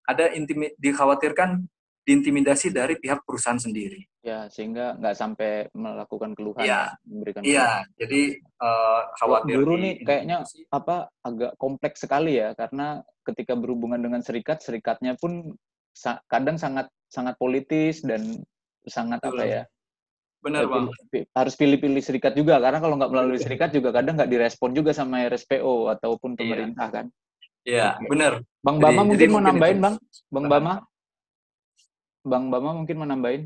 ada 0.05 0.28
intimi, 0.36 0.77
dikhawatirkan 0.77 1.65
diintimidasi 2.09 2.73
dari 2.73 2.97
pihak 2.97 3.20
perusahaan 3.28 3.61
sendiri. 3.61 4.01
Ya, 4.24 4.49
sehingga 4.49 4.97
nggak 4.97 5.16
sampai 5.16 5.69
melakukan 5.77 6.32
keluhan. 6.32 6.65
Iya, 6.65 6.97
memberikan 7.05 7.45
iya. 7.45 7.85
Jadi 8.01 8.40
uh, 8.65 9.03
khawatir. 9.20 9.61
Guru 9.61 9.77
nih 9.77 9.95
kayaknya 10.05 10.40
apa 10.73 11.12
agak 11.20 11.53
kompleks 11.61 12.09
sekali 12.09 12.40
ya, 12.40 12.57
karena 12.57 13.05
ketika 13.28 13.53
berhubungan 13.53 14.01
dengan 14.01 14.24
serikat, 14.24 14.65
serikatnya 14.65 15.20
pun 15.20 15.53
sa 15.93 16.24
kadang 16.32 16.57
sangat 16.57 16.89
sangat 17.12 17.36
politis 17.36 18.01
dan 18.01 18.40
sangat 18.89 19.20
Betul. 19.20 19.36
apa 19.36 19.45
ya? 19.45 19.62
Benar 20.39 20.70
bang. 20.70 20.86
Harus 21.35 21.55
pilih-pilih 21.59 22.02
serikat 22.02 22.32
juga, 22.39 22.62
karena 22.62 22.78
kalau 22.78 22.94
nggak 22.94 23.10
melalui 23.10 23.39
serikat 23.43 23.74
juga 23.74 23.90
kadang 23.90 24.15
nggak 24.15 24.31
direspon 24.31 24.70
juga 24.70 24.94
sama 24.94 25.27
RSPO 25.27 25.90
ataupun 25.98 26.35
iya. 26.35 26.39
pemerintah 26.39 26.86
iya. 26.86 26.94
kan. 26.94 27.06
Iya, 27.69 27.89
benar. 28.06 28.32
Bang 28.62 28.78
Bama 28.81 29.02
jadi, 29.02 29.09
mungkin 29.10 29.28
mau 29.35 29.43
nambahin, 29.44 29.77
itu. 29.77 29.85
Bang. 29.85 29.94
Bang 30.31 30.47
Bama. 30.47 30.74
Bang 32.23 32.44
Bama 32.48 32.70
mungkin 32.78 32.97
mau 32.97 33.09
nambahin. 33.09 33.43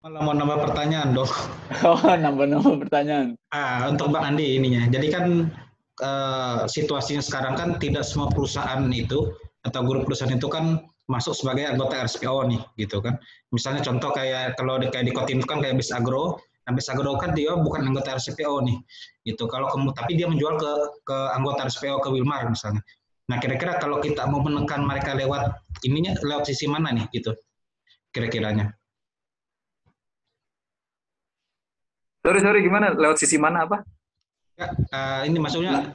Malah 0.00 0.20
mau 0.24 0.32
nambah 0.32 0.58
pertanyaan, 0.64 1.12
dok. 1.12 1.28
Oh, 1.84 2.00
nambah-nambah 2.00 2.88
pertanyaan. 2.88 3.36
Ah, 3.52 3.84
untuk 3.92 4.08
Bang 4.08 4.32
Andi 4.32 4.56
ininya. 4.56 4.88
Jadi 4.88 5.06
kan 5.12 5.52
uh, 6.00 6.64
situasinya 6.64 7.20
sekarang 7.20 7.52
kan 7.52 7.68
tidak 7.76 8.08
semua 8.08 8.32
perusahaan 8.32 8.80
itu 8.88 9.28
atau 9.60 9.80
grup 9.84 10.08
perusahaan 10.08 10.32
itu 10.32 10.48
kan 10.48 10.80
masuk 11.10 11.34
sebagai 11.34 11.66
anggota 11.66 12.06
RSPO 12.06 12.46
nih, 12.46 12.60
gitu 12.78 13.02
kan. 13.02 13.18
Misalnya 13.50 13.82
contoh 13.82 14.14
kayak 14.14 14.54
kalau 14.54 14.78
di, 14.78 14.86
kayak 14.86 15.10
di 15.10 15.12
Kotim 15.12 15.42
kan 15.42 15.58
kayak 15.58 15.74
Bis 15.74 15.90
Agro, 15.90 16.38
nah 16.62 16.72
Bis 16.72 16.86
Agro 16.86 17.18
kan 17.18 17.34
dia 17.34 17.58
bukan 17.58 17.82
anggota 17.82 18.14
RSPO 18.14 18.62
nih, 18.62 18.78
gitu. 19.26 19.50
Kalau 19.50 19.66
kamu 19.66 19.90
tapi 19.90 20.14
dia 20.14 20.30
menjual 20.30 20.54
ke 20.54 20.72
ke 21.02 21.16
anggota 21.34 21.66
RSPO 21.66 21.98
ke 21.98 22.08
Wilmar 22.14 22.46
misalnya. 22.46 22.80
Nah, 23.30 23.38
kira-kira 23.38 23.78
kalau 23.78 24.02
kita 24.02 24.26
mau 24.26 24.42
menekan 24.42 24.82
mereka 24.82 25.14
lewat 25.14 25.54
ininya 25.86 26.18
lewat 26.18 26.50
sisi 26.50 26.66
mana 26.66 26.90
nih 26.90 27.06
gitu? 27.14 27.30
Kira-kiranya. 28.10 28.74
Sorry, 32.26 32.40
sorry, 32.42 32.60
gimana? 32.66 32.90
Lewat 32.90 33.22
sisi 33.22 33.38
mana 33.38 33.70
apa? 33.70 33.86
Ya, 34.58 34.66
uh, 34.92 35.22
ini 35.30 35.38
maksudnya 35.38 35.94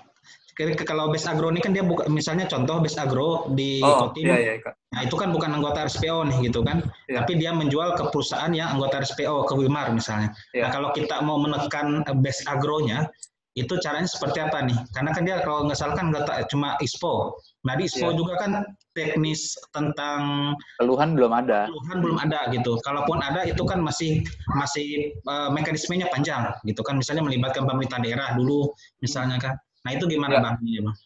kalau 0.88 1.12
base 1.12 1.28
agro 1.28 1.52
ini 1.52 1.60
kan 1.60 1.76
dia 1.76 1.84
buka 1.84 2.08
misalnya 2.08 2.48
contoh 2.48 2.80
base 2.80 2.96
agro 2.96 3.52
di 3.52 3.84
oh, 3.84 4.08
Kotim, 4.08 4.32
iya, 4.32 4.56
iya, 4.56 4.72
nah 4.96 5.04
itu 5.04 5.16
kan 5.20 5.36
bukan 5.36 5.52
anggota 5.52 5.84
RSPO 5.84 6.32
nih 6.32 6.48
gitu 6.48 6.64
kan, 6.64 6.80
iya. 7.12 7.20
tapi 7.22 7.36
dia 7.36 7.52
menjual 7.52 8.00
ke 8.00 8.08
perusahaan 8.08 8.52
yang 8.56 8.80
anggota 8.80 9.04
RSPO 9.04 9.52
ke 9.52 9.54
Wilmar 9.54 9.92
misalnya. 9.92 10.32
Iya. 10.56 10.68
Nah 10.68 10.70
kalau 10.72 10.90
kita 10.96 11.20
mau 11.20 11.36
menekan 11.36 12.08
base 12.24 12.48
agronya, 12.48 13.12
itu 13.56 13.72
caranya 13.80 14.08
seperti 14.08 14.44
apa 14.44 14.68
nih? 14.68 14.76
Karena 14.92 15.16
kan 15.16 15.24
dia 15.24 15.40
kalau 15.40 15.64
nggak 15.64 15.80
salah 15.80 15.96
kan 15.96 16.12
nggak 16.12 16.28
cuma 16.52 16.76
ISPO. 16.84 17.40
Nah 17.64 17.80
di 17.80 17.88
ISPO 17.88 18.12
yeah. 18.12 18.18
juga 18.20 18.34
kan 18.36 18.52
teknis 18.92 19.56
tentang 19.72 20.54
keluhan 20.84 21.16
belum 21.16 21.32
ada. 21.32 21.72
Keluhan 21.72 21.98
belum 22.04 22.18
ada 22.20 22.52
gitu. 22.52 22.76
Kalaupun 22.84 23.24
ada 23.24 23.48
itu 23.48 23.64
kan 23.64 23.80
masih 23.80 24.28
masih 24.60 25.16
uh, 25.24 25.48
mekanismenya 25.56 26.12
panjang 26.12 26.52
gitu 26.68 26.84
kan. 26.84 27.00
Misalnya 27.00 27.24
melibatkan 27.24 27.64
pemerintah 27.64 28.04
daerah 28.04 28.36
dulu 28.36 28.76
misalnya 29.00 29.40
kan. 29.40 29.56
Nah 29.86 29.92
itu 29.94 30.06
gimana 30.10 30.34
yeah. 30.34 30.44
bang? 30.44 30.56
Ya, 30.66 30.82
bang? 30.82 30.98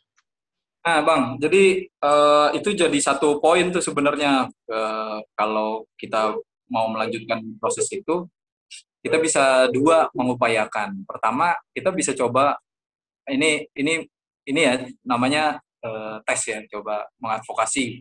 Nah 0.79 0.97
bang, 1.03 1.23
jadi 1.43 1.63
uh, 1.99 2.49
itu 2.55 2.69
jadi 2.71 2.99
satu 3.03 3.43
poin 3.43 3.67
tuh 3.67 3.83
sebenarnya 3.83 4.47
uh, 4.71 5.19
kalau 5.35 5.83
kita 5.99 6.33
mau 6.71 6.87
melanjutkan 6.87 7.43
proses 7.59 7.91
itu 7.91 8.23
kita 9.03 9.19
bisa 9.19 9.67
dua 9.75 10.07
mengupayakan. 10.15 11.03
Pertama, 11.03 11.51
kita 11.75 11.91
bisa 11.91 12.15
coba 12.15 12.55
ini 13.27 13.67
ini 13.75 14.07
ini 14.47 14.61
ya 14.63 14.79
namanya 15.03 15.59
uh, 15.83 16.23
tes 16.23 16.41
ya, 16.47 16.63
coba 16.71 17.05
mengadvokasi 17.19 17.99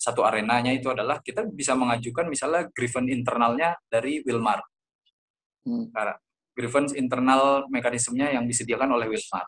satu 0.00 0.26
arenanya 0.26 0.74
itu 0.74 0.90
adalah 0.90 1.22
kita 1.22 1.46
bisa 1.46 1.78
mengajukan 1.78 2.26
misalnya 2.26 2.66
grievance 2.74 3.12
internalnya 3.12 3.78
dari 3.86 4.24
Wilmar. 4.24 4.58
Hmm. 5.62 5.92
Karena 5.94 6.18
grievance 6.56 6.92
internal 6.98 7.70
mekanismenya 7.70 8.34
yang 8.34 8.44
disediakan 8.48 8.98
oleh 8.98 9.06
Wilmar. 9.12 9.46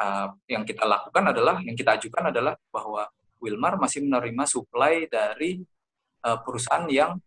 Uh, 0.00 0.28
yang 0.50 0.62
kita 0.66 0.84
lakukan 0.86 1.34
adalah 1.34 1.60
yang 1.62 1.76
kita 1.76 1.98
ajukan 1.98 2.30
adalah 2.34 2.54
bahwa 2.70 3.06
Wilmar 3.42 3.76
masih 3.76 4.00
menerima 4.06 4.44
supply 4.48 5.04
dari 5.06 5.60
uh, 6.24 6.38
perusahaan 6.40 6.88
yang 6.88 7.20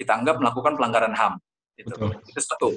kita 0.00 0.16
anggap 0.16 0.40
melakukan 0.40 0.74
pelanggaran 0.80 1.12
HAM. 1.12 1.36
Itu, 1.76 1.92
itu 2.08 2.40
satu. 2.40 2.70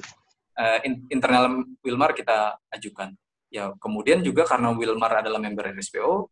Uh, 0.56 0.80
internal 1.12 1.64
Wilmar 1.84 2.16
kita 2.16 2.60
ajukan. 2.72 3.16
Ya, 3.52 3.72
kemudian 3.80 4.20
juga 4.24 4.44
karena 4.44 4.76
Wilmar 4.76 5.24
adalah 5.24 5.40
member 5.40 5.72
RSPO, 5.72 6.28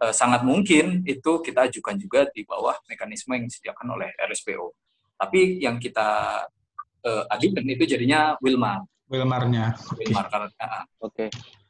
uh, 0.00 0.12
sangat 0.12 0.44
mungkin 0.44 1.04
itu 1.08 1.40
kita 1.40 1.68
ajukan 1.68 1.96
juga 1.96 2.28
di 2.32 2.44
bawah 2.44 2.76
mekanisme 2.88 3.36
yang 3.36 3.48
disediakan 3.48 3.96
oleh 3.96 4.08
RSPO. 4.16 4.72
Tapi 5.20 5.60
yang 5.60 5.76
kita 5.76 6.08
uh, 7.04 7.24
ajukan 7.36 7.64
itu 7.64 7.84
jadinya 7.84 8.36
Wilmar. 8.40 8.84
Wilmarnya. 9.10 9.76
Wilmar 9.98 10.26
karena. 10.30 10.86
Oke. 11.02 11.28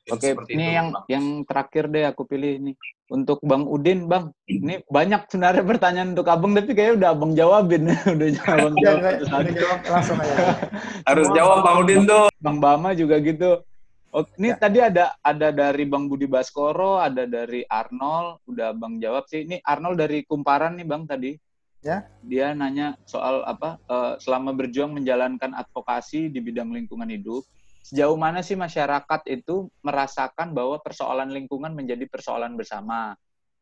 Oke, 0.09 0.32
ini 0.48 0.64
itu, 0.64 0.77
yang 0.81 0.89
Bang. 0.97 1.05
yang 1.12 1.24
terakhir 1.44 1.85
deh 1.93 2.05
aku 2.09 2.24
pilih 2.24 2.56
ini. 2.56 2.72
Untuk 3.10 3.43
Bang 3.43 3.66
Udin, 3.66 4.06
Bang. 4.06 4.32
Ini 4.48 4.86
banyak 4.86 5.28
sebenarnya 5.28 5.66
pertanyaan 5.66 6.14
untuk 6.16 6.31
Abang, 6.31 6.56
tapi 6.56 6.72
kayaknya 6.72 6.94
udah 6.97 7.09
Abang 7.12 7.32
jawabin. 7.36 7.82
udah 8.16 8.28
jawab. 8.32 8.70
ya, 8.81 8.90
udah 8.97 9.55
jawab 9.55 9.81
langsung 9.85 10.16
aja. 10.16 10.35
Harus 11.10 11.28
jawab 11.36 11.59
Bang 11.66 11.77
Udin 11.85 12.09
tuh. 12.09 12.27
Bang 12.40 12.59
Bama 12.62 12.97
juga 12.97 13.20
gitu. 13.20 13.60
Oh, 14.10 14.27
ini 14.43 14.51
ya. 14.51 14.59
tadi 14.59 14.78
ada 14.82 15.14
ada 15.22 15.55
dari 15.55 15.86
Bang 15.86 16.10
Budi 16.10 16.27
Baskoro, 16.27 16.98
ada 16.98 17.31
dari 17.31 17.62
Arnold, 17.70 18.43
udah 18.48 18.74
Bang 18.74 18.98
jawab 18.98 19.28
sih. 19.31 19.47
Ini 19.47 19.62
Arnold 19.62 20.02
dari 20.02 20.27
Kumparan 20.27 20.81
nih 20.81 20.86
Bang 20.89 21.06
tadi. 21.06 21.36
Ya. 21.81 22.10
Dia 22.20 22.52
nanya 22.52 22.98
soal 23.09 23.40
apa 23.47 23.81
uh, 23.89 24.18
selama 24.20 24.52
berjuang 24.52 24.93
menjalankan 24.93 25.55
advokasi 25.56 26.28
di 26.28 26.43
bidang 26.43 26.74
lingkungan 26.74 27.09
hidup, 27.09 27.47
sejauh 27.81 28.16
mana 28.16 28.44
sih 28.44 28.55
masyarakat 28.55 29.27
itu 29.28 29.69
merasakan 29.81 30.52
bahwa 30.52 30.78
persoalan 30.81 31.32
lingkungan 31.32 31.73
menjadi 31.73 32.07
persoalan 32.07 32.55
bersama? 32.55 33.16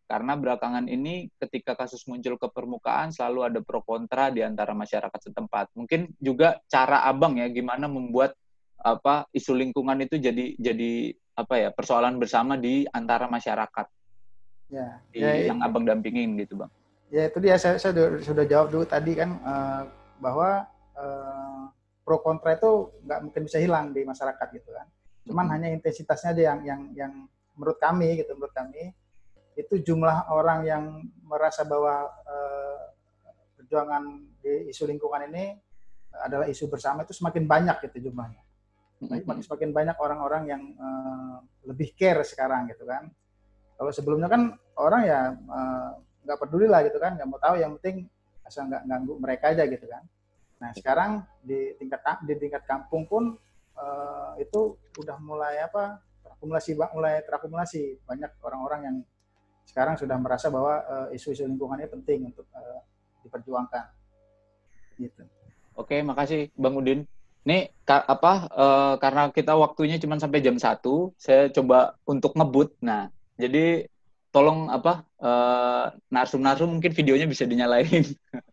Karena 0.09 0.41
belakangan 0.41 0.89
ini 0.89 1.29
ketika 1.37 1.77
kasus 1.77 2.09
muncul 2.09 2.41
ke 2.41 2.49
permukaan 2.49 3.13
selalu 3.13 3.45
ada 3.45 3.61
pro 3.61 3.85
kontra 3.85 4.33
di 4.33 4.41
antara 4.41 4.73
masyarakat 4.73 5.21
setempat. 5.21 5.77
Mungkin 5.77 6.17
juga 6.17 6.57
cara 6.65 7.05
Abang 7.05 7.37
ya 7.37 7.45
gimana 7.53 7.85
membuat 7.93 8.33
apa 8.81 9.29
isu 9.37 9.53
lingkungan 9.53 10.01
itu 10.01 10.17
jadi 10.17 10.57
jadi 10.57 11.13
apa 11.37 11.55
ya 11.61 11.69
persoalan 11.77 12.17
bersama 12.17 12.57
di 12.57 12.89
antara 12.89 13.29
masyarakat. 13.29 13.87
Ya, 14.69 15.01
di, 15.13 15.21
ya 15.21 15.53
yang 15.53 15.61
Abang 15.61 15.85
dampingin 15.85 16.41
gitu, 16.41 16.57
Bang. 16.57 16.73
Ya 17.09 17.29
itu 17.29 17.41
dia 17.41 17.57
saya, 17.57 17.81
saya 17.81 18.21
sudah, 18.21 18.45
jawab 18.45 18.69
dulu 18.69 18.85
tadi 18.85 19.17
kan 19.17 19.41
uh, 19.41 19.89
bahwa 20.21 20.65
uh, 20.97 21.73
pro 22.09 22.25
kontra 22.25 22.57
itu 22.57 22.89
nggak 23.05 23.21
mungkin 23.21 23.43
bisa 23.45 23.61
hilang 23.61 23.93
di 23.93 24.01
masyarakat 24.01 24.49
gitu 24.57 24.73
kan. 24.73 24.89
Cuman 25.29 25.45
hmm. 25.45 25.53
hanya 25.53 25.69
intensitasnya 25.77 26.33
aja 26.33 26.43
yang 26.57 26.61
yang 26.65 26.81
yang 26.97 27.13
menurut 27.53 27.77
kami 27.77 28.17
gitu 28.17 28.33
menurut 28.33 28.57
kami 28.57 28.97
itu 29.61 29.75
jumlah 29.85 30.33
orang 30.33 30.65
yang 30.65 30.85
merasa 31.21 31.69
bahwa 31.69 32.09
eh, 32.25 32.81
perjuangan 33.61 34.25
di 34.41 34.73
isu 34.73 34.89
lingkungan 34.89 35.29
ini 35.29 35.53
adalah 36.25 36.49
isu 36.49 36.73
bersama 36.73 37.05
itu 37.05 37.13
semakin 37.13 37.45
banyak 37.45 37.77
gitu 37.93 38.09
jumlahnya. 38.09 38.41
Hmm. 39.05 39.45
Semakin 39.45 39.77
banyak 39.77 40.01
orang-orang 40.01 40.43
yang 40.49 40.63
eh, 40.65 41.37
lebih 41.69 41.93
care 41.93 42.25
sekarang 42.25 42.73
gitu 42.73 42.89
kan. 42.89 43.13
Kalau 43.77 43.93
sebelumnya 43.93 44.33
kan 44.33 44.57
orang 44.81 45.03
ya 45.05 45.37
eh, 45.37 45.91
nggak 46.25 46.39
peduli 46.41 46.73
lah 46.73 46.81
gitu 46.89 46.97
kan, 46.97 47.21
nggak 47.21 47.29
mau 47.29 47.37
tahu 47.37 47.61
yang 47.61 47.77
penting 47.77 48.09
asal 48.49 48.65
nggak 48.65 48.89
ganggu 48.89 49.13
mereka 49.21 49.53
aja 49.53 49.69
gitu 49.69 49.85
kan. 49.85 50.09
Nah 50.59 50.71
sekarang 50.75 51.23
di 51.43 51.75
tingkat 51.79 52.03
di 52.27 52.35
tingkat 52.35 52.67
kampung 52.67 53.07
pun 53.07 53.39
uh, 53.79 54.33
itu 54.39 54.75
udah 54.99 55.17
mulai 55.23 55.63
apa 55.63 56.03
terakumulasi 56.23 56.71
mulai 56.95 57.23
terakumulasi 57.23 58.03
banyak 58.07 58.31
orang-orang 58.43 58.81
yang 58.85 58.97
sekarang 59.69 59.95
sudah 60.01 60.17
merasa 60.17 60.49
bahwa 60.49 60.81
uh, 60.83 61.09
isu-isu 61.15 61.45
lingkungan 61.45 61.79
ini 61.79 61.89
penting 61.93 62.19
untuk 62.33 62.49
uh, 62.57 62.81
diperjuangkan. 63.21 63.85
Gitu. 64.97 65.23
Oke, 65.77 66.01
makasih 66.01 66.51
Bang 66.57 66.75
Udin. 66.75 67.05
Nih 67.45 67.71
ka, 67.85 68.03
apa 68.03 68.49
uh, 68.51 68.95
karena 68.99 69.29
kita 69.31 69.55
waktunya 69.55 70.01
cuma 70.01 70.19
sampai 70.19 70.41
jam 70.41 70.57
satu, 70.57 71.13
saya 71.21 71.53
coba 71.53 71.95
untuk 72.09 72.35
ngebut. 72.35 72.81
Nah, 72.81 73.13
jadi 73.37 73.87
tolong 74.33 74.73
apa 74.73 75.05
uh, 75.21 75.93
narsum-narsum 76.11 76.81
mungkin 76.81 76.93
videonya 76.97 77.29
bisa 77.29 77.45
dinyalain. 77.45 78.09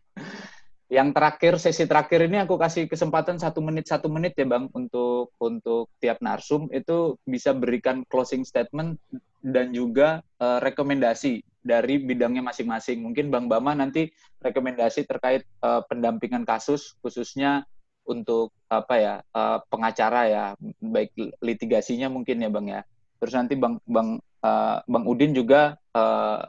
yang 0.86 1.10
terakhir 1.10 1.58
sesi 1.58 1.82
terakhir 1.90 2.30
ini 2.30 2.46
aku 2.46 2.54
kasih 2.54 2.86
kesempatan 2.86 3.42
satu 3.42 3.58
menit 3.58 3.90
satu 3.90 4.06
menit 4.06 4.38
ya 4.38 4.46
bang 4.46 4.70
untuk 4.70 5.34
untuk 5.42 5.90
tiap 5.98 6.22
narsum. 6.22 6.70
Itu 6.70 7.18
bisa 7.26 7.50
berikan 7.50 8.06
closing 8.06 8.46
statement 8.46 9.02
dan 9.42 9.74
juga 9.74 10.22
uh, 10.38 10.62
rekomendasi 10.62 11.42
dari 11.66 11.98
bidangnya 11.98 12.46
masing-masing. 12.46 13.02
Mungkin 13.02 13.34
bang 13.34 13.50
Bama 13.50 13.74
nanti 13.74 14.14
rekomendasi 14.38 15.10
terkait 15.10 15.42
uh, 15.66 15.82
pendampingan 15.90 16.46
kasus 16.46 16.94
khususnya 17.02 17.66
untuk 18.06 18.54
apa 18.70 18.94
ya 18.94 19.14
uh, 19.34 19.58
pengacara 19.66 20.30
ya 20.30 20.44
baik 20.78 21.10
litigasinya 21.42 22.06
mungkin 22.06 22.46
ya 22.46 22.50
bang 22.50 22.66
ya. 22.70 22.80
Terus 23.18 23.34
nanti 23.34 23.58
bang 23.58 23.82
bang 23.90 24.22
uh, 24.46 24.86
bang 24.86 25.04
Udin 25.10 25.34
juga 25.34 25.74
uh, 25.98 26.46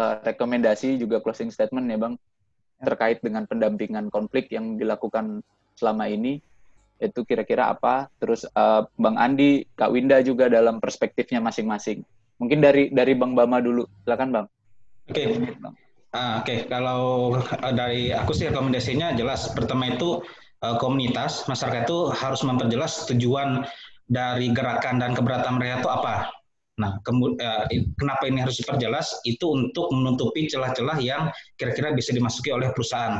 uh, 0.00 0.14
rekomendasi 0.24 0.96
juga 0.96 1.20
closing 1.20 1.52
statement 1.52 1.84
ya 1.84 2.00
bang 2.00 2.16
terkait 2.82 3.18
dengan 3.22 3.44
pendampingan 3.44 4.08
konflik 4.08 4.50
yang 4.54 4.78
dilakukan 4.78 5.42
selama 5.74 6.06
ini 6.06 6.38
itu 6.98 7.22
kira-kira 7.22 7.70
apa? 7.70 8.10
Terus 8.18 8.42
uh, 8.58 8.86
Bang 8.98 9.18
Andi 9.18 9.66
Kak 9.78 9.94
Winda 9.94 10.18
juga 10.22 10.50
dalam 10.50 10.82
perspektifnya 10.82 11.38
masing-masing. 11.38 12.02
Mungkin 12.42 12.58
dari 12.62 12.90
dari 12.90 13.14
Bang 13.14 13.34
Bama 13.38 13.62
dulu. 13.62 13.86
Silakan 14.02 14.30
Bang. 14.34 14.46
Oke. 15.10 15.24
Okay. 15.24 15.54
ah, 16.14 16.42
oke. 16.42 16.46
Okay. 16.46 16.58
kalau 16.66 17.34
uh, 17.38 17.74
dari 17.74 18.10
aku 18.10 18.34
sih 18.34 18.50
rekomendasinya 18.50 19.14
jelas. 19.14 19.50
Pertama 19.54 19.94
itu 19.94 20.22
uh, 20.62 20.76
komunitas. 20.82 21.46
Masyarakat 21.46 21.86
itu 21.86 22.10
harus 22.10 22.42
memperjelas 22.42 23.06
tujuan 23.14 23.62
dari 24.10 24.50
gerakan 24.50 24.98
dan 24.98 25.12
keberatan 25.14 25.60
mereka 25.60 25.84
itu 25.84 25.90
apa 25.92 26.37
Nah, 26.78 27.02
eh, 27.02 27.82
kenapa 27.98 28.22
ini 28.30 28.38
harus 28.38 28.62
diperjelas? 28.62 29.22
Itu 29.26 29.50
untuk 29.54 29.90
menutupi 29.90 30.46
celah-celah 30.46 30.98
yang 31.02 31.28
kira-kira 31.58 31.90
bisa 31.90 32.14
dimasuki 32.14 32.54
oleh 32.54 32.70
perusahaan. 32.70 33.18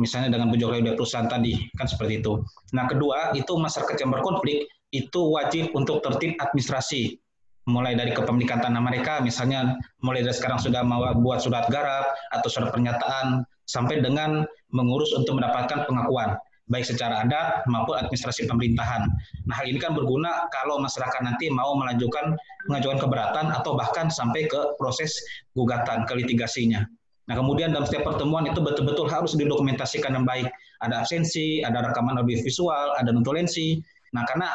Misalnya 0.00 0.34
dengan 0.34 0.50
bujuk 0.50 0.74
rayu 0.74 0.96
perusahaan 0.98 1.28
tadi, 1.30 1.54
kan 1.78 1.86
seperti 1.86 2.24
itu. 2.24 2.42
Nah, 2.74 2.90
kedua, 2.90 3.30
itu 3.36 3.54
masyarakat 3.54 3.94
yang 4.02 4.10
berkonflik 4.10 4.66
itu 4.90 5.20
wajib 5.30 5.70
untuk 5.76 6.02
tertib 6.02 6.34
administrasi. 6.40 7.20
Mulai 7.64 7.96
dari 7.96 8.12
kepemilikan 8.12 8.60
tanah 8.60 8.82
mereka, 8.82 9.22
misalnya 9.24 9.78
mulai 10.02 10.20
dari 10.20 10.34
sekarang 10.34 10.60
sudah 10.60 10.84
mau 10.84 11.00
buat 11.16 11.40
surat 11.40 11.64
garap 11.72 12.12
atau 12.34 12.48
surat 12.50 12.74
pernyataan, 12.74 13.46
sampai 13.64 14.04
dengan 14.04 14.44
mengurus 14.72 15.16
untuk 15.16 15.40
mendapatkan 15.40 15.88
pengakuan 15.88 16.36
baik 16.72 16.88
secara 16.88 17.24
adat 17.24 17.68
maupun 17.68 18.00
administrasi 18.00 18.48
pemerintahan. 18.48 19.04
Nah, 19.44 19.54
hal 19.54 19.68
ini 19.68 19.76
kan 19.76 19.92
berguna 19.92 20.48
kalau 20.48 20.80
masyarakat 20.80 21.20
nanti 21.20 21.52
mau 21.52 21.76
melanjutkan 21.76 22.32
mengajukan 22.72 23.04
keberatan 23.04 23.52
atau 23.52 23.76
bahkan 23.76 24.08
sampai 24.08 24.48
ke 24.48 24.76
proses 24.80 25.12
gugatan 25.52 26.08
ke 26.08 26.12
litigasinya. 26.16 26.88
Nah, 27.24 27.34
kemudian 27.36 27.72
dalam 27.72 27.88
setiap 27.88 28.08
pertemuan 28.08 28.44
itu 28.48 28.60
betul-betul 28.60 29.08
harus 29.08 29.32
didokumentasikan 29.36 30.12
dengan 30.12 30.28
baik. 30.28 30.48
Ada 30.84 31.04
absensi, 31.04 31.64
ada 31.64 31.84
rekaman 31.84 32.20
audio 32.20 32.36
visual, 32.40 32.96
ada 32.96 33.12
notulensi. 33.12 33.80
Nah, 34.12 34.24
karena 34.28 34.48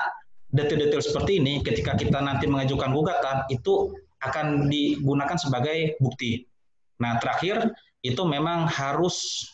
detail-detail 0.54 1.02
seperti 1.02 1.42
ini 1.42 1.62
ketika 1.62 1.94
kita 1.98 2.22
nanti 2.22 2.50
mengajukan 2.50 2.90
gugatan 2.94 3.46
itu 3.54 3.94
akan 4.22 4.70
digunakan 4.70 5.38
sebagai 5.38 5.98
bukti. 6.02 6.46
Nah, 7.02 7.18
terakhir 7.22 7.74
itu 8.06 8.22
memang 8.26 8.70
harus 8.70 9.46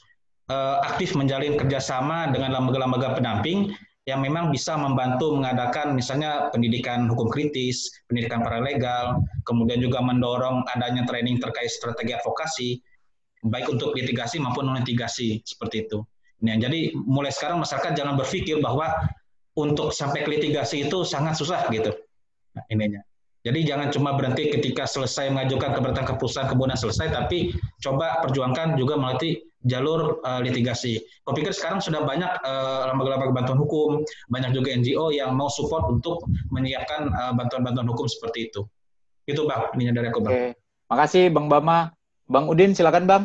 uh, 0.50 0.82
aktif 0.86 1.18
menjalin 1.18 1.58
kerjasama 1.58 2.30
dengan 2.30 2.54
lembaga-lembaga 2.54 3.18
pendamping 3.18 3.74
yang 4.06 4.22
memang 4.22 4.54
bisa 4.54 4.78
membantu 4.78 5.34
mengadakan 5.34 5.98
misalnya 5.98 6.54
pendidikan 6.54 7.10
hukum 7.10 7.26
kritis, 7.26 7.90
pendidikan 8.06 8.46
paralegal, 8.46 9.18
kemudian 9.50 9.82
juga 9.82 9.98
mendorong 9.98 10.62
adanya 10.78 11.10
training 11.10 11.42
terkait 11.42 11.74
strategi 11.74 12.14
advokasi, 12.14 12.70
baik 13.50 13.66
untuk 13.66 13.98
litigasi 13.98 14.38
maupun 14.38 14.70
non 14.70 14.78
litigasi 14.78 15.42
seperti 15.42 15.90
itu. 15.90 16.06
Nah, 16.46 16.54
jadi 16.62 16.94
mulai 16.94 17.34
sekarang 17.34 17.66
masyarakat 17.66 17.98
jangan 17.98 18.14
berpikir 18.14 18.62
bahwa 18.62 18.94
untuk 19.58 19.90
sampai 19.90 20.22
ke 20.22 20.30
litigasi 20.38 20.86
itu 20.86 21.02
sangat 21.02 21.34
susah 21.42 21.66
gitu. 21.74 21.90
Nah, 22.54 22.64
ininya. 22.70 23.02
Jadi 23.46 23.62
jangan 23.62 23.94
cuma 23.94 24.18
berhenti 24.18 24.50
ketika 24.50 24.90
selesai 24.90 25.30
mengajukan 25.30 25.78
keberatan 25.78 26.06
ke 26.06 26.14
perusahaan 26.18 26.50
kemudian 26.50 26.78
selesai, 26.78 27.14
tapi 27.14 27.54
coba 27.78 28.26
perjuangkan 28.26 28.74
juga 28.74 28.98
melalui 28.98 29.38
jalur 29.66 30.22
uh, 30.22 30.40
litigasi. 30.40 31.02
Kau 31.26 31.34
pikir 31.34 31.52
sekarang 31.52 31.82
sudah 31.82 32.06
banyak 32.06 32.30
uh, 32.46 32.94
lembaga-lembaga 32.94 33.34
bantuan 33.34 33.60
hukum, 33.60 34.06
banyak 34.30 34.54
juga 34.54 34.78
NGO 34.78 35.10
yang 35.10 35.34
mau 35.34 35.50
support 35.50 35.90
untuk 35.90 36.24
menyiapkan 36.54 37.10
eh, 37.10 37.34
bantuan-bantuan 37.34 37.90
hukum 37.90 38.06
seperti 38.06 38.54
itu. 38.54 38.62
Itu 39.26 39.50
bang, 39.50 39.74
ini 39.76 39.90
dari 39.90 40.14
aku 40.14 40.22
bang. 40.22 40.34
Oke, 40.34 40.46
makasih 40.94 41.34
bang 41.34 41.46
Bama. 41.50 41.90
Bang 42.26 42.46
Udin, 42.50 42.78
silakan 42.78 43.06
bang. 43.10 43.24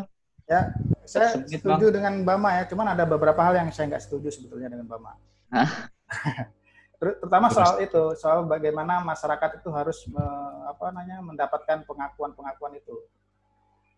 Ya, 0.48 0.72
saya 1.04 1.36
Sebut, 1.36 1.60
setuju 1.60 1.86
bang. 1.92 1.94
dengan 2.00 2.14
Bama 2.24 2.56
ya. 2.56 2.64
Cuman 2.66 2.96
ada 2.96 3.04
beberapa 3.04 3.40
hal 3.44 3.54
yang 3.60 3.68
saya 3.70 3.92
nggak 3.92 4.02
setuju 4.02 4.32
sebetulnya 4.32 4.72
dengan 4.72 4.88
Bama. 4.88 5.12
terutama 7.00 7.48
soal 7.48 7.80
itu 7.80 8.12
soal 8.20 8.44
bagaimana 8.44 9.00
masyarakat 9.00 9.64
itu 9.64 9.72
harus 9.72 10.04
me, 10.12 10.20
apa 10.68 10.92
namanya 10.92 11.24
mendapatkan 11.24 11.80
pengakuan 11.88 12.36
pengakuan 12.36 12.76
itu 12.76 12.92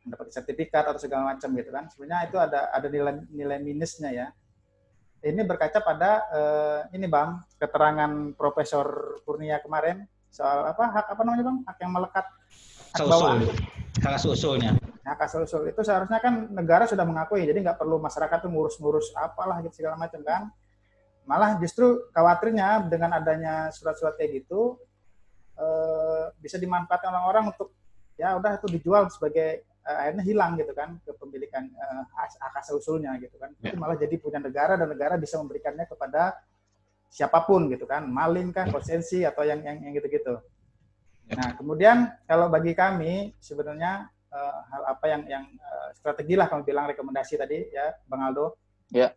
mendapat 0.03 0.35
sertifikat 0.35 0.85
atau 0.87 1.01
segala 1.01 1.35
macam 1.35 1.49
gitu 1.55 1.71
kan. 1.71 1.87
Sebenarnya 1.91 2.23
itu 2.27 2.37
ada 2.39 2.61
ada 2.75 2.87
nilai 2.91 3.15
nilai 3.31 3.59
minusnya 3.63 4.11
ya. 4.11 4.27
Ini 5.23 5.47
berkaca 5.47 5.79
pada 5.79 6.11
uh, 6.35 6.81
ini 6.91 7.07
bang 7.07 7.39
keterangan 7.63 8.35
Profesor 8.35 9.17
Kurnia 9.23 9.63
kemarin 9.63 10.03
soal 10.35 10.67
apa 10.67 10.83
hak 10.91 11.07
apa 11.15 11.23
namanya 11.23 11.45
bang? 11.47 11.59
Hak 11.63 11.77
yang 11.79 11.93
melekat. 11.95 12.27
Hak 12.99 13.07
bawaan. 13.07 13.39
Hak 14.03 14.13
asal 14.19 14.35
usulnya. 14.35 14.75
Hak 15.07 15.23
asal 15.23 15.47
usul. 15.47 15.71
Itu 15.71 15.87
seharusnya 15.87 16.19
kan 16.19 16.51
negara 16.51 16.91
sudah 16.91 17.07
mengakui 17.07 17.47
jadi 17.47 17.63
nggak 17.63 17.79
perlu 17.79 18.03
masyarakat 18.03 18.43
tuh 18.43 18.51
ngurus-ngurus 18.51 19.15
apalah 19.15 19.63
gitu 19.63 19.87
segala 19.87 19.95
macam 19.95 20.21
kan. 20.27 20.51
Malah 21.23 21.55
justru 21.63 22.11
khawatirnya 22.11 22.91
dengan 22.91 23.15
adanya 23.15 23.71
surat-surat 23.71 24.19
kayak 24.19 24.43
gitu 24.43 24.75
eh, 25.55 26.35
bisa 26.43 26.59
dimanfaatkan 26.59 27.15
orang-orang 27.15 27.55
untuk 27.55 27.71
ya 28.19 28.35
udah 28.35 28.59
itu 28.59 28.67
dijual 28.75 29.07
sebagai 29.07 29.63
eh, 29.83 29.97
akhirnya 30.07 30.25
hilang 30.25 30.53
gitu 30.59 30.73
kan 30.73 30.99
kepemilikan 31.03 31.65
eh, 31.67 32.03
hak 32.15 32.55
asal 32.63 32.79
usulnya 32.79 33.19
gitu 33.19 33.35
kan. 33.39 33.51
Ya. 33.61 33.75
itu 33.75 33.77
malah 33.79 33.99
jadi 33.99 34.15
punya 34.19 34.39
negara 34.39 34.79
dan 34.79 34.89
negara 34.91 35.19
bisa 35.19 35.39
memberikannya 35.43 35.87
kepada 35.91 36.39
siapa 37.11 37.45
pun 37.45 37.69
gitu 37.69 37.85
kan. 37.85 38.07
Maling 38.07 38.55
kah 38.55 38.71
konsensi 38.71 39.27
atau 39.27 39.43
yang 39.43 39.61
yang, 39.63 39.83
yang 39.83 39.93
gitu-gitu. 39.99 40.39
Ya. 41.31 41.39
nah 41.39 41.49
kemudian 41.55 42.11
kalau 42.27 42.51
bagi 42.51 42.75
kami 42.75 43.35
sebenarnya 43.43 44.11
eh, 44.31 44.59
hal 44.71 44.83
apa 44.97 45.05
yang 45.07 45.23
yang 45.29 45.45
uh, 45.63 45.95
strategi 45.95 46.35
lah 46.35 46.51
kami 46.51 46.67
bilang 46.67 46.91
rekomendasi 46.91 47.35
tadi 47.39 47.71
ya 47.71 47.95
bang 48.07 48.23
Aldo. 48.31 48.47
Ya. 48.91 49.15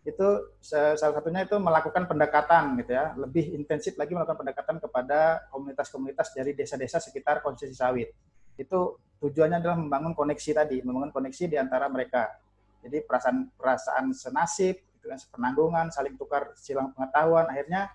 Itu 0.00 0.56
salah 0.64 0.96
satunya 0.96 1.44
itu 1.44 1.60
melakukan 1.60 2.08
pendekatan 2.08 2.80
gitu 2.80 2.96
ya. 2.96 3.12
Lebih 3.20 3.52
intensif 3.52 4.00
lagi 4.00 4.16
melakukan 4.16 4.40
pendekatan 4.40 4.76
kepada 4.80 5.44
komunitas-komunitas 5.52 6.32
dari 6.32 6.56
desa-desa 6.56 6.96
sekitar 7.04 7.44
konsesi 7.44 7.76
sawit. 7.76 8.08
Itu 8.56 8.96
tujuannya 9.20 9.60
adalah 9.60 9.76
membangun 9.76 10.16
koneksi 10.16 10.50
tadi 10.56 10.76
membangun 10.80 11.12
koneksi 11.12 11.44
di 11.46 11.56
antara 11.60 11.86
mereka 11.92 12.40
jadi 12.80 13.04
perasaan 13.04 13.52
perasaan 13.54 14.16
senasib 14.16 14.80
gitu 14.96 15.06
kan 15.12 15.18
penanggungan 15.32 15.86
saling 15.92 16.16
tukar 16.16 16.56
silang 16.56 16.96
pengetahuan 16.96 17.44
akhirnya 17.52 17.92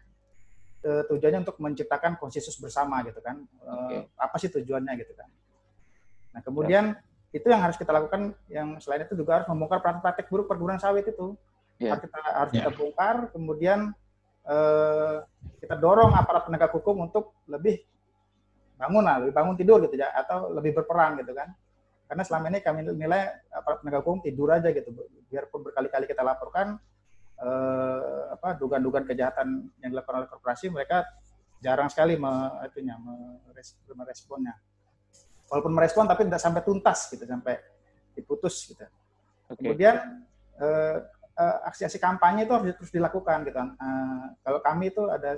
e, 0.85 1.05
tujuannya 1.09 1.41
untuk 1.45 1.57
menciptakan 1.57 2.21
konsensus 2.21 2.57
bersama 2.61 3.01
gitu 3.01 3.17
kan 3.25 3.41
e, 3.41 4.05
apa 4.17 4.35
sih 4.37 4.53
tujuannya 4.53 4.93
gitu 5.01 5.13
kan 5.17 5.29
nah 6.37 6.41
kemudian 6.45 6.93
ya. 6.93 7.37
itu 7.41 7.47
yang 7.49 7.61
harus 7.65 7.77
kita 7.77 7.89
lakukan 7.89 8.37
yang 8.45 8.77
selain 8.77 9.05
itu 9.09 9.17
juga 9.17 9.41
harus 9.41 9.47
membongkar 9.49 9.81
praktek 9.81 10.29
buruk 10.29 10.45
perkebunan 10.45 10.77
sawit 10.77 11.09
itu 11.09 11.33
yeah. 11.81 11.97
harus 11.97 12.05
kita 12.05 12.17
harus 12.21 12.51
yeah. 12.53 12.59
kita 12.61 12.71
bongkar 12.77 13.15
kemudian 13.33 13.79
uh, 14.45 15.25
kita 15.57 15.75
dorong 15.79 16.13
aparat 16.13 16.45
penegak 16.45 16.71
hukum 16.73 17.07
untuk 17.07 17.33
lebih 17.49 17.81
bangun 18.75 19.03
lah 19.03 19.15
lebih 19.23 19.33
bangun 19.35 19.55
tidur 19.55 19.79
gitu 19.87 19.95
ya 19.95 20.11
atau 20.11 20.51
lebih 20.51 20.75
berperan 20.75 21.19
gitu 21.19 21.31
kan 21.31 21.51
karena 22.05 22.23
selama 22.27 22.45
ini 22.53 22.59
kami 22.61 22.79
nilai 22.85 23.49
aparat 23.49 23.81
penegak 23.81 24.05
hukum 24.05 24.21
tidur 24.21 24.53
aja 24.53 24.69
gitu 24.69 24.93
biarpun 25.31 25.65
berkali-kali 25.65 26.05
kita 26.05 26.21
laporkan 26.21 26.77
eh, 27.39 28.23
apa 28.35 28.59
dugaan-dugaan 28.59 29.07
kejahatan 29.09 29.73
yang 29.81 29.89
dilakukan 29.95 30.23
oleh 30.23 30.29
korporasi 30.29 30.69
mereka 30.69 31.07
jarang 31.63 31.89
sekali 31.89 32.19
me, 32.19 32.61
itunya 32.67 32.93
meresponnya 33.95 34.53
walaupun 35.49 35.73
merespon 35.73 36.05
tapi 36.05 36.27
tidak 36.29 36.43
sampai 36.43 36.61
tuntas 36.61 37.09
gitu 37.09 37.25
sampai 37.25 37.57
diputus 38.13 38.69
gitu 38.69 38.85
okay. 39.49 39.57
kemudian 39.57 40.25
eh, 40.61 40.99
uh, 41.35 41.57
aksi-aksi 41.67 41.99
kampanye 41.99 42.47
itu 42.47 42.53
harus 42.55 42.75
terus 42.79 42.91
dilakukan 42.91 43.43
gitu. 43.47 43.59
Uh, 43.59 44.25
kalau 44.41 44.59
kami 44.63 44.91
itu 44.91 45.03
ada 45.11 45.35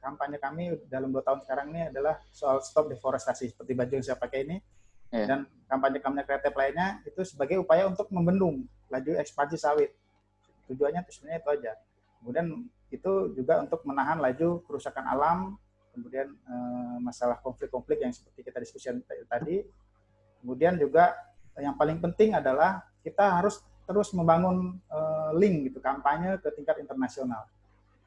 kampanye 0.00 0.40
kami 0.40 0.64
dalam 0.88 1.12
dua 1.12 1.20
tahun 1.20 1.44
sekarang 1.44 1.70
ini 1.70 1.92
adalah 1.92 2.18
soal 2.32 2.64
stop 2.64 2.88
deforestasi 2.88 3.52
seperti 3.52 3.72
baju 3.76 3.92
yang 4.00 4.04
saya 4.04 4.16
pakai 4.16 4.48
ini 4.48 4.56
yeah. 5.12 5.28
dan 5.28 5.38
kampanye 5.68 6.00
kampanye 6.00 6.26
kreatif 6.26 6.52
lainnya 6.56 7.04
itu 7.04 7.20
sebagai 7.22 7.60
upaya 7.60 7.86
untuk 7.86 8.08
membendung 8.10 8.64
laju 8.90 9.12
ekspansi 9.20 9.56
sawit. 9.60 9.94
Tujuannya 10.66 11.04
itu 11.06 11.12
sebenarnya 11.14 11.40
itu 11.44 11.50
aja. 11.50 11.72
Kemudian 12.20 12.46
itu 12.90 13.12
juga 13.38 13.62
untuk 13.62 13.80
menahan 13.86 14.18
laju 14.18 14.66
kerusakan 14.66 15.04
alam, 15.06 15.38
kemudian 15.94 16.34
uh, 16.46 16.98
masalah 16.98 17.38
konflik-konflik 17.38 18.02
yang 18.02 18.10
seperti 18.10 18.42
kita 18.42 18.58
diskusikan 18.58 18.98
tadi. 19.30 19.62
Kemudian 20.42 20.74
juga 20.80 21.14
yang 21.58 21.76
paling 21.78 22.02
penting 22.02 22.34
adalah 22.34 22.82
kita 23.04 23.40
harus 23.40 23.62
terus 23.86 24.14
membangun 24.14 24.78
uh, 24.86 25.34
link 25.34 25.70
gitu 25.70 25.82
kampanye 25.82 26.38
ke 26.38 26.48
tingkat 26.54 26.78
internasional. 26.78 27.46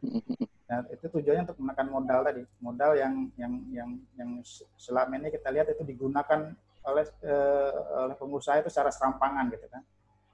Nah, 0.73 0.81
itu 0.89 1.05
tujuannya 1.05 1.45
untuk 1.45 1.61
menekan 1.61 1.85
modal 1.85 2.25
tadi, 2.25 2.41
modal 2.57 2.97
yang 2.97 3.29
yang 3.37 3.53
yang 3.69 3.89
yang 4.17 4.41
selama 4.73 5.21
ini 5.21 5.29
kita 5.29 5.53
lihat 5.53 5.69
itu 5.69 5.85
digunakan 5.85 6.49
oleh 6.89 7.05
uh, 7.29 8.09
oleh 8.09 8.17
pengusaha 8.17 8.57
itu 8.57 8.73
secara 8.73 8.89
serampangan 8.89 9.53
gitu 9.53 9.69
kan. 9.69 9.85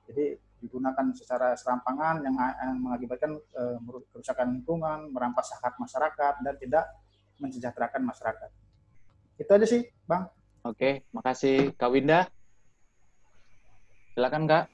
Jadi 0.08 0.40
digunakan 0.64 1.12
secara 1.12 1.60
serampangan 1.60 2.24
yang, 2.24 2.40
yang 2.40 2.80
mengakibatkan 2.80 3.36
uh, 3.36 3.84
kerusakan 4.16 4.56
lingkungan, 4.56 5.12
merampas 5.12 5.52
hak 5.60 5.76
masyarakat 5.76 6.34
dan 6.40 6.56
tidak 6.56 6.88
mensejahterakan 7.44 8.08
masyarakat. 8.08 8.50
Itu 9.36 9.52
aja 9.52 9.68
sih, 9.68 9.92
Bang. 10.08 10.32
Oke, 10.64 11.04
makasih 11.12 11.76
Kak 11.76 11.92
Winda. 11.92 12.32
Silakan 14.16 14.48
Kak. 14.48 14.72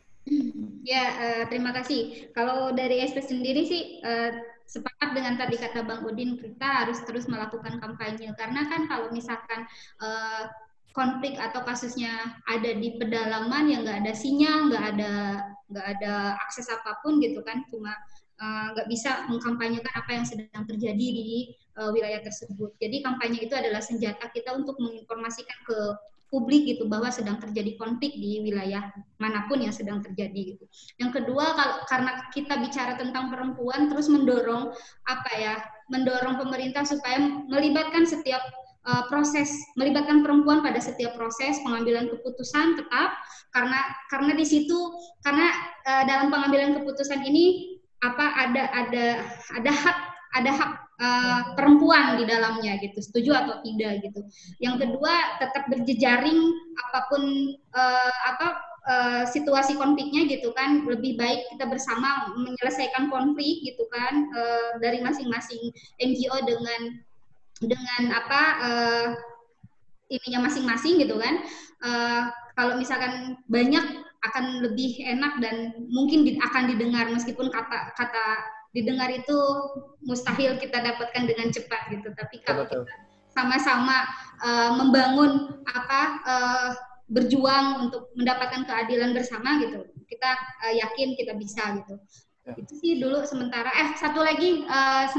Ya, 0.85 1.05
uh, 1.17 1.43
terima 1.49 1.73
kasih. 1.73 2.29
Kalau 2.37 2.69
dari 2.69 3.01
SP 3.01 3.25
sendiri 3.25 3.65
sih 3.65 4.05
uh, 4.05 4.54
sepakat 4.65 5.13
dengan 5.13 5.37
tadi 5.37 5.55
kata 5.61 5.85
Bang 5.85 6.01
Udin, 6.03 6.37
kita 6.41 6.85
harus 6.85 6.99
terus 7.05 7.29
melakukan 7.29 7.77
kampanye 7.77 8.33
karena 8.33 8.65
kan 8.65 8.89
kalau 8.89 9.13
misalkan 9.13 9.69
uh, 10.01 10.49
konflik 10.95 11.35
atau 11.35 11.61
kasusnya 11.67 12.39
ada 12.47 12.71
di 12.71 12.95
pedalaman 12.95 13.67
yang 13.67 13.83
nggak 13.83 14.07
ada 14.07 14.13
sinyal, 14.15 14.71
nggak 14.71 14.85
ada 14.95 15.13
nggak 15.69 15.87
ada 15.97 16.13
akses 16.47 16.71
apa 16.71 16.97
pun 17.03 17.19
gitu 17.19 17.43
kan, 17.43 17.61
cuma 17.67 17.91
nggak 18.73 18.87
uh, 18.87 18.91
bisa 18.91 19.27
mengkampanyekan 19.31 19.93
apa 19.95 20.11
yang 20.11 20.25
sedang 20.27 20.63
terjadi 20.67 21.07
di 21.07 21.51
uh, 21.79 21.91
wilayah 21.91 22.23
tersebut. 22.23 22.73
Jadi 22.79 23.03
kampanye 23.03 23.47
itu 23.47 23.53
adalah 23.55 23.83
senjata 23.83 24.31
kita 24.31 24.55
untuk 24.55 24.79
menginformasikan 24.79 25.59
ke 25.67 25.77
publik 26.33 26.65
gitu 26.65 26.89
bahwa 26.89 27.13
sedang 27.13 27.37
terjadi 27.37 27.77
konflik 27.77 28.17
di 28.17 28.41
wilayah 28.41 28.89
mana 29.21 29.45
pun 29.45 29.61
yang 29.61 29.71
sedang 29.71 30.01
terjadi 30.01 30.57
gitu. 30.57 30.65
Yang 30.97 31.21
kedua 31.21 31.55
kalau 31.55 31.75
karena 31.85 32.11
kita 32.33 32.59
bicara 32.59 32.97
tentang 32.97 33.29
perempuan 33.29 33.87
terus 33.87 34.09
mendorong 34.09 34.73
apa 35.05 35.31
ya 35.37 35.55
mendorong 35.93 36.41
pemerintah 36.41 36.83
supaya 36.83 37.21
melibatkan 37.45 38.03
setiap 38.09 38.41
uh, 38.89 39.05
proses 39.09 39.53
melibatkan 39.77 40.25
perempuan 40.25 40.61
pada 40.65 40.81
setiap 40.81 41.13
proses 41.17 41.61
pengambilan 41.61 42.09
keputusan 42.09 42.77
tetap 42.77 43.17
karena 43.53 43.79
karena 44.09 44.31
di 44.33 44.45
situ 44.45 44.79
karena 45.25 45.49
uh, 45.85 46.03
dalam 46.09 46.33
pengambilan 46.33 46.81
keputusan 46.81 47.21
ini 47.25 47.77
apa 48.03 48.25
ada 48.37 48.63
ada 48.69 49.05
ada 49.57 49.71
hak 49.71 49.97
ada 50.37 50.51
hak 50.51 50.71
uh, 50.99 51.41
perempuan 51.55 52.19
di 52.19 52.25
dalamnya 52.27 52.79
gitu 52.79 52.99
setuju 53.01 53.31
atau 53.35 53.55
tidak 53.63 54.03
gitu. 54.05 54.21
Yang 54.63 54.75
kedua 54.87 55.13
tetap 55.41 55.63
berjejaring 55.71 56.39
apa 56.75 56.99
pun 57.11 57.23
uh, 57.75 58.15
apa 58.35 58.47
uh, 58.87 59.23
situasi 59.27 59.75
konfliknya 59.75 60.27
gitu 60.27 60.51
kan. 60.55 60.83
Lebih 60.87 61.19
baik 61.19 61.51
kita 61.55 61.67
bersama 61.67 62.31
menyelesaikan 62.35 63.11
konflik 63.11 63.63
gitu 63.63 63.83
kan 63.91 64.29
uh, 64.31 64.71
dari 64.79 65.03
masing-masing 65.03 65.71
NGO 65.99 66.37
dengan 66.43 66.81
dengan 67.63 68.01
apa 68.11 68.41
uh, 68.59 69.07
ininya 70.11 70.47
masing-masing 70.47 71.01
gitu 71.01 71.17
kan. 71.19 71.43
Uh, 71.83 72.23
kalau 72.55 72.79
misalkan 72.79 73.35
banyak 73.51 73.83
akan 74.25 74.65
lebih 74.65 74.97
enak 75.05 75.37
dan 75.43 75.75
mungkin 75.91 76.25
akan 76.41 76.73
didengar 76.73 77.05
meskipun 77.13 77.53
kata 77.53 77.93
kata 77.93 78.25
didengar 78.75 79.07
itu 79.07 79.39
mustahil 80.03 80.59
kita 80.59 80.83
dapatkan 80.83 81.23
dengan 81.23 81.47
cepat 81.55 81.95
gitu. 81.95 82.11
Tapi 82.11 82.43
kalau 82.43 82.67
kita 82.67 82.83
sama-sama 83.31 84.03
uh, 84.43 84.75
membangun 84.75 85.63
apa 85.67 86.01
uh, 86.23 86.69
berjuang 87.07 87.87
untuk 87.87 88.11
mendapatkan 88.19 88.67
keadilan 88.67 89.15
bersama 89.15 89.61
gitu 89.63 89.87
kita 90.09 90.31
uh, 90.65 90.73
yakin 90.73 91.17
kita 91.17 91.33
bisa 91.35 91.63
gitu. 91.81 91.95
Ya. 92.45 92.53
itu 92.61 92.73
sih 92.77 93.01
dulu 93.01 93.25
sementara. 93.25 93.73
Eh 93.73 93.89
satu 93.97 94.21
lagi 94.21 94.63
uh, 94.69 95.09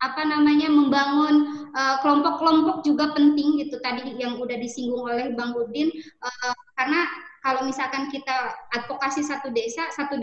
apa 0.00 0.22
namanya 0.24 0.72
membangun 0.72 1.68
kelompok-kelompok 2.00 2.80
uh, 2.80 2.84
juga 2.88 3.12
penting 3.12 3.60
gitu 3.60 3.76
tadi 3.84 4.16
yang 4.16 4.40
udah 4.40 4.56
disinggung 4.56 5.04
oleh 5.04 5.36
Bang 5.36 5.52
Udin. 5.52 5.92
Uh, 6.24 6.56
karena 6.80 7.04
kalau 7.44 7.68
misalkan 7.68 8.08
kita 8.08 8.56
advokasi 8.72 9.20
satu 9.20 9.52
desa, 9.52 9.88
satu 9.92 10.16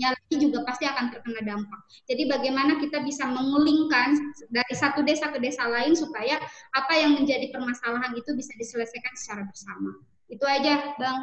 desanya 0.00 0.16
lagi 0.16 0.36
juga 0.40 0.58
pasti 0.64 0.84
akan 0.88 1.04
terkena 1.12 1.40
dampak. 1.44 1.80
Jadi 2.08 2.22
bagaimana 2.24 2.80
kita 2.80 3.04
bisa 3.04 3.28
mengulingkan 3.28 4.16
dari 4.48 4.72
satu 4.72 5.04
desa 5.04 5.28
ke 5.28 5.36
desa 5.36 5.68
lain 5.68 5.92
supaya 5.92 6.40
apa 6.72 6.92
yang 6.96 7.20
menjadi 7.20 7.52
permasalahan 7.52 8.16
itu 8.16 8.32
bisa 8.32 8.56
diselesaikan 8.56 9.12
secara 9.12 9.44
bersama. 9.44 10.00
Itu 10.32 10.48
aja, 10.48 10.96
Bang. 10.96 11.20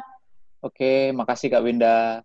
Oke, 0.62 1.10
makasih 1.10 1.50
Kak 1.50 1.66
Winda. 1.66 2.22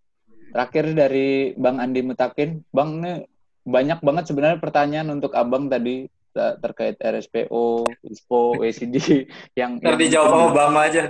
Terakhir 0.53 0.93
dari 0.93 1.57
Bang 1.57 1.81
Andi 1.81 2.05
Mutakin, 2.05 2.61
Bang 2.69 3.01
ini 3.01 3.25
banyak 3.65 4.05
banget 4.05 4.29
sebenarnya 4.29 4.61
pertanyaan 4.61 5.09
untuk 5.17 5.33
abang 5.33 5.65
tadi 5.65 6.05
terkait 6.33 6.97
RSPO, 6.97 7.85
ISPO, 8.01 8.57
WCD 8.57 8.97
yang 9.59 9.77
yang 9.79 9.95
dijawab 9.95 10.33
Obama 10.51 10.89
aja. 10.89 11.05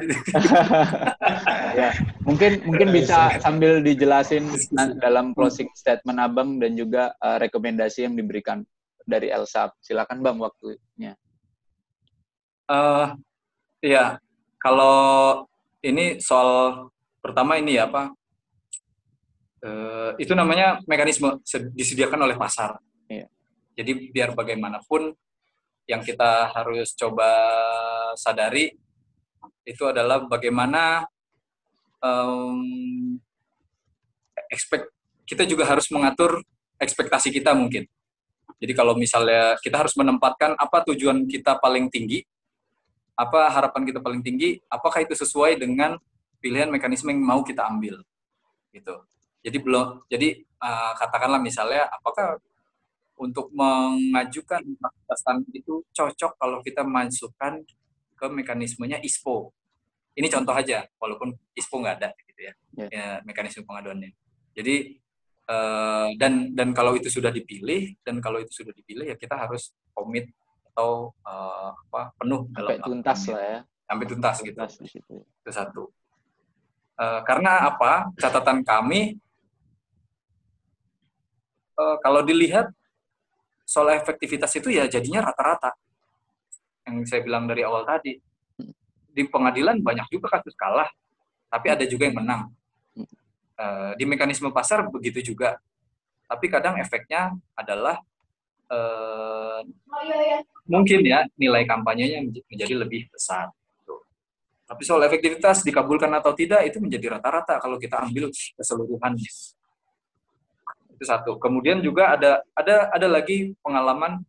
ya, 1.79 1.89
mungkin 2.27 2.61
mungkin 2.67 2.89
bisa 2.91 3.39
sambil 3.39 3.79
dijelasin 3.79 4.51
dalam 4.99 5.31
closing 5.31 5.71
statement 5.73 6.19
Abang 6.19 6.59
dan 6.59 6.75
juga 6.75 7.15
uh, 7.23 7.39
rekomendasi 7.39 8.05
yang 8.05 8.19
diberikan 8.19 8.67
dari 9.07 9.31
Elsa. 9.31 9.71
Silakan 9.79 10.19
Bang 10.19 10.37
waktunya. 10.43 11.15
Uh, 12.67 13.15
iya, 13.83 14.19
kalau 14.59 15.43
ini 15.83 16.19
soal 16.19 16.87
pertama 17.19 17.59
ini 17.59 17.75
ya 17.79 17.87
Pak, 17.87 18.07
uh, 19.63 20.11
itu 20.19 20.31
namanya 20.35 20.79
mekanisme 20.87 21.39
disediakan 21.75 22.27
oleh 22.27 22.35
pasar. 22.35 22.79
Jadi 23.73 24.13
biar 24.13 24.37
bagaimanapun 24.37 25.13
yang 25.89 26.01
kita 26.05 26.53
harus 26.53 26.95
coba 26.95 27.29
sadari 28.15 28.71
itu 29.67 29.83
adalah 29.83 30.23
bagaimana 30.23 31.03
um, 31.99 33.19
expect 34.51 34.91
kita 35.23 35.43
juga 35.47 35.67
harus 35.67 35.87
mengatur 35.89 36.43
ekspektasi 36.79 37.31
kita 37.31 37.55
mungkin. 37.55 37.87
Jadi 38.59 38.73
kalau 38.75 38.95
misalnya 38.95 39.59
kita 39.59 39.83
harus 39.83 39.95
menempatkan 39.99 40.55
apa 40.55 40.83
tujuan 40.91 41.27
kita 41.27 41.59
paling 41.59 41.91
tinggi, 41.91 42.23
apa 43.15 43.51
harapan 43.51 43.83
kita 43.87 43.99
paling 43.99 44.23
tinggi, 44.23 44.59
apakah 44.71 45.03
itu 45.03 45.15
sesuai 45.15 45.59
dengan 45.59 45.99
pilihan 46.39 46.67
mekanisme 46.71 47.11
yang 47.11 47.23
mau 47.23 47.43
kita 47.43 47.63
ambil, 47.63 48.03
gitu. 48.71 49.03
Jadi 49.43 49.57
belum, 49.59 50.07
jadi 50.07 50.43
uh, 50.63 50.91
katakanlah 50.95 51.39
misalnya, 51.39 51.91
apakah 51.91 52.39
untuk 53.18 53.53
mengajukan 53.53 54.61
batasan 54.81 55.45
itu 55.53 55.85
cocok 55.94 56.31
kalau 56.38 56.60
kita 56.65 56.81
masukkan 56.81 57.61
ke 58.18 58.26
mekanismenya 58.30 58.98
ISPO. 59.03 59.53
Ini 60.14 60.30
contoh 60.30 60.53
aja, 60.53 60.85
walaupun 61.02 61.34
ISPO 61.57 61.76
nggak 61.81 61.95
ada 62.02 62.10
gitu 62.30 62.41
ya, 62.41 62.53
yeah. 62.77 62.90
ya 62.90 63.06
mekanisme 63.26 63.65
pengaduannya. 63.65 64.14
Jadi 64.53 65.02
uh, 65.49 66.14
dan 66.18 66.53
dan 66.53 66.69
kalau 66.77 66.94
itu 66.94 67.10
sudah 67.10 67.34
dipilih 67.34 67.98
dan 68.06 68.22
kalau 68.22 68.38
itu 68.38 68.53
sudah 68.53 68.73
dipilih 68.73 69.10
ya 69.10 69.18
kita 69.18 69.34
harus 69.34 69.73
komit 69.94 70.30
atau 70.73 71.14
uh, 71.26 71.73
apa 71.90 72.14
penuh 72.18 72.49
sampai 72.49 72.77
dalam 72.77 72.85
tuntas 72.85 73.19
lah 73.30 73.44
ya. 73.44 73.60
Sampai 73.84 74.06
tuntas 74.10 74.35
gitu. 74.41 74.57
Tuntas 74.57 74.73
itu 74.81 75.49
satu. 75.49 75.84
Uh, 76.94 77.22
karena 77.26 77.73
apa? 77.73 78.14
Catatan 78.22 78.61
kami 78.61 79.18
uh, 81.77 81.98
kalau 82.06 82.22
dilihat 82.22 82.69
soal 83.64 83.95
efektivitas 83.95 84.52
itu 84.60 84.69
ya 84.72 84.85
jadinya 84.88 85.31
rata-rata. 85.31 85.73
Yang 86.84 87.10
saya 87.10 87.22
bilang 87.23 87.48
dari 87.48 87.64
awal 87.64 87.88
tadi. 87.88 88.19
Di 89.14 89.30
pengadilan 89.30 89.77
banyak 89.77 90.10
juga 90.10 90.40
kasus 90.40 90.57
kalah, 90.57 90.90
tapi 91.48 91.69
ada 91.69 91.85
juga 91.85 92.10
yang 92.10 92.18
menang. 92.18 92.49
Eh, 93.53 93.91
di 94.02 94.06
mekanisme 94.10 94.49
pasar 94.49 94.90
begitu 94.90 95.34
juga. 95.34 95.61
Tapi 96.26 96.49
kadang 96.49 96.81
efeknya 96.81 97.35
adalah 97.53 98.02
uh, 98.72 99.61
mungkin 100.65 101.06
ya 101.06 101.30
nilai 101.38 101.61
kampanyenya 101.68 102.26
menjadi 102.49 102.73
lebih 102.73 103.06
besar. 103.14 103.53
Tapi 104.65 104.81
soal 104.81 105.06
efektivitas 105.06 105.61
dikabulkan 105.61 106.10
atau 106.18 106.34
tidak 106.34 106.65
itu 106.65 106.81
menjadi 106.81 107.19
rata-rata 107.19 107.61
kalau 107.61 107.77
kita 107.77 108.02
ambil 108.02 108.34
keseluruhannya 108.34 109.30
itu 111.03 111.11
satu. 111.11 111.35
Kemudian 111.35 111.84
juga 111.84 112.15
ada 112.15 112.39
ada 112.55 112.88
ada 112.95 113.07
lagi 113.11 113.51
pengalaman. 113.59 114.23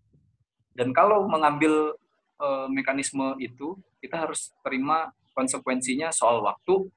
Dan 0.74 0.90
kalau 0.90 1.30
mengambil 1.30 1.94
e, 2.34 2.46
mekanisme 2.66 3.38
itu 3.38 3.78
kita 4.02 4.26
harus 4.26 4.51
terima 4.66 5.14
konsekuensinya 5.38 6.10
soal 6.10 6.42
waktu. 6.42 6.90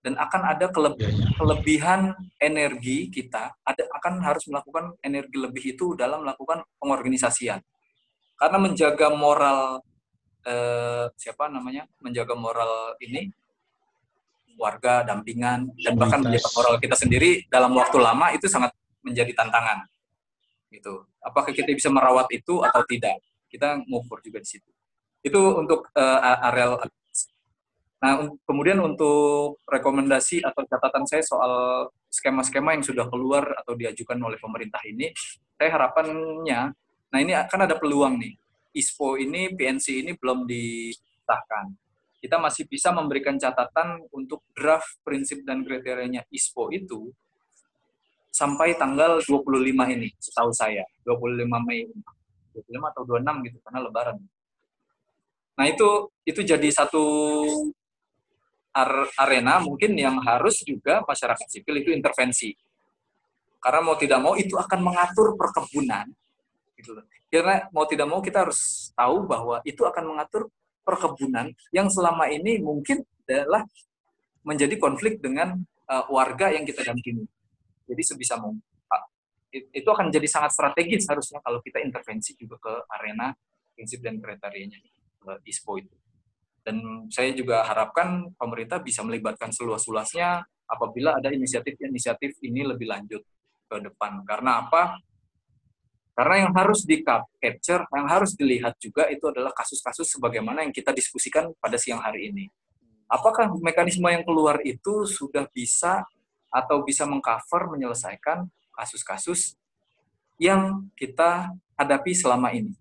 Dan 0.00 0.16
akan 0.16 0.42
ada 0.56 0.72
keleb 0.72 0.96
kelebihan 1.36 2.16
energi 2.40 3.12
kita 3.12 3.52
ada 3.60 3.84
akan 4.00 4.24
harus 4.24 4.48
melakukan 4.48 4.96
energi 5.04 5.36
lebih 5.36 5.76
itu 5.76 5.92
dalam 5.92 6.24
melakukan 6.24 6.64
pengorganisasian. 6.80 7.60
Karena 8.40 8.56
menjaga 8.56 9.12
moral 9.12 9.84
eh, 10.48 11.04
siapa 11.20 11.52
namanya? 11.52 11.84
Menjaga 12.00 12.32
moral 12.32 12.96
ini 13.04 13.28
warga 14.56 15.04
dampingan 15.04 15.68
dan 15.84 15.92
bahkan 16.00 16.24
menjaga 16.24 16.48
moral 16.56 16.74
kita 16.80 16.96
sendiri 16.96 17.44
dalam 17.52 17.76
waktu 17.76 18.00
lama 18.00 18.32
itu 18.32 18.48
sangat 18.48 18.72
menjadi 19.04 19.32
tantangan 19.36 19.86
gitu. 20.70 21.04
Apakah 21.20 21.50
kita 21.50 21.74
bisa 21.74 21.90
merawat 21.90 22.30
itu 22.30 22.62
atau 22.62 22.82
tidak? 22.86 23.18
Kita 23.50 23.82
ngukur 23.84 24.22
juga 24.22 24.38
di 24.38 24.48
situ. 24.48 24.70
Itu 25.20 25.58
untuk 25.58 25.90
uh, 25.92 26.46
areal 26.48 26.80
nah 28.00 28.16
kemudian 28.48 28.80
untuk 28.80 29.60
rekomendasi 29.68 30.40
atau 30.40 30.64
catatan 30.64 31.04
saya 31.04 31.20
soal 31.20 31.84
skema-skema 32.08 32.72
yang 32.72 32.80
sudah 32.80 33.04
keluar 33.12 33.44
atau 33.60 33.76
diajukan 33.76 34.16
oleh 34.16 34.40
pemerintah 34.40 34.80
ini 34.88 35.12
saya 35.60 35.68
harapannya 35.76 36.72
nah 37.12 37.18
ini 37.20 37.36
akan 37.36 37.68
ada 37.68 37.76
peluang 37.76 38.16
nih. 38.16 38.40
ISPO 38.72 39.20
ini 39.20 39.52
PNC 39.52 40.00
ini 40.00 40.16
belum 40.16 40.48
disahkan. 40.48 41.76
Kita 42.24 42.40
masih 42.40 42.64
bisa 42.70 42.88
memberikan 42.88 43.36
catatan 43.36 44.00
untuk 44.16 44.46
draft 44.56 44.96
prinsip 45.04 45.44
dan 45.44 45.60
kriterianya 45.60 46.24
ISPO 46.32 46.72
itu 46.72 47.12
sampai 48.30 48.78
tanggal 48.78 49.18
25 49.22 49.94
ini, 49.94 50.08
setahu 50.18 50.50
saya. 50.54 50.86
25 51.04 51.46
Mei. 51.66 51.86
25 52.54 52.90
atau 52.90 53.02
26 53.06 53.46
gitu, 53.46 53.58
karena 53.62 53.78
lebaran. 53.84 54.16
Nah 55.60 55.66
itu 55.68 56.08
itu 56.24 56.40
jadi 56.40 56.68
satu 56.72 57.04
arena 59.18 59.58
mungkin 59.60 59.98
yang 59.98 60.16
harus 60.22 60.62
juga 60.62 61.02
masyarakat 61.04 61.46
sipil 61.50 61.84
itu 61.84 61.90
intervensi. 61.92 62.54
Karena 63.60 63.84
mau 63.84 63.98
tidak 63.98 64.18
mau 64.24 64.34
itu 64.40 64.56
akan 64.56 64.80
mengatur 64.80 65.36
perkebunan. 65.36 66.08
Gitu 66.78 66.96
Karena 67.28 67.68
mau 67.76 67.84
tidak 67.84 68.08
mau 68.08 68.24
kita 68.24 68.48
harus 68.48 68.88
tahu 68.96 69.28
bahwa 69.28 69.60
itu 69.68 69.84
akan 69.84 70.16
mengatur 70.16 70.48
perkebunan 70.80 71.52
yang 71.76 71.92
selama 71.92 72.32
ini 72.32 72.56
mungkin 72.58 73.04
adalah 73.28 73.68
menjadi 74.40 74.80
konflik 74.80 75.20
dengan 75.20 75.60
uh, 75.92 76.04
warga 76.08 76.50
yang 76.50 76.64
kita 76.64 76.82
dampingi. 76.88 77.28
Jadi 77.90 78.02
sebisa 78.06 78.38
mungkin 78.38 78.62
itu 79.50 79.88
akan 79.90 80.14
jadi 80.14 80.28
sangat 80.30 80.54
strategis 80.54 81.10
harusnya 81.10 81.42
kalau 81.42 81.58
kita 81.58 81.82
intervensi 81.82 82.38
juga 82.38 82.54
ke 82.62 82.74
arena 82.94 83.34
prinsip 83.74 83.98
dan 83.98 84.22
kriterianya 84.22 84.78
ISPO 85.42 85.72
itu. 85.82 85.94
Dan 86.62 87.08
saya 87.10 87.34
juga 87.34 87.66
harapkan 87.66 88.30
pemerintah 88.38 88.78
bisa 88.78 89.02
melibatkan 89.02 89.50
seluas-luasnya 89.50 90.44
apabila 90.70 91.18
ada 91.18 91.34
inisiatif-inisiatif 91.34 92.38
ini 92.46 92.62
lebih 92.62 92.86
lanjut 92.86 93.26
ke 93.66 93.76
depan. 93.82 94.22
Karena 94.22 94.62
apa? 94.62 95.02
Karena 96.14 96.46
yang 96.46 96.52
harus 96.52 96.84
di 96.84 97.00
capture, 97.02 97.88
yang 97.96 98.06
harus 98.06 98.36
dilihat 98.36 98.76
juga 98.76 99.08
itu 99.08 99.24
adalah 99.24 99.50
kasus-kasus 99.56 100.04
sebagaimana 100.14 100.62
yang 100.62 100.70
kita 100.70 100.92
diskusikan 100.92 101.50
pada 101.58 101.80
siang 101.80 101.98
hari 101.98 102.28
ini. 102.28 102.44
Apakah 103.10 103.50
mekanisme 103.58 104.06
yang 104.06 104.22
keluar 104.22 104.60
itu 104.62 105.08
sudah 105.08 105.48
bisa 105.50 106.04
atau 106.50 106.82
bisa 106.82 107.06
mengcover 107.06 107.70
menyelesaikan 107.70 108.50
kasus-kasus 108.74 109.54
yang 110.36 110.90
kita 110.98 111.54
hadapi 111.78 112.12
selama 112.12 112.50
ini. 112.50 112.74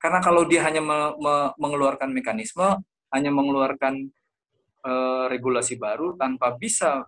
Karena 0.00 0.24
kalau 0.24 0.48
dia 0.48 0.64
hanya 0.64 0.80
me 0.80 1.12
me 1.20 1.34
mengeluarkan 1.60 2.08
mekanisme, 2.08 2.80
hanya 3.12 3.28
mengeluarkan 3.28 4.08
e, 4.80 4.92
regulasi 5.28 5.76
baru 5.76 6.16
tanpa 6.16 6.56
bisa 6.56 7.04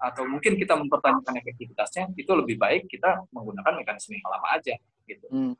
atau 0.00 0.24
mungkin 0.24 0.56
kita 0.56 0.72
mempertanyakan 0.72 1.36
efektivitasnya, 1.44 2.16
itu 2.16 2.32
lebih 2.32 2.56
baik 2.56 2.88
kita 2.88 3.20
menggunakan 3.28 3.76
mekanisme 3.76 4.16
yang 4.16 4.32
lama 4.32 4.48
aja 4.56 4.74
gitu. 5.04 5.26
Hmm. 5.28 5.52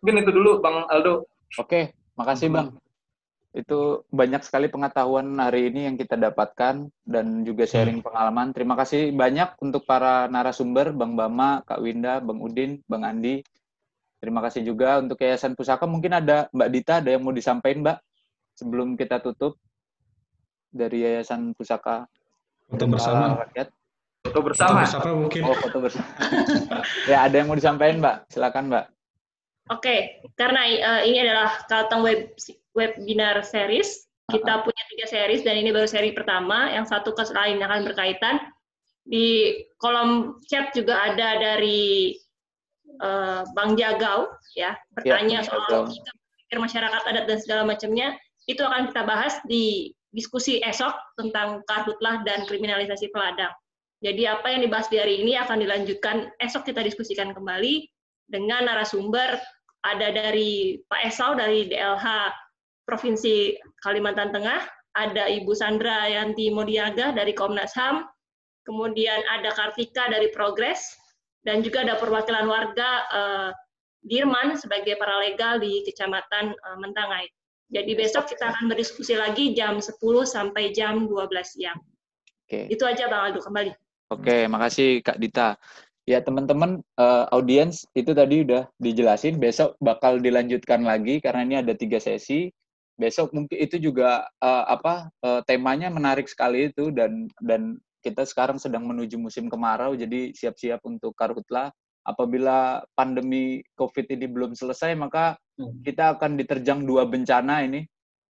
Mungkin 0.00 0.24
itu 0.24 0.32
dulu 0.32 0.64
Bang 0.64 0.88
Aldo. 0.88 1.28
Oke, 1.60 1.92
makasih 2.16 2.48
Bang 2.48 2.80
itu 3.56 4.04
banyak 4.12 4.44
sekali 4.44 4.68
pengetahuan 4.68 5.40
hari 5.40 5.72
ini 5.72 5.88
yang 5.88 5.96
kita 5.96 6.12
dapatkan 6.20 6.92
dan 7.08 7.26
juga 7.40 7.64
hmm. 7.64 7.72
sharing 7.72 8.00
pengalaman. 8.04 8.52
Terima 8.52 8.76
kasih 8.76 9.16
banyak 9.16 9.56
untuk 9.64 9.88
para 9.88 10.28
narasumber, 10.28 10.92
Bang 10.92 11.16
Bama, 11.16 11.64
Kak 11.64 11.80
Winda, 11.80 12.20
Bang 12.20 12.44
Udin, 12.44 12.84
Bang 12.84 13.08
Andi. 13.08 13.40
Terima 14.20 14.44
kasih 14.44 14.60
juga 14.60 15.00
untuk 15.00 15.16
Yayasan 15.24 15.56
Pusaka. 15.56 15.88
Mungkin 15.88 16.20
ada 16.20 16.52
Mbak 16.52 16.68
Dita, 16.68 17.00
ada 17.00 17.08
yang 17.08 17.24
mau 17.24 17.32
disampaikan, 17.32 17.80
Mbak, 17.80 17.98
sebelum 18.60 18.88
kita 19.00 19.24
tutup 19.24 19.56
dari 20.68 21.08
Yayasan 21.08 21.56
Pusaka. 21.56 22.04
Foto 22.68 22.84
bersama. 22.92 23.40
Rakyat. 23.40 23.68
Foto 24.20 24.40
bersama. 24.44 24.84
Foto 24.84 25.00
bersama 25.00 25.10
mungkin. 25.16 25.40
Oh, 25.48 25.56
foto 25.56 25.78
bersama. 25.80 26.08
ya, 27.10 27.24
ada 27.24 27.34
yang 27.40 27.48
mau 27.48 27.56
disampaikan, 27.56 28.04
Mbak. 28.04 28.16
Silakan, 28.28 28.64
Mbak. 28.68 28.84
Oke, 29.66 30.22
karena 30.38 30.62
uh, 30.62 31.02
ini 31.02 31.26
adalah 31.26 31.66
Kalteng 31.66 32.06
Web 32.06 32.38
webinar 32.76 33.42
series. 33.42 34.06
Kita 34.26 34.62
punya 34.62 34.82
tiga 34.90 35.06
series 35.06 35.42
dan 35.46 35.58
ini 35.58 35.70
baru 35.74 35.86
seri 35.86 36.14
pertama. 36.14 36.70
Yang 36.70 36.94
satu 36.94 37.14
ke 37.14 37.26
lain 37.34 37.58
akan 37.62 37.86
berkaitan. 37.86 38.38
Di 39.06 39.54
kolom 39.78 40.42
chat 40.50 40.74
juga 40.74 40.98
ada 40.98 41.38
dari 41.38 42.14
uh, 43.02 43.46
Bang 43.54 43.78
Jagau 43.78 44.30
ya 44.58 44.74
bertanya 44.94 45.42
ya, 45.42 45.46
soal 45.46 45.86
pikir 46.46 46.58
masyarakat 46.58 47.02
adat 47.06 47.24
dan 47.30 47.38
segala 47.38 47.62
macamnya 47.66 48.18
itu 48.46 48.62
akan 48.62 48.90
kita 48.90 49.02
bahas 49.06 49.38
di 49.46 49.94
diskusi 50.14 50.62
esok 50.62 50.94
tentang 51.18 51.60
karhutlah 51.66 52.22
dan 52.24 52.46
kriminalisasi 52.46 53.10
peladang. 53.10 53.52
Jadi 54.00 54.28
apa 54.28 54.46
yang 54.54 54.62
dibahas 54.64 54.86
di 54.88 54.96
hari 55.02 55.20
ini 55.24 55.34
akan 55.36 55.60
dilanjutkan 55.60 56.30
esok 56.40 56.70
kita 56.70 56.80
diskusikan 56.86 57.34
kembali 57.34 57.90
dengan 58.30 58.66
narasumber 58.66 59.40
ada 59.86 60.10
dari 60.10 60.82
Pak 60.90 61.00
Esau 61.06 61.38
dari 61.38 61.70
DLH 61.70 62.34
Provinsi 62.86 63.54
Kalimantan 63.82 64.34
Tengah, 64.34 64.66
ada 64.98 65.30
Ibu 65.30 65.54
Sandra 65.54 66.10
Yanti 66.10 66.50
Modiaga 66.50 67.14
dari 67.14 67.30
Komnas 67.34 67.74
HAM, 67.78 68.02
kemudian 68.66 69.22
ada 69.30 69.54
Kartika 69.54 70.10
dari 70.10 70.30
Progres, 70.34 70.90
dan 71.46 71.62
juga 71.62 71.86
ada 71.86 71.94
perwakilan 71.94 72.46
warga 72.50 72.90
uh, 73.14 73.50
Dirman 74.06 74.58
sebagai 74.58 74.98
paralegal 74.98 75.62
di 75.62 75.82
Kecamatan 75.86 76.54
uh, 76.54 76.78
Mentangai. 76.78 77.26
Jadi 77.66 77.98
besok 77.98 78.30
kita 78.30 78.54
akan 78.54 78.70
berdiskusi 78.70 79.18
lagi 79.18 79.50
jam 79.54 79.82
10 79.82 79.98
sampai 80.22 80.70
jam 80.70 81.10
12 81.10 81.26
siang. 81.42 81.78
Oke. 82.46 82.70
Itu 82.70 82.86
aja 82.86 83.10
Bang 83.10 83.30
Aldo, 83.30 83.42
kembali. 83.42 83.74
Oke, 84.14 84.46
makasih 84.46 85.02
Kak 85.02 85.18
Dita. 85.18 85.58
Ya 86.06 86.22
teman-teman 86.22 86.86
uh, 87.02 87.26
audiens 87.34 87.82
itu 87.98 88.14
tadi 88.14 88.46
udah 88.46 88.70
dijelasin. 88.78 89.42
Besok 89.42 89.74
bakal 89.82 90.22
dilanjutkan 90.22 90.86
lagi 90.86 91.18
karena 91.18 91.42
ini 91.42 91.56
ada 91.58 91.74
tiga 91.74 91.98
sesi. 91.98 92.54
Besok 92.94 93.34
mungkin 93.34 93.58
itu 93.58 93.82
juga 93.82 94.22
uh, 94.38 94.64
apa 94.70 95.10
uh, 95.26 95.42
temanya 95.50 95.90
menarik 95.90 96.30
sekali 96.30 96.70
itu 96.70 96.94
dan 96.94 97.26
dan 97.42 97.82
kita 98.06 98.22
sekarang 98.22 98.62
sedang 98.62 98.86
menuju 98.86 99.18
musim 99.18 99.50
kemarau 99.50 99.98
jadi 99.98 100.30
siap-siap 100.30 100.78
untuk 100.86 101.10
karhutla. 101.18 101.74
Apabila 102.06 102.86
pandemi 102.94 103.66
COVID 103.74 104.06
ini 104.14 104.30
belum 104.30 104.54
selesai 104.54 104.94
maka 104.94 105.34
hmm. 105.58 105.82
kita 105.82 106.14
akan 106.14 106.38
diterjang 106.38 106.86
dua 106.86 107.02
bencana 107.02 107.66
ini 107.66 107.82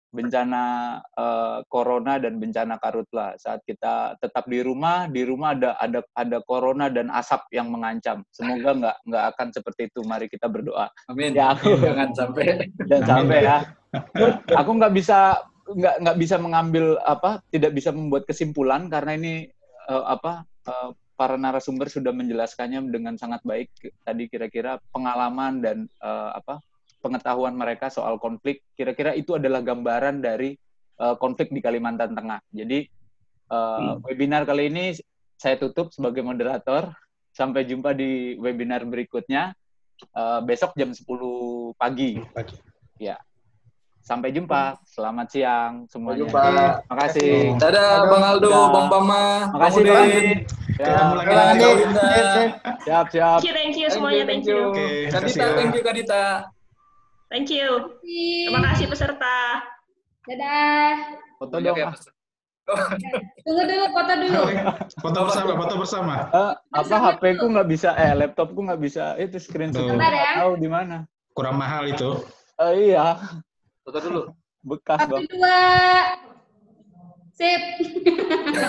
bencana 0.09 0.97
uh, 1.13 1.61
corona 1.69 2.17
dan 2.17 2.41
bencana 2.41 2.81
karutla 2.81 3.37
saat 3.37 3.61
kita 3.61 4.17
tetap 4.17 4.49
di 4.49 4.65
rumah 4.65 5.05
di 5.05 5.21
rumah 5.21 5.53
ada 5.53 5.77
ada 5.77 6.01
ada 6.17 6.37
corona 6.49 6.89
dan 6.89 7.13
asap 7.13 7.45
yang 7.53 7.69
mengancam. 7.69 8.25
Semoga 8.33 8.73
nggak 8.73 8.97
nggak 9.05 9.25
akan 9.35 9.47
seperti 9.53 9.81
itu. 9.93 10.01
Mari 10.01 10.25
kita 10.25 10.49
berdoa. 10.49 10.89
Amin. 11.09 11.37
Ya 11.37 11.53
aku 11.53 11.77
jangan 11.77 12.09
sampai. 12.17 12.69
Dan 12.89 13.01
sampai 13.05 13.39
ya. 13.45 13.57
Aku 14.57 14.71
nggak 14.77 14.93
bisa 14.97 15.37
nggak 15.69 15.95
nggak 16.01 16.17
bisa 16.17 16.35
mengambil 16.41 16.97
apa 17.05 17.45
tidak 17.53 17.77
bisa 17.77 17.93
membuat 17.93 18.25
kesimpulan 18.25 18.89
karena 18.89 19.13
ini 19.13 19.33
uh, 19.85 20.09
apa 20.09 20.41
uh, 20.65 20.89
para 21.13 21.35
narasumber 21.35 21.91
sudah 21.91 22.15
menjelaskannya 22.15 22.79
dengan 22.89 23.19
sangat 23.19 23.43
baik. 23.43 23.69
Tadi 24.01 24.25
kira-kira 24.31 24.81
pengalaman 24.89 25.59
dan 25.61 25.77
uh, 25.99 26.33
apa 26.33 26.63
pengetahuan 26.99 27.55
mereka 27.55 27.87
soal 27.87 28.19
konflik, 28.19 28.63
kira-kira 28.75 29.15
itu 29.15 29.35
adalah 29.39 29.63
gambaran 29.63 30.19
dari 30.19 30.55
uh, 30.99 31.15
konflik 31.15 31.49
di 31.49 31.63
Kalimantan 31.63 32.13
Tengah. 32.13 32.43
Jadi 32.51 32.85
uh, 33.49 33.97
hmm. 33.97 34.05
webinar 34.05 34.43
kali 34.43 34.67
ini 34.69 34.95
saya 35.39 35.55
tutup 35.55 35.89
sebagai 35.95 36.21
moderator. 36.21 36.91
Sampai 37.29 37.63
jumpa 37.63 37.95
di 37.95 38.35
webinar 38.41 38.83
berikutnya 38.83 39.55
uh, 40.17 40.43
besok 40.43 40.75
jam 40.75 40.91
10 40.91 41.07
pagi. 41.79 42.19
pagi. 42.35 42.57
Ya. 42.99 43.15
Sampai 44.03 44.33
jumpa. 44.35 44.75
Selamat 44.83 45.27
siang 45.31 45.85
semuanya. 45.87 46.25
Sampai 46.25 46.27
jumpa. 46.27 46.41
Terima 46.83 46.95
kasih. 47.05 47.31
Dadah 47.61 47.91
Bang 48.09 48.23
Aldo, 48.25 48.49
Dadah. 48.49 48.67
Bang 48.73 48.87
Bama. 48.91 49.23
Makasih 49.55 49.81
Bang. 49.87 50.07
Ya, 50.79 50.95
siap, 52.83 53.05
siap. 53.11 53.39
Thank 53.39 53.47
you, 53.47 53.53
thank 53.55 53.75
you 53.77 53.87
semuanya, 53.91 54.23
thank 54.25 54.43
you. 54.47 54.73
Thank 54.73 54.79
you. 54.79 55.11
Kadita, 55.11 55.45
thank 55.55 55.73
you 55.75 55.83
Kadita. 55.83 56.23
Thank 57.29 57.53
you. 57.53 58.01
Terima 58.01 58.61
kasih 58.73 58.89
peserta. 58.89 59.61
Dadah. 60.25 60.93
Foto 61.37 61.57
dong. 61.61 61.77
Ah. 62.69 62.85
Tunggu 63.41 63.65
dulu, 63.65 63.85
foto 63.97 64.13
dulu. 64.13 64.41
foto 65.01 65.19
bersama, 65.25 65.51
foto 65.57 65.73
bersama. 65.81 66.15
Uh, 66.29 66.53
apa 66.69 66.95
HP 67.01 67.41
ku 67.41 67.49
nggak 67.49 67.65
bisa, 67.65 67.97
eh 67.97 68.13
laptopku 68.13 68.61
nggak 68.61 68.77
bisa, 68.77 69.17
itu 69.17 69.41
screenshot. 69.41 69.89
Ya? 69.89 70.45
Tahu 70.45 70.53
di 70.61 70.69
mana? 70.69 71.09
Kurang 71.33 71.57
mahal 71.57 71.89
itu. 71.89 72.21
Uh, 72.61 72.69
iya. 72.77 73.17
Foto 73.81 73.97
dulu. 73.97 74.21
Bekas 74.61 75.01
Satu, 75.01 75.17
dua. 75.17 75.61
Sip. 77.33 77.61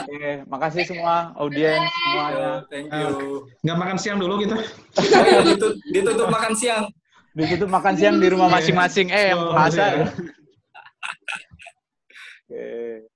Oke, 0.08 0.48
makasih 0.48 0.82
semua 0.88 1.36
audiens 1.36 1.84
semuanya. 1.84 2.64
Thank 2.72 2.88
you. 2.88 3.44
Nggak 3.60 3.78
makan 3.84 3.96
siang 4.00 4.16
dulu 4.16 4.40
kita. 4.40 4.56
Oh, 4.56 5.04
iya, 5.04 5.44
ditutup, 5.44 5.72
ditutup 5.92 6.28
makan 6.32 6.56
siang. 6.56 6.88
Di 7.30 7.44
situ 7.46 7.64
makan 7.70 7.94
siang 7.94 8.18
di 8.18 8.26
rumah 8.26 8.50
masing-masing. 8.50 9.14
Eh, 9.14 9.30
yang 9.30 9.54
puasa. 9.54 9.84
Oke. 12.50 13.06